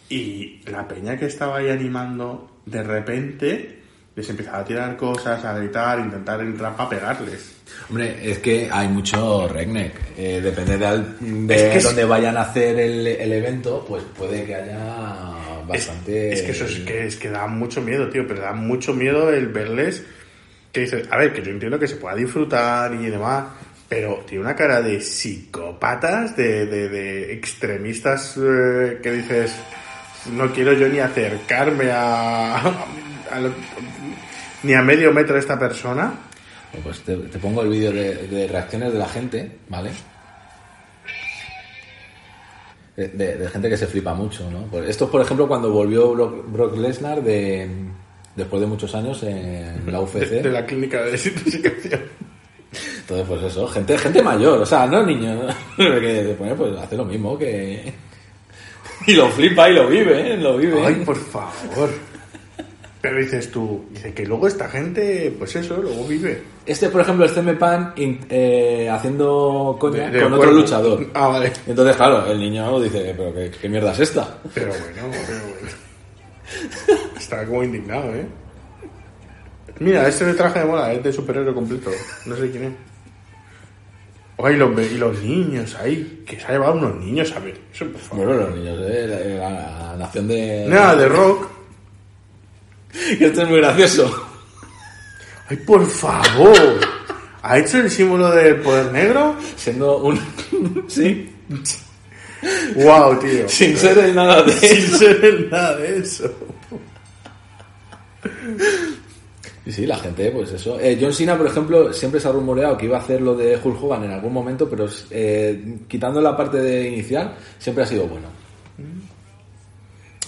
Y 0.09 0.61
la 0.69 0.87
peña 0.87 1.17
que 1.17 1.25
estaba 1.25 1.57
ahí 1.57 1.69
animando, 1.69 2.59
de 2.65 2.83
repente, 2.83 3.79
les 4.15 4.29
empieza 4.29 4.57
a 4.59 4.63
tirar 4.63 4.95
cosas, 4.95 5.43
a 5.43 5.57
gritar, 5.57 5.99
intentar 5.99 6.39
entrar 6.41 6.75
para 6.75 6.89
pegarles. 6.89 7.55
Hombre, 7.89 8.29
es 8.29 8.37
que 8.39 8.69
hay 8.71 8.87
mucho 8.89 9.47
redneck. 9.47 9.93
Eh, 10.17 10.39
depende 10.43 10.77
de, 10.77 10.85
al- 10.85 11.15
de 11.47 11.55
Es 11.55 11.61
que 11.71 11.77
es- 11.79 11.83
dónde 11.83 12.05
vayan 12.05 12.37
a 12.37 12.41
hacer 12.41 12.77
el, 12.79 13.07
el 13.07 13.31
evento, 13.31 13.83
pues 13.87 14.03
puede 14.15 14.43
que 14.45 14.53
haya 14.53 14.77
Es, 15.61 15.67
bastante... 15.67 16.33
es 16.33 16.41
que 16.43 16.51
eso 16.51 16.65
es 16.65 16.79
que, 16.81 17.05
es 17.07 17.15
que 17.15 17.29
da 17.31 17.47
mucho 17.47 17.81
miedo, 17.81 18.07
tío, 18.09 18.27
pero 18.27 18.41
da 18.41 18.53
mucho 18.53 18.93
miedo 18.93 19.31
el 19.33 19.47
verles 19.47 20.05
que 20.73 20.81
dices, 20.81 21.07
a 21.11 21.17
ver, 21.17 21.31
que 21.31 21.43
yo 21.43 21.51
entiendo 21.51 21.77
que 21.77 21.87
se 21.87 21.97
pueda 21.97 22.15
disfrutar 22.15 22.95
y 22.95 23.05
demás, 23.05 23.45
pero 23.87 24.23
tiene 24.27 24.43
una 24.43 24.55
cara 24.55 24.81
de 24.81 24.99
psicópatas, 25.01 26.35
de, 26.35 26.65
de, 26.65 27.31
extremistas 27.31 28.35
eh, 28.37 28.99
que 29.01 29.11
dices, 29.11 29.55
no 30.31 30.51
quiero 30.51 30.73
yo 30.73 30.87
ni 30.89 30.97
acercarme 30.97 31.91
a, 31.91 32.57
a 32.57 32.73
ni 34.63 34.73
a 34.73 34.81
medio 34.81 35.13
metro 35.13 35.35
de 35.35 35.41
esta 35.41 35.59
persona. 35.59 36.11
Pues 36.81 37.01
te, 37.01 37.17
pongo 37.37 37.61
el 37.61 37.69
vídeo 37.69 37.91
de, 37.91 38.47
reacciones 38.47 38.93
de 38.93 38.97
la 38.97 39.07
gente, 39.07 39.59
¿vale? 39.69 39.91
De, 42.95 43.47
gente 43.51 43.69
que 43.69 43.77
se 43.77 43.85
flipa 43.85 44.15
mucho, 44.15 44.49
¿no? 44.49 44.63
Pues 44.63 44.89
esto 44.89 45.05
es, 45.05 45.11
por 45.11 45.21
ejemplo, 45.21 45.47
cuando 45.47 45.71
volvió 45.71 46.15
Brock 46.15 46.77
Lesnar 46.77 47.21
de, 47.21 47.69
después 48.35 48.61
de 48.61 48.67
muchos 48.67 48.93
años 48.95 49.21
en 49.23 49.83
la 49.91 49.99
UFC. 50.01 50.15
De, 50.19 50.41
de 50.43 50.49
la 50.51 50.65
clínica 50.65 51.01
de 51.03 51.11
desintoxicación. 51.11 52.01
Entonces, 53.01 53.27
pues 53.27 53.43
eso, 53.43 53.67
gente, 53.67 53.97
gente 53.97 54.21
mayor, 54.23 54.59
o 54.61 54.65
sea, 54.65 54.87
no 54.87 55.05
niños, 55.05 55.53
que 55.77 56.23
se 56.27 56.33
pone, 56.33 56.55
pues 56.55 56.75
hace 56.77 56.95
lo 56.97 57.05
mismo 57.05 57.37
que... 57.37 57.93
Y 59.07 59.13
lo 59.15 59.27
flipa 59.29 59.69
y 59.69 59.73
lo 59.73 59.87
vive, 59.87 60.33
¿eh? 60.33 60.37
Lo 60.37 60.55
vive. 60.57 60.81
Ay, 60.85 60.95
por 61.05 61.17
favor. 61.17 61.89
Pero 63.01 63.17
dices 63.17 63.51
tú, 63.51 63.83
dice 63.91 64.13
que 64.13 64.25
luego 64.25 64.47
esta 64.47 64.69
gente, 64.69 65.35
pues 65.37 65.53
eso, 65.57 65.75
luego 65.75 66.05
vive. 66.07 66.41
Este, 66.65 66.87
por 66.87 67.01
ejemplo, 67.01 67.25
es 67.25 67.33
CM 67.33 67.55
Pan 67.55 67.91
in- 67.97 68.21
eh, 68.29 68.89
haciendo 68.89 69.75
coña 69.77 70.05
De- 70.09 70.19
de 70.19 70.23
con 70.23 70.31
otro 70.33 70.51
luchador. 70.53 71.05
Ah, 71.13 71.27
vale. 71.27 71.51
Entonces, 71.67 71.97
claro, 71.97 72.25
el 72.31 72.39
niño 72.39 72.79
dice, 72.79 73.13
pero 73.17 73.33
¿qué, 73.33 73.51
qué 73.61 73.67
mierda 73.67 73.91
es 73.91 73.99
esta? 73.99 74.37
Pero 74.53 74.67
bueno, 74.69 75.17
pero 75.27 75.39
bueno. 75.59 75.82
Está 77.17 77.45
como 77.45 77.63
indignado, 77.63 78.13
¿eh? 78.15 78.25
Mira, 79.79 80.07
este 80.07 80.25
de 80.25 80.33
traje 80.35 80.59
de 80.59 80.65
moda 80.65 80.93
es 80.93 81.03
de 81.03 81.11
superhéroe 81.13 81.53
completo. 81.53 81.89
No 82.25 82.35
sé 82.35 82.51
quién 82.51 82.63
es. 82.65 82.71
Ay, 84.43 84.55
los, 84.57 84.75
be- 84.75 84.85
y 84.87 84.97
los 84.97 85.19
niños 85.21 85.75
ahí. 85.75 86.23
Que 86.27 86.39
se 86.39 86.45
ha 86.47 86.51
llevado 86.51 86.73
unos 86.73 86.95
niños 86.97 87.31
a 87.35 87.39
ver. 87.39 87.59
Eso, 87.73 87.85
por 87.87 88.01
favor. 88.01 88.25
Bueno, 88.27 88.41
los 88.47 88.55
niños, 88.55 88.77
¿eh? 88.81 89.37
la, 89.39 89.49
la 89.91 89.97
nación 89.97 90.27
de... 90.27 90.65
Nada, 90.67 90.95
de 90.95 91.07
rock. 91.07 91.47
Esto 93.19 93.41
es 93.41 93.49
muy 93.49 93.57
gracioso. 93.59 94.27
Ay, 95.49 95.57
por 95.57 95.85
favor. 95.87 96.79
¿Ha 97.41 97.57
hecho 97.59 97.77
el 97.79 97.89
símbolo 97.91 98.31
del 98.31 98.57
poder 98.57 98.91
negro? 98.91 99.35
Siendo 99.55 99.97
un... 99.97 100.19
sí, 100.87 101.29
Wow, 102.75 103.19
tío. 103.19 103.47
sin 103.47 103.77
ser 103.77 103.97
el 103.97 104.15
nada 104.15 104.43
de... 104.43 104.51
Sin 104.53 104.97
ser 104.97 105.47
nada 105.51 105.77
de 105.77 105.97
eso. 105.97 106.31
Y 109.65 109.71
sí, 109.71 109.85
la 109.85 109.97
gente, 109.97 110.29
pues 110.31 110.51
eso. 110.51 110.77
Eh, 110.79 110.97
John 110.99 111.13
Cena, 111.13 111.37
por 111.37 111.47
ejemplo, 111.47 111.93
siempre 111.93 112.19
se 112.19 112.27
ha 112.27 112.31
rumoreado 112.31 112.77
que 112.77 112.85
iba 112.85 112.97
a 112.97 113.01
hacer 113.01 113.21
lo 113.21 113.35
de 113.35 113.57
Hulk 113.61 113.81
Hogan 113.81 114.03
en 114.03 114.11
algún 114.11 114.33
momento, 114.33 114.69
pero 114.69 114.87
eh, 115.09 115.77
quitando 115.87 116.19
la 116.19 116.35
parte 116.35 116.57
de 116.57 116.89
inicial, 116.89 117.35
siempre 117.57 117.83
ha 117.83 117.87
sido 117.87 118.05
bueno. 118.07 118.27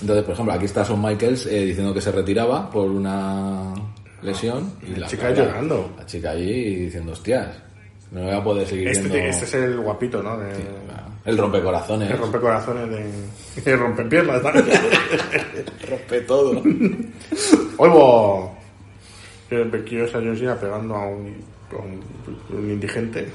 Entonces, 0.02 0.24
por 0.24 0.34
ejemplo, 0.34 0.54
aquí 0.54 0.66
está 0.66 0.84
Shawn 0.84 1.02
Michaels 1.02 1.48
eh, 1.48 1.66
diciendo 1.66 1.94
que 1.94 2.02
se 2.02 2.12
retiraba 2.12 2.70
por 2.70 2.90
una 2.90 3.74
lesión. 4.22 4.74
Y 4.88 5.00
La 5.00 5.08
chica 5.08 5.32
llorando. 5.32 5.94
La 5.98 6.06
chica 6.06 6.32
allí 6.32 6.76
diciendo, 6.76 7.12
hostias, 7.12 7.50
no 8.12 8.22
voy 8.24 8.32
a 8.34 8.44
poder 8.44 8.68
seguir 8.68 8.88
Este, 8.88 9.08
viendo... 9.10 9.30
este 9.30 9.46
es 9.46 9.54
el 9.56 9.78
guapito, 9.80 10.22
¿no? 10.24 10.38
De, 10.38 10.52
El 11.26 11.38
rompecorazones. 11.38 12.12
el 12.12 12.18
rompecorazones 12.18 12.90
de... 12.90 13.06
El 13.72 13.80
rompepiernas, 13.80 14.42
rompe 15.90 16.22
todo. 16.22 16.62
Oigo. 17.78 18.56
Quiero 19.50 20.06
a 20.06 20.12
John 20.12 20.38
Cena 20.38 20.56
pegando 20.60 20.96
a 20.96 21.08
un, 21.08 21.36
a 21.72 21.76
un, 21.76 22.02
un 22.58 22.70
indigente. 22.72 23.28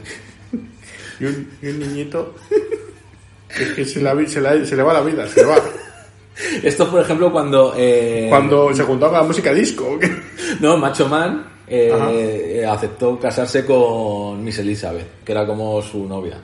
Y 1.20 1.24
un, 1.24 1.50
y 1.62 1.68
un 1.68 1.78
niñito. 1.78 2.34
que 3.56 3.62
Es 3.62 3.72
que 3.72 3.84
se, 3.84 4.00
la 4.02 4.14
se, 4.26 4.40
la- 4.40 4.64
se 4.64 4.76
le 4.76 4.82
va 4.82 4.92
la 4.92 5.02
vida, 5.02 5.26
se 5.28 5.40
le 5.40 5.46
va. 5.46 5.56
Esto, 6.62 6.90
por 6.90 7.00
ejemplo, 7.02 7.30
cuando... 7.30 7.74
eh, 7.76 8.26
Cuando 8.28 8.74
se 8.74 8.82
juntó 8.84 9.06
con 9.08 9.18
la 9.18 9.22
música 9.24 9.52
disco. 9.52 9.98
¿qué? 9.98 10.10
No, 10.60 10.76
Macho 10.78 11.08
Man 11.08 11.44
eh, 11.70 12.66
aceptó 12.68 13.18
casarse 13.18 13.64
con 13.64 14.42
Miss 14.44 14.58
Elizabeth, 14.58 15.22
que 15.24 15.32
era 15.32 15.46
como 15.46 15.80
su 15.82 16.04
novia. 16.06 16.36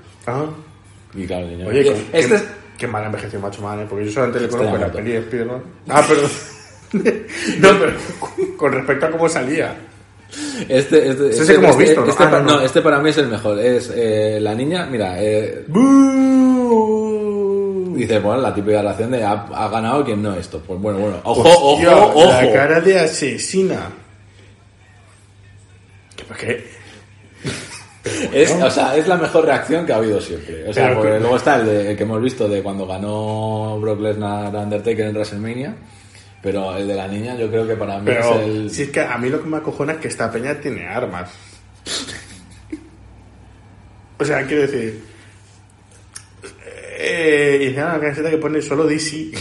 Y 1.14 1.26
claro, 1.26 1.46
niño... 1.46 1.66
Oye, 1.68 1.82
qué, 1.84 1.90
este 2.12 2.28
qué, 2.28 2.34
es- 2.36 2.44
qué 2.78 2.86
mal 2.86 3.04
envejeció 3.04 3.40
Macho 3.40 3.62
Man, 3.62 3.80
¿eh? 3.80 3.86
Porque 3.88 4.04
yo 4.06 4.12
solamente 4.12 4.40
le 4.40 4.48
conozco 4.48 4.74
en 4.76 4.80
la 4.80 4.92
peli 4.92 5.12
de 5.12 5.22
Spiderman. 5.22 5.62
Ah, 5.88 6.02
perdón. 6.06 6.30
no, 7.60 7.68
pero 7.80 8.56
con 8.56 8.72
respecto 8.72 9.06
a 9.06 9.10
cómo 9.10 9.28
salía. 9.28 9.74
Este, 10.68 11.08
este, 11.10 11.32
sí 11.32 11.46
que 11.46 11.54
hemos 11.54 11.76
visto, 11.78 12.00
¿no? 12.02 12.08
este 12.10 12.24
Ah, 12.24 12.30
pa- 12.30 12.40
no, 12.40 12.46
no. 12.46 12.56
no, 12.56 12.60
este 12.62 12.80
para 12.82 12.98
mí 13.00 13.10
es 13.10 13.18
el 13.18 13.28
mejor. 13.28 13.58
Es 13.60 13.92
eh, 13.94 14.38
la 14.40 14.54
niña, 14.54 14.86
mira, 14.86 15.16
eh, 15.22 15.64
dice, 17.96 18.18
bueno, 18.18 18.40
la 18.42 18.54
típica 18.54 18.78
relación 18.78 19.10
de 19.10 19.22
ha, 19.24 19.32
ha 19.32 19.68
ganado 19.68 20.04
quien 20.04 20.22
no 20.22 20.34
esto. 20.34 20.60
Pues 20.66 20.80
bueno, 20.80 20.98
bueno, 20.98 21.16
ojo, 21.24 21.42
Hostia, 21.72 21.96
ojo, 21.96 22.18
ojo. 22.20 22.30
La 22.30 22.52
cara 22.52 22.80
de 22.80 22.98
asesina. 23.00 23.90
¿Qué? 26.38 26.66
Es, 28.32 28.50
o 28.52 28.70
sea, 28.70 28.96
es 28.96 29.06
la 29.08 29.16
mejor 29.16 29.44
reacción 29.44 29.84
que 29.84 29.92
ha 29.92 29.96
habido 29.96 30.20
siempre. 30.20 30.68
O 30.68 30.72
sea, 30.72 30.86
Pero 30.88 30.96
porque 30.98 31.12
que- 31.14 31.20
luego 31.20 31.36
está 31.36 31.56
el, 31.56 31.66
de- 31.66 31.90
el 31.90 31.96
que 31.96 32.02
hemos 32.04 32.22
visto 32.22 32.48
de 32.48 32.62
cuando 32.62 32.86
ganó 32.86 33.78
Brock 33.80 34.00
Lesnar 34.00 34.54
a 34.54 34.60
Undertaker 34.60 35.06
en 35.06 35.14
WrestleMania. 35.14 35.74
Pero 36.42 36.76
el 36.76 36.86
de 36.86 36.94
la 36.94 37.08
niña 37.08 37.34
yo 37.36 37.48
creo 37.48 37.66
que 37.66 37.74
para 37.74 37.98
mí 37.98 38.04
Pero 38.04 38.34
es 38.40 38.46
el... 38.46 38.70
si 38.70 38.82
es 38.84 38.90
que 38.90 39.00
a 39.00 39.18
mí 39.18 39.28
lo 39.28 39.42
que 39.42 39.48
me 39.48 39.56
acojona 39.56 39.94
es 39.94 39.98
que 39.98 40.08
esta 40.08 40.30
peña 40.30 40.54
tiene 40.60 40.86
armas. 40.86 41.30
O 44.18 44.24
sea, 44.24 44.46
quiero 44.46 44.62
decir... 44.62 45.02
Eh, 46.98 47.58
y 47.62 47.66
encima 47.66 47.86
una 47.90 48.00
camiseta 48.00 48.30
que 48.30 48.38
pone 48.38 48.62
solo 48.62 48.84
DC. 48.86 49.32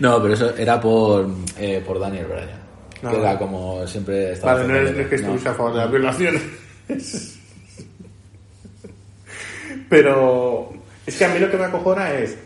No, 0.00 0.20
pero 0.20 0.34
eso 0.34 0.56
era 0.56 0.80
por, 0.80 1.28
eh, 1.58 1.82
por 1.86 2.00
Daniel 2.00 2.26
Bryan. 2.26 2.63
No. 3.04 3.10
Que 3.10 3.18
era 3.20 3.38
como 3.38 3.86
siempre 3.86 4.32
estaba 4.32 4.54
Vale, 4.54 4.66
no 4.68 4.76
es, 5.00 5.06
que 5.08 5.14
estuviese 5.16 5.48
a 5.50 5.54
favor 5.54 5.72
de 5.74 5.78
la 5.78 5.86
violación. 5.86 6.40
Pero 9.88 10.72
es 11.06 11.16
que 11.16 11.24
a 11.24 11.28
mí 11.28 11.38
lo 11.38 11.50
que 11.50 11.56
me 11.56 11.64
acojona 11.64 12.12
es, 12.14 12.36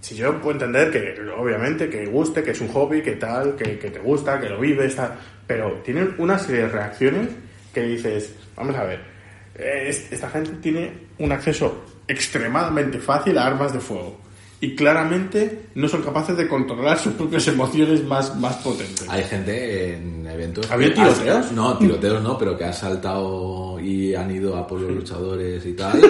si 0.00 0.14
yo 0.14 0.40
puedo 0.40 0.52
entender 0.52 0.90
que 0.90 1.20
obviamente 1.36 1.88
que 1.88 2.06
guste, 2.06 2.42
que 2.42 2.52
es 2.52 2.60
un 2.60 2.68
hobby, 2.68 3.02
que 3.02 3.12
tal, 3.12 3.56
que, 3.56 3.78
que 3.78 3.90
te 3.90 3.98
gusta, 3.98 4.40
que 4.40 4.48
lo 4.48 4.60
vives, 4.60 4.94
tal, 4.96 5.14
pero 5.46 5.72
tienen 5.84 6.14
una 6.18 6.38
serie 6.38 6.62
de 6.62 6.68
reacciones 6.68 7.28
que 7.72 7.82
dices, 7.82 8.34
vamos 8.56 8.76
a 8.76 8.84
ver, 8.84 9.00
eh, 9.56 9.86
es- 9.88 10.12
esta 10.12 10.30
gente 10.30 10.50
tiene 10.62 10.92
un 11.18 11.32
acceso 11.32 11.84
extremadamente 12.06 12.98
fácil 12.98 13.36
a 13.38 13.46
armas 13.46 13.72
de 13.72 13.80
fuego. 13.80 14.20
Y 14.60 14.74
claramente 14.74 15.66
no 15.74 15.88
son 15.88 16.02
capaces 16.02 16.36
de 16.36 16.48
controlar 16.48 16.98
sus 16.98 17.12
propias 17.14 17.46
emociones 17.48 18.04
más, 18.04 18.34
más 18.36 18.56
potentes. 18.56 19.06
Hay 19.08 19.24
gente 19.24 19.94
en 19.94 20.26
eventos... 20.26 20.70
¿Había 20.70 20.94
tiroteos? 20.94 21.52
No, 21.52 21.76
tiroteos 21.76 22.22
no, 22.22 22.38
pero 22.38 22.56
que 22.56 22.64
han 22.64 22.72
saltado 22.72 23.78
y 23.80 24.14
han 24.14 24.30
ido 24.30 24.56
a 24.56 24.66
por 24.66 24.80
los 24.80 24.90
luchadores 24.96 25.64
y 25.66 25.72
tal. 25.74 26.00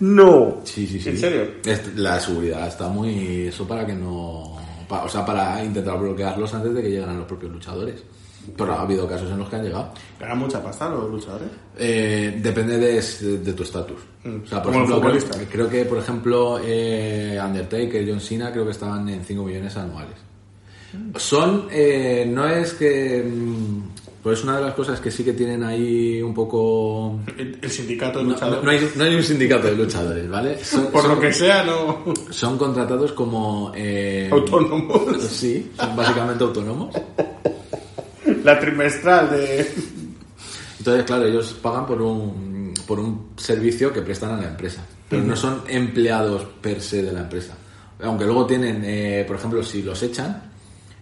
No. 0.00 0.60
Sí, 0.64 0.86
sí, 0.86 1.00
sí. 1.00 1.10
¿En 1.10 1.18
serio? 1.18 1.48
La 1.96 2.20
seguridad 2.20 2.68
está 2.68 2.88
muy... 2.88 3.48
Eso 3.48 3.66
para 3.66 3.84
que 3.86 3.94
no... 3.94 4.56
o 4.88 5.08
sea, 5.08 5.24
para 5.24 5.64
intentar 5.64 5.98
bloquearlos 5.98 6.54
antes 6.54 6.74
de 6.74 6.82
que 6.82 6.90
lleguen 6.90 7.08
a 7.08 7.14
los 7.14 7.26
propios 7.26 7.52
luchadores. 7.52 8.02
Pero 8.56 8.72
ha 8.74 8.82
habido 8.82 9.06
casos 9.08 9.30
en 9.30 9.38
los 9.38 9.48
que 9.48 9.56
han 9.56 9.64
llegado. 9.64 9.92
¿Ganan 10.18 10.38
mucha 10.38 10.62
pasta 10.62 10.88
los 10.88 11.10
luchadores? 11.10 11.48
Eh, 11.78 12.38
depende 12.42 12.76
de, 12.78 13.00
de 13.38 13.52
tu 13.52 13.62
estatus. 13.62 13.98
O 14.24 14.46
sea, 14.46 14.62
por 14.62 14.72
ejemplo, 14.74 15.00
creo, 15.50 15.68
que, 15.68 15.84
por 15.84 15.98
ejemplo, 15.98 16.60
eh, 16.62 17.38
Undertaker, 17.44 18.04
John 18.08 18.20
Cena, 18.20 18.50
creo 18.52 18.64
que 18.64 18.70
estaban 18.72 19.08
en 19.08 19.24
5 19.24 19.42
millones 19.44 19.76
anuales. 19.76 20.14
Son, 21.16 21.66
eh, 21.70 22.26
no 22.28 22.46
es 22.48 22.74
que... 22.74 23.22
mm, 23.24 23.82
Pues 24.22 24.44
una 24.44 24.56
de 24.58 24.62
las 24.62 24.74
cosas 24.74 25.00
que 25.00 25.10
sí 25.10 25.24
que 25.24 25.32
tienen 25.32 25.62
ahí 25.64 26.20
un 26.22 26.32
poco... 26.34 27.18
El, 27.36 27.58
el 27.62 27.70
sindicato 27.70 28.18
de 28.18 28.24
No, 28.26 28.30
luchadores. 28.32 28.62
no 28.64 28.70
hay, 28.70 28.90
no 28.96 29.04
hay 29.04 29.14
un 29.16 29.22
sindicato 29.22 29.66
de 29.68 29.76
luchadores, 29.76 30.28
¿vale? 30.28 30.58
Son, 30.64 30.86
Por 30.88 31.02
son- 31.02 31.14
lo 31.16 31.20
que 31.20 31.32
sea, 31.32 31.64
no. 31.64 32.04
son 32.30 32.56
contratados 32.58 33.12
como... 33.12 33.72
eh, 33.74 34.28
Autónomos. 34.30 35.02
Sí, 35.30 35.72
son 35.76 35.96
básicamente 35.96 36.44
autónomos. 36.44 36.94
La 38.44 38.58
trimestral 38.58 39.30
de. 39.30 39.70
Entonces, 40.78 41.04
claro, 41.04 41.26
ellos 41.26 41.52
pagan 41.62 41.86
por 41.86 42.02
un, 42.02 42.74
por 42.86 42.98
un 42.98 43.30
servicio 43.36 43.92
que 43.92 44.02
prestan 44.02 44.32
a 44.32 44.40
la 44.40 44.48
empresa, 44.48 44.84
pero 45.08 45.22
no 45.22 45.36
son 45.36 45.62
empleados 45.68 46.44
per 46.60 46.80
se 46.80 47.02
de 47.02 47.12
la 47.12 47.20
empresa. 47.20 47.54
Aunque 48.02 48.24
luego 48.24 48.46
tienen, 48.46 48.82
eh, 48.84 49.24
por 49.26 49.36
ejemplo, 49.36 49.62
si 49.62 49.82
los 49.82 50.02
echan, 50.02 50.42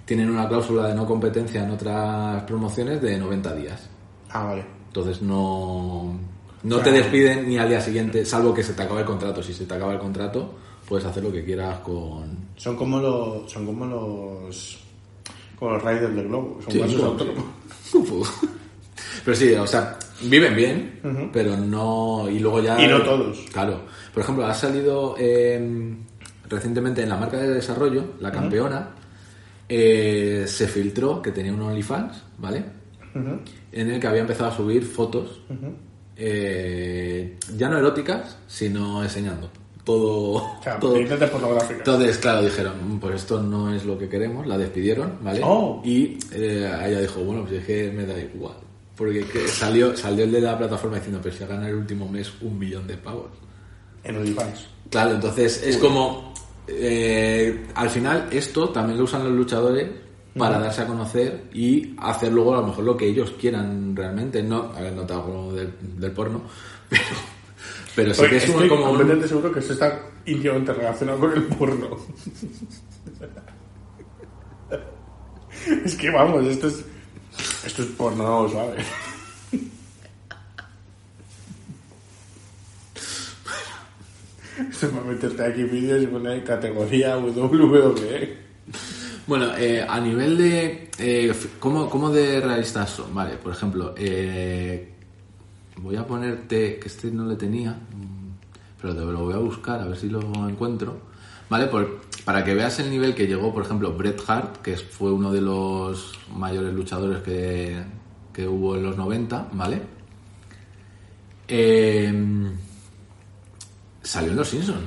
tienen 0.04 0.28
una 0.28 0.46
cláusula 0.48 0.88
de 0.88 0.94
no 0.94 1.06
competencia 1.06 1.64
en 1.64 1.70
otras 1.70 2.42
promociones 2.42 3.00
de 3.00 3.16
90 3.16 3.54
días. 3.54 3.88
Ah, 4.28 4.44
vale. 4.44 4.64
Entonces 4.88 5.22
no, 5.22 6.18
no 6.62 6.78
te 6.80 6.90
despiden 6.90 7.48
ni 7.48 7.56
al 7.56 7.68
día 7.68 7.80
siguiente, 7.80 8.24
salvo 8.26 8.52
que 8.52 8.62
se 8.62 8.74
te 8.74 8.82
acabe 8.82 9.00
el 9.00 9.06
contrato. 9.06 9.42
Si 9.42 9.54
se 9.54 9.64
te 9.64 9.74
acaba 9.74 9.92
el 9.92 9.98
contrato, 9.98 10.54
puedes 10.86 11.06
hacer 11.06 11.22
lo 11.22 11.32
que 11.32 11.44
quieras 11.44 11.78
con... 11.78 12.50
Son 12.56 12.76
como 12.76 12.98
los. 12.98 13.50
Son 13.50 13.64
como 13.64 13.86
los. 13.86 14.78
Como 15.60 15.72
los 15.74 15.82
Riders 15.84 16.16
del 16.16 16.26
Globo. 16.26 16.58
Son 16.64 16.72
Sí, 16.72 16.78
falsos 16.80 17.02
autónomos. 17.02 17.44
Pero 19.24 19.36
sí, 19.36 19.52
o 19.54 19.66
sea, 19.66 19.98
viven 20.22 20.56
bien, 20.56 21.28
pero 21.32 21.56
no... 21.56 22.26
Y 22.30 22.38
luego 22.38 22.62
ya... 22.62 22.82
Y 22.82 22.88
no 22.88 23.02
todos. 23.02 23.38
Claro. 23.52 23.82
Por 24.14 24.22
ejemplo, 24.22 24.46
ha 24.46 24.54
salido 24.54 25.14
eh, 25.18 25.94
recientemente 26.48 27.02
en 27.02 27.10
la 27.10 27.16
marca 27.16 27.36
de 27.38 27.50
desarrollo, 27.50 28.14
la 28.20 28.32
campeona, 28.32 28.88
eh, 29.68 30.44
se 30.46 30.66
filtró 30.68 31.20
que 31.20 31.32
tenía 31.32 31.52
un 31.52 31.60
OnlyFans, 31.60 32.22
¿vale? 32.38 32.64
En 33.72 33.90
el 33.90 34.00
que 34.00 34.06
había 34.06 34.22
empezado 34.22 34.50
a 34.50 34.56
subir 34.56 34.84
fotos, 34.84 35.42
eh, 36.16 37.36
ya 37.56 37.68
no 37.68 37.76
eróticas, 37.78 38.38
sino 38.46 39.02
enseñando. 39.02 39.50
Todo... 39.84 40.32
O 40.34 40.62
sea, 40.62 40.78
todo 40.78 40.96
entonces, 40.96 42.18
claro, 42.18 42.42
dijeron, 42.42 42.74
"Mm, 42.96 42.98
pues 42.98 43.16
esto 43.16 43.42
no 43.42 43.72
es 43.72 43.84
lo 43.84 43.98
que 43.98 44.08
queremos, 44.08 44.46
la 44.46 44.58
despidieron, 44.58 45.18
¿vale? 45.22 45.40
Oh. 45.42 45.80
Y 45.84 46.18
eh, 46.32 46.70
ella 46.86 47.00
dijo, 47.00 47.20
bueno, 47.20 47.42
pues 47.42 47.60
es 47.60 47.64
que 47.64 47.90
me 47.90 48.04
da 48.04 48.18
igual. 48.18 48.56
Porque 48.96 49.24
que 49.24 49.48
salió, 49.48 49.96
salió 49.96 50.24
el 50.24 50.32
de 50.32 50.40
la 50.42 50.58
plataforma 50.58 50.96
diciendo, 50.96 51.20
pero 51.22 51.34
si 51.34 51.46
ganar 51.46 51.70
el 51.70 51.76
último 51.76 52.06
mes 52.06 52.30
un 52.42 52.58
millón 52.58 52.86
de 52.86 52.98
pavos. 52.98 53.30
En 54.04 54.16
OnlyFans. 54.16 54.66
Claro, 54.90 55.12
entonces 55.12 55.62
es 55.62 55.78
como, 55.78 56.34
eh, 56.66 57.66
al 57.74 57.88
final 57.88 58.28
esto 58.30 58.68
también 58.68 58.98
lo 58.98 59.04
usan 59.04 59.24
los 59.24 59.32
luchadores 59.32 59.88
para 60.36 60.58
darse 60.58 60.82
a 60.82 60.86
conocer 60.86 61.44
y 61.52 61.94
hacer 61.98 62.32
luego 62.32 62.54
a 62.54 62.60
lo 62.60 62.68
mejor 62.68 62.84
lo 62.84 62.96
que 62.96 63.06
ellos 63.06 63.32
quieran 63.40 63.94
realmente. 63.96 64.42
No, 64.42 64.72
a 64.76 64.80
ver, 64.80 64.92
no 64.92 65.04
te 65.04 65.14
del, 65.56 65.72
del 65.98 66.12
porno, 66.12 66.42
pero, 66.88 67.02
pero 67.94 68.14
sí 68.14 68.26
que 68.28 68.36
es 68.36 68.44
estoy 68.44 68.68
como 68.68 68.82
un, 68.82 68.88
completamente 68.88 69.28
seguro 69.28 69.52
que 69.52 69.60
esto 69.60 69.72
está 69.72 70.02
íntimamente 70.26 70.72
relacionado 70.72 71.18
con 71.18 71.32
el 71.32 71.44
porno. 71.44 71.96
es 75.84 75.94
que 75.96 76.10
vamos, 76.10 76.46
esto 76.46 76.68
es. 76.68 76.84
Esto 77.64 77.82
es 77.82 77.88
porno, 77.90 78.48
¿sabes? 78.48 78.84
Esto 84.68 84.86
es 84.86 84.92
para 84.92 85.04
meterte 85.04 85.44
aquí 85.44 85.62
vídeos 85.64 86.02
y 86.02 86.06
poner 86.06 86.44
categoría 86.44 87.16
WWE. 87.16 88.50
Bueno, 89.26 89.56
eh, 89.56 89.86
a 89.88 90.00
nivel 90.00 90.36
de... 90.36 90.90
eh, 90.98 91.32
¿cómo, 91.58 91.88
¿Cómo 91.88 92.10
de 92.10 92.40
realistas 92.40 92.90
son? 92.90 93.14
Vale, 93.14 93.36
por 93.36 93.52
ejemplo, 93.52 93.94
eh, 93.96 94.88
voy 95.76 95.96
a 95.96 96.06
ponerte, 96.06 96.78
que 96.78 96.88
este 96.88 97.10
no 97.10 97.24
le 97.26 97.36
tenía, 97.36 97.78
pero 98.80 98.94
te 98.94 99.00
lo 99.00 99.24
voy 99.24 99.34
a 99.34 99.38
buscar 99.38 99.80
a 99.80 99.86
ver 99.86 99.96
si 99.96 100.08
lo 100.08 100.20
encuentro. 100.48 101.00
Vale, 101.48 101.66
por- 101.66 102.00
para 102.24 102.44
que 102.44 102.54
veas 102.54 102.78
el 102.80 102.90
nivel 102.90 103.14
que 103.14 103.26
llegó, 103.26 103.52
por 103.52 103.64
ejemplo, 103.64 103.92
Bret 103.96 104.20
Hart, 104.26 104.58
que 104.58 104.76
fue 104.76 105.10
uno 105.10 105.32
de 105.32 105.40
los 105.40 106.18
mayores 106.36 106.72
luchadores 106.74 107.22
que, 107.22 107.82
que 108.32 108.46
hubo 108.46 108.76
en 108.76 108.82
los 108.84 108.96
90, 108.96 109.48
¿vale? 109.52 109.82
Eh, 111.48 112.12
salió 114.02 114.30
en 114.30 114.36
Los 114.36 114.48
Simpsons. 114.48 114.84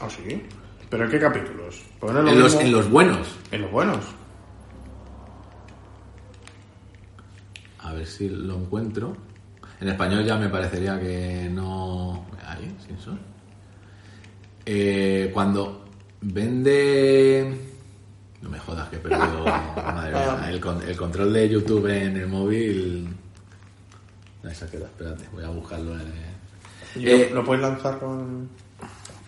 ¿Ah, 0.00 0.08
sí? 0.08 0.40
¿Pero 0.88 1.04
en 1.04 1.10
qué 1.10 1.18
capítulos? 1.18 1.82
Pues 1.98 2.14
lo 2.14 2.22
los, 2.22 2.54
en 2.54 2.70
los 2.72 2.88
buenos. 2.90 3.26
en 3.50 3.62
los 3.62 3.70
buenos. 3.72 4.04
A 7.80 7.92
ver 7.94 8.06
si 8.06 8.28
lo 8.28 8.56
encuentro. 8.56 9.16
En 9.80 9.88
español 9.88 10.24
ya 10.24 10.36
me 10.36 10.48
parecería 10.48 10.98
que 11.00 11.48
no. 11.50 12.26
Ahí, 12.46 12.74
Simpson. 12.86 13.18
Eh, 14.66 15.30
cuando 15.32 15.84
vende. 16.20 17.56
No 18.42 18.50
me 18.50 18.58
jodas 18.58 18.88
que 18.88 18.96
he 18.96 18.98
perdido. 18.98 19.44
madre 19.76 20.12
mía, 20.12 20.50
el, 20.50 20.88
el 20.88 20.96
control 20.96 21.32
de 21.32 21.48
YouTube 21.48 21.86
en 21.86 22.16
el 22.16 22.28
móvil. 22.28 23.08
Ahí 24.44 24.54
se 24.54 24.66
queda, 24.68 24.86
espérate, 24.86 25.24
voy 25.32 25.44
a 25.44 25.48
buscarlo 25.48 25.94
en. 25.94 26.12
¿Y 26.96 27.06
Eh, 27.08 27.28
lo, 27.30 27.36
lo 27.36 27.44
puedes 27.44 27.62
lanzar 27.62 27.98
con.? 27.98 28.48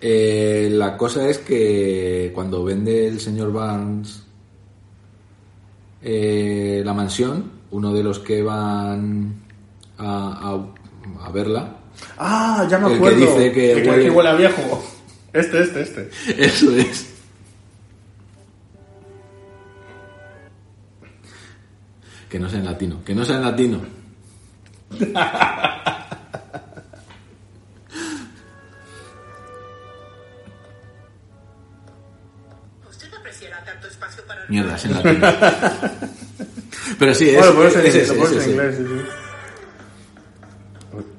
Eh, 0.00 0.68
la 0.72 0.96
cosa 0.96 1.28
es 1.28 1.38
que 1.38 2.32
cuando 2.34 2.64
vende 2.64 3.06
el 3.06 3.20
señor 3.20 3.52
Barnes 3.52 4.24
eh, 6.02 6.82
la 6.84 6.92
mansión, 6.92 7.50
uno 7.70 7.92
de 7.92 8.02
los 8.02 8.18
que 8.18 8.42
van 8.42 9.41
a, 10.02 10.50
a- 10.50 11.26
a 11.26 11.30
verla, 11.30 11.76
Ah, 12.18 12.66
ya 12.70 12.78
me 12.78 12.86
El 12.86 12.92
que 12.92 12.96
acuerdo. 12.98 13.18
dice 13.36 13.52
que 13.52 13.72
El 13.72 13.86
huele- 13.88 14.02
que 14.04 14.10
huele 14.10 14.28
a 14.30 14.34
viejo. 14.34 14.84
Este, 15.32 15.62
este, 15.62 15.82
este. 15.82 16.10
eso 16.44 16.70
es. 16.76 17.08
Que 22.28 22.38
no 22.38 22.48
sea 22.48 22.58
en 22.60 22.64
latino, 22.64 23.04
que 23.04 23.14
no 23.14 23.24
sea 23.24 23.36
en 23.36 23.42
latino. 23.42 23.80
¿Usted 32.88 33.12
apreciará 33.14 33.64
tanto 33.64 33.86
espacio 33.88 34.22
para... 34.24 34.44
Mierda, 34.48 34.76
es 34.76 34.84
en 34.84 34.92
latino. 34.94 35.26
Pero 36.98 37.14
sí, 37.14 37.30
es, 37.30 37.38
Bueno, 37.38 37.54
puedes 37.54 37.76
en, 37.76 37.86
es 37.86 37.94
es 37.94 38.10
en 38.10 38.50
inglés, 38.50 38.76
sí, 38.76 38.84
sí. 38.86 39.04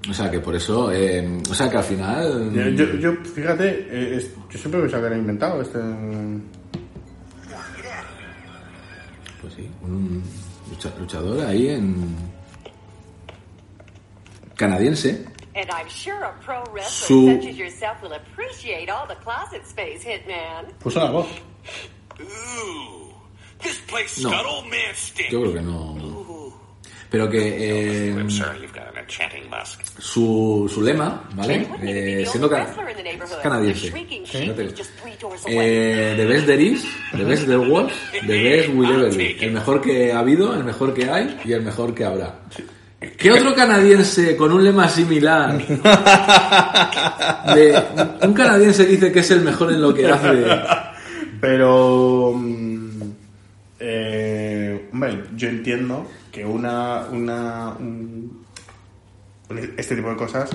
O 0.09 0.13
sea 0.13 0.29
que 0.29 0.39
por 0.41 0.53
eso, 0.55 0.91
eh, 0.91 1.41
o 1.49 1.53
sea 1.53 1.69
que 1.69 1.77
al 1.77 1.83
final... 1.83 2.51
Yo, 2.53 2.67
yo, 2.69 2.95
yo, 2.97 3.13
fíjate, 3.23 3.69
eh, 3.89 4.17
es- 4.17 4.31
yo 4.49 4.59
siempre 4.59 4.81
pensaba 4.81 5.03
que 5.03 5.07
era 5.07 5.17
inventado 5.17 5.61
este. 5.61 5.79
Pues 9.41 9.53
sí, 9.53 9.69
un 9.81 10.21
lucha- 10.69 10.93
luchador 10.99 11.45
ahí 11.45 11.69
en... 11.69 12.15
Canadiense. 14.55 15.25
And 15.55 15.69
I'm 15.71 15.87
sure 15.89 16.23
a 16.23 16.31
pro 16.39 16.63
wrestler 16.73 17.07
Su- 17.07 17.35
such 17.41 17.49
as 17.49 17.57
yourself 17.57 18.01
will 18.01 18.13
appreciate 18.13 18.89
all 18.89 19.07
the 19.07 19.15
closet 19.23 19.65
space, 19.67 20.03
Hitman. 20.03 20.71
Puso 20.79 20.99
la 21.03 21.11
voz. 21.11 21.27
Ooh, 22.19 23.13
this 23.61 23.77
place 23.87 24.21
No. 24.21 24.29
got 24.31 24.45
old 24.45 24.65
man 24.69 24.93
stink. 24.95 25.31
Yo 25.31 25.41
creo 25.41 25.53
que 25.53 25.61
no... 25.61 26.22
Pero 27.13 27.29
que 27.29 28.09
eh, 28.09 28.09
I'm 28.09 28.27
sorry, 28.27 28.61
you've 28.61 28.73
got 28.73 28.87
an 28.87 28.97
enchanting 28.97 29.47
musk. 29.47 29.79
su, 29.99 30.67
su 30.73 30.81
lema, 30.81 31.21
¿vale? 31.35 31.67
Eh, 31.83 32.25
siendo 32.25 32.49
canadiense. 32.49 33.89
Away. 33.89 34.07
Eh, 35.45 36.15
the 36.17 36.25
best 36.25 36.47
there 36.47 36.59
is, 36.59 36.83
the 37.15 37.23
best 37.23 37.45
there 37.45 37.59
was, 37.59 37.93
the 38.25 38.43
best 38.43 38.69
will 38.69 38.91
ever 38.91 39.15
be. 39.15 39.37
El 39.39 39.51
mejor 39.51 39.79
que 39.79 40.11
ha 40.11 40.17
habido, 40.17 40.55
el 40.55 40.63
mejor 40.63 40.91
que 40.95 41.07
hay 41.07 41.39
y 41.45 41.51
el 41.51 41.61
mejor 41.61 41.93
que 41.93 42.03
habrá. 42.03 42.39
¿Qué 43.15 43.31
otro 43.31 43.53
canadiense 43.53 44.35
con 44.35 44.51
un 44.51 44.63
lema 44.63 44.89
similar? 44.89 45.55
De, 47.53 47.79
un 48.23 48.33
canadiense 48.33 48.87
dice 48.87 49.11
que 49.11 49.19
es 49.19 49.29
el 49.29 49.41
mejor 49.41 49.71
en 49.71 49.83
lo 49.83 49.93
que 49.93 50.07
hace. 50.07 50.45
Pero. 51.39 52.33
mm, 52.35 53.01
eh, 53.79 54.89
hombre, 54.91 55.25
yo 55.35 55.49
entiendo 55.49 56.07
que 56.33 56.43
una. 56.45 57.05
una 57.11 57.69
un- 57.79 58.43
este 59.77 59.95
tipo 59.95 60.09
de 60.09 60.15
cosas 60.15 60.49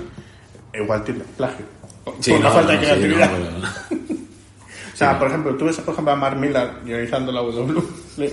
igual 0.75 1.05
tiene 1.05 1.21
plagio. 1.37 1.65
Por 2.05 2.15
la 2.29 2.39
no, 2.41 2.51
falta 2.51 2.73
de 2.73 2.79
no, 2.79 2.83
sí, 2.83 2.87
creatividad. 2.89 3.31
no, 3.39 3.69
O 4.95 4.97
sea, 4.99 5.17
por 5.19 5.29
ejemplo, 5.29 5.55
tú 5.57 5.67
ves, 5.67 5.77
por 5.79 5.93
ejemplo, 5.93 6.13
a 6.13 6.17
Mark 6.17 6.37
Millar 6.37 6.81
guionizando 6.85 7.31
la 7.31 7.41
W. 7.43 7.81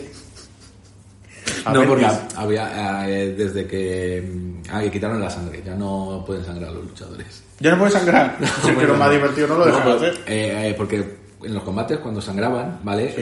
A 1.66 1.74
No, 1.74 1.84
porque 1.86 2.08
había 2.36 3.08
eh, 3.08 3.34
desde 3.34 3.68
que, 3.68 4.22
mm, 4.28 4.62
ah, 4.72 4.82
que 4.82 4.92
quitaron 4.92 5.20
la 5.22 5.30
sangre, 5.30 5.62
ya 5.64 5.76
no 5.76 6.24
pueden 6.26 6.44
sangrar 6.44 6.72
los 6.72 6.86
luchadores. 6.86 7.44
Ya 7.60 7.72
no 7.72 7.78
puede 7.80 7.92
sangrar. 7.92 8.38
Si 8.64 8.72
es 8.72 8.78
que 8.78 8.86
lo 8.88 8.96
más 8.96 9.12
divertido 9.12 9.48
no 9.48 9.58
lo 9.60 9.66
dejan 9.66 9.88
hacer. 9.88 10.14
eh, 10.26 10.70
eh, 10.70 10.74
porque 10.76 11.18
en 11.44 11.54
los 11.54 11.64
combates 11.64 12.00
cuando 12.00 12.20
sangraban, 12.22 12.80
¿vale? 12.84 13.14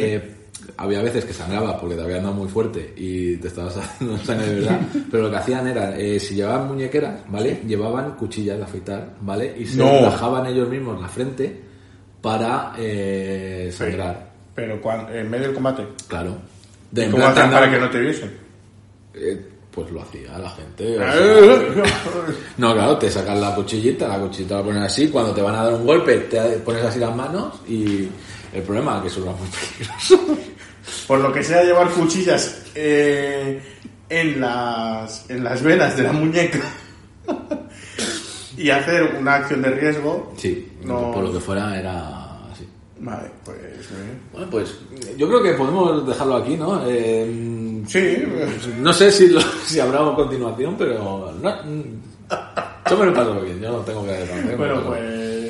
Había 0.78 1.02
veces 1.02 1.26
que 1.26 1.34
sangraba 1.34 1.80
porque 1.80 1.96
te 1.96 2.02
habían 2.04 2.24
dado 2.24 2.36
muy 2.36 2.48
fuerte 2.48 2.94
y 2.96 3.36
te 3.38 3.48
estabas 3.50 3.76
haciendo 3.78 4.18
sangre 4.20 4.48
de 4.48 4.56
verdad, 4.62 4.80
pero 5.12 5.24
lo 5.24 5.30
que 5.32 5.36
hacían 5.38 5.68
era, 5.68 5.98
eh, 5.98 6.20
si 6.20 6.36
llevaban 6.36 6.68
muñequeras, 6.70 7.22
¿vale? 7.30 7.62
Llevaban 7.68 8.16
cuchillas 8.16 8.58
de 8.58 8.64
afeitar, 8.64 9.14
¿vale? 9.22 9.54
Y 9.58 9.66
se 9.66 9.78
No. 9.78 10.04
bajaban 10.04 10.46
ellos 10.46 10.70
mismos 10.70 11.02
la 11.02 11.08
frente 11.10 11.62
para 12.22 12.74
eh, 12.78 13.70
sangrar, 13.76 14.32
Pero 14.56 14.80
en 15.12 15.30
medio 15.30 15.46
del 15.48 15.54
combate. 15.54 15.86
claro. 16.08 16.36
De 16.92 17.10
¿Cómo 17.10 17.26
hacen 17.26 17.50
para 17.50 17.72
que 17.72 17.80
no 17.80 17.90
te 17.90 18.00
viesen? 18.00 18.32
eh, 19.16 19.46
pues 19.72 19.90
lo 19.92 20.02
hacía 20.04 20.38
la 20.38 20.50
gente. 20.52 20.96
o 20.96 21.00
sea, 21.00 21.14
no, 22.58 22.74
claro, 22.74 22.98
te 23.00 23.10
sacas 23.10 23.40
la 23.40 23.56
cuchillita, 23.56 24.08
la 24.08 24.20
cuchillita 24.20 24.58
la 24.58 24.64
pones 24.64 24.84
así, 24.84 25.08
cuando 25.10 25.34
te 25.34 25.42
van 25.42 25.56
a 25.56 25.64
dar 25.64 25.74
un 25.74 25.86
golpe 25.86 26.16
te 26.20 26.40
pones 26.60 26.84
así 26.86 27.00
las 27.00 27.16
manos 27.16 27.56
y 27.68 28.08
el 28.54 28.62
problema 28.64 29.02
es 29.06 29.14
que 29.14 29.22
era 29.22 29.32
muy 29.32 29.48
peligroso. 29.48 30.38
por 31.08 31.20
lo 31.20 31.32
que 31.34 31.44
sea 31.44 31.64
llevar 31.64 31.90
cuchillas 31.90 32.62
eh, 32.76 33.62
en, 34.10 34.40
las, 34.42 35.30
en 35.30 35.44
las 35.44 35.62
venas 35.64 35.96
de 35.98 36.04
la 36.04 36.12
muñeca 36.14 36.60
y 38.58 38.70
hacer 38.70 39.16
una 39.20 39.36
acción 39.36 39.62
de 39.62 39.70
riesgo. 39.72 40.34
Sí, 40.38 40.72
No. 40.84 41.12
por 41.12 41.24
lo 41.24 41.34
que 41.34 41.40
fuera 41.40 41.78
era 41.80 42.46
así. 42.52 42.68
Vale, 43.00 43.30
pues. 43.44 43.58
eh, 43.58 44.18
Bueno, 44.32 44.48
pues 44.50 44.76
yo 45.18 45.28
creo 45.28 45.42
que 45.44 45.54
podemos 45.54 46.06
dejarlo 46.08 46.36
aquí, 46.36 46.56
¿no? 46.56 46.84
Eh, 46.88 47.82
sí, 47.88 48.18
no 48.80 48.94
sé 48.94 49.12
si, 49.12 49.28
lo- 49.30 49.42
si 49.66 49.80
habrá 49.80 50.02
una 50.04 50.16
continuación, 50.16 50.76
pero 50.78 51.34
no, 51.42 51.56
yo 52.90 52.98
me 52.98 53.06
lo 53.06 53.14
paso 53.14 53.42
bien, 53.42 53.60
yo 53.60 53.72
no 53.72 53.78
tengo 53.80 54.06
que 54.06 54.26
me 54.46 54.56
Bueno, 54.56 54.76
lo 54.76 54.92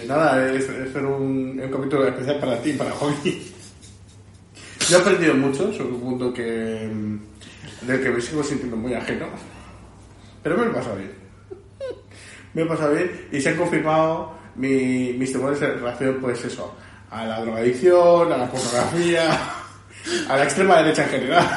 nada, 0.07 0.51
es, 0.51 0.67
es 0.69 0.95
un, 0.95 1.59
un 1.63 1.69
capítulo 1.71 2.07
especial 2.07 2.39
para 2.39 2.61
ti, 2.61 2.73
para 2.73 2.91
Joaquín. 2.91 3.41
Yo 4.89 4.97
he 4.97 5.01
aprendido 5.01 5.33
mucho 5.35 5.71
sobre 5.73 5.93
un 5.93 6.03
mundo 6.03 6.33
que, 6.33 6.89
mm, 6.91 7.85
del 7.87 8.01
que 8.03 8.09
me 8.09 8.21
sigo 8.21 8.43
sintiendo 8.43 8.75
muy 8.77 8.93
ajeno, 8.93 9.27
pero 10.41 10.57
me 10.57 10.65
lo 10.65 10.71
he 10.71 10.73
pasado 10.73 10.95
bien. 10.97 11.11
Me 12.53 12.61
he 12.63 12.65
pasado 12.65 12.93
bien 12.93 13.27
y 13.31 13.41
se 13.41 13.49
han 13.49 13.57
confirmado 13.57 14.33
mi- 14.55 15.13
mis 15.13 15.31
temores 15.31 15.61
en 15.61 15.75
relación, 15.75 16.17
pues 16.21 16.43
eso, 16.45 16.75
a 17.09 17.25
la 17.25 17.41
drogadicción, 17.41 18.31
a 18.31 18.37
la 18.37 18.49
pornografía, 18.51 19.31
a 20.29 20.37
la 20.37 20.43
extrema 20.43 20.77
derecha 20.77 21.03
en 21.05 21.09
general. 21.09 21.49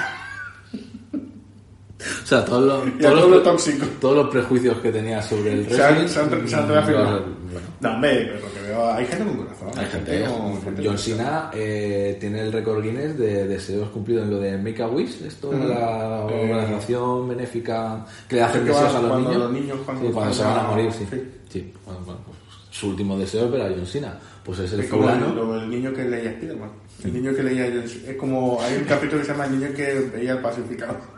O 1.98 2.26
sea, 2.26 2.44
todos 2.44 2.62
los, 2.64 2.86
Y 3.00 3.06
a 3.06 3.10
todo 3.10 3.28
lo 3.28 3.42
los- 3.42 4.00
todos 4.00 4.16
los 4.16 4.28
prejuicios 4.28 4.76
que 4.80 4.92
tenía 4.92 5.22
sobre 5.22 5.54
el 5.54 5.60
wrestling. 5.64 6.08
se 6.08 6.20
han, 6.20 6.28
han 6.30 6.42
mm, 6.44 7.80
No, 7.80 7.90
hombre, 7.94 8.34
lo 8.38 8.52
que 8.52 8.60
veo, 8.68 8.92
hay 8.92 9.06
gente 9.06 9.24
con 9.24 9.36
corazón. 9.38 9.68
Hay 9.78 9.86
gente, 9.86 10.24
con- 10.26 10.62
gente 10.62 10.82
John 10.86 10.98
Cena 10.98 11.50
eh, 11.54 12.18
tiene 12.20 12.42
el 12.42 12.52
récord 12.52 12.82
Guinness 12.82 13.16
de 13.16 13.48
deseos 13.48 13.88
cumplidos 13.88 14.24
en 14.24 14.30
lo 14.30 14.38
de 14.38 14.58
Make 14.58 14.82
a 14.82 14.88
Wish, 14.88 15.22
esto 15.26 15.50
de 15.50 15.68
la 15.68 16.26
Eh, 16.28 16.50
organización 16.52 17.28
benéfica 17.30 18.04
que 18.28 18.36
le 18.36 18.42
hacen 18.42 18.66
deseos 18.66 18.94
a 18.94 19.00
los 19.00 19.10
cuando 19.10 19.28
niños. 19.30 19.42
los 19.44 19.52
niños 19.52 19.78
cuando 19.86 20.06
Sí, 20.06 20.12
cuando 20.12 20.34
se 20.34 20.42
van 20.44 20.58
a 20.58 20.62
morir, 20.64 20.92
sí. 20.92 21.06
sí. 21.10 21.22
Sí, 21.48 21.72
bueno, 21.86 22.00
bueno, 22.04 22.20
pues, 22.26 22.38
su 22.72 22.88
último 22.88 23.18
deseo 23.18 23.54
era 23.54 23.70
John 23.74 23.86
Cena. 23.86 24.18
Pues 24.44 24.58
es 24.58 24.72
el 24.74 24.80
Es 24.80 24.88
como 24.90 25.08
el, 25.08 25.14
fulano. 25.18 25.34
lo- 25.34 25.60
el 25.62 25.70
niño 25.70 25.94
que 25.94 26.04
leía 26.04 26.32
Spiderman. 26.32 26.70
El 27.04 27.12
niño 27.14 27.34
que 27.34 27.42
leía. 27.42 27.66
Es 27.68 28.16
como. 28.18 28.60
Hay 28.60 28.76
un 28.76 28.84
capítulo 28.88 29.20
que 29.22 29.26
se 29.26 29.32
llama 29.32 29.46
El 29.46 29.58
niño 29.58 29.72
que 29.74 29.94
veía 30.14 30.32
el 30.32 30.38
pacificado. 30.40 31.16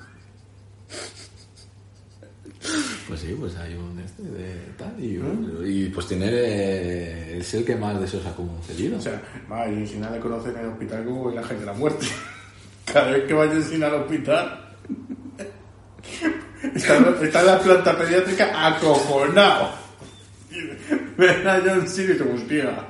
Pues 3.09 3.18
sí, 3.29 3.37
pues 3.39 3.57
hay 3.57 3.75
un 3.75 3.99
este 3.99 4.23
de 4.23 4.55
tal 4.77 4.95
y, 4.99 5.21
y 5.67 5.89
pues 5.91 6.07
tiene 6.07 6.27
eh, 6.31 7.39
es 7.39 7.55
el 7.55 7.65
que 7.65 7.77
más 7.77 8.01
deseos 8.01 8.27
ha 8.27 8.35
concedido. 8.35 8.99
O 8.99 9.01
sea, 9.01 9.21
va, 9.51 9.69
y 9.69 9.87
si 9.87 9.99
nada 9.99 10.17
le 10.17 10.21
conocen 10.21 10.53
en 10.57 10.61
el 10.61 10.69
hospital 10.69 11.05
como 11.05 11.31
el 11.31 11.39
ángel 11.39 11.61
de 11.61 11.67
la 11.67 11.73
muerte. 11.73 12.07
Cada 12.93 13.11
vez 13.11 13.25
que 13.25 13.35
vaya 13.35 13.61
sin 13.61 13.85
al 13.85 13.95
hospital. 13.95 14.65
Está, 16.75 16.99
está 17.23 17.41
en 17.41 17.47
la 17.47 17.61
planta 17.61 17.97
pediátrica 17.97 18.67
acojonado. 18.67 19.71
Ven 21.17 21.47
a 21.47 21.63
John 21.65 21.87
Cena 21.87 22.15
y 22.15 22.17
te 22.17 22.23
hostia. 22.25 22.87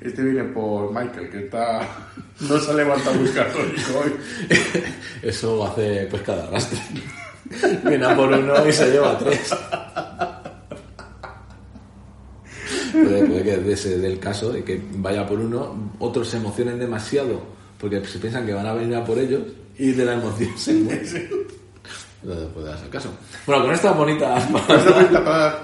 Este 0.00 0.22
viene 0.22 0.44
por 0.44 0.92
Michael, 0.92 1.28
que 1.28 1.44
está. 1.44 1.80
No 2.38 2.58
se 2.60 2.70
ha 2.70 2.74
levantado 2.74 3.16
a 3.16 3.18
buscar 3.18 3.48
hoy. 3.56 4.14
Eso 5.22 5.66
hace 5.66 6.06
pues 6.08 6.22
cada 6.22 6.46
rastre. 6.50 6.78
Viene 7.84 8.06
a 8.06 8.16
por 8.16 8.28
uno 8.30 8.66
y 8.66 8.72
se 8.72 8.90
lleva 8.90 9.18
tres. 9.18 9.54
Puede, 12.92 13.26
puede 13.26 13.42
que 13.42 13.56
de 13.56 13.72
ese 13.72 13.98
del 13.98 14.18
caso 14.18 14.52
de 14.52 14.64
que 14.64 14.80
vaya 14.94 15.26
por 15.26 15.38
uno, 15.38 15.92
otros 15.98 16.28
se 16.28 16.36
emocionen 16.36 16.78
demasiado 16.78 17.40
porque 17.78 18.04
se 18.04 18.18
piensan 18.18 18.46
que 18.46 18.52
van 18.52 18.66
a 18.66 18.74
venir 18.74 18.94
a 18.96 19.04
por 19.04 19.18
ellos 19.18 19.42
y 19.78 19.92
de 19.92 20.04
la 20.04 20.14
emoción 20.14 20.50
se 20.56 20.74
mueren. 20.74 21.30
Puede 22.22 22.66
darse 22.66 22.84
el 22.84 22.90
caso. 22.90 23.10
Bueno, 23.46 23.62
con 23.62 23.72
Esta 23.72 23.94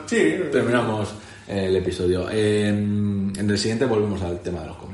Sí, 0.06 0.34
terminamos 0.50 1.10
el 1.46 1.76
episodio. 1.76 2.30
En, 2.30 3.32
en 3.36 3.50
el 3.50 3.58
siguiente 3.58 3.84
volvemos 3.84 4.22
al 4.22 4.40
tema 4.40 4.60
de 4.60 4.68
los. 4.68 4.85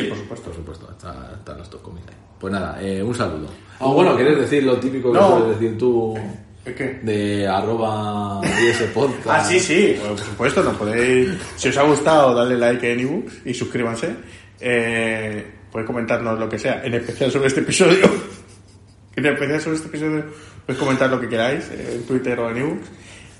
Sí, 0.00 0.02
por 0.08 0.18
supuesto. 0.18 0.46
Por 0.46 0.54
supuesto, 0.56 0.88
está- 0.90 1.32
están 1.38 1.58
los 1.58 1.70
dos 1.70 1.80
cómics 1.80 2.06
ahí. 2.08 2.14
Pues 2.40 2.52
nada, 2.52 2.78
eh, 2.82 3.02
un 3.02 3.14
saludo. 3.14 3.46
Ah, 3.78 3.86
bueno, 3.86 4.16
¿quieres 4.16 4.38
decir 4.38 4.64
lo 4.64 4.76
típico 4.78 5.12
que 5.12 5.18
No. 5.18 5.38
sueles 5.38 5.60
decir 5.60 5.78
tú 5.78 6.14
¿Es 6.64 6.74
que? 6.74 7.00
de 7.02 7.46
arroba 7.48 8.40
ese 8.60 8.86
podcast? 8.86 9.26
Ah, 9.28 9.44
sí, 9.44 9.60
sí, 9.60 9.96
bueno, 10.00 10.16
por 10.16 10.24
supuesto, 10.24 10.62
no 10.62 10.72
podéis. 10.72 11.28
Si 11.56 11.68
os 11.68 11.76
ha 11.76 11.82
gustado, 11.82 12.34
dale 12.34 12.56
like 12.56 12.92
en 12.92 13.00
ebooks 13.00 13.46
y 13.46 13.54
suscríbanse. 13.54 14.14
Eh, 14.60 15.46
podéis 15.70 15.86
comentarnos 15.86 16.38
lo 16.38 16.48
que 16.48 16.58
sea, 16.58 16.82
en 16.84 16.94
especial 16.94 17.30
sobre 17.30 17.48
este 17.48 17.60
episodio. 17.60 18.06
en 19.16 19.26
especial 19.26 19.60
sobre 19.60 19.76
este 19.76 19.88
episodio, 19.88 20.24
podéis 20.66 20.78
comentar 20.82 21.10
lo 21.10 21.20
que 21.20 21.28
queráis 21.28 21.68
eh, 21.70 21.94
en 21.96 22.02
Twitter 22.06 22.38
o 22.40 22.50
en 22.50 22.56
ebooks. 22.58 22.88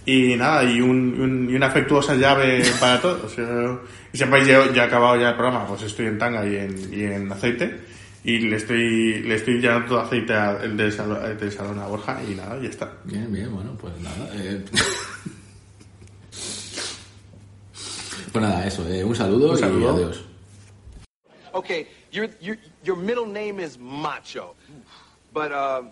Y 0.05 0.35
nada, 0.37 0.65
y, 0.65 0.81
un, 0.81 1.20
un- 1.20 1.49
y 1.51 1.55
una 1.55 1.66
afectuosa 1.69 2.15
llave 2.16 2.62
para 2.81 3.01
todos. 3.01 3.33
Eh, 3.39 3.79
y 4.12 4.19
sepáis, 4.19 4.47
ya, 4.47 4.73
ya 4.73 4.83
he 4.83 4.87
acabado 4.87 5.20
ya 5.20 5.29
el 5.31 5.37
programa, 5.37 5.66
pues 5.66 5.83
estoy 5.83 6.07
en 6.07 6.19
tanga 6.19 6.45
y 6.47 6.57
en, 6.57 6.93
y 6.93 7.03
en 7.05 7.31
aceite. 7.31 7.81
Y 8.24 8.39
le 8.41 8.57
estoy, 8.57 9.20
le 9.23 9.35
estoy 9.37 9.61
llenando 9.61 9.89
todo 9.89 10.01
aceite 10.01 10.33
a- 10.35 10.59
el 10.62 10.77
del 10.77 10.93
salón, 10.93 11.24
el 11.24 11.37
del 11.39 11.53
salón 11.53 11.79
a 11.79 11.87
Borja 11.87 12.20
y 12.29 12.35
nada, 12.35 12.59
ya 12.61 12.69
está. 12.69 12.93
Bien, 13.05 13.33
bien, 13.33 13.53
bueno, 13.55 13.77
pues 13.81 13.93
nada. 14.01 14.29
eh. 14.35 14.65
pues 18.33 18.43
nada, 18.45 18.66
eso, 18.66 18.87
eh, 18.89 19.05
un 19.05 19.15
saludo, 19.15 19.53
Un 19.53 19.59
saludo. 19.59 19.93
y 20.01 20.03
adiós. 20.05 20.24
Okay, 21.55 21.87
your 22.11 22.29
your 22.41 22.57
your 22.83 22.97
middle 22.97 23.27
name 23.27 23.61
is 23.61 23.79
Macho, 23.79 24.55
but 25.35 25.53
uh, 25.53 25.83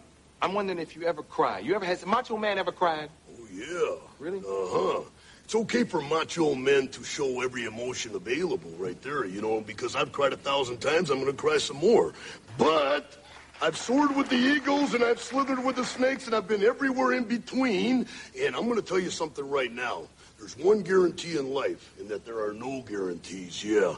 I'm 0.41 0.55
wondering 0.55 0.79
if 0.79 0.97
you 0.97 1.05
ever 1.07 1.23
cry. 1.23 1.59
You 1.61 1.75
ever 1.75 1.85
has 1.85 2.07
Macho 2.07 2.37
Man 2.39 2.57
ever 2.59 2.73
cried? 2.73 3.11
Yeah. 3.53 3.97
Really? 4.19 4.39
Uh 4.39 4.43
huh. 4.47 5.01
It's 5.45 5.55
okay 5.55 5.83
for 5.83 6.01
macho 6.01 6.55
men 6.55 6.89
to 6.89 7.03
show 7.03 7.43
every 7.43 7.65
emotion 7.65 8.15
available 8.15 8.71
right 8.79 9.01
there, 9.03 9.25
you 9.25 9.43
know, 9.43 9.61
because 9.61 9.97
I've 9.97 10.13
cried 10.13 10.33
a 10.33 10.37
thousand 10.37 10.79
times, 10.79 11.11
I'm 11.11 11.21
going 11.21 11.31
to 11.31 11.37
cry 11.37 11.59
some 11.59 11.79
more. 11.79 12.13
But 12.57 13.17
I've 13.61 13.77
soared 13.77 14.15
with 14.15 14.29
the 14.29 14.37
eagles 14.37 14.95
and 14.95 15.03
I've 15.03 15.21
slithered 15.21 15.65
with 15.65 15.75
the 15.75 15.85
snakes 15.85 16.27
and 16.27 16.37
I've 16.37 16.47
been 16.47 16.63
everywhere 16.63 17.15
in 17.15 17.25
between. 17.25 18.07
And 18.41 18.55
I'm 18.55 18.67
going 18.67 18.77
to 18.77 18.83
tell 18.83 19.01
you 19.01 19.11
something 19.11 19.49
right 19.49 19.73
now. 19.73 20.03
There's 20.39 20.57
one 20.57 20.83
guarantee 20.83 21.37
in 21.37 21.53
life, 21.53 21.93
and 21.99 22.09
that 22.09 22.25
there 22.25 22.43
are 22.43 22.55
no 22.55 22.81
guarantees, 22.81 23.63
yeah. 23.63 23.97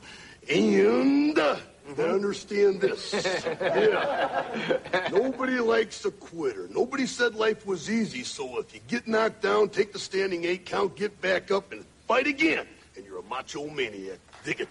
And 0.51 1.39
uh, 1.89 2.03
I 2.03 2.09
understand 2.09 2.81
this. 2.81 3.13
yeah. 3.61 5.09
Nobody 5.11 5.59
likes 5.61 6.05
a 6.05 6.11
quitter. 6.11 6.69
Nobody 6.71 7.07
said 7.07 7.35
life 7.35 7.67
was 7.67 7.91
easy, 7.91 8.25
so 8.25 8.59
if 8.59 8.75
you 8.75 8.81
get 8.89 9.07
knocked 9.07 9.43
down, 9.43 9.69
take 9.69 9.93
the 9.93 9.99
standing 9.99 10.45
eight 10.45 10.67
count, 10.67 10.97
get 10.97 11.21
back 11.21 11.51
up, 11.51 11.73
and 11.73 11.85
fight 12.07 12.27
again. 12.27 12.67
And 12.97 13.05
you're 13.05 13.19
a 13.19 13.23
macho 13.25 13.69
maniac. 13.69 14.19
Dig 14.45 14.61
it. 14.61 14.69